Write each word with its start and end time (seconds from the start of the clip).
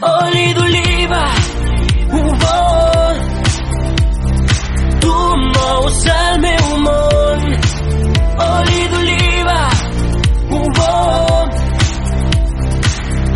oli 0.00 0.52
d'oliva, 0.54 1.24
humor. 2.12 3.14
Tu 5.00 5.14
mous 5.54 6.06
el 6.06 6.40
meu 6.44 6.66
món. 6.84 7.40
Oli 8.46 8.82
d'oliva, 8.92 9.60
humor. 10.52 11.48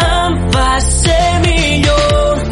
Em 0.06 0.38
fa 0.54 0.70
ser 0.86 1.30
millor. 1.46 2.42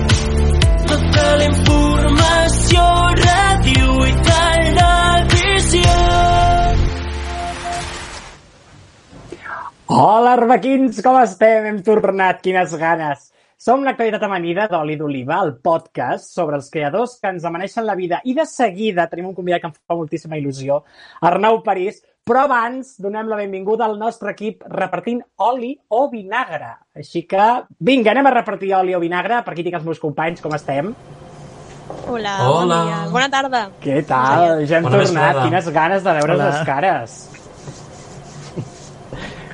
Tota 0.90 1.26
la 1.38 1.48
informació, 1.52 2.86
ràdio 3.22 3.90
i 4.06 4.14
televisió. 4.30 5.98
Hola, 9.90 10.32
arbequins, 10.38 11.02
com 11.04 11.18
estem? 11.22 11.66
Hem 11.70 11.84
tornat, 11.86 12.42
quines 12.42 12.74
ganes. 12.78 13.30
Som 13.60 13.82
l'actualitat 13.84 14.22
amanida 14.24 14.64
d'Oli 14.72 14.94
d'Oliva, 14.96 15.36
el 15.44 15.50
podcast 15.60 16.30
sobre 16.32 16.56
els 16.56 16.70
creadors 16.72 17.18
que 17.20 17.28
ens 17.28 17.44
amaneixen 17.44 17.84
la 17.84 17.92
vida. 17.98 18.22
I 18.24 18.32
de 18.38 18.46
seguida 18.48 19.04
tenim 19.10 19.26
un 19.28 19.34
convidat 19.36 19.60
que 19.60 19.68
em 19.68 19.74
fa 19.76 19.96
moltíssima 19.98 20.38
il·lusió, 20.40 20.78
Arnau 21.28 21.58
París, 21.66 21.98
però 22.24 22.46
abans 22.46 22.94
donem 23.04 23.28
la 23.28 23.36
benvinguda 23.36 23.84
al 23.84 23.98
nostre 24.00 24.32
equip 24.32 24.64
repartint 24.72 25.20
oli 25.44 25.74
o 25.92 26.06
vinagre. 26.08 26.70
Així 26.96 27.26
que, 27.28 27.50
vinga, 27.84 28.14
anem 28.14 28.30
a 28.30 28.34
repartir 28.38 28.72
oli 28.78 28.96
o 28.96 29.02
vinagre. 29.04 29.42
Per 29.44 29.52
aquí 29.52 29.66
tinc 29.68 29.76
els 29.76 29.84
meus 29.84 30.00
companys, 30.00 30.40
com 30.40 30.56
estem? 30.56 30.94
Hola, 32.08 32.38
Hola. 32.48 32.64
bon 32.64 32.72
dia. 32.88 33.02
Bona 33.12 33.28
tarda. 33.28 33.62
Què 33.84 34.00
tal? 34.08 34.64
Ja 34.64 34.78
hem 34.80 34.88
Bona 34.88 34.96
tornat. 34.96 35.04
vesprada. 35.04 35.44
Quines 35.44 35.68
ganes 35.76 36.02
de 36.08 36.16
veure's 36.16 36.38
Hola. 36.40 36.48
les 36.48 36.64
cares. 36.72 37.18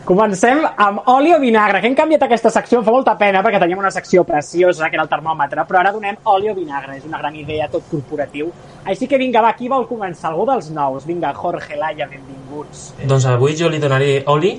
Comencem 0.06 0.60
amb 0.62 1.08
oli 1.10 1.32
o 1.34 1.38
vinagre, 1.42 1.80
que 1.82 1.88
hem 1.90 1.94
canviat 1.98 2.22
aquesta 2.22 2.50
secció, 2.54 2.78
em 2.78 2.84
fa 2.86 2.92
molta 2.94 3.16
pena 3.18 3.40
perquè 3.42 3.58
teníem 3.58 3.80
una 3.82 3.90
secció 3.90 4.22
preciosa, 4.28 4.86
que 4.86 4.94
era 4.94 5.02
el 5.02 5.10
termòmetre, 5.10 5.64
però 5.66 5.80
ara 5.80 5.90
donem 5.90 6.20
oli 6.30 6.46
o 6.52 6.54
vinagre, 6.54 6.94
és 7.00 7.08
una 7.08 7.18
gran 7.18 7.34
idea, 7.34 7.66
tot 7.72 7.88
corporatiu. 7.90 8.52
Així 8.86 9.08
que 9.10 9.18
vinga, 9.18 9.42
va, 9.42 9.50
qui 9.58 9.66
vol 9.66 9.88
començar? 9.90 10.30
Algú 10.30 10.46
dels 10.46 10.70
nous? 10.70 11.08
Vinga, 11.10 11.32
Jorge, 11.34 11.74
Laia, 11.74 12.06
benvinguts. 12.06 12.92
Doncs 13.02 13.27
avui 13.32 13.58
jo 13.58 13.66
li 13.72 13.82
donaré 13.82 14.20
oli 14.30 14.52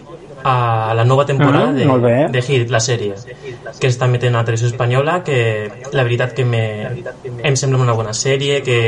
a 0.44 0.94
la 0.94 1.06
nova 1.08 1.24
temporada 1.26 1.72
molt 1.88 2.04
bé. 2.04 2.16
de, 2.28 2.34
de 2.36 2.42
Hit, 2.44 2.70
la 2.70 2.82
sèrie, 2.84 3.16
que 3.80 3.88
està 3.88 4.10
metent 4.12 4.36
a 4.36 4.42
la 4.42 4.50
televisió 4.50 4.68
espanyola, 4.68 5.22
que 5.24 5.40
la 5.94 6.04
veritat 6.04 6.36
que 6.36 6.44
me, 6.46 6.64
em 7.24 7.56
sembla 7.56 7.80
una 7.80 7.96
bona 7.96 8.12
sèrie, 8.12 8.60
que, 8.68 8.82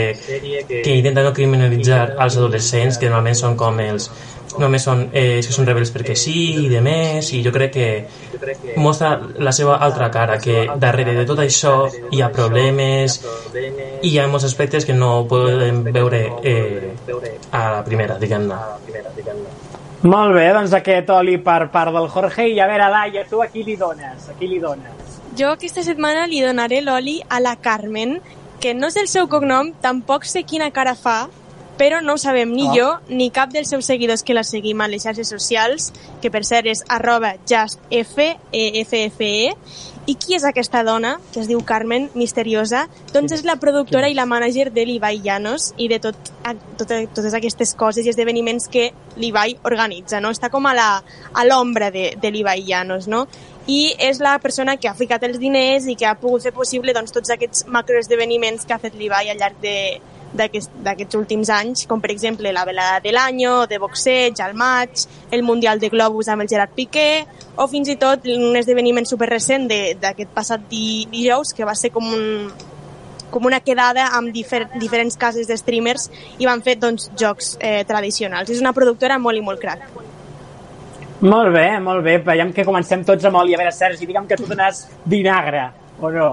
que 0.67 0.97
intenta 0.97 1.23
no 1.23 1.31
criminalitzar 1.33 2.17
els 2.19 2.37
adolescents, 2.37 2.99
que 2.99 3.07
normalment 3.07 3.39
són 3.39 3.55
com 3.59 3.79
els 3.79 4.11
només 4.57 4.83
són, 4.83 5.09
eh, 5.13 5.41
que 5.45 5.53
són 5.53 5.67
rebels 5.67 5.91
perquè 5.93 6.15
sí 6.17 6.65
i 6.65 6.69
de 6.71 6.81
més, 6.81 7.29
i 7.37 7.43
jo 7.45 7.51
crec 7.53 7.73
que 7.75 7.89
mostra 8.81 9.13
la 9.37 9.53
seva 9.53 9.77
altra 9.85 10.09
cara, 10.09 10.39
que 10.41 10.65
darrere 10.75 11.13
de 11.13 11.25
tot 11.29 11.43
això 11.43 11.75
hi 12.09 12.21
ha 12.21 12.31
problemes 12.33 13.19
i 14.01 14.09
hi 14.09 14.17
ha 14.17 14.27
molts 14.27 14.47
aspectes 14.49 14.87
que 14.87 14.97
no 14.97 15.27
podem 15.29 15.83
veure 15.91 16.23
eh, 16.41 16.95
a 17.51 17.63
la 17.77 17.83
primera, 17.85 18.17
diguem-ne. 18.17 18.57
Molt 19.99 20.31
bé, 20.31 20.45
doncs 20.55 20.73
aquest 20.77 21.09
oli 21.11 21.35
per 21.43 21.65
part 21.73 21.91
del 21.91 22.07
Jorge. 22.07 22.45
I 22.47 22.59
a 22.63 22.67
veure, 22.69 22.85
Laia, 22.87 23.25
tu 23.27 23.41
a 23.43 23.49
qui 23.51 23.65
li 23.67 23.75
dones? 23.75 24.29
A 24.31 24.35
qui 24.39 24.47
li 24.47 24.59
dones? 24.63 25.17
Jo 25.35 25.51
aquesta 25.57 25.83
setmana 25.83 26.23
li 26.27 26.39
donaré 26.39 26.79
l'oli 26.81 27.17
a 27.27 27.41
la 27.43 27.57
Carmen, 27.59 28.15
que 28.63 28.73
no 28.73 28.87
és 28.87 28.95
el 28.99 29.09
seu 29.11 29.27
cognom, 29.27 29.73
tampoc 29.83 30.23
sé 30.27 30.45
quina 30.47 30.71
cara 30.71 30.95
fa, 30.95 31.27
però 31.79 32.01
no 32.03 32.13
ho 32.13 32.17
sabem 32.19 32.51
ni 32.51 32.67
Ah. 32.67 32.73
jo 32.75 32.87
ni 33.07 33.29
cap 33.31 33.49
dels 33.55 33.69
seus 33.71 33.85
seguidors 33.87 34.21
que 34.27 34.33
la 34.35 34.43
seguim 34.43 34.81
a 34.81 34.87
les 34.91 35.03
xarxes 35.07 35.29
socials, 35.31 35.93
que 36.21 36.29
per 36.29 36.43
cert 36.45 36.67
és 36.67 36.83
arroba 36.89 37.37
justf, 37.47 37.79
e 37.89 38.01
f 38.03 38.19
f 39.07 39.23
e, 39.23 39.55
i 40.09 40.15
qui 40.15 40.33
és 40.35 40.43
aquesta 40.43 40.83
dona, 40.83 41.19
que 41.31 41.39
es 41.39 41.47
diu 41.47 41.61
Carmen, 41.63 42.09
misteriosa? 42.15 42.87
Doncs 43.13 43.31
és 43.31 43.43
la 43.45 43.55
productora 43.61 44.09
i 44.09 44.15
la 44.17 44.25
mànager 44.25 44.71
de 44.73 44.83
l'Ibai 44.85 45.19
Llanos 45.23 45.73
i 45.77 45.87
de 45.87 45.99
tot, 45.99 46.15
a, 46.43 46.55
tot, 46.77 46.89
totes 47.13 47.33
aquestes 47.37 47.75
coses 47.75 48.05
i 48.05 48.09
esdeveniments 48.09 48.67
que 48.67 48.91
l'Ibai 49.17 49.55
organitza, 49.63 50.19
no? 50.19 50.31
Està 50.33 50.49
com 50.49 50.65
a 50.65 50.73
l'ombra 51.45 51.91
de, 51.91 52.15
de 52.19 52.31
l'Ibai 52.31 52.63
Llanos, 52.67 53.07
no? 53.07 53.27
i 53.69 53.93
és 53.99 54.17
la 54.19 54.39
persona 54.41 54.77
que 54.77 54.87
ha 54.89 54.95
ficat 54.97 55.21
els 55.27 55.37
diners 55.37 55.85
i 55.85 55.93
que 55.95 56.07
ha 56.09 56.15
pogut 56.17 56.41
fer 56.41 56.51
possible 56.51 56.91
doncs, 56.91 57.11
tots 57.13 57.29
aquests 57.29 57.67
macroesdeveniments 57.67 58.65
que 58.65 58.73
ha 58.73 58.79
fet 58.79 58.95
l'Ibai 58.97 59.29
al 59.29 59.37
llarg 59.37 59.59
de- 59.61 59.99
d'aquests 60.33 61.17
últims 61.17 61.49
anys, 61.49 61.85
com 61.89 62.01
per 62.01 62.11
exemple 62.13 62.51
la 62.53 62.65
velada 62.65 62.99
de 63.03 63.13
l'any, 63.15 63.43
de 63.69 63.79
boxeig 63.81 64.39
al 64.43 64.55
maig, 64.57 65.05
el 65.31 65.43
Mundial 65.43 65.79
de 65.79 65.89
Globus 65.89 66.29
amb 66.29 66.43
el 66.43 66.49
Gerard 66.49 66.75
Piqué, 66.75 67.25
o 67.55 67.67
fins 67.67 67.89
i 67.89 67.97
tot 67.99 68.27
un 68.29 68.57
esdeveniment 68.59 69.07
superrecent 69.09 69.67
d'aquest 69.69 70.33
passat 70.35 70.67
di, 70.69 71.07
dijous, 71.11 71.53
que 71.53 71.67
va 71.67 71.75
ser 71.75 71.91
com 71.95 72.05
un, 72.13 72.51
com 73.29 73.45
una 73.45 73.59
quedada 73.59 74.09
amb 74.17 74.33
difer 74.33 74.65
diferents 74.79 75.17
cases 75.17 75.47
de 75.47 75.57
streamers 75.57 76.09
i 76.39 76.49
van 76.49 76.61
fer 76.65 76.77
doncs, 76.79 77.09
jocs 77.17 77.55
eh, 77.59 77.83
tradicionals. 77.87 78.49
És 78.49 78.61
una 78.61 78.73
productora 78.73 79.19
molt 79.21 79.37
i 79.37 79.45
molt 79.45 79.61
crac. 79.61 79.87
Molt 81.19 81.51
bé, 81.51 81.67
molt 81.83 82.03
bé. 82.03 82.19
Veiem 82.23 82.53
que 82.55 82.63
comencem 82.67 83.03
tots 83.03 83.25
amb 83.27 83.41
oli. 83.41 83.55
A 83.55 83.59
veure, 83.59 83.73
Sergi, 83.75 84.07
digue'm 84.07 84.27
que 84.27 84.37
tu 84.39 84.47
dones 84.47 84.85
vinagre, 85.05 85.65
o 85.99 86.11
no? 86.15 86.29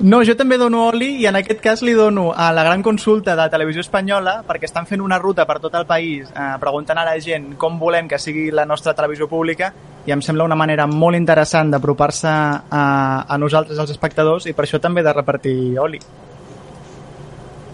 No, 0.00 0.22
jo 0.24 0.32
també 0.32 0.56
dono 0.56 0.86
oli 0.88 1.10
i 1.20 1.26
en 1.28 1.36
aquest 1.36 1.58
cas 1.60 1.82
li 1.84 1.92
dono 1.92 2.30
a 2.32 2.46
la 2.56 2.62
gran 2.64 2.80
consulta 2.80 3.34
de 3.36 3.44
Televisió 3.52 3.82
Espanyola 3.84 4.38
perquè 4.48 4.64
estan 4.64 4.86
fent 4.88 5.02
una 5.04 5.18
ruta 5.20 5.44
per 5.44 5.58
tot 5.60 5.76
el 5.76 5.84
país 5.84 6.30
eh, 6.32 6.54
preguntant 6.62 7.02
a 7.02 7.04
la 7.04 7.18
gent 7.20 7.50
com 7.60 7.76
volem 7.78 8.08
que 8.08 8.16
sigui 8.18 8.46
la 8.48 8.64
nostra 8.64 8.94
televisió 8.96 9.28
pública 9.28 9.68
i 10.08 10.14
em 10.16 10.22
sembla 10.24 10.46
una 10.48 10.56
manera 10.56 10.86
molt 10.88 11.20
interessant 11.20 11.74
d'apropar-se 11.74 12.32
a, 12.32 12.84
a 13.28 13.38
nosaltres, 13.38 13.76
els 13.76 13.92
espectadors, 13.92 14.48
i 14.48 14.56
per 14.56 14.64
això 14.64 14.80
també 14.80 15.04
de 15.04 15.12
repartir 15.12 15.76
oli. 15.78 16.00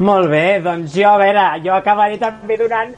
Molt 0.02 0.26
bé, 0.28 0.58
doncs 0.64 0.98
jo, 0.98 1.06
a 1.08 1.20
veure, 1.22 1.46
jo 1.62 1.76
acabaré 1.78 2.18
també 2.18 2.58
donant 2.58 2.90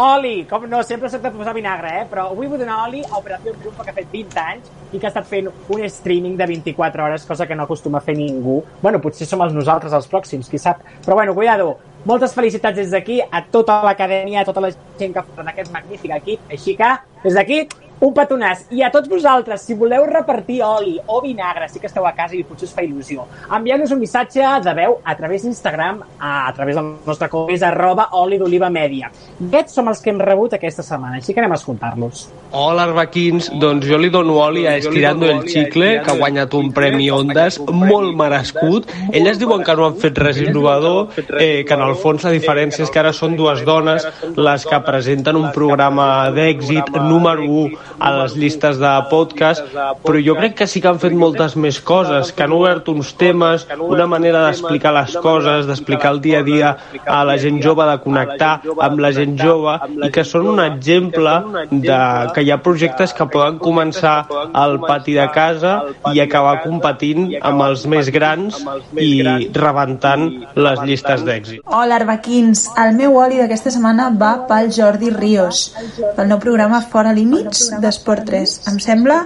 oli. 0.00 0.46
Com 0.50 0.66
no, 0.70 0.80
sempre 0.86 1.10
soc 1.12 1.22
de 1.22 1.32
posar 1.34 1.54
vinagre, 1.56 1.92
eh? 2.00 2.06
Però 2.10 2.28
avui 2.30 2.48
vull 2.50 2.60
donar 2.60 2.80
oli 2.86 3.02
a 3.04 3.18
Operació 3.18 3.54
Triunfo, 3.56 3.84
que 3.84 3.92
ha 3.92 3.96
fet 3.96 4.08
20 4.12 4.40
anys 4.42 4.70
i 4.90 4.98
que 4.98 5.06
ha 5.06 5.12
estat 5.12 5.28
fent 5.28 5.50
un 5.50 5.84
streaming 5.86 6.38
de 6.38 6.48
24 6.50 7.04
hores, 7.04 7.26
cosa 7.28 7.46
que 7.46 7.58
no 7.58 7.68
acostuma 7.68 8.00
a 8.00 8.04
fer 8.04 8.16
ningú. 8.18 8.60
Bueno, 8.82 9.02
potser 9.04 9.28
som 9.28 9.44
els 9.44 9.54
nosaltres 9.56 9.94
els 9.96 10.08
pròxims, 10.10 10.48
qui 10.50 10.58
sap. 10.58 10.82
Però 11.04 11.18
bueno, 11.18 11.34
cuidado, 11.36 11.76
moltes 12.04 12.34
felicitats 12.34 12.80
des 12.80 12.90
d'aquí 12.90 13.20
a 13.20 13.44
tota 13.52 13.82
l'acadèmia, 13.84 14.40
a 14.42 14.48
tota 14.48 14.64
la 14.64 14.72
gent 14.98 15.14
que 15.14 15.22
fa 15.22 15.46
aquest 15.52 15.72
magnífic 15.72 16.16
equip. 16.16 16.50
Així 16.50 16.76
que, 16.76 16.90
des 17.24 17.36
d'aquí, 17.36 17.66
un 18.00 18.14
petonàs. 18.16 18.64
I 18.72 18.82
a 18.82 18.90
tots 18.92 19.08
vosaltres, 19.10 19.62
si 19.66 19.76
voleu 19.78 20.06
repartir 20.08 20.60
oli 20.64 20.96
o 21.06 21.20
vinagre, 21.20 21.68
sí 21.68 21.80
que 21.80 21.88
esteu 21.90 22.06
a 22.08 22.14
casa 22.16 22.36
i 22.36 22.42
potser 22.48 22.68
us 22.68 22.74
fa 22.74 22.84
il·lusió, 22.84 23.26
envieu-nos 23.56 23.92
un 23.92 24.00
missatge 24.00 24.46
de 24.64 24.74
veu 24.76 24.98
a 25.04 25.16
través 25.16 25.44
d'Instagram, 25.44 26.00
a, 26.18 26.32
a 26.48 26.52
través 26.56 26.78
del 26.78 26.94
nostre 27.06 27.28
compte, 27.28 27.54
és 27.54 27.64
arroba 27.66 28.08
oli 28.20 28.38
d'oliva 28.40 28.70
media. 28.72 29.10
Aquests 29.50 29.76
som 29.76 29.90
els 29.92 30.00
que 30.00 30.12
hem 30.12 30.20
rebut 30.20 30.56
aquesta 30.56 30.84
setmana, 30.86 31.20
així 31.20 31.34
que 31.34 31.42
anem 31.42 31.56
a 31.56 31.60
escoltar-los. 31.60 32.26
Hola, 32.50 32.88
Arbequins. 32.88 33.50
Doncs 33.60 33.86
jo 33.86 33.98
li 34.00 34.10
dono 34.10 34.38
oli 34.42 34.64
a 34.66 34.76
Estirando 34.80 35.28
el 35.30 35.44
Chicle, 35.46 35.92
que 36.02 36.10
ha 36.10 36.16
guanyat 36.18 36.54
un 36.58 36.72
premi 36.74 37.10
Ondas 37.14 37.60
molt 37.68 38.16
merescut. 38.18 38.88
Elles 39.12 39.38
diuen 39.38 39.62
que 39.66 39.76
no 39.76 39.86
han 39.86 40.00
fet 40.00 40.18
res 40.18 40.40
innovador, 40.40 41.12
eh, 41.38 41.62
que 41.66 41.76
en 41.76 41.84
el 41.84 41.94
fons 42.00 42.24
la 42.26 42.32
diferència 42.34 42.86
és 42.86 42.90
que 42.90 43.02
ara 43.02 43.12
són 43.14 43.36
dues 43.38 43.62
dones 43.66 44.06
les 44.36 44.66
que 44.66 44.80
presenten 44.86 45.38
un 45.38 45.50
programa 45.54 46.08
d'èxit 46.34 46.90
número 46.96 47.46
1 47.46 47.89
a 47.98 48.10
les 48.18 48.36
llistes 48.36 48.78
de 48.80 48.92
podcast, 49.10 49.64
però 50.04 50.22
jo 50.24 50.36
crec 50.38 50.56
que 50.60 50.68
sí 50.70 50.80
que 50.80 50.90
han 50.90 51.00
fet 51.02 51.14
moltes 51.16 51.56
més 51.56 51.80
coses, 51.80 52.32
que 52.36 52.44
han 52.44 52.54
obert 52.56 52.88
uns 52.92 53.12
temes, 53.20 53.66
una 53.80 54.06
manera 54.10 54.44
d'explicar 54.46 54.92
les 54.96 55.16
coses, 55.22 55.66
d'explicar 55.68 56.14
el 56.14 56.20
dia 56.24 56.40
a 56.40 56.46
dia 56.46 56.74
a 57.06 57.22
la 57.24 57.36
gent 57.40 57.60
jove, 57.62 57.86
de 57.90 57.98
connectar 58.04 58.52
amb 58.80 59.00
la 59.02 59.12
gent 59.16 59.36
jove, 59.40 59.76
i 60.06 60.10
que 60.14 60.24
són 60.24 60.48
un 60.54 60.62
exemple 60.64 61.36
de 61.70 62.00
que 62.34 62.44
hi 62.44 62.52
ha 62.52 62.60
projectes 62.62 63.14
que 63.16 63.26
poden 63.30 63.58
començar 63.62 64.16
al 64.52 64.78
pati 64.84 65.16
de 65.18 65.26
casa 65.34 65.76
i 66.14 66.20
acabar 66.22 66.60
competint 66.64 67.30
amb 67.40 67.64
els 67.66 67.86
més 67.90 68.10
grans 68.12 68.60
i 69.00 69.10
rebentant 69.56 70.26
les 70.56 70.82
llistes 70.86 71.24
d'èxit. 71.26 71.62
Hola, 71.66 72.00
Arbequins. 72.00 72.66
El 72.80 72.94
meu 72.98 73.16
oli 73.20 73.40
d'aquesta 73.40 73.72
setmana 73.74 74.10
va 74.20 74.32
pel 74.48 74.70
Jordi 74.74 75.10
Ríos, 75.14 75.70
pel 76.16 76.30
nou 76.30 76.40
programa 76.42 76.80
Fora 76.92 77.12
Límits 77.16 77.68
d'Esport 77.80 78.24
3. 78.28 78.54
Em 78.70 78.78
sembla 78.82 79.16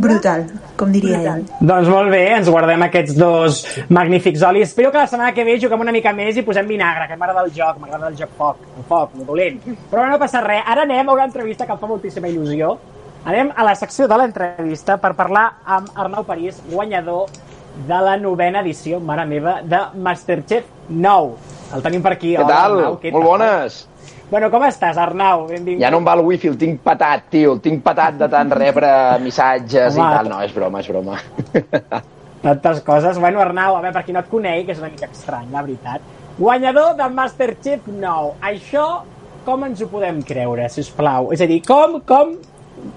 brutal, 0.00 0.44
com 0.76 0.90
diria 0.92 1.18
ell. 1.34 1.44
Doncs 1.60 1.88
molt 1.92 2.10
bé, 2.12 2.22
ens 2.36 2.48
guardem 2.50 2.82
aquests 2.86 3.16
dos 3.18 3.60
magnífics 3.92 4.42
olis. 4.48 4.70
Espero 4.70 4.90
que 4.92 4.98
la 4.98 5.06
setmana 5.10 5.32
que 5.36 5.44
ve 5.44 5.58
juguem 5.62 5.84
una 5.86 5.94
mica 5.94 6.12
més 6.16 6.36
i 6.36 6.44
posem 6.46 6.66
vinagre, 6.68 7.06
que 7.10 7.16
m'agrada 7.20 7.44
el 7.46 7.52
joc, 7.54 7.78
m'agrada 7.82 8.10
el 8.10 8.18
joc 8.18 8.32
foc, 8.38 8.60
el 8.76 8.86
foc, 8.88 9.16
el 9.20 9.26
dolent. 9.28 9.60
Però 9.90 10.06
no 10.10 10.18
passa 10.22 10.42
res. 10.44 10.62
Ara 10.66 10.86
anem 10.88 11.08
a 11.08 11.16
una 11.16 11.26
entrevista 11.30 11.66
que 11.66 11.76
em 11.76 11.80
fa 11.82 11.90
moltíssima 11.90 12.28
il·lusió. 12.32 12.76
Anem 13.26 13.50
a 13.56 13.64
la 13.66 13.74
secció 13.74 14.06
de 14.06 14.16
l'entrevista 14.20 14.98
per 15.02 15.14
parlar 15.18 15.48
amb 15.64 15.90
Arnau 15.98 16.22
París, 16.24 16.60
guanyador 16.70 17.26
de 17.88 17.98
la 18.00 18.16
novena 18.16 18.60
edició, 18.62 19.00
mare 19.00 19.26
meva, 19.26 19.58
de 19.62 19.80
Masterchef 20.00 20.64
9. 20.88 21.34
El 21.74 21.82
tenim 21.82 22.02
per 22.04 22.12
aquí. 22.14 22.36
Què 22.36 22.44
Hola, 22.44 22.54
tal? 22.54 22.78
Arnau, 22.78 22.98
què 23.02 23.10
Molt 23.12 23.24
tal? 23.24 23.30
bones. 23.32 23.80
Bueno, 24.30 24.50
com 24.50 24.64
estàs, 24.66 24.96
Arnau? 24.98 25.44
Benvingut. 25.46 25.82
Ja 25.84 25.90
no 25.94 26.00
em 26.02 26.06
va 26.08 26.16
el 26.18 26.24
wifi, 26.26 26.48
el 26.50 26.56
tinc 26.58 26.80
patat, 26.82 27.28
tio. 27.30 27.52
El 27.54 27.60
tinc 27.62 27.82
patat 27.84 28.16
de 28.18 28.28
tant 28.32 28.50
rebre 28.58 28.88
missatges 29.26 29.94
i 29.94 30.02
Home. 30.02 30.12
tal. 30.16 30.30
No, 30.32 30.40
és 30.42 30.54
broma, 30.54 30.82
és 30.82 30.88
broma. 30.90 31.20
tantes 32.46 32.80
coses. 32.86 33.20
Bueno, 33.22 33.40
Arnau, 33.44 33.76
a 33.76 33.80
veure, 33.84 33.94
per 33.94 34.02
qui 34.06 34.14
no 34.16 34.24
et 34.24 34.30
conegui, 34.30 34.66
que 34.66 34.74
és 34.74 34.82
una 34.82 34.90
mica 34.90 35.06
estrany, 35.12 35.46
la 35.54 35.62
veritat. 35.62 36.02
Guanyador 36.40 36.96
de 36.98 37.06
Masterchef 37.14 37.86
9. 37.88 38.34
Això, 38.50 38.86
com 39.46 39.64
ens 39.68 39.80
ho 39.82 39.88
podem 39.94 40.18
creure, 40.26 40.66
si 40.74 40.82
us 40.82 40.90
plau? 40.92 41.30
És 41.32 41.40
a 41.40 41.48
dir, 41.48 41.62
com, 41.66 42.00
com, 42.06 42.34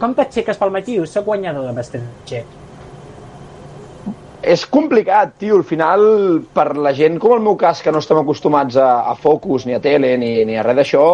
com 0.02 0.18
t'aixeques 0.18 0.58
pel 0.60 0.74
matí 0.76 0.96
i 0.96 1.00
dius, 1.00 1.14
soc 1.14 1.30
guanyador 1.30 1.70
de 1.70 1.76
Masterchef? 1.78 2.59
És 4.42 4.66
complicat, 4.70 5.34
tio. 5.40 5.60
Al 5.60 5.66
final, 5.68 6.04
per 6.54 6.72
la 6.78 6.94
gent 6.96 7.20
com 7.22 7.36
el 7.36 7.44
meu 7.44 7.58
cas, 7.60 7.84
que 7.84 7.92
no 7.92 8.02
estem 8.04 8.20
acostumats 8.22 8.78
a, 8.80 8.90
a 9.12 9.16
focus, 9.20 9.66
ni 9.68 9.76
a 9.76 9.82
tele, 9.84 10.16
ni, 10.22 10.34
ni 10.48 10.58
a 10.58 10.66
res 10.66 10.78
d'això, 10.80 11.06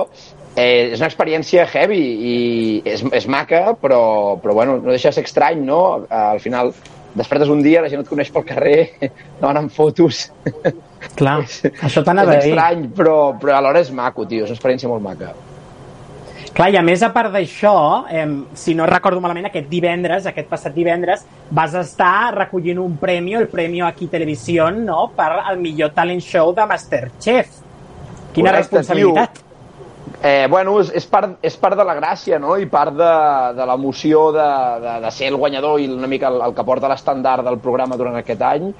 eh, 0.55 0.91
és 0.93 0.99
una 0.99 1.09
experiència 1.09 1.65
heavy 1.71 2.01
i 2.01 2.35
és, 2.85 3.03
és 3.11 3.27
maca, 3.31 3.73
però, 3.81 4.03
però 4.41 4.57
bueno, 4.57 4.77
no 4.81 4.93
deixa 4.93 5.11
de 5.11 5.19
ser 5.19 5.25
estrany, 5.25 5.63
no? 5.65 5.81
Al 6.09 6.41
final, 6.43 6.73
despertes 7.15 7.49
un 7.49 7.63
dia, 7.65 7.81
la 7.81 7.89
gent 7.91 8.05
et 8.05 8.11
coneix 8.11 8.31
pel 8.33 8.45
carrer, 8.47 8.79
demanen 9.41 9.71
fotos. 9.73 10.27
Clar, 11.17 11.41
això 11.85 12.01
és 12.01 12.05
t'anava 12.05 12.37
a 12.37 12.39
dir. 12.39 12.53
estrany, 12.53 12.87
però, 12.95 13.17
però 13.41 13.57
alhora 13.57 13.81
és 13.83 13.91
maco, 13.95 14.27
tio. 14.29 14.45
És 14.45 14.53
una 14.53 14.59
experiència 14.59 14.91
molt 14.91 15.05
maca. 15.05 15.33
Clar, 16.55 16.69
i 16.71 16.77
a 16.79 16.81
més, 16.87 17.01
a 17.03 17.09
part 17.11 17.33
d'això, 17.33 18.05
eh, 18.07 18.21
si 18.55 18.71
no 18.79 18.85
recordo 18.87 19.19
malament, 19.19 19.49
aquest 19.49 19.65
divendres, 19.67 20.23
aquest 20.29 20.47
passat 20.47 20.71
divendres, 20.71 21.25
vas 21.51 21.73
estar 21.75 22.31
recollint 22.31 22.79
un 22.79 22.93
premi, 23.01 23.33
el 23.35 23.49
Premi 23.51 23.81
Aquí 23.83 24.07
Televisió, 24.07 24.69
no?, 24.71 25.09
per 25.17 25.33
al 25.41 25.59
millor 25.59 25.91
talent 25.91 26.23
show 26.23 26.53
de 26.55 26.63
Masterchef. 26.69 27.57
Quina 28.31 28.53
Correcte, 28.53 28.77
responsabilitat. 28.77 29.41
Eh, 30.23 30.47
bueno, 30.49 30.77
és, 30.79 30.93
és, 30.95 31.09
part, 31.11 31.35
és 31.43 31.59
part 31.59 31.75
de 31.75 31.83
la 31.83 31.97
gràcia, 31.99 32.39
no?, 32.39 32.55
i 32.55 32.71
part 32.71 32.95
de, 32.95 33.11
de 33.59 33.67
l'emoció 33.67 34.29
de, 34.31 34.47
de, 34.85 34.93
de 35.03 35.11
ser 35.11 35.33
el 35.33 35.35
guanyador 35.41 35.83
i 35.83 35.91
una 35.91 36.07
mica 36.07 36.31
el, 36.31 36.39
el 36.39 36.55
que 36.55 36.63
porta 36.63 36.87
l'estandard 36.87 37.43
del 37.43 37.59
programa 37.59 37.99
durant 37.99 38.15
aquest 38.21 38.47
any, 38.47 38.71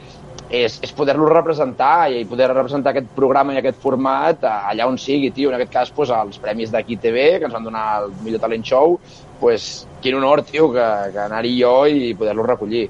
és, 0.50 0.78
és 0.84 0.92
poder-lo 0.94 1.28
representar 1.32 2.10
i 2.14 2.26
poder 2.30 2.52
representar 2.52 2.94
aquest 2.94 3.08
programa 3.16 3.56
i 3.56 3.60
aquest 3.62 3.80
format 3.82 4.44
eh, 4.46 4.54
allà 4.72 4.88
on 4.90 5.00
sigui, 5.02 5.32
tio. 5.34 5.50
En 5.50 5.58
aquest 5.58 5.74
cas, 5.74 5.94
pues, 5.96 6.12
els 6.14 6.42
premis 6.42 6.74
d'Aquí 6.74 7.00
TV, 7.02 7.40
que 7.40 7.50
ens 7.50 7.56
van 7.56 7.66
donar 7.66 7.86
el 8.04 8.14
millor 8.24 8.44
talent 8.44 8.66
show, 8.66 9.00
pues, 9.40 9.88
quin 10.02 10.20
honor, 10.20 10.44
tio, 10.46 10.70
que, 10.74 10.86
que 11.14 11.24
anar-hi 11.26 11.56
jo 11.60 11.76
i 11.90 12.14
poder-lo 12.18 12.46
recollir. 12.46 12.86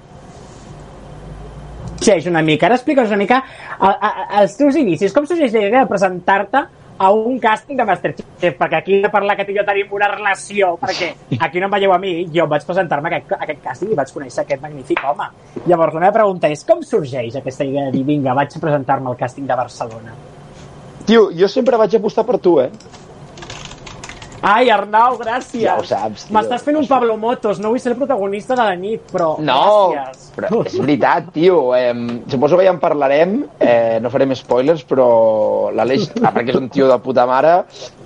Xeix 2.06 2.28
una 2.28 2.44
mica, 2.44 2.68
ara 2.68 2.76
explica'ns 2.76 3.14
una 3.14 3.22
mica 3.22 3.40
a, 3.80 3.90
a, 3.90 4.10
els 4.42 4.58
teus 4.60 4.76
inicis, 4.78 5.14
com 5.16 5.26
sorgeix 5.26 5.56
la 5.56 5.64
idea 5.64 5.86
de 5.86 5.90
presentar-te 5.90 6.66
a 6.98 7.12
un 7.12 7.40
càsting 7.44 7.78
de 7.78 7.86
Masterchef, 7.88 8.56
perquè 8.60 8.80
aquí 8.80 9.00
a 9.04 9.12
parlar 9.12 9.36
que 9.36 9.46
tu 9.46 9.52
i 9.52 9.58
jo 9.58 9.66
tenim 9.68 9.92
una 9.98 10.08
relació, 10.12 10.76
perquè 10.80 11.12
aquí 11.40 11.60
no 11.60 11.68
em 11.68 11.76
veieu 11.76 11.94
a 11.94 12.00
mi, 12.00 12.14
jo 12.34 12.48
vaig 12.52 12.64
presentar-me 12.68 13.12
a 13.12 13.18
aquest, 13.18 13.36
aquest 13.36 13.64
càsting 13.64 13.92
i 13.92 13.98
vaig 14.00 14.14
conèixer 14.16 14.44
aquest 14.46 14.64
magnífic 14.64 15.04
home. 15.04 15.28
Llavors, 15.66 15.96
la 15.98 16.06
meva 16.06 16.16
pregunta 16.20 16.52
és, 16.52 16.64
com 16.68 16.84
sorgeix 16.84 17.36
aquesta 17.36 17.68
idea 17.68 17.90
de 17.90 17.98
dir, 17.98 18.06
vinga, 18.08 18.36
vaig 18.38 18.56
a 18.56 18.64
presentar-me 18.64 19.12
al 19.12 19.20
càsting 19.20 19.50
de 19.50 19.60
Barcelona? 19.60 20.16
Tio, 21.06 21.28
jo 21.36 21.52
sempre 21.52 21.78
vaig 21.78 22.00
apostar 22.00 22.24
per 22.26 22.40
tu, 22.40 22.60
eh? 22.64 22.72
Ai, 24.42 24.70
Arnau, 24.70 25.16
gràcies! 25.18 25.64
Ja 25.64 25.76
ho 25.80 25.84
saps. 25.88 26.28
M'estàs 26.34 26.62
fent 26.66 26.76
un 26.78 26.86
Pablo 26.90 27.16
Motos, 27.18 27.58
no 27.64 27.72
vull 27.74 27.80
ser 27.82 27.94
el 27.94 27.98
protagonista 27.98 28.54
de 28.58 28.64
la 28.68 28.76
nit, 28.78 29.02
però 29.12 29.36
No, 29.42 29.94
gràcies. 29.96 30.28
però 30.36 30.60
és 30.68 30.76
veritat, 30.78 31.32
tio. 31.34 31.74
Eh, 31.76 31.94
suposo 32.30 32.58
que 32.60 32.66
ja 32.68 32.74
en 32.76 32.80
parlarem, 32.80 33.34
eh, 33.60 33.98
no 34.04 34.10
farem 34.14 34.36
spoilers, 34.38 34.84
però 34.86 35.72
l'Aleix, 35.74 36.12
a 36.22 36.32
part 36.36 36.46
que 36.46 36.52
és 36.54 36.60
un 36.60 36.70
tio 36.70 36.88
de 36.92 36.98
puta 37.02 37.26
mare, 37.26 37.54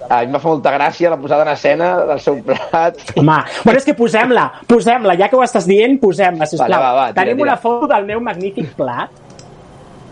a 0.09 0.19
mi 0.21 0.25
em 0.29 0.33
va 0.37 0.39
fer 0.39 0.51
molta 0.51 0.71
gràcia 0.77 1.09
la 1.11 1.17
posada 1.17 1.43
en 1.43 1.51
escena 1.55 1.89
del 2.05 2.19
seu 2.23 2.39
plat. 2.43 2.95
Home, 3.17 3.39
bueno, 3.65 3.77
és 3.77 3.85
que 3.89 3.93
posem-la, 3.97 4.45
posem-la, 4.69 5.17
ja 5.19 5.27
que 5.29 5.35
ho 5.35 5.43
estàs 5.43 5.67
dient, 5.67 5.99
posem-la, 5.99 6.45
sisplau. 6.45 6.69
Vale, 6.69 6.83
va, 6.85 6.93
va, 6.93 7.07
tira, 7.11 7.23
Tenim 7.25 7.41
tira. 7.43 7.49
una 7.51 7.57
foto 7.57 7.87
del 7.91 8.05
meu 8.05 8.21
magnífic 8.21 8.71
plat, 8.77 9.09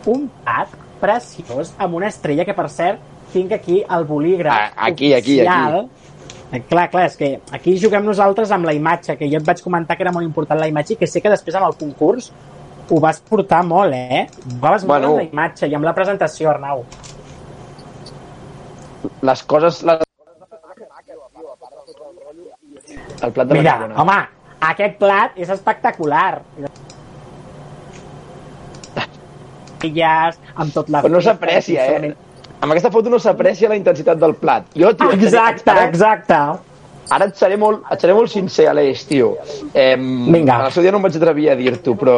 un 0.07 0.27
plat 0.43 0.67
preciós, 0.99 1.71
amb 1.77 1.93
una 2.01 2.07
estrella 2.11 2.43
que, 2.43 2.53
per 2.57 2.67
cert, 2.73 2.99
tinc 3.31 3.51
aquí 3.51 3.81
el 3.91 4.05
bolígraf 4.07 4.53
Ah, 4.55 4.87
aquí, 4.87 5.13
aquí, 5.13 5.39
oficial. 5.41 5.89
Eh, 6.51 6.61
Clar, 6.63 6.85
clar, 6.89 7.05
és 7.09 7.17
que 7.19 7.27
aquí 7.51 7.73
juguem 7.79 8.05
nosaltres 8.07 8.51
amb 8.55 8.65
la 8.65 8.73
imatge, 8.73 9.17
que 9.19 9.27
jo 9.27 9.37
et 9.41 9.47
vaig 9.47 9.59
comentar 9.63 9.97
que 9.97 10.03
era 10.05 10.13
molt 10.15 10.23
important 10.25 10.59
la 10.61 10.67
imatge 10.71 10.93
i 10.95 10.97
que 11.01 11.07
sé 11.07 11.19
que 11.21 11.29
després 11.33 11.55
amb 11.59 11.67
el 11.67 11.75
concurs 11.75 12.31
ho 12.89 13.01
vas 13.03 13.19
portar 13.19 13.65
molt, 13.67 13.91
eh? 13.93 14.27
Vas 14.61 14.85
molt 14.87 15.03
Bueno. 15.03 15.07
amb 15.09 15.17
la 15.17 15.23
imatge 15.27 15.67
i 15.67 15.75
amb 15.75 15.83
la 15.83 15.91
presentació, 15.93 16.49
Arnau. 16.53 16.85
Les 19.27 19.43
coses... 19.43 19.81
Les... 19.83 19.99
El 23.21 23.31
plat 23.33 23.47
de 23.47 23.53
la 23.53 23.59
Mira, 23.59 23.71
carbonara. 23.73 24.01
home, 24.01 24.17
aquest 24.69 24.95
plat 25.01 25.35
és 25.35 25.49
espectacular. 25.51 26.41
Illes, 29.89 30.39
amb 30.55 30.73
tot 30.73 30.87
la... 30.93 31.01
Però 31.03 31.11
no 31.17 31.21
s'aprecia, 31.21 31.85
eh? 31.97 32.13
Amb 32.59 32.71
aquesta 32.73 32.89
foto 32.91 33.09
no 33.09 33.19
s'aprecia 33.19 33.69
la 33.69 33.75
intensitat 33.77 34.17
del 34.17 34.33
plat. 34.35 34.65
Jo, 34.75 34.95
tio, 34.95 35.11
seré- 35.11 35.23
Exacte, 35.27 35.69
ara- 35.71 35.85
exacte. 35.89 36.39
Ara 37.09 37.23
et 37.29 37.35
seré 37.39 37.55
molt, 37.55 37.85
et 37.89 38.01
seré 38.03 38.11
molt 38.13 38.27
sincer, 38.27 38.65
Aleix, 38.67 39.05
tio. 39.07 39.37
Eh, 39.73 39.95
Vinga. 39.95 40.57
En 40.59 40.65
el 40.65 40.71
seu 40.73 40.83
dia 40.83 40.91
no 40.91 40.97
em 40.97 41.03
vaig 41.05 41.15
atrevir 41.15 41.45
a 41.51 41.55
dir-t'ho, 41.55 41.93
però 41.95 42.15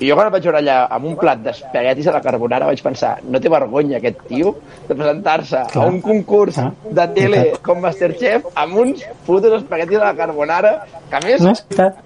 jo 0.00 0.14
quan 0.16 0.30
vaig 0.32 0.42
veure 0.46 0.58
allà 0.62 0.86
amb 0.88 1.04
un 1.04 1.16
plat 1.20 1.42
d'espaguetis 1.44 2.06
a 2.08 2.12
la 2.12 2.22
carbonara 2.24 2.64
vaig 2.64 2.80
pensar, 2.82 3.18
no 3.28 3.38
té 3.38 3.50
vergonya 3.52 3.98
aquest 3.98 4.22
tio 4.30 4.54
de 4.88 4.94
presentar-se 4.94 5.58
a 5.74 5.84
un 5.84 6.00
concurs 6.00 6.54
Clar. 6.54 6.72
de 6.90 7.06
tele 7.08 7.42
com 7.62 7.80
Masterchef 7.84 8.46
amb 8.54 8.74
uns 8.86 9.04
putos 9.26 9.52
espaguetis 9.60 9.98
a 10.00 10.04
la 10.06 10.14
carbonara 10.16 10.86
que 11.10 11.16
a 11.16 11.20
més 11.20 11.40
No 11.42 11.50
és 11.52 11.66
veritat. 11.68 11.96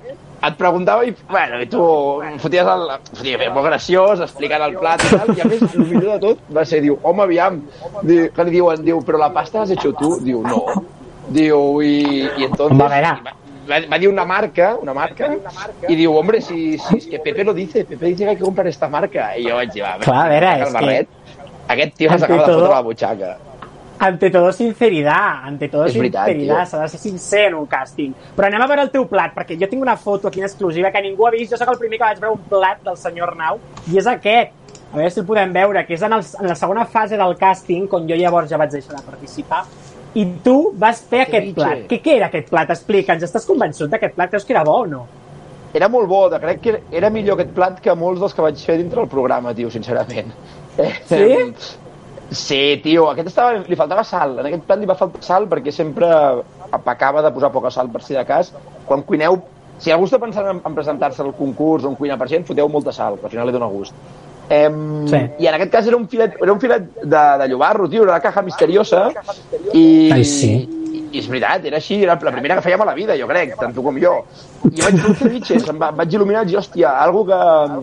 Et 0.44 0.58
preguntava 0.58 1.06
i, 1.06 1.14
bueno, 1.30 1.60
i 1.62 1.68
tu 1.70 1.84
foties 2.42 2.68
el, 2.72 2.84
fotia 3.12 3.38
bé, 3.40 3.48
molt 3.54 3.66
graciós, 3.70 4.20
explicant 4.26 4.66
el 4.66 4.76
plat 4.76 5.02
i 5.06 5.14
tal, 5.14 5.32
i 5.36 5.44
a 5.44 5.48
més, 5.48 5.64
el 5.70 5.86
millor 5.86 6.10
de 6.12 6.19
tot 6.26 6.52
va 6.58 6.66
ser, 6.69 6.82
diu, 6.84 6.98
home, 7.02 7.24
aviam, 7.24 7.62
diu, 8.02 8.28
que 8.36 8.46
li 8.46 8.56
diuen, 8.58 8.84
diu, 8.86 9.00
però 9.06 9.22
la 9.24 9.32
pasta 9.34 9.62
l'has 9.62 9.74
hecho 9.76 9.94
tu? 9.96 10.16
Diu, 10.26 10.44
no. 10.46 10.62
Diu, 11.32 11.81
i, 11.82 11.96
i 12.26 12.46
entonces... 12.46 12.76
Home, 12.76 12.86
a 12.86 12.93
veure. 12.94 13.14
va, 13.24 13.34
va, 13.70 13.81
va 13.90 14.00
dir 14.02 14.12
una 14.12 14.26
marca, 14.28 14.74
una 14.82 14.94
marca, 14.94 15.32
i 15.88 15.96
diu, 15.98 16.14
hombre, 16.14 16.43
si, 16.44 16.78
si 16.78 17.00
es 17.00 17.10
que 17.10 17.20
Pepe 17.24 17.44
lo 17.44 17.55
dice, 17.55 17.84
Pepe 17.84 18.12
dice 18.12 18.24
que 18.24 18.31
hay 18.31 18.36
que 18.36 18.44
comprar 18.44 18.69
esta 18.69 18.88
marca. 18.88 19.32
I 19.36 19.48
jo 19.48 19.58
vaig 19.58 19.72
dir, 19.74 19.82
va, 19.86 19.96
Clar, 20.05 20.26
a 20.26 20.32
veure, 20.34 20.55
és 20.66 20.76
que-. 20.76 21.44
Aquest 21.66 21.96
tio 21.98 22.12
s'acaba 22.14 22.44
de 22.44 22.52
fotre 22.52 22.70
la 22.70 22.82
butxaca. 22.86 23.36
Ante 23.98 24.29
todo 24.31 24.53
sinceridad, 24.53 25.44
ante 25.44 25.69
todo 25.69 25.86
És 25.86 25.94
veritat, 25.96 26.26
sinceridad, 26.26 26.56
tio. 26.62 26.67
s'ha 26.67 26.82
de 26.82 26.88
ser 26.88 27.00
sincer 27.00 27.46
en 27.48 27.55
un 27.55 27.67
càsting. 27.67 28.12
Però 28.36 28.46
anem 28.46 28.60
a 28.62 28.67
veure 28.69 28.82
el 28.82 28.91
teu 28.91 29.06
plat, 29.08 29.32
perquè 29.34 29.56
jo 29.58 29.69
tinc 29.70 29.81
una 29.82 29.96
foto 29.96 30.29
aquí 30.29 30.41
en 30.41 30.44
exclusiva 30.46 30.91
que 30.93 31.00
ningú 31.00 31.26
ha 31.26 31.31
vist, 31.31 31.50
jo 31.53 31.56
sóc 31.56 31.69
el 31.72 31.79
primer 31.79 31.98
que 31.98 32.05
vaig 32.05 32.20
veure 32.20 32.34
un 32.36 32.43
plat 32.50 32.82
del 32.84 32.96
senyor 33.00 33.31
Arnau, 33.32 33.58
i 33.91 33.96
és 33.98 34.06
aquest. 34.06 34.53
A 34.93 34.96
veure 34.98 35.10
si 35.10 35.20
el 35.20 35.26
podem 35.26 35.53
veure, 35.53 35.86
que 35.86 35.94
és 35.94 36.03
en, 36.03 36.12
el, 36.12 36.20
en 36.41 36.46
la 36.46 36.55
segona 36.55 36.84
fase 36.84 37.17
del 37.17 37.34
càsting, 37.41 37.88
quan 37.88 38.06
jo 38.08 38.15
llavors 38.17 38.50
ja 38.50 38.58
vaig 38.60 38.70
deixar 38.70 38.94
de 38.96 39.03
participar, 39.03 39.65
i 40.15 40.24
tu 40.44 40.72
vas 40.76 41.00
fer 41.00 41.22
aquest 41.22 41.41
Ceviche. 41.46 41.55
plat. 41.55 41.79
Què, 41.91 42.00
què 42.05 42.17
era 42.17 42.26
aquest 42.26 42.48
plat? 42.50 42.70
Explica'ns, 42.70 43.22
estàs 43.26 43.44
convençut 43.48 43.91
d'aquest 43.91 44.15
plat? 44.15 44.31
Creus 44.31 44.44
que 44.44 44.53
era 44.53 44.62
bo 44.65 44.82
o 44.82 44.86
no? 44.86 45.06
Era 45.74 45.88
molt 45.88 46.06
bo, 46.08 46.29
de- 46.31 46.38
crec 46.41 46.60
que 46.60 46.76
era 46.93 47.10
millor 47.10 47.34
aquest 47.41 47.50
plat 47.56 47.81
que 47.81 47.94
molts 47.94 48.20
dels 48.20 48.32
que 48.34 48.41
vaig 48.43 48.56
fer 48.65 48.76
dintre 48.79 49.00
del 49.00 49.08
programa, 49.08 49.53
tio, 49.55 49.69
sincerament. 49.70 50.32
Sí? 51.08 51.53
Sí, 52.30 52.80
tio, 52.82 53.06
aquest 53.10 53.28
estava, 53.30 53.60
li 53.62 53.78
faltava 53.78 54.02
sal. 54.04 54.38
En 54.40 54.48
aquest 54.48 54.64
plat 54.66 54.80
li 54.80 54.88
va 54.88 54.96
faltar 54.98 55.22
sal 55.22 55.46
perquè 55.50 55.72
sempre 55.74 56.08
pecava 56.84 57.22
de 57.22 57.30
posar 57.34 57.52
poca 57.54 57.70
sal 57.70 57.90
per 57.92 58.02
si 58.02 58.16
de 58.16 58.24
cas. 58.26 58.52
Quan 58.86 59.04
cuineu, 59.06 59.38
si 59.78 59.92
algú 59.94 60.08
està 60.08 60.18
pensant 60.22 60.48
en, 60.50 60.62
en 60.66 60.74
presentar-se 60.74 61.22
al 61.22 61.34
concurs 61.38 61.84
o 61.84 61.92
en 61.92 61.98
cuinar 61.98 62.18
per 62.18 62.28
gent, 62.32 62.46
foteu 62.48 62.68
molta 62.72 62.92
sal, 62.92 63.18
que 63.20 63.28
al 63.28 63.34
final 63.34 63.46
li 63.46 63.54
dona 63.54 63.70
gust. 63.70 63.94
Em, 64.48 65.06
Sí. 65.10 65.18
I 65.42 65.46
en 65.46 65.54
aquest 65.54 65.72
cas 65.72 65.86
era 65.86 65.96
un 65.96 66.06
filet, 66.08 66.36
era 66.42 66.52
un 66.52 66.60
filet 66.60 66.88
de, 67.02 67.22
de 67.38 67.48
llobarro, 67.48 67.88
tio, 67.88 68.02
era 68.02 68.12
una 68.12 68.22
caja 68.22 68.42
misteriosa 68.42 69.08
i, 69.72 70.10
Ai, 70.12 70.24
sí. 70.24 70.52
I, 71.13 71.20
és 71.20 71.29
veritat, 71.31 71.65
era 71.70 71.81
així, 71.81 72.01
era 72.03 72.17
la 72.17 72.32
primera 72.34 72.56
que 72.58 72.65
fèiem 72.67 72.82
a 72.82 72.89
la 72.89 72.94
vida, 72.96 73.17
jo 73.19 73.29
crec, 73.31 73.55
tant 73.60 73.75
tu 73.75 73.84
com 73.84 73.98
jo. 74.01 74.15
I 74.67 74.82
vaig 74.82 74.98
fer 75.01 75.10
un 75.10 75.19
ceviche, 75.20 75.58
em, 75.60 75.79
va, 75.81 75.91
vaig 75.96 76.17
il·luminar 76.17 76.44
i 76.51 76.56
hòstia, 76.58 76.93
algo 77.03 77.25
que, 77.29 77.39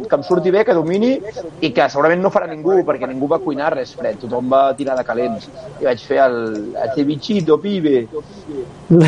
que 0.09 0.19
em 0.19 0.25
surti 0.27 0.53
bé, 0.53 0.63
que 0.67 0.75
domini 0.77 1.13
i 1.61 1.71
que 1.75 1.87
segurament 1.89 2.23
no 2.23 2.31
farà 2.33 2.49
ningú, 2.49 2.79
perquè 2.87 3.09
ningú 3.09 3.29
va 3.31 3.41
cuinar 3.43 3.73
res 3.75 3.93
fred, 3.97 4.19
tothom 4.23 4.51
va 4.53 4.63
tirar 4.77 4.97
de 4.99 5.05
calents. 5.07 5.49
I 5.81 5.89
vaig 5.89 6.03
fer 6.03 6.19
el, 6.25 6.37
el 6.73 6.93
cevichito, 6.97 7.59
pibe. 7.63 8.07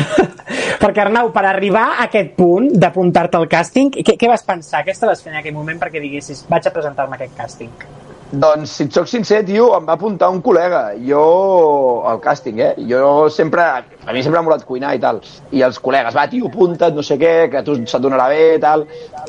Perquè, 0.76 1.02
Arnau, 1.02 1.30
per 1.34 1.46
arribar 1.48 1.86
a 1.94 2.06
aquest 2.06 2.34
punt 2.36 2.68
d'apuntar-te 2.76 3.38
al 3.40 3.48
càsting, 3.50 3.92
què, 3.96 4.16
què 4.20 4.30
vas 4.30 4.44
pensar? 4.46 4.84
Què 4.84 4.92
estaves 4.94 5.24
fent 5.24 5.34
en 5.36 5.40
aquell 5.40 5.56
moment 5.56 5.80
perquè 5.80 6.02
diguessis 6.02 6.44
vaig 6.50 6.68
a 6.68 6.74
presentar-me 6.74 7.16
a 7.16 7.22
aquest 7.22 7.38
càsting? 7.38 7.95
Doncs, 8.26 8.72
si 8.74 8.84
et 8.88 8.96
soc 8.96 9.06
sincer, 9.06 9.44
tio, 9.46 9.68
em 9.76 9.84
va 9.86 9.94
apuntar 9.94 10.32
un 10.34 10.40
col·lega. 10.42 10.80
Jo, 11.06 11.20
al 12.10 12.18
càsting, 12.24 12.58
eh? 12.58 12.72
Jo 12.90 13.28
sempre, 13.30 13.62
a 13.62 14.14
mi 14.14 14.22
sempre 14.24 14.40
m'ha 14.40 14.48
molat 14.48 14.64
cuinar 14.66 14.96
i 14.96 15.02
tal. 15.02 15.20
I 15.54 15.62
els 15.62 15.78
col·legues, 15.82 16.16
va, 16.16 16.24
tio, 16.32 16.50
apunta't, 16.50 16.96
no 16.96 17.04
sé 17.06 17.20
què, 17.20 17.34
que 17.52 17.62
tu 17.66 17.76
se't 17.84 18.02
donarà 18.02 18.26
bé 18.32 18.40
i 18.56 18.62
tal. 18.64 18.82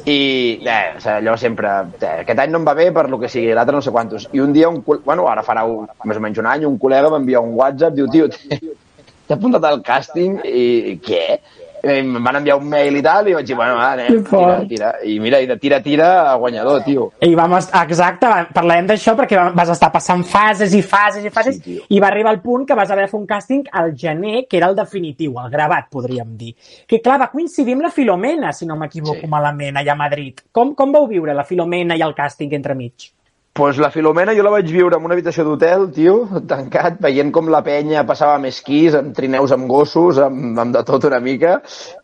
I, 0.09 0.17
eh, 0.65 0.97
allò 1.13 1.35
sempre, 1.37 1.75
eh, 2.01 2.15
aquest 2.23 2.41
any 2.41 2.55
no 2.55 2.63
em 2.63 2.65
va 2.65 2.73
bé 2.79 2.89
per 2.95 3.05
lo 3.11 3.21
que 3.21 3.29
sigui, 3.29 3.53
l'altre 3.53 3.77
no 3.77 3.83
sé 3.85 3.93
quantos. 3.93 4.25
I 4.33 4.41
un 4.41 4.57
dia, 4.57 4.73
un, 4.73 4.81
bueno, 4.81 5.27
ara 5.29 5.45
farà 5.45 5.67
un, 5.69 5.85
més 6.09 6.17
o 6.17 6.25
menys 6.25 6.41
un 6.41 6.49
any, 6.49 6.65
un 6.65 6.81
col·lega 6.81 7.13
m'envia 7.13 7.43
un 7.45 7.53
WhatsApp, 7.59 7.93
diu, 7.93 8.09
tio, 8.09 8.31
t'he 8.33 9.37
apuntat 9.37 9.69
al 9.69 9.83
càsting 9.85 10.41
i 10.49 10.97
què? 11.05 11.37
Eh, 11.83 11.99
Em 11.99 12.13
van 12.23 12.35
enviar 12.37 12.57
un 12.57 12.67
mail 12.69 12.95
i 12.97 13.01
tal, 13.03 13.27
i 13.29 13.33
vaig 13.33 13.45
dir, 13.45 13.55
bueno, 13.55 13.75
va, 13.75 13.91
anem, 13.93 14.23
tira, 14.23 14.55
tira. 14.67 14.91
I 15.05 15.19
mira, 15.19 15.39
i 15.41 15.47
de 15.47 15.57
tira, 15.57 15.79
tira, 15.83 16.33
guanyador, 16.35 16.83
tio. 16.83 17.11
I 17.21 17.35
vam, 17.35 17.53
exacte, 17.57 18.27
parlarem 18.53 18.87
d'això 18.87 19.15
perquè 19.15 19.35
va- 19.37 19.51
vas 19.55 19.69
estar 19.69 19.91
passant 19.91 20.23
fases 20.25 20.73
i 20.73 20.81
fases 20.81 21.23
i 21.25 21.29
fases 21.29 21.55
Sí, 21.55 21.61
tio. 21.61 21.83
i 21.89 21.99
va 21.99 22.07
arribar 22.07 22.33
el 22.33 22.41
punt 22.41 22.65
que 22.67 22.73
vas 22.75 22.89
haver 22.91 23.05
de 23.05 23.11
fer 23.11 23.19
un 23.19 23.27
càsting 23.27 23.63
al 23.71 23.93
gener, 23.95 24.47
que 24.47 24.57
era 24.57 24.67
el 24.67 24.75
definitiu, 24.75 25.35
el 25.39 25.49
gravat, 25.51 25.89
podríem 25.89 26.35
dir. 26.37 26.55
Que 26.87 27.01
clar, 27.01 27.19
va 27.21 27.29
coincidir 27.31 27.73
amb 27.73 27.83
la 27.83 27.91
Filomena, 27.91 28.51
si 28.53 28.65
no 28.65 28.75
m'equivoco 28.75 29.21
Sí. 29.21 29.27
malament, 29.27 29.77
allà 29.77 29.91
a 29.91 29.95
Madrid. 29.95 30.39
Com, 30.51 30.73
com 30.75 30.91
vau 30.91 31.07
viure 31.07 31.33
la 31.33 31.43
Filomena 31.43 31.95
i 31.95 32.01
el 32.01 32.13
càsting 32.15 32.51
entremig? 32.53 33.11
Pues 33.57 33.79
la 33.81 33.89
Filomena 33.89 34.35
jo 34.37 34.43
la 34.45 34.51
vaig 34.53 34.67
viure 34.69 34.99
en 34.99 35.05
una 35.07 35.15
habitació 35.15 35.41
d'hotel, 35.47 35.87
tio, 35.95 36.13
tancat, 36.45 36.99
veient 37.01 37.31
com 37.33 37.49
la 37.49 37.63
penya 37.65 38.03
passava 38.05 38.35
amb 38.37 38.51
esquís, 38.51 38.93
amb 38.93 39.15
trineus 39.17 39.55
amb 39.55 39.65
gossos, 39.71 40.19
amb, 40.21 40.59
amb 40.61 40.75
de 40.75 40.83
tot 40.85 41.07
una 41.09 41.17
mica, 41.17 41.55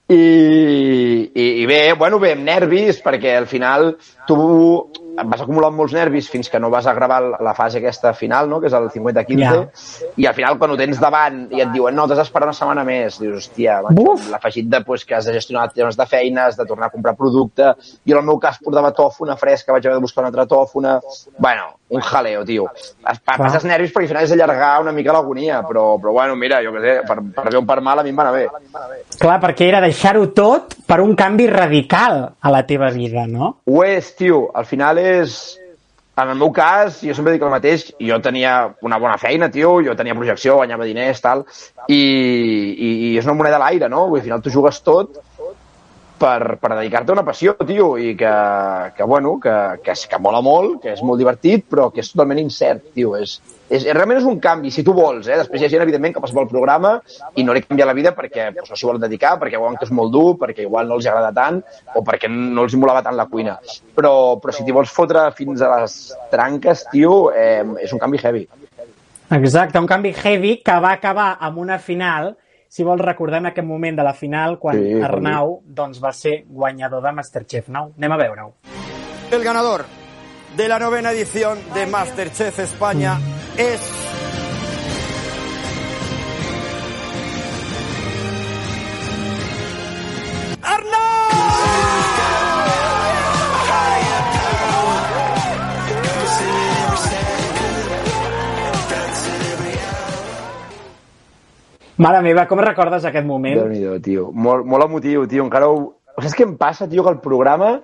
i, 0.10 0.18
i, 0.18 1.46
i 1.62 1.68
bé, 1.70 1.94
bueno, 2.00 2.18
bé, 2.24 2.34
amb 2.34 2.50
nervis, 2.50 3.04
perquè 3.06 3.36
al 3.38 3.46
final 3.52 3.92
tu 4.26 4.40
vas 5.16 5.42
acumulant 5.44 5.76
molts 5.76 5.94
nervis 5.94 6.30
fins 6.32 6.50
que 6.50 6.60
no 6.60 6.70
vas 6.74 6.88
a 6.88 6.94
gravar 6.98 7.22
la 7.40 7.54
fase 7.54 7.78
aquesta 7.80 8.14
final, 8.18 8.50
no?, 8.50 8.60
que 8.62 8.68
és 8.68 8.74
el 8.74 8.90
50-15, 8.90 9.44
Ja. 9.44 10.10
i 10.18 10.26
al 10.26 10.34
final 10.34 10.58
quan 10.58 10.72
ho 10.72 10.78
tens 10.80 11.00
davant 11.00 11.48
i 11.54 11.62
et 11.62 11.72
diuen 11.74 11.96
no, 11.96 12.08
t'has 12.08 12.18
d'esperar 12.24 12.48
una 12.50 12.54
setmana 12.58 12.84
més, 12.88 13.20
dius, 13.22 13.48
hòstia, 13.48 13.80
l'afegit 14.32 14.70
de 14.70 14.82
pues, 14.86 15.06
que 15.06 15.16
has 15.16 15.26
de 15.30 15.34
gestionar 15.34 15.68
temes 15.74 15.98
de 15.98 16.06
feines, 16.10 16.58
de 16.58 16.66
tornar 16.66 16.88
a 16.88 16.94
comprar 16.94 17.16
producte, 17.16 17.74
jo 18.06 18.16
en 18.16 18.22
el 18.24 18.26
meu 18.26 18.40
cas 18.40 18.58
portava 18.64 18.92
tòfona 18.96 19.38
fresca, 19.38 19.74
vaig 19.74 19.86
haver 19.86 19.98
de 20.00 20.02
buscar 20.08 20.24
una 20.24 20.30
altra 20.34 20.46
tòfona, 20.50 21.00
bueno, 21.38 21.76
un 21.94 22.02
jaleo, 22.02 22.44
tio. 22.44 22.66
Es, 22.74 23.20
pa, 23.20 23.36
Clar. 23.36 23.44
passes 23.46 23.66
nervis 23.70 23.92
perquè 23.94 24.08
al 24.08 24.10
final 24.10 24.24
és 24.26 24.32
allargar 24.34 24.72
una 24.82 24.92
mica 24.96 25.14
l'agonia, 25.14 25.60
però, 25.68 26.00
però 26.02 26.14
bueno, 26.16 26.36
mira, 26.40 26.58
jo 26.66 26.72
què 26.74 26.82
sé, 26.82 26.94
per, 27.06 27.20
per 27.36 27.52
bé 27.52 27.58
o 27.60 27.66
per 27.70 27.82
mal 27.86 28.00
a 28.02 28.04
mi 28.04 28.10
em 28.10 28.18
va 28.18 28.24
anar 28.26 28.34
bé. 28.34 28.48
Clar, 29.20 29.38
perquè 29.44 29.68
era 29.70 29.82
deixar-ho 29.84 30.26
tot 30.34 30.74
per 30.88 31.00
un 31.04 31.14
canvi 31.16 31.46
radical 31.52 32.24
a 32.42 32.52
la 32.54 32.64
teva 32.66 32.90
vida, 32.90 33.28
no? 33.30 33.60
Ho 33.70 33.84
és, 33.86 34.10
tio, 34.18 34.48
al 34.58 34.66
final 34.66 34.98
és... 35.04 35.60
En 36.14 36.30
el 36.30 36.38
meu 36.38 36.52
cas, 36.54 37.00
jo 37.02 37.14
sempre 37.18 37.32
dic 37.34 37.42
el 37.42 37.50
mateix, 37.50 37.88
jo 37.98 38.20
tenia 38.22 38.52
una 38.86 39.00
bona 39.02 39.16
feina, 39.18 39.48
tio, 39.50 39.80
jo 39.82 39.96
tenia 39.98 40.14
projecció, 40.14 40.60
guanyava 40.60 40.86
diners, 40.86 41.18
tal, 41.24 41.42
i, 41.88 41.98
i, 41.98 42.90
i 43.08 43.10
és 43.18 43.26
una 43.26 43.34
moneda 43.40 43.58
a 43.58 43.64
l'aire, 43.64 43.90
no? 43.90 44.04
Vull 44.12 44.20
dir, 44.20 44.28
al 44.28 44.28
final 44.28 44.44
tu 44.46 44.54
jugues 44.54 44.78
tot 44.86 45.18
per, 46.24 46.58
per 46.62 46.72
dedicar-te 46.78 47.12
a 47.12 47.18
una 47.18 47.26
passió, 47.28 47.56
tio, 47.68 47.94
i 48.00 48.14
que, 48.16 48.32
que 48.96 49.04
bueno, 49.04 49.36
que, 49.44 49.56
que, 49.84 49.96
que 50.10 50.20
mola 50.24 50.40
molt, 50.46 50.80
que 50.84 50.94
és 50.94 51.02
molt 51.04 51.20
divertit, 51.20 51.66
però 51.70 51.90
que 51.92 52.00
és 52.04 52.12
totalment 52.14 52.40
incert, 52.40 52.86
tio. 52.96 53.18
És, 53.20 53.36
és, 53.68 53.84
realment 53.90 54.22
és 54.22 54.28
un 54.30 54.40
canvi, 54.44 54.72
si 54.72 54.86
tu 54.88 54.96
vols, 54.96 55.28
eh? 55.28 55.42
Després 55.42 55.62
hi 55.62 55.68
ha 55.68 55.72
gent, 55.74 55.84
evidentment, 55.84 56.16
que 56.16 56.24
passa 56.24 56.38
pel 56.38 56.48
programa 56.52 56.94
i 57.36 57.44
no 57.44 57.56
li 57.56 57.64
canvia 57.66 57.90
la 57.90 57.96
vida 57.98 58.14
perquè 58.16 58.50
pues, 58.56 58.72
no 58.72 58.80
s'hi 58.80 58.88
volen 58.88 59.04
dedicar, 59.04 59.36
perquè 59.42 59.60
veuen 59.60 59.76
que 59.80 59.88
és 59.90 59.96
molt 59.96 60.14
dur, 60.16 60.38
perquè 60.40 60.64
igual 60.64 60.88
no 60.88 61.00
els 61.00 61.10
agrada 61.12 61.34
tant 61.36 61.60
o 61.94 62.06
perquè 62.08 62.32
no 62.32 62.64
els 62.64 62.78
molava 62.80 63.04
tant 63.04 63.20
la 63.20 63.28
cuina. 63.32 63.58
Però, 63.98 64.14
però 64.40 64.56
si 64.56 64.64
t'hi 64.64 64.76
vols 64.76 64.94
fotre 64.94 65.26
fins 65.36 65.64
a 65.64 65.74
les 65.76 65.98
tranques, 66.32 66.86
tio, 66.94 67.18
eh, 67.36 67.66
és 67.84 67.92
un 67.92 68.00
canvi 68.00 68.24
heavy. 68.24 68.46
Exacte, 69.34 69.82
un 69.82 69.90
canvi 69.90 70.14
heavy 70.14 70.60
que 70.64 70.80
va 70.80 70.96
acabar 70.96 71.34
amb 71.42 71.60
una 71.60 71.80
final, 71.82 72.36
si 72.74 72.82
vols 72.82 73.04
recordem 73.06 73.52
aquest 73.52 73.68
moment 73.70 74.00
de 74.00 74.06
la 74.06 74.16
final, 74.18 74.58
quan 74.62 74.80
Sí, 74.82 74.96
Arnau 75.06 75.60
doncs, 75.64 76.00
va 76.02 76.10
ser 76.18 76.40
guanyador 76.48 77.04
de 77.06 77.12
Masterchef 77.14 77.70
Nou. 77.70 77.92
Anem 78.00 78.16
a 78.16 78.18
veure-ho. 78.24 78.54
El 79.32 79.44
ganador 79.46 79.86
de 80.58 80.68
la 80.70 80.80
novena 80.80 81.12
edición 81.12 81.62
de 81.76 81.86
Masterchef 81.86 82.60
España 82.66 83.20
es... 83.58 84.04
Mare 101.98 102.24
meva, 102.26 102.48
com 102.50 102.62
recordes 102.64 103.06
aquest 103.06 103.26
moment? 103.28 103.60
déu 103.60 103.70
nhi 103.70 104.02
tio. 104.02 104.32
Molt, 104.34 104.66
molt 104.66 104.88
emotiu, 104.88 105.28
tio. 105.30 105.46
Encara 105.46 105.70
ho... 105.70 105.94
Saps 106.18 106.36
què 106.38 106.46
em 106.48 106.58
passa, 106.58 106.88
tio? 106.90 107.04
Que 107.06 107.14
el 107.14 107.20
programa, 107.22 107.76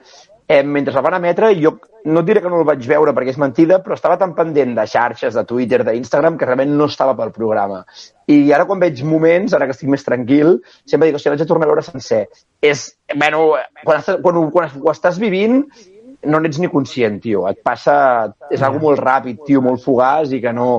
eh, 0.48 0.64
mentre 0.64 0.96
el 0.96 1.06
van 1.06 1.18
emetre, 1.20 1.52
jo 1.62 1.76
no 2.10 2.24
diré 2.26 2.42
que 2.42 2.50
no 2.50 2.62
el 2.62 2.66
vaig 2.66 2.86
veure 2.88 3.14
perquè 3.14 3.34
és 3.34 3.40
mentida, 3.42 3.80
però 3.84 3.98
estava 3.98 4.18
tan 4.18 4.34
pendent 4.38 4.74
de 4.78 4.86
xarxes, 4.88 5.36
de 5.36 5.44
Twitter, 5.46 5.82
d'Instagram, 5.86 6.38
que 6.40 6.48
realment 6.48 6.74
no 6.78 6.88
estava 6.90 7.16
pel 7.18 7.34
programa. 7.36 7.84
I 8.32 8.40
ara 8.56 8.66
quan 8.70 8.82
veig 8.82 9.04
moments, 9.06 9.54
ara 9.54 9.68
que 9.68 9.76
estic 9.76 9.92
més 9.94 10.06
tranquil, 10.06 10.58
sempre 10.90 11.10
dic, 11.10 11.20
hòstia, 11.20 11.34
l'haig 11.34 11.44
de 11.44 11.50
tornar 11.50 11.68
a 11.68 11.74
veure 11.74 11.86
sencer. 11.86 12.26
És, 12.66 12.88
bueno, 13.14 13.52
quan, 13.84 14.02
estàs, 14.02 14.22
quan, 14.26 14.42
quan 14.54 14.70
ho 14.80 14.94
estàs 14.94 15.22
vivint, 15.22 15.62
no 16.26 16.40
n'ets 16.42 16.60
ni 16.60 16.70
conscient, 16.72 17.20
tio. 17.24 17.46
Et 17.50 17.62
passa... 17.64 17.96
És 18.52 18.64
algo 18.66 18.82
molt 18.84 19.00
ràpid, 19.00 19.44
tio, 19.48 19.62
molt 19.66 19.84
fugaç 19.86 20.34
i 20.36 20.42
que 20.44 20.54
no... 20.56 20.70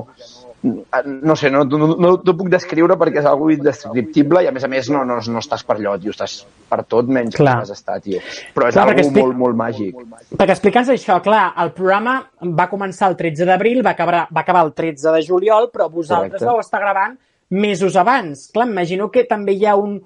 No 0.61 1.35
sé, 1.35 1.49
no, 1.49 1.63
no, 1.65 1.87
no 1.97 2.09
t'ho 2.21 2.35
puc 2.37 2.49
descriure 2.53 2.93
perquè 3.01 3.17
és 3.23 3.25
algo 3.25 3.47
indescriptible 3.49 4.43
i 4.45 4.47
a 4.47 4.51
més 4.53 4.63
a 4.63 4.67
més 4.69 4.91
no, 4.93 4.99
no, 5.09 5.15
no 5.17 5.39
estàs 5.41 5.63
per 5.65 5.79
allò, 5.79 5.95
tio, 5.97 6.11
estàs 6.13 6.35
per 6.69 6.83
tot 6.85 7.07
menys 7.09 7.33
Clar. 7.39 7.55
que 7.55 7.63
vas 7.65 7.71
estar, 7.73 7.95
tio. 8.03 8.19
Però 8.53 8.67
és 8.69 8.75
Clar, 8.77 8.83
algo 8.91 9.01
estic- 9.01 9.23
molt, 9.23 9.39
molt 9.39 9.57
màgic. 9.57 9.95
Perquè 10.37 10.53
explica'ns 10.53 10.91
això, 10.93 11.17
clar, 11.25 11.47
el 11.63 11.71
programa 11.73 12.19
va 12.61 12.69
començar 12.69 13.09
el 13.09 13.17
13 13.17 13.45
d'abril, 13.49 13.81
va, 13.83 13.95
acabar, 13.97 14.27
va 14.29 14.43
acabar 14.45 14.61
el 14.67 14.73
13 14.77 15.09
de 15.17 15.23
juliol, 15.25 15.71
però 15.73 15.89
vosaltres 15.89 16.37
Correcte. 16.37 16.45
vau 16.51 16.59
estar 16.61 16.79
gravant 16.85 17.17
mesos 17.49 17.95
abans. 17.97 18.51
Clar, 18.53 18.67
imagino 18.69 19.09
que 19.09 19.23
també 19.25 19.53
hi 19.57 19.65
ha 19.65 19.75
un, 19.75 19.97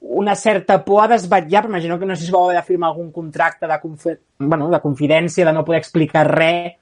una 0.00 0.36
certa 0.38 0.84
por 0.84 1.02
a 1.02 1.08
desvetllar, 1.08 1.64
però 1.64 1.74
imagino 1.74 1.98
que 1.98 2.06
no 2.06 2.14
sé 2.14 2.24
si 2.26 2.30
vau 2.30 2.44
haver 2.46 2.60
de 2.60 2.62
firmar 2.62 2.92
algun 2.92 3.10
contracte 3.10 3.66
de, 3.66 3.80
confi 3.82 4.14
bueno, 4.38 4.70
de 4.70 4.78
confidència, 4.80 5.44
de 5.44 5.52
no 5.52 5.64
poder 5.64 5.80
explicar 5.82 6.28
res. 6.30 6.76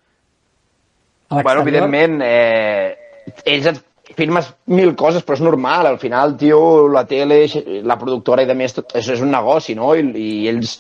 Bueno, 1.31 1.62
evidentment, 1.62 2.21
eh, 2.23 2.99
ells 3.45 3.69
et 3.73 3.83
firmes 4.17 4.50
mil 4.67 4.95
coses, 4.99 5.25
però 5.25 5.38
és 5.38 5.45
normal. 5.45 5.88
Al 5.88 5.99
final, 6.03 6.37
tio, 6.41 6.61
la 6.93 7.05
tele, 7.09 7.45
la 7.83 7.99
productora 8.00 8.45
i 8.45 8.50
de 8.50 8.57
més, 8.59 8.76
tot, 8.76 8.95
això 8.99 9.17
és 9.17 9.23
un 9.25 9.33
negoci, 9.35 9.76
no? 9.79 9.95
I, 9.97 10.07
i 10.14 10.49
ells, 10.53 10.79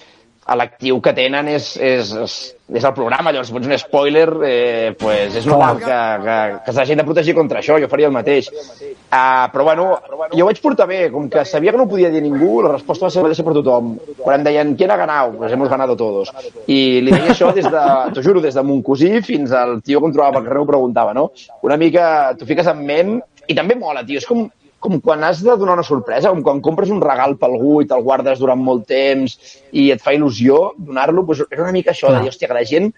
l'actiu 0.52 1.00
que 1.00 1.14
tenen 1.16 1.48
és, 1.48 1.70
és, 1.80 2.10
és, 2.20 2.34
és 2.76 2.84
el 2.84 2.92
programa. 2.96 3.32
Llavors, 3.32 3.48
si 3.48 3.54
pots 3.56 3.68
un 3.68 3.76
spoiler, 3.80 4.26
eh, 4.44 4.90
pues 5.00 5.36
és 5.40 5.46
normal 5.48 5.78
que, 5.80 6.00
que, 6.24 6.36
que 6.66 6.74
s'hagin 6.76 7.00
de 7.00 7.06
protegir 7.08 7.34
contra 7.36 7.62
això. 7.62 7.78
Jo 7.80 7.88
faria 7.88 8.10
el 8.10 8.16
mateix. 8.16 8.50
Uh, 8.52 9.46
però, 9.54 9.64
bueno, 9.70 9.86
jo 10.34 10.44
ho 10.44 10.48
vaig 10.50 10.60
portar 10.60 10.86
bé. 10.90 11.00
Com 11.14 11.30
que 11.32 11.46
sabia 11.48 11.72
que 11.72 11.80
no 11.80 11.88
podia 11.88 12.12
dir 12.12 12.20
ningú, 12.24 12.58
la 12.64 12.74
resposta 12.74 13.08
va 13.08 13.12
ser 13.14 13.24
mateixa 13.24 13.46
per 13.46 13.56
tothom. 13.56 13.94
Quan 14.20 14.40
em 14.40 14.48
deien, 14.50 14.74
¿quién 14.76 14.92
ha 14.92 14.98
ganado? 15.00 15.32
Pues 15.38 15.52
hemos 15.52 15.72
ganado 15.72 15.96
todos. 15.96 16.32
I 16.66 17.00
li 17.06 17.14
deia 17.14 17.32
això 17.32 17.52
des 17.56 17.70
de, 17.70 17.84
t'ho 18.12 18.26
juro, 18.26 18.44
des 18.44 18.54
de 18.54 18.66
mon 18.66 18.82
cosí 18.84 19.22
fins 19.24 19.54
al 19.56 19.80
tio 19.80 20.02
que 20.02 20.12
em 20.12 20.16
trobava 20.16 20.38
pel 20.38 20.50
carrer 20.50 20.60
ho 20.60 20.68
preguntava, 20.68 21.16
no? 21.16 21.30
Una 21.64 21.80
mica, 21.80 22.34
t'ho 22.36 22.48
fiques 22.48 22.68
en 22.68 22.84
ment 22.84 23.16
i 23.48 23.56
també 23.56 23.78
mola, 23.80 24.04
tio. 24.04 24.20
És 24.20 24.28
com, 24.28 24.44
com 24.84 24.98
quan 25.00 25.24
has 25.24 25.40
de 25.42 25.54
donar 25.56 25.78
una 25.78 25.86
sorpresa, 25.86 26.28
com 26.30 26.42
quan 26.44 26.60
compres 26.64 26.90
un 26.92 27.00
regal 27.00 27.38
per 27.40 27.48
algú 27.48 27.78
i 27.80 27.88
te'l 27.88 28.04
guardes 28.04 28.38
durant 28.42 28.60
molt 28.60 28.84
temps 28.90 29.38
i 29.72 29.88
et 29.94 30.02
fa 30.04 30.12
il·lusió 30.12 30.74
donar-lo, 30.76 31.24
doncs 31.24 31.46
és 31.48 31.62
una 31.62 31.72
mica 31.72 31.94
això, 31.94 32.12
de 32.12 32.20
dir, 32.20 32.32
hòstia, 32.32 32.50
que 32.50 32.58
la 32.58 32.64
gent 32.68 32.90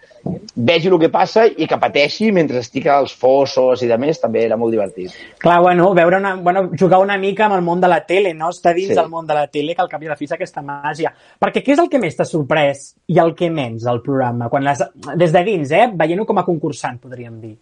vegi 0.55 0.91
el 0.91 0.97
que 0.99 1.09
passa 1.13 1.45
i 1.47 1.67
que 1.69 1.79
pateixi 1.79 2.31
mentre 2.35 2.59
estic 2.59 2.89
als 2.91 3.13
fossos 3.15 3.81
i 3.85 3.87
de 3.89 3.97
més, 4.01 4.19
també 4.19 4.43
era 4.43 4.57
molt 4.59 4.75
divertit. 4.75 5.13
Clar, 5.39 5.61
bueno, 5.63 5.93
veure 5.97 6.19
una, 6.19 6.35
bueno, 6.35 6.67
jugar 6.79 6.99
una 7.03 7.17
mica 7.17 7.45
amb 7.45 7.55
el 7.55 7.63
món 7.65 7.81
de 7.81 7.87
la 7.87 8.01
tele, 8.05 8.33
no? 8.33 8.49
Estar 8.49 8.75
dins 8.75 8.89
Sí. 8.89 8.95
del 8.95 9.09
món 9.09 9.27
de 9.27 9.33
la 9.33 9.47
tele, 9.47 9.75
que 9.75 9.81
al 9.81 9.89
cap 9.89 10.03
i 10.03 10.07
a 10.07 10.09
la 10.09 10.19
fi 10.19 10.25
és 10.25 10.31
aquesta 10.35 10.61
màgia. 10.61 11.13
Perquè 11.39 11.63
què 11.63 11.73
és 11.73 11.79
el 11.79 11.89
que 11.89 11.99
més 11.99 12.15
t'ha 12.17 12.25
sorprès 12.25 12.95
i 13.07 13.19
el 13.19 13.33
que 13.35 13.49
menys 13.49 13.85
al 13.87 14.01
programa? 14.01 14.49
Quan 14.49 14.63
les, 14.63 14.83
des 15.15 15.31
de 15.31 15.43
dins, 15.43 15.71
eh? 15.71 15.87
Veient-ho 15.93 16.25
com 16.25 16.37
a 16.37 16.45
concursant, 16.45 16.99
podríem 16.99 17.39
dir. 17.41 17.55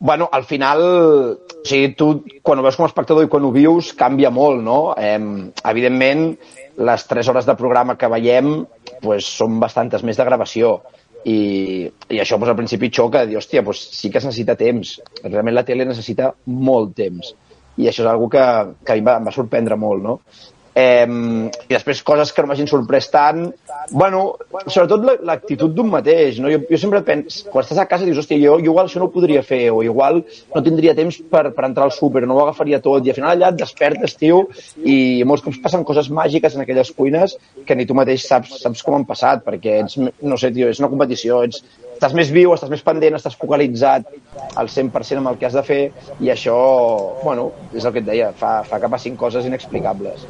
Bueno, 0.00 0.30
al 0.32 0.46
final, 0.48 0.80
o 0.82 1.64
sigui, 1.68 1.92
tu 1.92 2.06
quan 2.42 2.58
ho 2.58 2.64
veus 2.64 2.78
com 2.78 2.86
a 2.86 2.88
espectador 2.88 3.26
i 3.26 3.28
quan 3.28 3.44
ho 3.44 3.50
vius 3.52 3.92
canvia 3.92 4.30
molt, 4.32 4.62
no? 4.64 4.78
Eh, 4.96 5.18
evidentment, 5.68 6.30
les 6.80 7.04
3 7.10 7.28
hores 7.28 7.48
de 7.48 7.56
programa 7.58 7.98
que 8.00 8.08
veiem 8.08 8.62
pues, 9.02 9.28
són 9.28 9.60
bastantes 9.60 10.02
més 10.06 10.16
de 10.16 10.24
gravació 10.24 10.78
i, 11.28 11.84
i 12.08 12.22
això 12.22 12.40
pues, 12.40 12.48
al 12.48 12.56
principi 12.56 12.88
xoca, 12.88 13.26
dir, 13.28 13.36
hòstia, 13.36 13.60
pues, 13.66 13.84
sí 13.92 14.08
que 14.08 14.22
es 14.22 14.24
necessita 14.24 14.56
temps. 14.56 14.96
Realment 15.26 15.58
la 15.58 15.66
tele 15.68 15.84
necessita 15.84 16.32
molt 16.48 16.96
temps 16.96 17.34
i 17.80 17.88
això 17.88 18.04
és 18.04 18.08
una 18.08 18.30
que, 18.32 18.46
que 18.84 18.92
a 18.92 18.96
mi 18.96 19.02
em 19.02 19.06
va, 19.06 19.16
em 19.20 19.28
va 19.28 19.34
sorprendre 19.34 19.78
molt, 19.80 20.02
no? 20.04 20.18
Eh, 20.80 21.04
I 21.68 21.74
després 21.74 22.00
coses 22.06 22.30
que 22.32 22.42
no 22.42 22.48
m'hagin 22.48 22.68
sorprès 22.70 23.10
tant. 23.12 23.42
Bueno, 23.90 24.20
sobretot 24.66 25.02
la- 25.04 25.16
l'actitud 25.30 25.74
d'un 25.76 25.90
mateix. 25.92 26.38
No? 26.40 26.48
Jo, 26.52 26.60
jo 26.70 26.78
sempre 26.80 27.02
penso, 27.06 27.50
quan 27.50 27.64
estàs 27.64 27.78
a 27.82 27.86
casa 27.90 28.06
dius, 28.06 28.18
hòstia, 28.22 28.38
jo, 28.40 28.54
jo 28.58 28.70
igual 28.72 28.86
això 28.88 29.02
no 29.02 29.08
ho 29.10 29.12
podria 29.12 29.42
fer, 29.42 29.70
o 29.74 29.82
igual 29.82 30.22
no 30.54 30.62
tindria 30.62 30.94
temps 30.94 31.18
per, 31.30 31.50
per 31.56 31.64
entrar 31.68 31.84
al 31.88 31.92
súper, 31.92 32.22
no 32.26 32.38
ho 32.38 32.44
agafaria 32.46 32.80
tot, 32.80 33.04
i 33.06 33.10
al 33.12 33.18
final 33.18 33.34
allà 33.34 33.50
et 33.52 33.58
despertes, 33.60 34.16
tio, 34.16 34.46
i 34.84 35.22
molts 35.28 35.44
cops 35.44 35.60
passen 35.62 35.84
coses 35.84 36.08
màgiques 36.10 36.54
en 36.56 36.62
aquelles 36.64 36.92
cuines 36.96 37.36
que 37.66 37.76
ni 37.76 37.86
tu 37.86 37.94
mateix 37.98 38.24
saps, 38.30 38.56
saps 38.62 38.82
com 38.86 38.94
han 38.96 39.04
passat, 39.08 39.44
perquè 39.44 39.80
ets, 39.84 39.98
no 39.98 40.36
sé, 40.40 40.50
tio, 40.54 40.68
és 40.70 40.80
una 40.80 40.88
competició, 40.92 41.42
ets, 41.46 41.60
estàs 41.96 42.14
més 42.16 42.30
viu, 42.32 42.54
estàs 42.54 42.70
més 42.72 42.82
pendent, 42.86 43.18
estàs 43.18 43.36
focalitzat 43.36 44.06
al 44.56 44.68
100% 44.72 45.20
amb 45.20 45.34
el 45.34 45.36
que 45.40 45.46
has 45.50 45.58
de 45.58 45.62
fer, 45.66 45.82
i 46.20 46.30
això, 46.32 46.56
bueno, 47.24 47.50
és 47.74 47.84
el 47.84 47.92
que 47.92 48.00
et 48.04 48.08
deia, 48.14 48.30
fa, 48.32 48.60
fa 48.64 48.80
que 48.80 48.88
passin 48.88 49.18
coses 49.20 49.44
inexplicables. 49.50 50.24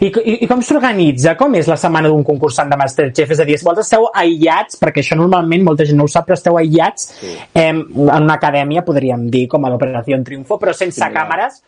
I, 0.00 0.08
i, 0.08 0.34
i 0.44 0.48
com 0.50 0.60
s'organitza? 0.64 1.34
Com 1.38 1.54
és 1.58 1.68
la 1.70 1.76
setmana 1.80 2.08
d'un 2.08 2.24
concursant 2.26 2.70
de 2.70 2.76
Masterchef? 2.80 3.30
És 3.36 3.40
a 3.40 3.46
dir, 3.48 3.56
si 3.58 3.64
vosaltres 3.66 3.86
esteu 3.86 4.08
aïllats, 4.12 4.78
perquè 4.80 5.02
això 5.04 5.16
normalment 5.18 5.64
molta 5.66 5.86
gent 5.88 5.98
no 5.98 6.04
ho 6.08 6.12
sap, 6.12 6.26
però 6.28 6.36
esteu 6.38 6.58
aïllats 6.60 7.08
sí. 7.20 7.32
eh, 7.54 7.68
en 7.70 7.84
una 8.04 8.34
acadèmia, 8.38 8.84
podríem 8.86 9.28
dir, 9.30 9.46
com 9.48 9.64
a 9.64 9.70
l'Operació 9.72 10.18
Triunfo, 10.24 10.58
però 10.58 10.72
sense 10.74 11.00
Similar. 11.00 11.14
càmeres, 11.24 11.62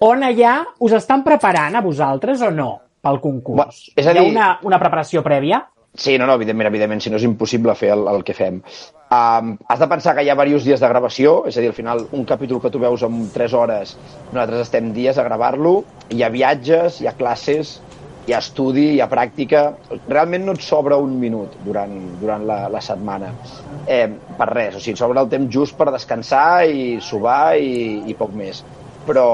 on 0.00 0.22
allà 0.22 0.58
us 0.84 0.92
estan 0.94 1.24
preparant 1.26 1.74
a 1.74 1.82
vosaltres 1.82 2.42
o 2.42 2.50
no 2.54 2.68
pel 3.02 3.20
concurs? 3.20 3.88
és 3.96 4.06
a 4.06 4.12
Hi 4.12 4.18
ha 4.18 4.22
dir- 4.22 4.30
una, 4.30 4.58
una 4.62 4.78
preparació 4.78 5.22
prèvia? 5.22 5.62
Sí, 5.98 6.16
no, 6.16 6.28
no, 6.28 6.34
evidentment, 6.38 6.68
evidentment, 6.70 7.00
si 7.02 7.10
no 7.10 7.18
és 7.18 7.24
impossible 7.26 7.74
fer 7.74 7.88
el, 7.90 8.04
el 8.06 8.22
que 8.22 8.34
fem. 8.38 8.60
Um, 9.10 9.56
has 9.66 9.80
de 9.82 9.88
pensar 9.90 10.12
que 10.14 10.22
hi 10.22 10.28
ha 10.30 10.36
diversos 10.38 10.66
dies 10.68 10.78
de 10.78 10.90
gravació, 10.92 11.32
és 11.50 11.56
a 11.58 11.64
dir, 11.64 11.72
al 11.72 11.74
final, 11.74 12.04
un 12.14 12.22
capítol 12.28 12.60
que 12.62 12.70
tu 12.70 12.78
veus 12.78 13.02
en 13.02 13.16
3 13.34 13.56
hores, 13.58 13.96
nosaltres 14.30 14.68
estem 14.68 14.92
dies 14.94 15.18
a 15.18 15.24
gravar-lo, 15.26 15.72
hi 16.14 16.22
ha 16.22 16.28
viatges, 16.30 17.00
hi 17.02 17.08
ha 17.10 17.16
classes, 17.18 17.80
hi 18.28 18.36
ha 18.36 18.38
estudi, 18.44 18.84
hi 18.94 19.00
ha 19.02 19.08
pràctica... 19.10 19.64
Realment 20.06 20.46
no 20.46 20.54
et 20.54 20.62
sobra 20.62 21.00
un 21.02 21.16
minut 21.18 21.56
durant, 21.64 21.96
durant 22.20 22.46
la, 22.46 22.60
la 22.70 22.84
setmana, 22.84 23.32
eh, 23.90 24.04
per 24.38 24.48
res, 24.52 24.76
o 24.78 24.84
sigui, 24.84 24.94
et 24.94 25.02
sobra 25.02 25.24
el 25.26 25.32
temps 25.32 25.50
just 25.50 25.74
per 25.80 25.88
descansar 25.90 26.68
i 26.68 27.00
subar 27.02 27.56
i, 27.58 28.04
i 28.06 28.14
poc 28.22 28.38
més. 28.38 28.62
Però, 29.08 29.26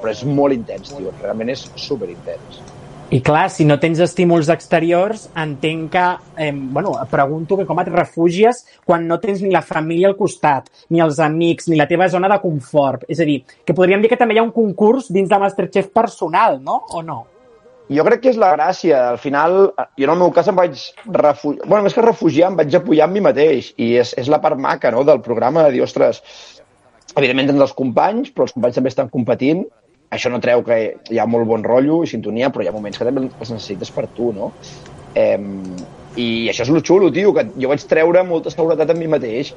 però 0.00 0.10
és 0.10 0.24
molt 0.26 0.56
intens, 0.56 0.96
tio, 0.96 1.14
realment 1.22 1.54
és 1.54 1.68
superintens. 1.78 2.64
I 3.08 3.22
clar, 3.24 3.46
si 3.48 3.64
no 3.64 3.78
tens 3.80 4.02
estímuls 4.04 4.50
exteriors, 4.52 5.22
entenc 5.40 5.86
que, 5.94 6.08
eh, 6.44 6.52
bueno, 6.52 6.90
pregunto 7.08 7.56
que 7.56 7.64
com 7.64 7.78
et 7.80 7.88
refugies 7.88 8.66
quan 8.84 9.06
no 9.08 9.16
tens 9.18 9.40
ni 9.40 9.48
la 9.50 9.62
família 9.62 10.10
al 10.10 10.16
costat, 10.16 10.68
ni 10.90 11.00
els 11.00 11.16
amics, 11.18 11.70
ni 11.72 11.78
la 11.78 11.86
teva 11.88 12.10
zona 12.12 12.28
de 12.28 12.38
confort. 12.42 13.06
És 13.08 13.20
a 13.20 13.24
dir, 13.24 13.38
que 13.64 13.72
podríem 13.72 14.02
dir 14.02 14.10
que 14.10 14.20
també 14.20 14.36
hi 14.36 14.42
ha 14.42 14.44
un 14.44 14.52
concurs 14.52 15.08
dins 15.08 15.30
de 15.30 15.38
Masterchef 15.40 15.88
personal, 15.88 16.60
no? 16.60 16.82
O 16.92 17.00
no? 17.02 17.24
Jo 17.88 18.04
crec 18.04 18.20
que 18.20 18.30
és 18.34 18.36
la 18.36 18.52
gràcia. 18.52 19.00
Al 19.14 19.18
final, 19.18 19.72
jo 19.96 20.04
en 20.04 20.12
el 20.12 20.20
meu 20.26 20.30
cas 20.30 20.52
em 20.52 20.60
vaig 20.60 20.76
refugiar... 21.08 21.64
Bueno, 21.64 21.86
més 21.88 21.96
que 21.96 22.04
refugiar, 22.04 22.52
em 22.52 22.60
vaig 22.60 22.76
apoyar 22.76 23.08
en 23.08 23.16
mi 23.16 23.24
mateix. 23.24 23.72
I 23.80 23.94
és, 24.04 24.12
és 24.20 24.28
la 24.28 24.42
part 24.44 24.60
maca 24.60 24.92
no, 24.92 25.00
del 25.08 25.24
programa, 25.24 25.64
de 25.64 25.78
dir, 25.78 25.82
ostres, 25.88 26.20
evidentment 27.16 27.54
tens 27.54 27.70
els 27.70 27.72
companys, 27.72 28.34
però 28.36 28.44
els 28.44 28.52
companys 28.52 28.76
també 28.76 28.92
estan 28.92 29.08
competint. 29.08 29.64
Això 30.10 30.30
no 30.32 30.40
treu 30.40 30.62
que 30.64 30.78
hi 31.12 31.18
ha 31.20 31.26
molt 31.28 31.48
bon 31.48 31.64
rotllo 31.66 32.00
i 32.04 32.08
sintonia, 32.08 32.48
però 32.52 32.64
hi 32.64 32.70
ha 32.70 32.74
moments 32.76 32.96
que 32.98 33.04
també 33.08 33.26
els 33.28 33.50
necessites 33.52 33.92
per 33.92 34.06
tu, 34.16 34.32
no? 34.32 34.52
Eh, 35.14 35.36
I 36.18 36.28
això 36.50 36.64
és 36.64 36.72
lo 36.72 36.80
xulo, 36.80 37.12
tio, 37.12 37.34
que 37.36 37.44
jo 37.54 37.68
vaig 37.70 37.84
treure 37.90 38.24
molta 38.26 38.50
seguretat 38.50 38.94
en 38.94 38.98
mi 38.98 39.10
mateix 39.10 39.52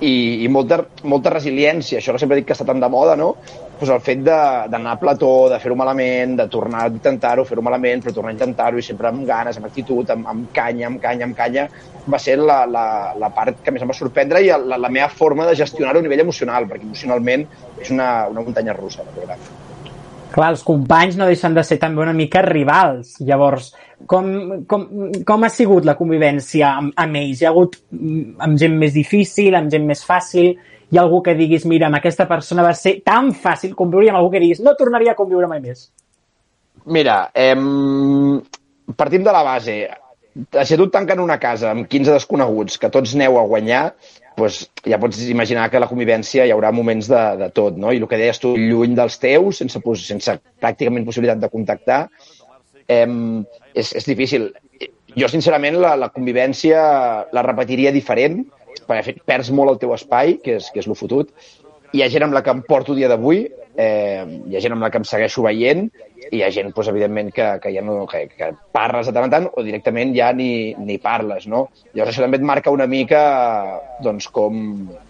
i, 0.00 0.44
i 0.44 0.48
molta, 0.48 0.80
molta 1.04 1.32
resiliència, 1.34 1.98
això 1.98 2.14
que 2.14 2.20
sempre 2.22 2.38
dic 2.38 2.46
que 2.48 2.54
està 2.56 2.64
tan 2.68 2.80
de 2.80 2.88
moda, 2.92 3.16
no? 3.20 3.34
Pues 3.80 3.90
el 3.92 4.00
fet 4.04 4.22
d'anar 4.22 4.94
a 4.94 5.00
plató, 5.00 5.48
de 5.52 5.58
fer-ho 5.60 5.76
malament, 5.76 6.36
de 6.38 6.46
tornar 6.52 6.84
a 6.84 6.92
intentar-ho, 6.92 7.46
fer-ho 7.48 7.64
malament, 7.64 8.04
però 8.04 8.14
tornar 8.16 8.32
a 8.32 8.36
intentar-ho 8.36 8.80
i 8.80 8.84
sempre 8.84 9.08
amb 9.10 9.24
ganes, 9.28 9.58
amb 9.58 9.68
actitud, 9.68 10.12
amb, 10.12 10.28
amb 10.30 10.50
canya, 10.56 10.86
amb 10.88 11.00
canya, 11.02 11.28
amb 11.28 11.36
canya, 11.36 11.66
va 12.06 12.20
ser 12.20 12.36
la, 12.40 12.62
la, 12.68 12.84
la 13.20 13.32
part 13.36 13.64
que 13.64 13.74
més 13.74 13.82
em 13.84 13.92
va 13.92 13.96
sorprendre 13.96 14.44
i 14.44 14.52
la, 14.52 14.78
la 14.80 14.92
meva 14.92 15.08
forma 15.12 15.48
de 15.48 15.56
gestionar-ho 15.60 16.00
a 16.00 16.06
nivell 16.06 16.24
emocional, 16.28 16.68
perquè 16.70 16.86
emocionalment 16.88 17.48
és 17.80 17.92
una, 17.96 18.12
una 18.32 18.46
muntanya 18.46 18.76
russa, 18.76 19.04
el 19.04 19.12
programa. 19.16 19.68
Clar, 20.30 20.52
els 20.54 20.62
companys 20.62 21.16
no 21.18 21.26
deixen 21.26 21.54
de 21.56 21.62
ser 21.66 21.80
també 21.82 22.02
una 22.04 22.14
mica 22.14 22.42
rivals. 22.44 23.16
Llavors, 23.26 23.72
com, 24.10 24.28
com, 24.70 24.84
com 25.26 25.46
ha 25.46 25.50
sigut 25.50 25.86
la 25.88 25.96
convivència 25.98 26.74
amb, 26.78 26.92
amb 27.02 27.18
ells? 27.18 27.40
Hi 27.40 27.48
ha 27.48 27.50
hagut 27.50 27.80
mm, 27.90 28.36
amb 28.46 28.60
gent 28.60 28.76
més 28.78 28.94
difícil, 28.94 29.56
amb 29.58 29.72
gent 29.72 29.88
més 29.88 30.04
fàcil? 30.06 30.52
Hi 30.90 30.98
ha 30.98 31.02
algú 31.02 31.20
que 31.26 31.34
diguis, 31.38 31.66
mira, 31.70 31.88
amb 31.90 31.98
aquesta 31.98 32.28
persona 32.30 32.66
va 32.66 32.76
ser 32.78 33.00
tan 33.06 33.32
fàcil 33.34 33.74
conviure 33.78 34.06
i 34.06 34.12
amb 34.12 34.20
algú 34.20 34.30
que 34.34 34.42
diguis, 34.42 34.62
no 34.62 34.76
tornaria 34.78 35.16
a 35.16 35.18
conviure 35.18 35.50
mai 35.50 35.62
més? 35.64 35.88
Mira, 36.86 37.24
em... 37.34 38.40
partim 38.96 39.26
de 39.26 39.34
la 39.34 39.42
base. 39.46 39.76
Si 40.64 40.78
tu 40.78 40.86
tanquen 40.94 41.20
una 41.22 41.38
casa 41.42 41.74
amb 41.74 41.90
15 41.90 42.14
desconeguts 42.16 42.78
que 42.78 42.90
tots 42.90 43.16
neu 43.18 43.38
a 43.38 43.46
guanyar, 43.50 43.84
doncs 44.40 44.64
ja 44.88 44.98
pots 45.00 45.20
imaginar 45.28 45.68
que 45.70 45.80
la 45.82 45.88
convivència 45.90 46.46
hi 46.46 46.52
haurà 46.54 46.72
moments 46.74 47.08
de, 47.10 47.22
de 47.40 47.50
tot, 47.56 47.78
no? 47.80 47.92
I 47.92 48.00
el 48.00 48.08
que 48.10 48.18
deies 48.20 48.40
tu, 48.42 48.54
lluny 48.58 48.96
dels 48.98 49.20
teus, 49.22 49.60
sense, 49.62 49.82
sense 50.02 50.36
pràcticament 50.62 51.06
possibilitat 51.06 51.42
de 51.42 51.52
contactar, 51.52 52.00
em, 52.90 53.44
és, 53.74 53.92
és 53.94 54.08
difícil. 54.08 54.50
Jo, 55.18 55.28
sincerament, 55.30 55.76
la, 55.82 55.94
la 55.98 56.10
convivència 56.14 56.80
la 57.34 57.44
repetiria 57.46 57.92
diferent, 57.94 58.42
perquè 58.88 59.16
perds 59.26 59.50
molt 59.54 59.74
el 59.74 59.80
teu 59.82 59.94
espai, 59.94 60.36
que 60.42 60.58
és, 60.58 60.70
que 60.72 60.82
és 60.82 60.88
lo 60.90 60.96
fotut. 60.98 61.30
Hi 61.92 62.04
ha 62.04 62.10
gent 62.12 62.26
amb 62.26 62.36
la 62.36 62.42
que 62.46 62.52
em 62.54 62.62
porto 62.62 62.94
dia 62.94 63.08
d'avui, 63.10 63.42
eh, 63.74 64.22
hi 64.46 64.56
ha 64.56 64.62
gent 64.62 64.76
amb 64.76 64.84
la 64.84 64.90
que 64.90 65.00
em 65.00 65.06
segueixo 65.08 65.42
veient, 65.42 65.88
i 66.30 66.38
hi 66.38 66.42
ha 66.46 66.50
gent, 66.54 66.70
doncs, 66.70 66.90
evidentment, 66.92 67.32
que, 67.34 67.46
que 67.62 67.72
ja 67.74 67.82
no, 67.82 68.04
que, 68.06 68.26
que 68.36 68.52
parles 68.74 69.08
de 69.08 69.14
tant 69.16 69.26
en 69.26 69.34
tant 69.34 69.48
o 69.50 69.64
directament 69.66 70.14
ja 70.14 70.30
ni, 70.36 70.74
ni 70.78 71.00
parles, 71.02 71.48
no? 71.50 71.66
Llavors 71.94 72.12
això 72.12 72.22
també 72.22 72.38
et 72.38 72.46
marca 72.46 72.70
una 72.70 72.86
mica 72.90 73.22
doncs, 74.04 74.28
com, 74.30 74.62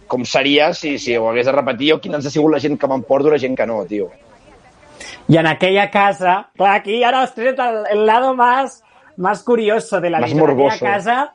com 0.09 0.25
seria 0.25 0.73
si, 0.73 0.97
si 1.03 1.19
ho 1.19 1.29
hagués 1.29 1.51
de 1.51 1.57
repetir 1.57 1.93
o 1.95 2.01
quina 2.01 2.21
ens 2.21 2.31
ha 2.31 2.33
sigut 2.33 2.55
la 2.55 2.63
gent 2.63 2.81
que 2.81 2.89
m'emporto 2.89 3.29
i 3.29 3.37
la 3.37 3.43
gent 3.43 3.59
que 3.59 3.69
no, 3.69 3.85
tio. 3.85 4.09
Y 5.29 5.37
en 5.37 5.47
aquella 5.47 5.91
casa, 5.91 6.51
clar, 6.57 6.77
aquí 6.77 7.03
ahora 7.05 7.23
os 7.23 7.39
el, 7.39 7.59
el 7.91 8.07
lado 8.07 8.35
más, 8.35 8.83
más 9.17 9.43
curioso 9.43 10.01
de 10.01 10.11
la 10.11 10.21
Más 10.21 10.33
vida. 10.33 10.41
En 10.41 10.47
morboso. 10.47 10.77
aquella 10.77 10.93
casa 10.93 11.35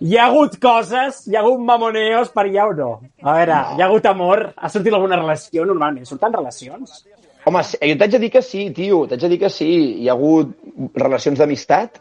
hi 0.00 0.16
ha 0.16 0.26
hagut 0.28 0.58
coses, 0.62 1.22
hi 1.26 1.36
ha 1.36 1.42
hagut 1.44 1.62
mamoneos 1.64 2.32
per 2.34 2.46
allà 2.46 2.66
o 2.70 2.74
no? 2.76 2.90
A 3.22 3.36
veure, 3.38 3.54
no. 3.54 3.76
hi 3.76 3.82
ha 3.82 3.86
hagut 3.88 4.08
amor? 4.10 4.42
Ha 4.56 4.72
sortit 4.72 4.94
alguna 4.94 5.20
relació 5.20 5.64
normalment? 5.68 6.08
Surten 6.08 6.34
relacions? 6.36 6.98
Home, 7.46 7.62
sí, 7.62 7.78
jo 7.78 7.96
t'haig 7.98 8.16
de 8.16 8.22
dir 8.24 8.32
que 8.34 8.42
sí, 8.42 8.66
tio, 8.74 9.04
t'haig 9.06 9.22
de 9.22 9.32
dir 9.32 9.40
que 9.44 9.52
sí. 9.52 9.70
Hi 10.02 10.08
ha 10.08 10.16
hagut 10.16 10.52
relacions 10.98 11.38
d'amistat. 11.38 12.00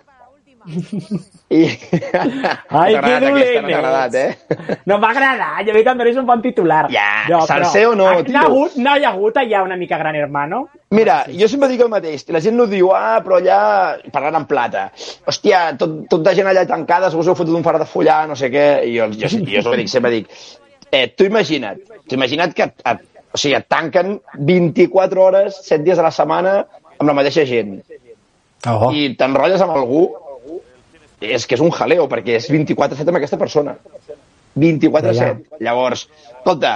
I... 0.65 1.61
Ai, 2.79 2.95
que 2.97 3.17
dolent 3.21 3.67
no 3.67 3.75
agradat, 3.77 4.15
eh? 4.17 4.31
No 4.89 4.97
m'ha 5.01 5.11
agradat, 5.13 5.61
jo 5.67 5.75
veig 5.75 5.85
que 5.85 5.93
em 5.93 6.01
donis 6.01 6.17
un 6.17 6.25
bon 6.27 6.41
titular. 6.41 6.85
Ja, 6.93 7.25
no, 7.29 7.43
ha, 7.43 7.59
tio. 7.69 7.93
No, 7.97 8.07
ha 8.09 8.43
hagut, 8.47 8.77
no 8.81 8.95
hi 8.97 9.05
ha 9.05 9.11
hagut 9.13 9.37
allà 9.41 9.61
una 9.65 9.77
mica 9.77 9.99
gran 10.01 10.17
hermano? 10.17 10.65
Mira, 10.95 11.21
jo 11.29 11.49
sempre 11.51 11.69
dic 11.69 11.83
el 11.85 11.91
mateix. 11.93 12.25
La 12.33 12.41
gent 12.41 12.57
no 12.57 12.65
diu, 12.71 12.91
ah, 12.97 13.19
però 13.25 13.39
allà... 13.41 13.59
Parlant 14.13 14.41
en 14.41 14.47
plata. 14.49 14.87
Hòstia, 15.29 15.63
tot, 15.79 15.97
tot 16.11 16.25
de 16.25 16.35
gent 16.37 16.49
allà 16.49 16.65
tancada, 16.69 17.11
segur 17.13 17.25
que 17.25 17.33
heu 17.33 17.39
fotut 17.41 17.57
un 17.57 17.65
far 17.65 17.77
de 17.81 17.89
follar, 17.89 18.23
no 18.29 18.37
sé 18.39 18.49
què. 18.53 18.67
I 18.89 18.95
jo, 18.97 19.09
jo, 19.13 19.29
jo, 19.35 19.61
jo 19.69 19.75
dic, 19.77 19.91
sempre 19.91 20.13
dic, 20.17 20.31
eh, 20.89 21.07
tu 21.13 21.29
imagina't, 21.29 21.81
tu 22.09 22.17
imagina't 22.17 22.57
que 22.57 22.69
et, 22.69 22.81
et, 22.89 23.05
o 23.35 23.41
sigui, 23.41 23.57
et 23.59 23.69
tanquen 23.69 24.17
24 24.49 25.21
hores, 25.21 25.61
7 25.67 25.83
dies 25.85 26.01
a 26.01 26.07
la 26.07 26.13
setmana 26.15 26.57
amb 26.95 27.09
la 27.09 27.17
mateixa 27.17 27.45
gent. 27.45 27.77
Oh. 28.65 28.89
I 28.89 29.11
t'enrotlles 29.19 29.61
amb 29.61 29.75
algú, 29.75 30.07
és 31.35 31.45
que 31.47 31.57
és 31.57 31.63
un 31.63 31.73
jaleo, 31.73 32.07
perquè 32.11 32.37
és 32.39 32.49
24-7 32.51 33.09
amb 33.09 33.19
aquesta 33.21 33.39
persona. 33.41 33.75
24-7. 34.55 35.59
Llavors, 35.65 36.05
escolta, 36.37 36.75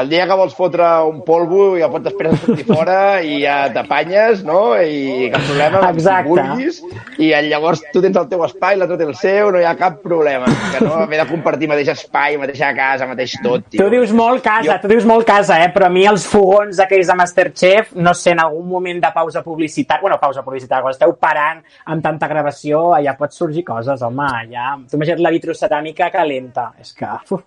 el 0.00 0.08
dia 0.08 0.26
que 0.28 0.36
vols 0.38 0.54
fotre 0.54 0.86
un 1.08 1.22
polvo 1.26 1.74
ja 1.78 1.88
pots 1.90 2.04
després 2.08 2.38
sortir 2.42 2.64
fora 2.68 3.20
i 3.22 3.40
ja 3.42 3.56
t'apanyes, 3.74 4.44
no? 4.46 4.74
I 4.80 5.30
cap 5.32 5.42
problema, 5.48 5.80
amb 5.88 5.98
Exacte. 5.98 6.28
vulguis. 6.28 6.80
I 7.18 7.30
llavors 7.48 7.82
tu 7.92 8.02
tens 8.02 8.16
el 8.20 8.28
teu 8.30 8.44
espai, 8.46 8.76
l'altre 8.78 8.98
té 9.00 9.06
el 9.08 9.14
seu, 9.18 9.50
no 9.54 9.60
hi 9.62 9.66
ha 9.68 9.74
cap 9.78 10.00
problema. 10.02 10.46
Que 10.72 10.84
no 10.84 10.94
haver 11.02 11.20
de 11.22 11.28
compartir 11.30 11.68
mateix 11.70 11.88
espai, 11.94 12.36
mateixa 12.38 12.72
casa, 12.76 13.06
mateix 13.10 13.36
tot, 13.42 13.68
tio. 13.70 13.82
Tu 13.84 13.90
dius 13.96 14.12
molt 14.12 14.42
casa, 14.44 14.72
Jo- 14.74 14.80
tu 14.84 14.88
dius 14.94 15.04
molt 15.08 15.26
casa, 15.26 15.58
eh? 15.64 15.70
però 15.74 15.86
a 15.86 15.92
mi 15.94 16.06
els 16.06 16.26
fogons 16.26 16.78
aquells 16.84 17.06
de 17.10 17.14
Masterchef, 17.22 17.92
no 17.96 18.14
sé, 18.14 18.32
en 18.34 18.40
algun 18.44 18.68
moment 18.68 19.00
de 19.02 19.10
pausa 19.14 19.42
publicitària, 19.42 20.00
bueno, 20.02 20.18
pausa 20.20 20.42
publicitària, 20.42 20.82
quan 20.82 20.94
esteu 20.94 21.14
parant 21.20 21.62
amb 21.86 22.02
tanta 22.02 22.28
gravació, 22.28 22.92
allà 22.96 23.16
pot 23.18 23.32
sorgir 23.32 23.64
coses, 23.64 24.02
home, 24.02 24.26
allà... 24.28 24.74
Tu 24.90 24.96
imagina't 24.96 25.22
la 25.24 25.30
vitroceràmica 25.34 26.10
calenta, 26.14 26.70
és 26.80 26.92
que... 26.94 27.06
Uf, 27.30 27.42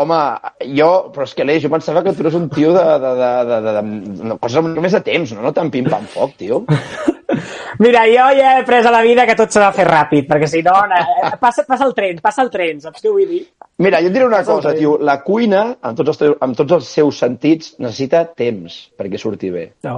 home, 0.00 0.18
jo, 0.76 0.90
però 1.14 1.26
és 1.26 1.34
que 1.36 1.46
l'Eix, 1.46 1.62
jo 1.64 1.70
pensava 1.72 2.02
que 2.04 2.14
tu 2.16 2.24
eres 2.24 2.36
un 2.38 2.48
tio 2.52 2.72
de, 2.76 2.84
de, 3.02 3.14
de, 3.18 3.30
de, 3.48 3.58
de, 3.66 3.72
de, 3.78 4.28
de 4.30 4.36
coses 4.40 4.60
amb 4.60 4.78
més 4.84 4.96
de 4.96 5.02
temps, 5.06 5.34
no? 5.36 5.44
No 5.44 5.52
tan 5.56 5.72
pim-pam-foc, 5.74 6.36
tio. 6.40 6.62
Mira, 7.82 8.04
jo 8.10 8.26
ja 8.36 8.50
he 8.56 8.60
après 8.60 8.86
a 8.86 8.92
la 8.92 9.02
vida 9.02 9.24
que 9.26 9.36
tot 9.38 9.52
s'ha 9.52 9.64
de 9.64 9.76
fer 9.76 9.86
ràpid, 9.88 10.26
perquè 10.28 10.48
si 10.50 10.60
no, 10.64 10.74
eh, 10.96 11.32
passa, 11.40 11.64
passa 11.68 11.86
el 11.88 11.94
tren, 11.96 12.20
passa 12.24 12.44
el 12.44 12.50
tren, 12.52 12.82
saps 12.84 13.02
què 13.02 13.12
vull 13.12 13.28
dir? 13.28 13.42
Mira, 13.82 14.02
jo 14.04 14.10
et 14.10 14.16
diré 14.16 14.28
una 14.28 14.42
Passa 14.42 14.58
cosa, 14.58 14.74
tio. 14.76 14.98
La 15.00 15.18
cuina, 15.24 15.64
amb 15.80 15.98
tots, 15.98 16.12
els, 16.12 16.36
amb 16.44 16.58
tots 16.58 16.76
els 16.78 16.92
seus 17.00 17.22
sentits, 17.24 17.74
necessita 17.80 18.26
temps 18.36 18.78
perquè 18.98 19.20
surti 19.20 19.50
bé. 19.54 19.66
No, 19.88 19.96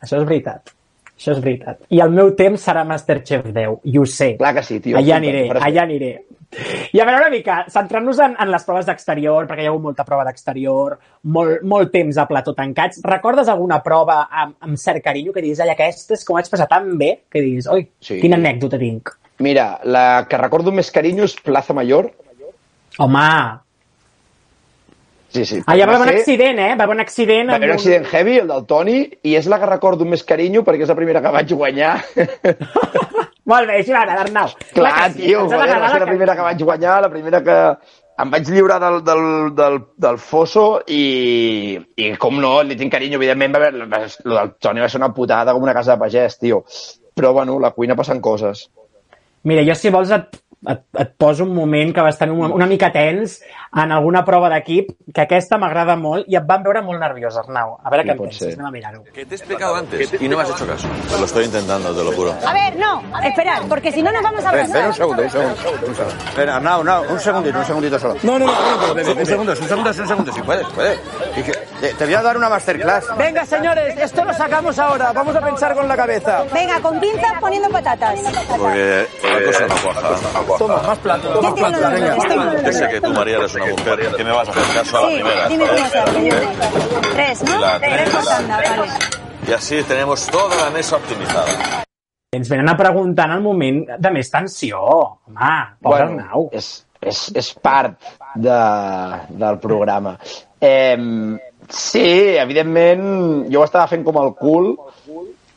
això 0.00 0.18
és 0.22 0.26
veritat. 0.26 0.77
Això 1.18 1.32
és 1.34 1.40
veritat. 1.42 1.80
I 1.90 1.98
el 2.04 2.12
meu 2.14 2.30
temps 2.38 2.62
serà 2.62 2.84
Masterchef 2.86 3.48
10, 3.50 3.80
i 3.90 3.98
ho 3.98 4.04
sé. 4.06 4.36
Clar 4.38 4.54
que 4.54 4.62
sí, 4.62 4.78
tio. 4.80 4.96
Allà 5.00 5.16
aniré, 5.18 5.48
allà 5.50 5.82
aniré. 5.82 6.12
I 6.94 7.00
a 7.02 7.04
veure 7.04 7.18
una 7.26 7.30
mica, 7.32 7.56
centrant-nos 7.68 8.20
en, 8.24 8.36
en 8.40 8.48
les 8.54 8.62
proves 8.64 8.86
d'exterior, 8.88 9.44
perquè 9.50 9.66
hi 9.66 9.68
ha 9.68 9.72
hagut 9.74 9.82
molta 9.84 10.06
prova 10.06 10.24
d'exterior, 10.24 10.94
molt, 11.34 11.64
molt 11.68 11.90
temps 11.92 12.16
a 12.16 12.24
plató 12.30 12.54
tancats. 12.56 13.02
Recordes 13.04 13.50
alguna 13.52 13.82
prova 13.84 14.22
amb, 14.30 14.54
amb 14.64 14.78
cert 14.80 15.02
carinyo 15.04 15.34
que 15.34 15.42
diguis, 15.44 15.60
ai, 15.60 15.74
aquestes 15.74 16.24
com 16.24 16.38
vaig 16.38 16.48
passar 16.48 16.68
tan 16.70 16.94
bé, 17.00 17.10
que 17.28 17.42
diguis, 17.44 17.68
oi, 17.68 17.84
Sí. 18.00 18.20
quina 18.22 18.38
anècdota 18.40 18.78
tinc. 18.80 19.12
Mira, 19.44 19.80
la 19.84 20.24
que 20.30 20.38
recordo 20.40 20.72
més 20.72 20.90
carinyo 20.94 21.26
és 21.28 21.36
Plaza 21.42 21.74
Mayor. 21.76 22.12
Home, 22.98 23.26
Sí, 25.28 25.44
sí. 25.44 25.58
allà 25.66 25.84
va 25.86 25.96
haver 25.98 26.08
un 26.08 26.14
accident, 26.18 26.58
eh? 26.58 26.74
Va 26.78 26.84
haver 26.84 26.94
un 26.96 27.00
accident. 27.02 27.50
Va 27.50 27.56
haver 27.56 27.68
un 27.68 27.74
accident 27.74 28.06
heavy, 28.08 28.38
el 28.40 28.48
del 28.48 28.64
Toni, 28.66 28.98
i 29.28 29.34
és 29.36 29.46
la 29.46 29.58
que 29.60 29.66
recordo 29.68 30.06
amb 30.06 30.14
més 30.16 30.24
carinyo 30.24 30.62
perquè 30.64 30.86
és 30.86 30.88
la 30.88 30.96
primera 30.96 31.20
que 31.20 31.32
vaig 31.34 31.52
guanyar. 31.52 31.94
Molt 33.48 33.68
bé, 33.68 33.78
així 33.80 33.92
m'agrada, 33.94 34.24
Arnau. 34.26 34.50
Clar, 34.74 34.92
que 35.06 35.12
sí, 35.14 35.22
tio, 35.26 35.46
va 35.48 35.66
ser 35.66 35.78
la 35.80 35.92
que- 35.98 36.06
primera 36.10 36.34
que 36.36 36.42
vaig 36.44 36.62
guanyar, 36.64 37.00
la 37.02 37.10
primera 37.12 37.42
que 37.44 37.58
em 38.18 38.30
vaig 38.32 38.48
lliurar 38.50 38.80
del, 38.82 38.98
del, 39.06 39.22
del, 39.56 39.78
del 39.96 40.18
fosso 40.18 40.64
i, 40.90 41.78
i 41.96 42.10
com 42.20 42.40
no, 42.42 42.58
li 42.66 42.76
tinc 42.76 42.92
carinyo, 42.92 43.16
evidentment, 43.20 43.54
va 43.54 43.70
va- 43.86 44.02
lo 44.24 44.34
del 44.40 44.52
Toni 44.60 44.80
va 44.84 44.88
ser 44.88 45.00
una 45.00 45.12
putada 45.14 45.52
com 45.54 45.62
una 45.62 45.74
casa 45.76 45.94
de 45.94 46.02
pagès, 46.02 46.38
tio. 46.38 46.64
Però, 47.14 47.32
bueno, 47.32 47.58
la 47.60 47.70
cuina 47.72 47.96
passen 47.96 48.20
coses. 48.20 48.66
Mira, 49.44 49.62
jo 49.64 49.74
si 49.78 49.90
vols 49.90 50.10
et, 50.12 50.36
et, 50.66 50.80
et 50.98 51.12
poso 51.16 51.44
un 51.44 51.54
moment 51.54 51.92
que 51.94 52.00
va 52.02 52.08
estar 52.10 52.30
una, 52.30 52.48
una 52.54 52.66
mica 52.66 52.90
tens 52.92 53.40
en 53.76 53.92
alguna 53.92 54.24
prova 54.24 54.48
d'equip, 54.50 54.88
que 55.14 55.20
aquesta 55.22 55.58
m'agrada 55.60 55.94
molt 55.96 56.24
i 56.26 56.36
et 56.36 56.46
van 56.48 56.62
veure 56.64 56.80
molt 56.82 56.98
nerviós, 56.98 57.36
Arnau. 57.36 57.76
A 57.84 57.90
veure 57.90 58.02
Sí, 58.02 58.08
què 58.08 58.12
en 58.12 58.18
penses, 58.22 58.38
ser. 58.38 58.54
anem 58.56 58.66
a 58.66 58.70
mirar-ho. 58.70 59.02
Que 59.12 59.26
te 59.26 59.34
he 59.34 59.38
explicado 59.38 59.76
antes 59.76 60.14
y 60.20 60.28
no 60.28 60.36
me 60.38 60.42
has 60.42 60.50
hecho 60.50 60.66
caso. 60.66 60.88
Lo 61.18 61.24
estoy 61.24 61.44
intentando, 61.44 61.94
te 61.94 62.02
lo 62.04 62.12
juro. 62.12 62.34
A 62.46 62.52
ver, 62.52 62.76
no, 62.76 63.02
esperad, 63.22 63.62
porque 63.68 63.92
si 63.92 64.02
no 64.02 64.10
nos 64.10 64.22
vamos 64.22 64.44
a 64.44 64.50
Ven, 64.52 64.60
ven 64.62 64.70
un 64.70 64.76
abrazar. 64.76 64.94
segundo, 64.94 65.22
un 65.22 65.30
segundo, 65.30 65.86
un 65.86 65.94
segundo. 65.94 66.14
Ven, 66.36 66.48
Arnau, 66.48 66.80
Arnau, 66.80 67.04
un 67.12 67.20
segundito, 67.20 67.58
un 67.58 67.64
segundito 67.64 67.98
solo. 67.98 68.14
No, 68.22 68.38
no, 68.38 68.46
no, 68.46 68.52
no, 68.52 68.86
no, 68.88 68.94
ven, 68.94 69.08
un 69.18 69.26
segundo, 69.26 69.52
un 69.52 69.56
segundo, 69.68 69.90
un 69.90 70.06
segundo, 70.08 70.32
si 70.32 70.42
puedes, 70.42 70.66
puedes. 70.74 70.98
Te 71.96 72.04
voy 72.04 72.14
a 72.14 72.22
dar 72.22 72.36
una 72.36 72.48
masterclass. 72.48 73.06
Venga, 73.16 73.44
señores, 73.46 73.96
esto 73.98 74.24
lo 74.24 74.32
sacamos 74.32 74.76
ahora. 74.78 75.12
Vamos 75.12 75.36
a 75.36 75.40
pensar 75.44 75.74
con 75.74 75.86
la 75.86 75.96
cabeza. 75.96 76.42
Venga, 76.52 76.80
con 76.80 76.98
pinzas 76.98 77.32
poniendo 77.40 77.68
patatas. 77.70 78.18
Porque 78.58 79.06
la 79.22 79.44
cosa 79.44 79.66
no 79.68 79.74
cuaja. 79.76 80.18
Toma, 80.56 80.82
más 80.82 80.98
plato, 80.98 81.38
tiene 81.40 81.52
plato, 81.54 81.90
venga. 81.90 82.62
Yo 82.64 82.72
sé 82.72 82.88
que 82.88 83.00
tú, 83.00 83.12
María, 83.12 83.36
eres 83.38 83.54
una 83.54 83.66
mujer 83.66 84.14
que 84.16 84.24
me 84.24 84.32
vas 84.32 84.48
a 84.48 84.50
hacer 84.52 84.76
caso 84.76 84.98
a 84.98 85.00
la 85.02 85.08
Sí, 85.08 85.14
primera. 85.14 85.48
dime 85.48 85.66
cómo 85.66 85.88
se 85.88 85.98
hace. 85.98 86.20
dime. 86.20 86.36
Tres, 87.14 87.42
¿no? 87.44 87.60
La 87.60 87.78
Tres 87.78 88.14
vale. 88.14 88.88
Y 89.46 89.52
así 89.52 89.82
tenemos 89.82 90.26
toda 90.26 90.56
la 90.64 90.70
mesa 90.70 90.96
optimizada. 90.96 91.84
Ens 92.32 92.48
venen 92.48 92.68
a 92.68 92.76
preguntar 92.76 93.26
en 93.30 93.36
el 93.36 93.40
moment 93.40 93.88
de 93.98 94.10
més 94.12 94.28
tensió. 94.30 94.78
Home, 94.82 95.52
pobre 95.80 96.04
bueno, 96.04 96.20
Arnau. 96.22 96.48
és, 96.52 96.66
és, 97.00 97.22
és 97.34 97.54
part 97.54 97.96
de, 98.34 98.58
del 99.30 99.56
programa. 99.58 100.18
Eh, 100.60 101.38
sí, 101.70 102.36
evidentment, 102.36 103.46
jo 103.50 103.62
ho 103.62 103.64
estava 103.64 103.88
fent 103.88 104.04
com 104.04 104.20
el 104.20 104.34
cul 104.36 104.74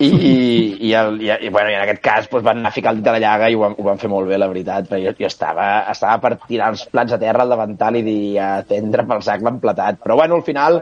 i, 0.07 0.87
i, 0.87 0.93
el, 0.97 1.19
i, 1.21 1.29
i, 1.45 1.49
bueno, 1.53 1.69
i 1.69 1.75
en 1.77 1.83
aquest 1.85 2.01
cas 2.03 2.27
doncs, 2.31 2.43
van 2.45 2.57
anar 2.61 2.71
a 2.71 2.75
ficar 2.75 2.93
el 2.95 3.01
dit 3.01 3.07
a 3.07 3.15
la 3.15 3.21
llaga 3.23 3.49
i 3.51 3.55
ho 3.55 3.63
ho 3.69 3.83
van 3.85 3.99
fer 4.01 4.09
molt 4.09 4.27
bé, 4.29 4.37
la 4.41 4.47
veritat. 4.51 4.89
Perquè 4.89 5.05
jo, 5.11 5.15
jo 5.19 5.29
estava, 5.29 5.69
estava 5.91 6.17
per 6.23 6.35
tirar 6.47 6.71
els 6.73 6.85
plats 6.91 7.13
a 7.13 7.19
terra 7.21 7.43
al 7.45 7.53
davantal 7.53 7.99
i 7.99 8.03
dir 8.07 8.39
atendre 8.41 9.05
pel 9.07 9.21
sac 9.25 9.41
l'emplatat. 9.45 10.01
Però 10.03 10.17
bueno, 10.19 10.35
al 10.39 10.43
final, 10.47 10.81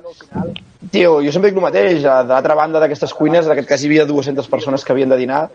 tio, 0.92 1.20
jo 1.22 1.32
sempre 1.36 1.52
dic 1.52 1.60
el 1.60 1.66
mateix. 1.68 2.06
a- 2.06 2.24
De 2.24 2.34
l'altra 2.34 2.56
banda 2.56 2.80
d'aquestes 2.80 3.14
cuines, 3.14 3.46
en 3.46 3.52
aquest 3.58 3.68
cas 3.70 3.84
hi 3.84 3.88
havia 3.92 4.06
200 4.10 4.48
persones 4.48 4.84
que 4.86 4.94
havien 4.94 5.10
de 5.10 5.18
dinar 5.18 5.48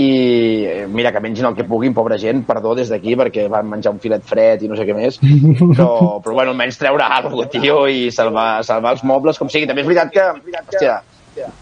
i 0.00 0.64
eh, 0.64 0.86
mira, 0.88 1.10
que 1.12 1.20
mengin 1.20 1.44
el 1.44 1.54
que 1.54 1.64
puguin, 1.68 1.92
pobra 1.92 2.16
gent, 2.18 2.44
perdó 2.48 2.74
des 2.74 2.88
d'aquí 2.88 3.12
perquè 3.18 3.44
van 3.52 3.68
menjar 3.68 3.92
un 3.92 3.98
filet 4.00 4.22
fred 4.24 4.62
i 4.64 4.68
no 4.70 4.76
sé 4.78 4.86
què 4.88 4.94
més, 4.96 5.18
però, 5.20 6.20
però 6.24 6.32
bueno, 6.38 6.54
almenys 6.54 6.78
treure 6.80 7.04
alguna 7.04 7.44
cosa, 7.44 7.48
tio, 7.60 7.82
i 7.88 8.10
salvar, 8.10 8.62
salvar 8.64 8.94
els 8.96 9.04
mobles, 9.04 9.38
com 9.38 9.50
sigui. 9.52 9.66
També 9.68 9.82
és 9.84 9.88
veritat 9.90 10.12
que, 10.14 10.24
hòstia, 10.62 11.00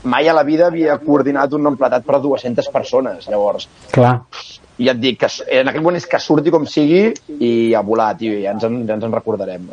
mai 0.02 0.28
a 0.28 0.34
la 0.36 0.44
vida 0.46 0.66
havia 0.66 0.98
coordinat 1.02 1.52
un 1.58 1.70
emplatat 1.72 2.06
per 2.06 2.16
a 2.16 2.22
200 2.24 2.72
persones, 2.72 3.28
llavors, 3.30 3.68
Clar. 3.92 4.16
i 4.78 4.88
ja 4.88 4.96
et 4.96 5.02
dic 5.02 5.20
que 5.20 5.30
en 5.60 5.70
aquell 5.70 5.84
moment 5.84 6.00
és 6.00 6.08
que 6.08 6.20
surti 6.22 6.52
com 6.54 6.66
sigui 6.66 7.06
i 7.38 7.52
a 7.74 7.84
volar, 7.86 8.14
tio, 8.18 8.34
i 8.34 8.44
ja 8.44 8.56
ens 8.56 8.66
en, 8.66 8.82
ja 8.88 8.98
ens 8.98 9.06
en 9.06 9.16
recordarem. 9.16 9.70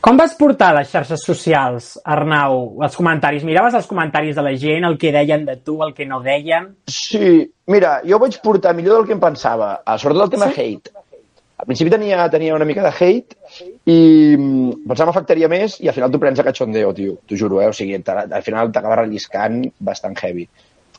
Com 0.00 0.16
vas 0.18 0.34
portar 0.38 0.70
les 0.76 0.90
xarxes 0.92 1.24
socials, 1.26 1.88
Arnau, 2.06 2.78
els 2.86 2.94
comentaris? 2.96 3.42
Miraves 3.46 3.74
els 3.74 3.88
comentaris 3.90 4.36
de 4.38 4.44
la 4.46 4.54
gent, 4.58 4.86
el 4.86 4.94
que 4.98 5.10
deien 5.14 5.44
de 5.46 5.56
tu, 5.58 5.80
el 5.82 5.90
que 5.94 6.06
no 6.06 6.20
deien? 6.22 6.68
Sí, 6.86 7.42
mira, 7.66 7.98
jo 8.06 8.20
vaig 8.22 8.38
portar 8.44 8.76
millor 8.78 9.00
del 9.00 9.08
que 9.08 9.16
em 9.16 9.22
pensava, 9.22 9.72
eh, 9.82 9.98
sobretot 9.98 10.28
el 10.28 10.34
tema 10.36 10.50
sí? 10.52 10.62
hate. 10.62 10.94
Al 11.58 11.66
principi 11.66 11.90
tenia, 11.90 12.28
tenia 12.30 12.54
una 12.54 12.64
mica 12.68 12.84
de 12.86 12.92
hate 12.94 13.34
i 13.90 13.98
mm, 14.38 14.84
pensava 14.86 15.10
m'afectaria 15.10 15.48
més 15.50 15.80
i 15.82 15.88
al 15.90 15.96
final 15.96 16.12
t'ho 16.12 16.20
prens 16.22 16.38
a 16.38 16.44
cachondeo, 16.46 16.92
tio, 16.94 17.16
t'ho 17.26 17.38
juro, 17.40 17.58
eh? 17.60 17.66
O 17.66 17.74
sigui, 17.74 17.98
al 17.98 18.42
final 18.46 18.70
t'acaba 18.70 19.00
relliscant 19.02 19.64
bastant 19.78 20.14
heavy. 20.22 20.46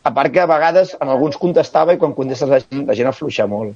A 0.04 0.12
part 0.15 0.32
que 0.36 0.41
a 0.43 0.48
vegades 0.48 0.95
en 1.00 1.12
alguns 1.12 1.38
contestava 1.39 1.95
i 1.95 2.00
quan 2.02 2.15
contestes 2.17 2.52
la 2.52 2.60
gent, 2.63 2.84
la 2.88 2.95
gent 2.95 3.08
afluixa 3.12 3.48
molt. 3.48 3.76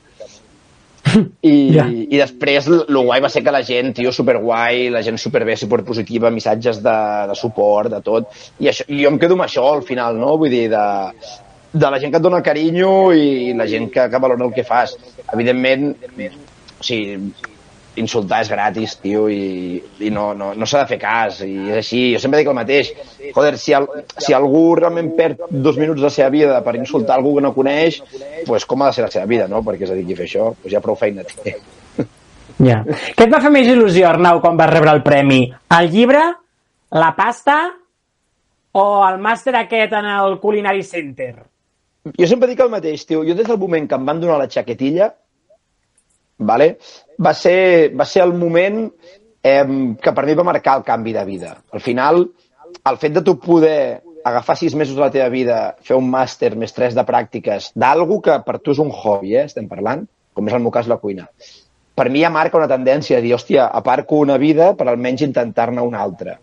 I, 1.43 1.53
Ja. 1.75 1.85
i 1.87 2.19
després 2.19 2.67
el 2.71 2.99
guai 2.99 3.19
va 3.23 3.29
ser 3.31 3.43
que 3.43 3.51
la 3.51 3.63
gent, 3.63 3.93
tio, 3.95 4.11
superguai, 4.15 4.89
la 4.91 5.01
gent 5.03 5.19
superbé, 5.19 5.55
superpositiva, 5.59 6.31
missatges 6.31 6.79
de, 6.83 6.97
de 7.31 7.35
suport, 7.35 7.91
de 7.91 7.99
tot. 8.03 8.27
I, 8.59 8.69
això, 8.71 8.87
I 8.87 9.03
jo 9.03 9.11
em 9.11 9.19
quedo 9.19 9.35
amb 9.39 9.45
això 9.47 9.65
al 9.73 9.83
final, 9.87 10.19
no? 10.19 10.35
Vull 10.39 10.51
dir, 10.51 10.65
de, 10.71 10.85
de 11.73 11.89
la 11.91 11.99
gent 11.99 12.11
que 12.13 12.19
et 12.21 12.25
dona 12.27 12.41
carinyo 12.45 13.11
i 13.17 13.53
la 13.57 13.67
gent 13.67 13.89
que, 13.91 14.07
que 14.09 14.23
valora 14.23 14.47
el 14.47 14.55
que 14.55 14.63
fas. 14.67 14.95
Evidentment, 15.33 15.91
o 16.83 16.87
sigui, 16.87 17.17
insultar 17.95 18.41
és 18.41 18.49
gratis, 18.49 18.95
tio, 19.01 19.27
i, 19.29 19.77
i 20.01 20.09
no, 20.13 20.31
no, 20.37 20.51
no 20.57 20.67
s'ha 20.69 20.83
de 20.83 20.89
fer 20.93 20.99
cas, 21.01 21.41
i 21.45 21.69
és 21.69 21.79
així. 21.83 22.01
Jo 22.15 22.21
sempre 22.21 22.41
dic 22.41 22.49
el 22.49 22.57
mateix. 22.57 22.89
Joder, 23.35 23.53
si, 23.61 23.75
el, 23.77 23.87
si 24.17 24.33
algú 24.33 24.63
realment 24.79 25.13
perd 25.17 25.45
dos 25.49 25.77
minuts 25.79 26.01
de 26.01 26.07
la 26.07 26.13
seva 26.13 26.31
vida 26.33 26.59
per 26.65 26.75
insultar 26.79 27.19
algú 27.19 27.35
que 27.37 27.45
no 27.45 27.53
coneix, 27.55 28.01
pues 28.47 28.65
com 28.65 28.81
ha 28.81 28.89
de 28.89 28.97
ser 28.97 29.05
la 29.05 29.13
seva 29.13 29.29
vida, 29.29 29.47
no? 29.51 29.61
Perquè 29.65 29.89
dediqui 29.89 30.17
a 30.17 30.21
fer 30.23 30.29
això, 30.29 30.49
pues 30.61 30.73
ja 30.73 30.81
prou 30.83 30.97
feina 30.99 31.25
té. 31.29 31.57
Ja. 32.63 32.81
Què 32.85 33.25
et 33.25 33.31
va 33.33 33.41
fer 33.41 33.53
més 33.53 33.69
il·lusió, 33.69 34.09
Arnau, 34.09 34.41
quan 34.41 34.57
vas 34.59 34.69
rebre 34.69 34.91
el 34.93 35.01
premi? 35.05 35.45
El 35.77 35.89
llibre, 35.93 36.21
la 36.93 37.13
pasta 37.17 37.57
o 38.77 38.85
el 39.07 39.19
màster 39.21 39.55
aquest 39.57 39.95
en 39.97 40.09
el 40.17 40.39
Culinary 40.41 40.85
Center? 40.85 41.33
Jo 42.17 42.27
sempre 42.27 42.49
dic 42.49 42.61
el 42.61 42.71
mateix, 42.73 43.05
tio. 43.07 43.21
Jo 43.25 43.35
des 43.37 43.47
del 43.47 43.59
moment 43.61 43.85
que 43.89 43.97
em 43.97 44.05
van 44.05 44.19
donar 44.21 44.37
la 44.41 44.49
xaquetilla, 44.51 45.13
vale? 46.37 46.77
va, 47.17 47.33
ser, 47.33 47.93
va 47.95 48.05
ser 48.05 48.23
el 48.23 48.33
moment 48.33 48.85
eh, 49.43 49.65
que 50.01 50.13
per 50.15 50.25
mi 50.25 50.35
va 50.37 50.47
marcar 50.47 50.77
el 50.79 50.87
canvi 50.87 51.13
de 51.13 51.25
vida. 51.25 51.55
Al 51.71 51.81
final, 51.81 52.25
el 52.89 52.97
fet 52.97 53.13
de 53.13 53.23
tu 53.25 53.37
poder 53.39 54.01
agafar 54.23 54.55
sis 54.57 54.75
mesos 54.75 54.95
de 54.95 55.03
la 55.03 55.11
teva 55.11 55.27
vida, 55.29 55.75
fer 55.83 55.97
un 55.99 56.07
màster 56.09 56.53
més 56.55 56.73
tres 56.73 56.95
de 56.95 57.03
pràctiques, 57.03 57.73
d'algú 57.75 58.21
que 58.23 58.39
per 58.45 58.59
tu 58.63 58.71
és 58.71 58.79
un 58.79 58.91
hobby, 58.91 59.35
eh, 59.35 59.45
estem 59.49 59.67
parlant, 59.67 60.05
com 60.33 60.47
és 60.47 60.55
el 60.55 60.63
meu 60.63 60.71
cas 60.71 60.87
la 60.87 60.97
cuina, 61.01 61.27
per 61.93 62.07
mi 62.09 62.23
ja 62.23 62.31
marca 62.33 62.57
una 62.57 62.69
tendència 62.71 63.19
a 63.19 63.21
dir, 63.21 63.33
hòstia, 63.35 63.67
aparco 63.67 64.21
una 64.23 64.39
vida 64.41 64.71
per 64.79 64.87
almenys 64.87 65.27
intentar-ne 65.27 65.83
una 65.85 66.01
altra. 66.01 66.39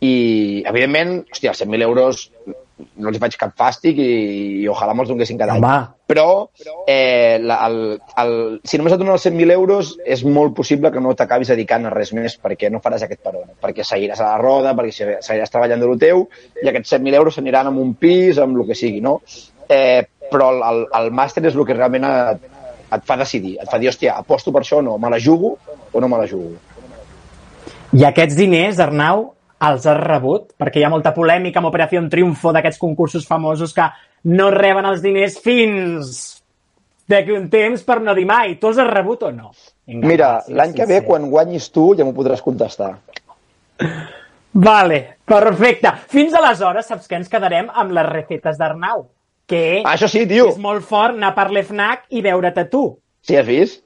I, 0.00 0.62
evidentment, 0.70 1.18
hòstia, 1.26 1.52
els 1.52 1.60
100.000 1.64 1.84
euros 1.84 2.22
no 2.78 3.08
els 3.10 3.16
hi 3.18 3.20
faig 3.22 3.36
cap 3.40 3.52
fàstic 3.58 3.98
i, 3.98 4.08
i 4.62 4.68
ojalà 4.70 4.94
me'ls 4.94 5.08
donessin 5.10 5.38
cada 5.40 5.54
any. 5.56 5.62
Home. 5.64 5.78
Però 6.08 6.26
eh, 6.88 7.38
la, 7.42 7.56
el, 7.66 7.78
el, 8.22 8.34
si 8.64 8.78
només 8.78 8.94
et 8.94 9.00
donen 9.02 9.12
els 9.16 9.26
100.000 9.26 9.52
euros 9.54 9.90
és 10.06 10.22
molt 10.24 10.54
possible 10.56 10.92
que 10.94 11.02
no 11.04 11.12
t'acabis 11.18 11.50
dedicant 11.52 11.84
a 11.86 11.92
res 11.92 12.12
més 12.16 12.38
perquè 12.40 12.70
no 12.72 12.80
faràs 12.84 13.02
aquest 13.04 13.20
peron, 13.24 13.50
perquè 13.60 13.84
seguiràs 13.84 14.22
a 14.22 14.30
la 14.30 14.38
roda, 14.40 14.72
perquè 14.78 14.94
se- 14.94 15.18
seguiràs 15.26 15.50
treballant 15.52 15.82
de 15.82 15.90
lo 15.90 15.98
teu 16.00 16.22
i 16.62 16.68
aquests 16.70 16.94
100.000 16.96 17.18
euros 17.20 17.34
s'aniran 17.36 17.68
amb 17.72 17.82
un 17.82 17.94
pis, 17.98 18.38
amb 18.38 18.56
el 18.56 18.66
que 18.70 18.78
sigui, 18.78 19.02
no? 19.04 19.18
Eh, 19.68 20.06
però 20.30 20.52
el, 20.54 20.62
el, 20.70 20.80
el 21.02 21.10
màster 21.12 21.44
és 21.48 21.54
el 21.58 21.66
que 21.68 21.76
realment 21.76 22.06
et, 22.08 22.46
et 22.96 23.04
fa 23.04 23.16
decidir, 23.20 23.58
et 23.60 23.68
fa 23.68 23.78
dir, 23.82 23.90
hòstia, 23.90 24.14
aposto 24.22 24.52
per 24.54 24.62
això 24.64 24.78
o 24.80 24.86
no, 24.86 24.96
me 25.02 25.10
la 25.12 25.18
jugo 25.20 25.56
o 25.92 26.00
no 26.00 26.08
me 26.08 26.18
la 26.22 26.28
jugo. 26.30 26.54
I 27.96 28.04
aquests 28.04 28.36
diners, 28.36 28.80
Arnau, 28.84 29.30
els 29.66 29.86
has 29.86 29.96
rebut? 29.98 30.52
Perquè 30.58 30.78
hi 30.80 30.84
ha 30.86 30.90
molta 30.92 31.14
polèmica 31.14 31.58
amb 31.58 31.68
Operació 31.70 32.02
Triunfo 32.10 32.52
d'aquests 32.54 32.78
concursos 32.78 33.26
famosos 33.26 33.72
que 33.74 33.86
no 34.24 34.50
reben 34.54 34.86
els 34.86 35.02
diners 35.02 35.38
fins... 35.42 36.42
d'aquí 37.08 37.32
un 37.32 37.48
temps 37.48 37.82
per 37.82 38.00
no 38.04 38.12
dir 38.14 38.26
mai. 38.28 38.56
Tu 38.60 38.68
els 38.68 38.78
has 38.78 38.90
rebut 38.90 39.22
o 39.24 39.30
no? 39.32 39.50
Vinga, 39.88 40.06
Mira, 40.06 40.26
sí, 40.44 40.52
l'any 40.52 40.74
sí, 40.74 40.76
que 40.76 40.86
ve, 40.86 40.98
sí. 41.00 41.06
quan 41.06 41.30
guanyis 41.30 41.70
tu, 41.72 41.94
ja 41.96 42.04
m'ho 42.04 42.12
podràs 42.12 42.42
contestar. 42.44 42.90
Vale, 44.52 44.98
perfecte. 45.24 45.92
Fins 46.10 46.34
aleshores, 46.34 46.86
saps 46.88 47.08
què 47.08 47.18
ens 47.20 47.28
quedarem 47.30 47.68
amb 47.72 47.92
les 47.96 48.06
recetes 48.08 48.58
d'Arnau? 48.58 49.06
Que 49.48 49.82
això 49.88 50.08
sí, 50.10 50.26
tio. 50.28 50.50
és 50.52 50.58
molt 50.60 50.84
fort 50.84 51.16
anar 51.16 51.30
per 51.36 51.48
l'FNAC 51.52 52.08
i 52.12 52.20
veure't 52.24 52.58
a 52.60 52.66
tu. 52.68 52.82
Sí, 53.24 53.36
has 53.36 53.46
vist? 53.48 53.82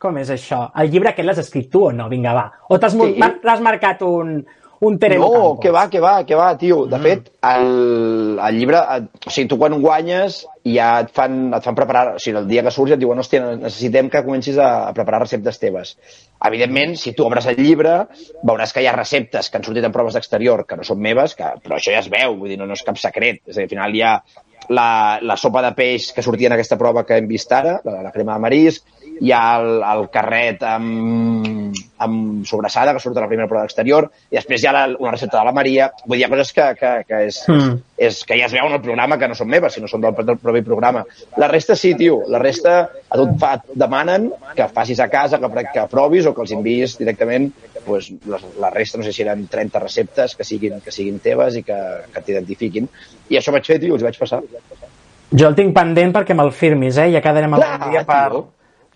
Com 0.00 0.16
és 0.20 0.30
això? 0.32 0.66
El 0.80 0.90
llibre 0.92 1.12
aquest 1.12 1.26
l'has 1.26 1.40
escrit 1.40 1.70
tu 1.72 1.86
o 1.88 1.92
no? 1.92 2.08
Vinga, 2.12 2.32
va. 2.36 2.46
O 2.68 2.78
t'has 2.78 2.92
Sí. 2.92 3.14
mar- 3.18 3.60
marcat 3.60 4.02
un, 4.02 4.44
un 4.86 4.98
Terelu 5.00 5.22
No, 5.24 5.30
Campos? 5.32 5.58
que 5.62 5.70
va, 5.74 5.82
que 5.90 6.00
va, 6.00 6.12
que 6.28 6.36
va, 6.38 6.48
tio. 6.60 6.84
De 6.90 6.98
fet, 7.02 7.30
el, 7.50 8.38
el 8.38 8.58
llibre... 8.58 8.78
eh, 8.96 9.02
O 9.26 9.32
sigui, 9.32 9.48
tu 9.48 9.58
quan 9.60 9.74
guanyes 9.82 10.42
ja 10.68 10.88
et 11.04 11.10
fan, 11.16 11.38
et 11.56 11.64
fan 11.64 11.76
preparar... 11.78 12.04
O 12.16 12.22
sigui, 12.22 12.36
el 12.40 12.48
dia 12.50 12.62
que 12.66 12.72
surts 12.74 12.92
ja 12.92 12.98
et 12.98 13.02
diuen, 13.02 13.18
hòstia, 13.22 13.42
necessitem 13.62 14.10
que 14.12 14.22
comencis 14.26 14.58
a, 14.60 14.70
a 14.88 14.94
preparar 14.96 15.22
receptes 15.24 15.58
teves. 15.62 15.94
Evidentment, 16.44 16.96
si 17.00 17.14
tu 17.16 17.24
obres 17.26 17.46
el 17.50 17.56
llibre, 17.60 17.96
veuràs 18.44 18.72
que 18.76 18.82
hi 18.84 18.88
ha 18.90 18.96
receptes 18.96 19.48
que 19.50 19.58
han 19.60 19.64
sortit 19.66 19.84
en 19.88 19.92
proves 19.94 20.16
d'exterior 20.18 20.66
que 20.68 20.76
no 20.80 20.84
són 20.84 21.00
meves, 21.00 21.34
que, 21.38 21.54
però 21.64 21.78
això 21.78 21.94
ja 21.94 22.02
es 22.04 22.10
veu, 22.12 22.36
vull 22.40 22.52
dir, 22.52 22.58
no, 22.60 22.66
no 22.68 22.76
és 22.76 22.84
cap 22.84 23.00
secret. 23.00 23.40
És 23.46 23.56
a 23.56 23.62
dir, 23.62 23.68
al 23.68 23.72
final 23.76 23.94
hi 23.96 24.02
ha 24.04 24.14
la, 24.72 25.18
la 25.20 25.36
sopa 25.36 25.60
de 25.64 25.72
peix 25.76 26.10
que 26.16 26.22
sortia 26.24 26.48
en 26.48 26.54
aquesta 26.56 26.78
prova 26.80 27.02
que 27.04 27.18
hem 27.20 27.26
vist 27.28 27.50
ara, 27.52 27.78
la, 27.84 27.98
la 28.06 28.12
crema 28.12 28.36
de 28.38 28.44
marisc, 28.46 28.84
hi 29.20 29.32
ha 29.32 29.42
el, 29.60 29.82
el 29.86 30.06
carret 30.12 30.62
amb, 30.66 31.74
amb 32.04 32.46
sobrassada, 32.48 32.92
que 32.94 33.02
surt 33.02 33.16
a 33.18 33.24
la 33.24 33.30
primera 33.30 33.48
prova 33.48 33.64
d'exterior, 33.64 34.08
i 34.30 34.38
després 34.38 34.62
hi 34.62 34.68
ha 34.68 34.74
la, 34.74 34.84
una 34.98 35.12
recepta 35.14 35.38
de 35.38 35.44
la 35.48 35.54
Maria. 35.56 35.90
Vull 36.04 36.16
dir, 36.16 36.24
hi 36.24 36.26
ha 36.26 36.32
coses 36.32 36.52
que, 36.56 36.68
que, 36.80 36.92
que, 37.08 37.20
és, 37.28 37.42
Mm. 37.48 37.76
és, 37.98 38.22
que 38.26 38.38
ja 38.38 38.46
es 38.48 38.54
veuen 38.56 38.72
al 38.72 38.82
programa 38.82 39.18
que 39.18 39.28
no 39.28 39.36
són 39.38 39.48
meves, 39.52 39.74
sinó 39.76 39.88
són 39.90 40.02
del, 40.02 40.16
del 40.26 40.38
propi 40.42 40.62
programa. 40.66 41.04
La 41.40 41.48
resta 41.48 41.76
sí, 41.76 41.94
tio. 41.98 42.22
La 42.28 42.40
resta 42.42 42.74
a 43.08 43.18
tu 43.18 43.28
et, 43.28 43.36
fa, 43.40 43.54
et 43.60 43.76
demanen 43.84 44.30
que 44.56 44.68
facis 44.74 45.00
a 45.00 45.08
casa, 45.12 45.38
que, 45.38 45.66
que 45.72 45.86
provis 45.92 46.26
o 46.26 46.34
que 46.34 46.42
els 46.44 46.54
enviïs 46.56 46.98
directament 46.98 47.50
pues, 47.84 48.10
la, 48.26 48.40
la 48.60 48.70
resta, 48.74 48.98
no 48.98 49.04
sé 49.04 49.12
si 49.12 49.22
eren 49.22 49.46
30 49.50 49.82
receptes 49.82 50.34
que 50.36 50.44
siguin, 50.44 50.80
que 50.80 50.94
siguin 50.94 51.20
teves 51.22 51.58
i 51.60 51.62
que, 51.66 51.78
que 52.14 52.24
t'identifiquin. 52.24 52.88
I 53.30 53.38
això 53.38 53.52
vaig 53.54 53.66
fer, 53.68 53.78
tio, 53.82 53.94
els 53.94 54.04
vaig 54.06 54.18
passar. 54.18 54.42
Jo 55.34 55.48
el 55.50 55.56
tinc 55.58 55.72
pendent 55.74 56.12
perquè 56.14 56.34
me'l 56.36 56.52
firmis, 56.54 56.98
eh? 57.02 57.08
Ja 57.14 57.22
quedarem 57.24 57.56
Clar, 57.56 57.72
algun 57.76 57.94
dia 57.94 58.04
per... 58.06 58.20
tio. 58.30 58.44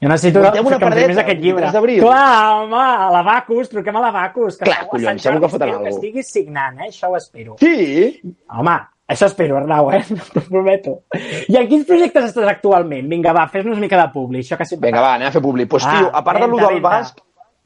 Jo 0.00 0.08
necessito 0.08 0.40
Muntem 0.44 0.66
una 0.66 0.78
que 0.78 0.84
em 0.86 0.92
firmis 0.94 1.18
aquest 1.18 1.40
llibre. 1.42 1.64
23 1.64 1.72
d'abril. 1.74 2.02
Clar, 2.04 2.52
home, 2.62 2.82
a 2.82 3.08
l'Abacus, 3.16 3.68
truquem 3.72 3.96
a 3.96 4.02
l'Abacus. 4.04 4.56
que 4.58 4.64
Clar, 4.68 4.84
collons, 4.92 5.22
segur 5.22 5.40
que 5.40 5.48
foten 5.48 5.68
espero 5.68 5.70
que 5.70 5.74
alguna 5.88 5.90
estiguis 5.96 6.30
signant, 6.30 6.78
eh? 6.80 6.88
Això 6.92 7.10
ho 7.10 7.16
espero. 7.18 7.56
Sí? 7.58 8.34
Home, 8.54 8.76
això 9.08 9.26
espero, 9.26 9.56
Arnau, 9.58 9.90
eh? 9.92 10.04
T'ho 10.34 10.44
prometo. 10.46 11.00
I 11.48 11.56
en 11.58 11.66
quins 11.70 11.86
projectes 11.88 12.28
estàs 12.30 12.46
actualment? 12.52 13.08
Vinga, 13.10 13.32
va, 13.34 13.48
fes-nos 13.50 13.74
una 13.74 13.86
mica 13.88 13.98
de 14.00 14.06
publi, 14.14 14.44
això 14.44 14.56
que 14.60 14.64
sempre... 14.70 14.86
Vinga, 14.92 15.02
va, 15.02 15.14
anem 15.18 15.32
a 15.32 15.34
fer 15.34 15.42
publi. 15.42 15.66
Pues, 15.66 15.82
Ah, 15.88 15.96
tio, 15.98 16.10
a 16.14 16.22
part 16.22 16.38
de 16.44 16.46
lo 16.46 16.54
venta, 16.56 16.68
del 16.68 16.78
venta. 16.78 16.88
basc, 16.94 17.18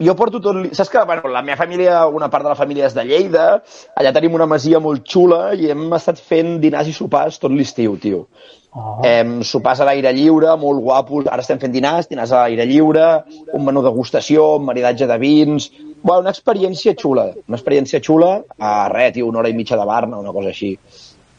jo 0.03 0.17
porto 0.17 0.41
tot... 0.41 0.57
li- 0.57 0.73
Saps 0.75 0.89
que, 0.91 1.05
bueno, 1.05 1.29
la 1.29 1.43
meva 1.43 1.57
família, 1.61 2.07
una 2.07 2.31
part 2.33 2.45
de 2.49 2.55
la 2.55 2.57
família 2.57 2.87
és 2.89 2.95
de 2.97 3.05
Lleida, 3.05 3.63
allà 3.95 4.13
tenim 4.17 4.33
una 4.41 4.47
masia 4.49 4.81
molt 4.81 5.05
xula 5.05 5.53
i 5.55 5.69
hem 5.71 5.85
estat 6.01 6.17
fent 6.19 6.57
dinars 6.65 6.89
i 6.89 6.97
sopars 6.97 7.37
tot 7.39 7.53
l'estiu, 7.53 7.99
tio. 8.01 8.25
Oh. 8.73 9.03
Em, 9.05 9.43
sopars 9.45 9.83
a 9.83 9.87
l'aire 9.89 10.15
lliure, 10.17 10.55
molt 10.57 10.81
guapos. 10.81 11.29
Ara 11.29 11.45
estem 11.45 11.61
fent 11.61 11.75
dinars, 11.75 12.09
dinars 12.09 12.33
a 12.33 12.47
l'aire 12.47 12.67
lliure, 12.69 13.07
un 13.53 13.67
menú 13.67 13.85
degustació, 13.85 14.55
un 14.61 14.69
maridatge 14.69 15.09
de 15.11 15.19
vins... 15.23 15.71
Bueno, 16.03 16.25
una 16.25 16.33
experiència 16.35 16.97
xula, 16.99 17.29
una 17.47 17.55
experiència 17.55 18.01
xula 18.03 18.33
a 18.59 18.89
res, 18.91 19.13
tio, 19.15 19.29
una 19.29 19.39
hora 19.39 19.53
i 19.53 19.55
mitja 19.55 19.77
de 19.79 19.85
Barna, 19.87 20.19
una 20.19 20.33
cosa 20.35 20.51
així. 20.51 20.73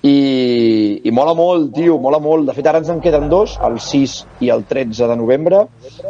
I, 0.04 1.00
i 1.08 1.12
mola 1.15 1.32
molt, 1.36 1.69
tio, 1.76 1.98
mola 2.00 2.19
molt. 2.19 2.43
De 2.50 2.56
fet, 2.56 2.67
ara 2.67 2.80
ens 2.80 2.89
en 2.91 3.00
queden 3.04 3.30
dos, 3.32 3.54
el 3.63 3.78
6 3.80 4.15
i 4.43 4.50
el 4.52 4.65
13 4.67 5.08
de 5.08 5.15
novembre. 5.19 5.62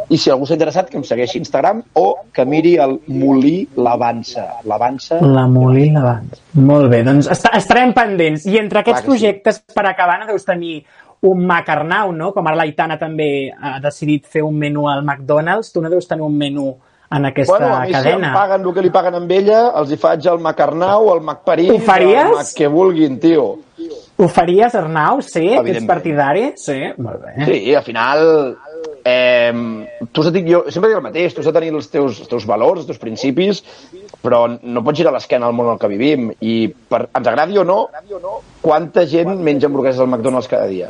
I 0.10 0.18
si 0.18 0.32
algú 0.34 0.46
s'ha 0.50 0.58
interessat, 0.58 0.90
que 0.90 0.98
em 0.98 1.06
segueixi 1.06 1.38
a 1.38 1.44
Instagram 1.44 1.84
o 2.02 2.08
que 2.34 2.46
miri 2.50 2.76
el 2.82 2.96
Molí 3.14 3.68
l'Avança. 3.78 4.48
L'Avança... 4.70 5.20
La 5.22 5.46
Molina 5.50 6.02
abans. 6.02 6.42
Molt 6.58 6.90
bé, 6.90 7.04
doncs 7.06 7.30
est 7.34 7.46
estarem 7.54 7.94
pendents. 7.94 8.48
I 8.50 8.58
entre 8.62 8.82
aquests 8.82 9.02
Clar 9.02 9.06
que 9.06 9.18
sí. 9.18 9.26
projectes, 9.26 9.62
per 9.78 9.86
acabar, 9.90 10.18
no 10.22 10.30
deus 10.30 10.46
tenir 10.46 10.80
un 11.24 11.46
Macarnau, 11.48 12.12
no? 12.12 12.32
Com 12.36 12.48
ara 12.52 12.58
l'Aitana 12.60 12.98
també 13.00 13.50
ha 13.52 13.78
decidit 13.84 14.26
fer 14.28 14.42
un 14.44 14.58
menú 14.60 14.90
al 14.92 15.04
McDonald's, 15.06 15.72
tu 15.72 15.82
no 15.82 15.90
deus 15.90 16.08
tenir 16.08 16.26
un 16.26 16.36
menú 16.38 16.74
en 17.14 17.26
aquesta 17.30 17.58
bueno, 17.60 17.76
a 17.76 17.80
mi 17.82 17.92
si 17.92 17.94
em 17.94 18.02
cadena. 18.04 18.32
paguen 18.34 18.66
el 18.66 18.74
que 18.74 18.82
li 18.82 18.90
paguen 18.90 19.16
amb 19.20 19.32
ella, 19.32 19.60
els 19.80 19.92
hi 19.94 19.98
faig 20.02 20.26
el 20.32 20.40
Macarnau, 20.42 21.12
el 21.14 21.22
Mac 21.22 21.44
París, 21.46 21.70
Ho 21.72 21.80
faries? 21.80 22.26
el 22.26 22.36
Mac 22.40 22.54
que 22.58 22.68
vulguin, 22.68 23.20
tio. 23.22 23.46
Ho 24.18 24.28
faries, 24.30 24.76
Arnau? 24.76 25.22
Sí? 25.26 25.48
Ets 25.58 25.86
partidari? 25.90 26.52
Sí? 26.56 26.80
Molt 26.98 27.22
bé. 27.24 27.46
Sí, 27.46 27.76
al 27.76 27.84
final... 27.84 28.58
Eh, 29.06 29.52
tu 30.14 30.22
has 30.22 30.30
de, 30.32 30.40
dir- 30.40 30.48
jo 30.48 30.72
sempre 30.72 30.88
dic 30.90 30.96
el 30.98 31.04
mateix, 31.04 31.34
tu 31.36 31.42
has 31.42 31.48
de 31.50 31.52
tenir 31.52 31.74
els 31.76 31.90
teus, 31.92 32.22
els 32.24 32.30
teus 32.32 32.46
valors, 32.48 32.80
els 32.80 32.88
teus 32.88 33.00
principis, 33.02 33.60
però 34.24 34.46
no 34.48 34.84
pots 34.86 35.02
girar 35.02 35.12
l'esquena 35.12 35.50
al 35.50 35.54
món 35.58 35.68
en 35.68 35.74
el 35.74 35.80
que 35.82 35.90
vivim. 35.92 36.30
I 36.40 36.70
per, 36.72 37.10
ens 37.12 37.28
agradi 37.28 37.58
o 37.60 37.66
no, 37.68 37.82
quanta 38.64 39.04
gent 39.06 39.34
menja 39.44 39.68
hamburgueses 39.68 40.00
al 40.00 40.08
McDonald's 40.08 40.48
cada 40.48 40.68
dia? 40.72 40.88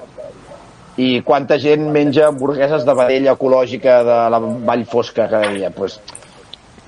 I 0.97 1.21
quanta 1.25 1.57
gent 1.57 1.87
menja 1.91 2.27
hamburgueses 2.27 2.83
de 2.85 2.93
vedella 2.93 3.33
ecològica 3.33 4.03
de 4.05 4.17
la 4.29 4.39
Vall 4.39 4.85
Fosca 4.85 5.25
cada 5.29 5.49
dia? 5.49 5.71
Pues, 5.73 5.95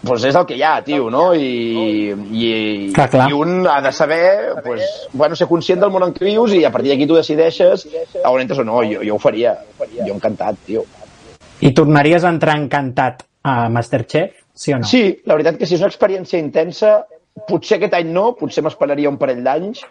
pues 0.06 0.28
és 0.30 0.36
el 0.38 0.46
que 0.46 0.58
hi 0.60 0.62
ha, 0.62 0.76
tio, 0.86 1.10
no? 1.10 1.32
I, 1.34 2.14
i, 2.14 2.50
Clar, 2.94 3.08
clar. 3.10 3.30
i 3.32 3.34
un 3.34 3.66
ha 3.66 3.80
de 3.82 3.92
saber, 3.92 4.54
pues, 4.64 4.86
bueno, 5.14 5.36
ser 5.36 5.48
conscient 5.50 5.82
del 5.82 5.94
món 5.94 6.06
en 6.06 6.14
què 6.14 6.28
vius 6.28 6.54
i 6.54 6.62
a 6.68 6.72
partir 6.72 6.94
d'aquí 6.94 7.08
tu 7.10 7.18
decideixes 7.18 7.88
a 8.22 8.30
on 8.30 8.44
entres 8.44 8.62
o 8.62 8.68
no. 8.68 8.84
Jo, 8.86 9.02
jo 9.02 9.18
ho 9.18 9.22
faria. 9.22 9.56
Jo 9.80 10.14
encantat, 10.14 10.62
tio. 10.68 10.86
I 11.66 11.74
tornaries 11.74 12.24
a 12.24 12.34
entrar 12.36 12.60
encantat 12.62 13.26
a 13.42 13.70
Masterchef? 13.74 14.38
Sí 14.54 14.74
o 14.74 14.80
no? 14.80 14.88
Sí, 14.88 15.04
la 15.26 15.36
veritat 15.36 15.58
que 15.58 15.66
sí, 15.66 15.76
és 15.76 15.82
una 15.82 15.90
experiència 15.90 16.40
intensa. 16.40 17.00
Potser 17.50 17.80
aquest 17.80 17.98
any 17.98 18.14
no, 18.16 18.30
potser 18.40 18.62
m'esperaria 18.64 19.10
un 19.12 19.18
parell 19.20 19.42
d'anys, 19.44 19.82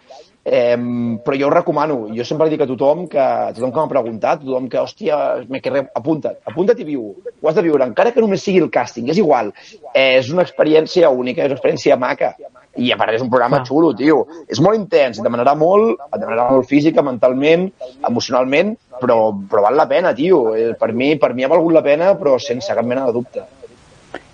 eh, 0.45 0.77
però 1.25 1.35
jo 1.35 1.47
ho 1.47 1.53
recomano. 1.53 1.97
Jo 2.13 2.23
sempre 2.23 2.49
dic 2.53 2.61
a 2.61 2.67
tothom 2.69 3.07
que, 3.09 3.19
a 3.19 3.51
tothom 3.55 3.73
que 3.73 3.81
m'ha 3.81 3.91
preguntat, 3.91 4.43
a 4.43 4.45
tothom 4.45 4.69
que, 4.69 4.77
hòstia, 4.79 5.17
me 5.49 5.61
apunta't, 5.97 6.37
apunta't 6.45 6.79
i 6.79 6.85
viu. 6.87 7.09
Ho 7.41 7.49
has 7.49 7.57
de 7.57 7.65
viure, 7.65 7.83
encara 7.89 8.13
que 8.13 8.21
només 8.21 8.45
sigui 8.45 8.61
el 8.61 8.69
càsting, 8.69 9.09
és 9.09 9.17
igual. 9.17 9.51
Eh, 9.93 10.19
és 10.19 10.29
una 10.31 10.45
experiència 10.45 11.09
única, 11.09 11.41
és 11.41 11.49
una 11.49 11.57
experiència 11.57 11.97
maca. 11.97 12.35
I 12.75 12.91
a 12.91 12.97
part 12.99 13.15
és 13.15 13.21
un 13.23 13.29
programa 13.31 13.61
Clar. 13.61 13.67
xulo, 13.69 13.93
tio. 13.95 14.25
És 14.51 14.59
molt 14.59 14.75
intens, 14.77 15.17
et 15.17 15.23
demanarà 15.23 15.55
molt, 15.55 15.97
et 16.11 16.19
demanarà 16.19 16.49
molt 16.51 16.67
física, 16.67 17.01
mentalment, 17.01 17.69
emocionalment, 18.07 18.75
però, 18.99 19.31
però 19.49 19.63
val 19.63 19.79
la 19.79 19.87
pena, 19.87 20.13
tio. 20.13 20.53
Eh, 20.53 20.73
Per 20.75 20.91
mi, 20.93 21.15
per 21.17 21.33
mi 21.33 21.43
ha 21.43 21.47
valgut 21.47 21.73
la 21.73 21.81
pena, 21.81 22.13
però 22.19 22.37
sense 22.37 22.73
cap 22.75 22.85
mena 22.85 23.05
de 23.07 23.13
dubte. 23.15 23.45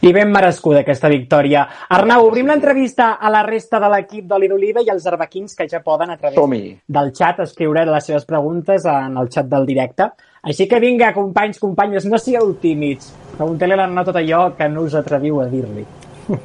I 0.02 0.10
ben 0.14 0.32
merescuda 0.34 0.80
aquesta 0.82 1.10
victòria. 1.14 1.68
Arnau, 1.94 2.26
obrim 2.26 2.48
l'entrevista 2.50 3.12
a 3.22 3.30
la 3.30 3.44
resta 3.46 3.78
de 3.80 3.90
l'equip 3.94 4.26
d'Oli 4.26 4.48
d'Oliva 4.50 4.82
i 4.82 4.90
als 4.90 5.06
arbequins 5.06 5.54
que 5.54 5.68
ja 5.70 5.84
poden 5.86 6.10
a 6.10 6.18
través 6.18 6.40
del 6.88 7.12
xat 7.14 7.44
escriure 7.46 7.86
les 7.86 8.08
seves 8.10 8.26
preguntes 8.26 8.86
en 8.90 9.18
el 9.22 9.30
xat 9.30 9.46
del 9.52 9.68
directe. 9.70 10.10
Així 10.42 10.66
que 10.68 10.80
vinga, 10.82 11.14
companys, 11.14 11.60
companyes, 11.62 12.08
no 12.10 12.18
sigueu 12.18 12.56
tímids. 12.58 13.12
Pregunteu-li 13.36 13.76
a 13.76 13.78
l'Arnau 13.84 14.08
tot 14.08 14.18
allò 14.18 14.56
que 14.58 14.66
no 14.74 14.88
us 14.88 14.96
atreviu 14.98 15.38
a 15.40 15.46
dir-li. 15.52 15.86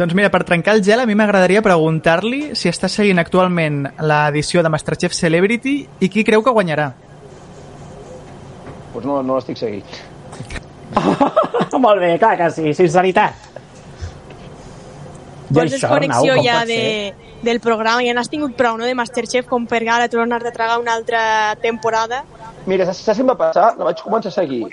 Doncs 0.00 0.16
mira, 0.16 0.30
per 0.32 0.46
trencar 0.48 0.78
el 0.78 0.80
gel, 0.86 1.02
a 1.04 1.06
mi 1.06 1.18
m'agradaria 1.18 1.60
preguntar-li 1.60 2.54
si 2.56 2.72
està 2.72 2.88
seguint 2.88 3.20
actualment 3.20 3.82
l'edició 4.00 4.64
de 4.64 4.72
Masterchef 4.72 5.12
Celebrity 5.12 5.82
i 6.00 6.08
qui 6.08 6.24
creu 6.24 6.40
que 6.40 6.56
guanyarà. 6.56 6.94
Doncs 8.94 9.04
no, 9.04 9.20
no 9.20 9.36
l'estic 9.36 9.60
seguint. 9.60 9.84
Molt 11.84 12.00
bé, 12.02 12.14
clar 12.20 12.36
que 12.38 12.50
sí, 12.54 12.72
sinceritat. 12.76 13.48
I 15.50 15.54
Vols 15.56 15.74
això, 15.74 15.88
desconnexió 15.88 16.36
com 16.36 16.44
ja 16.46 16.64
de, 16.68 16.80
del 17.42 17.60
programa? 17.64 18.04
Ja 18.06 18.14
n'has 18.14 18.30
tingut 18.30 18.54
prou, 18.58 18.76
no?, 18.78 18.86
de 18.86 18.94
Masterchef, 18.94 19.48
com 19.50 19.66
per 19.70 19.82
ara 19.86 20.08
tornar 20.12 20.42
de 20.44 20.52
tragar 20.54 20.78
una 20.82 20.94
altra 20.94 21.56
temporada. 21.62 22.24
Mira, 22.66 22.86
saps, 22.86 23.02
saps 23.06 23.18
què 23.18 23.24
em 23.24 23.32
va 23.32 23.38
passar? 23.38 23.72
La 23.78 23.88
vaig 23.90 24.02
començar 24.04 24.30
a 24.30 24.38
seguir 24.40 24.66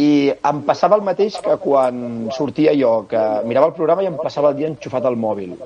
i 0.00 0.30
em 0.30 0.60
passava 0.66 0.96
el 0.96 1.04
mateix 1.06 1.36
que 1.44 1.56
quan 1.60 2.28
sortia 2.36 2.72
jo, 2.78 2.92
que 3.10 3.20
mirava 3.48 3.70
el 3.70 3.76
programa 3.76 4.04
i 4.04 4.08
em 4.10 4.18
passava 4.20 4.52
el 4.52 4.58
dia 4.60 4.70
enxufat 4.70 5.06
al 5.06 5.18
mòbil. 5.18 5.56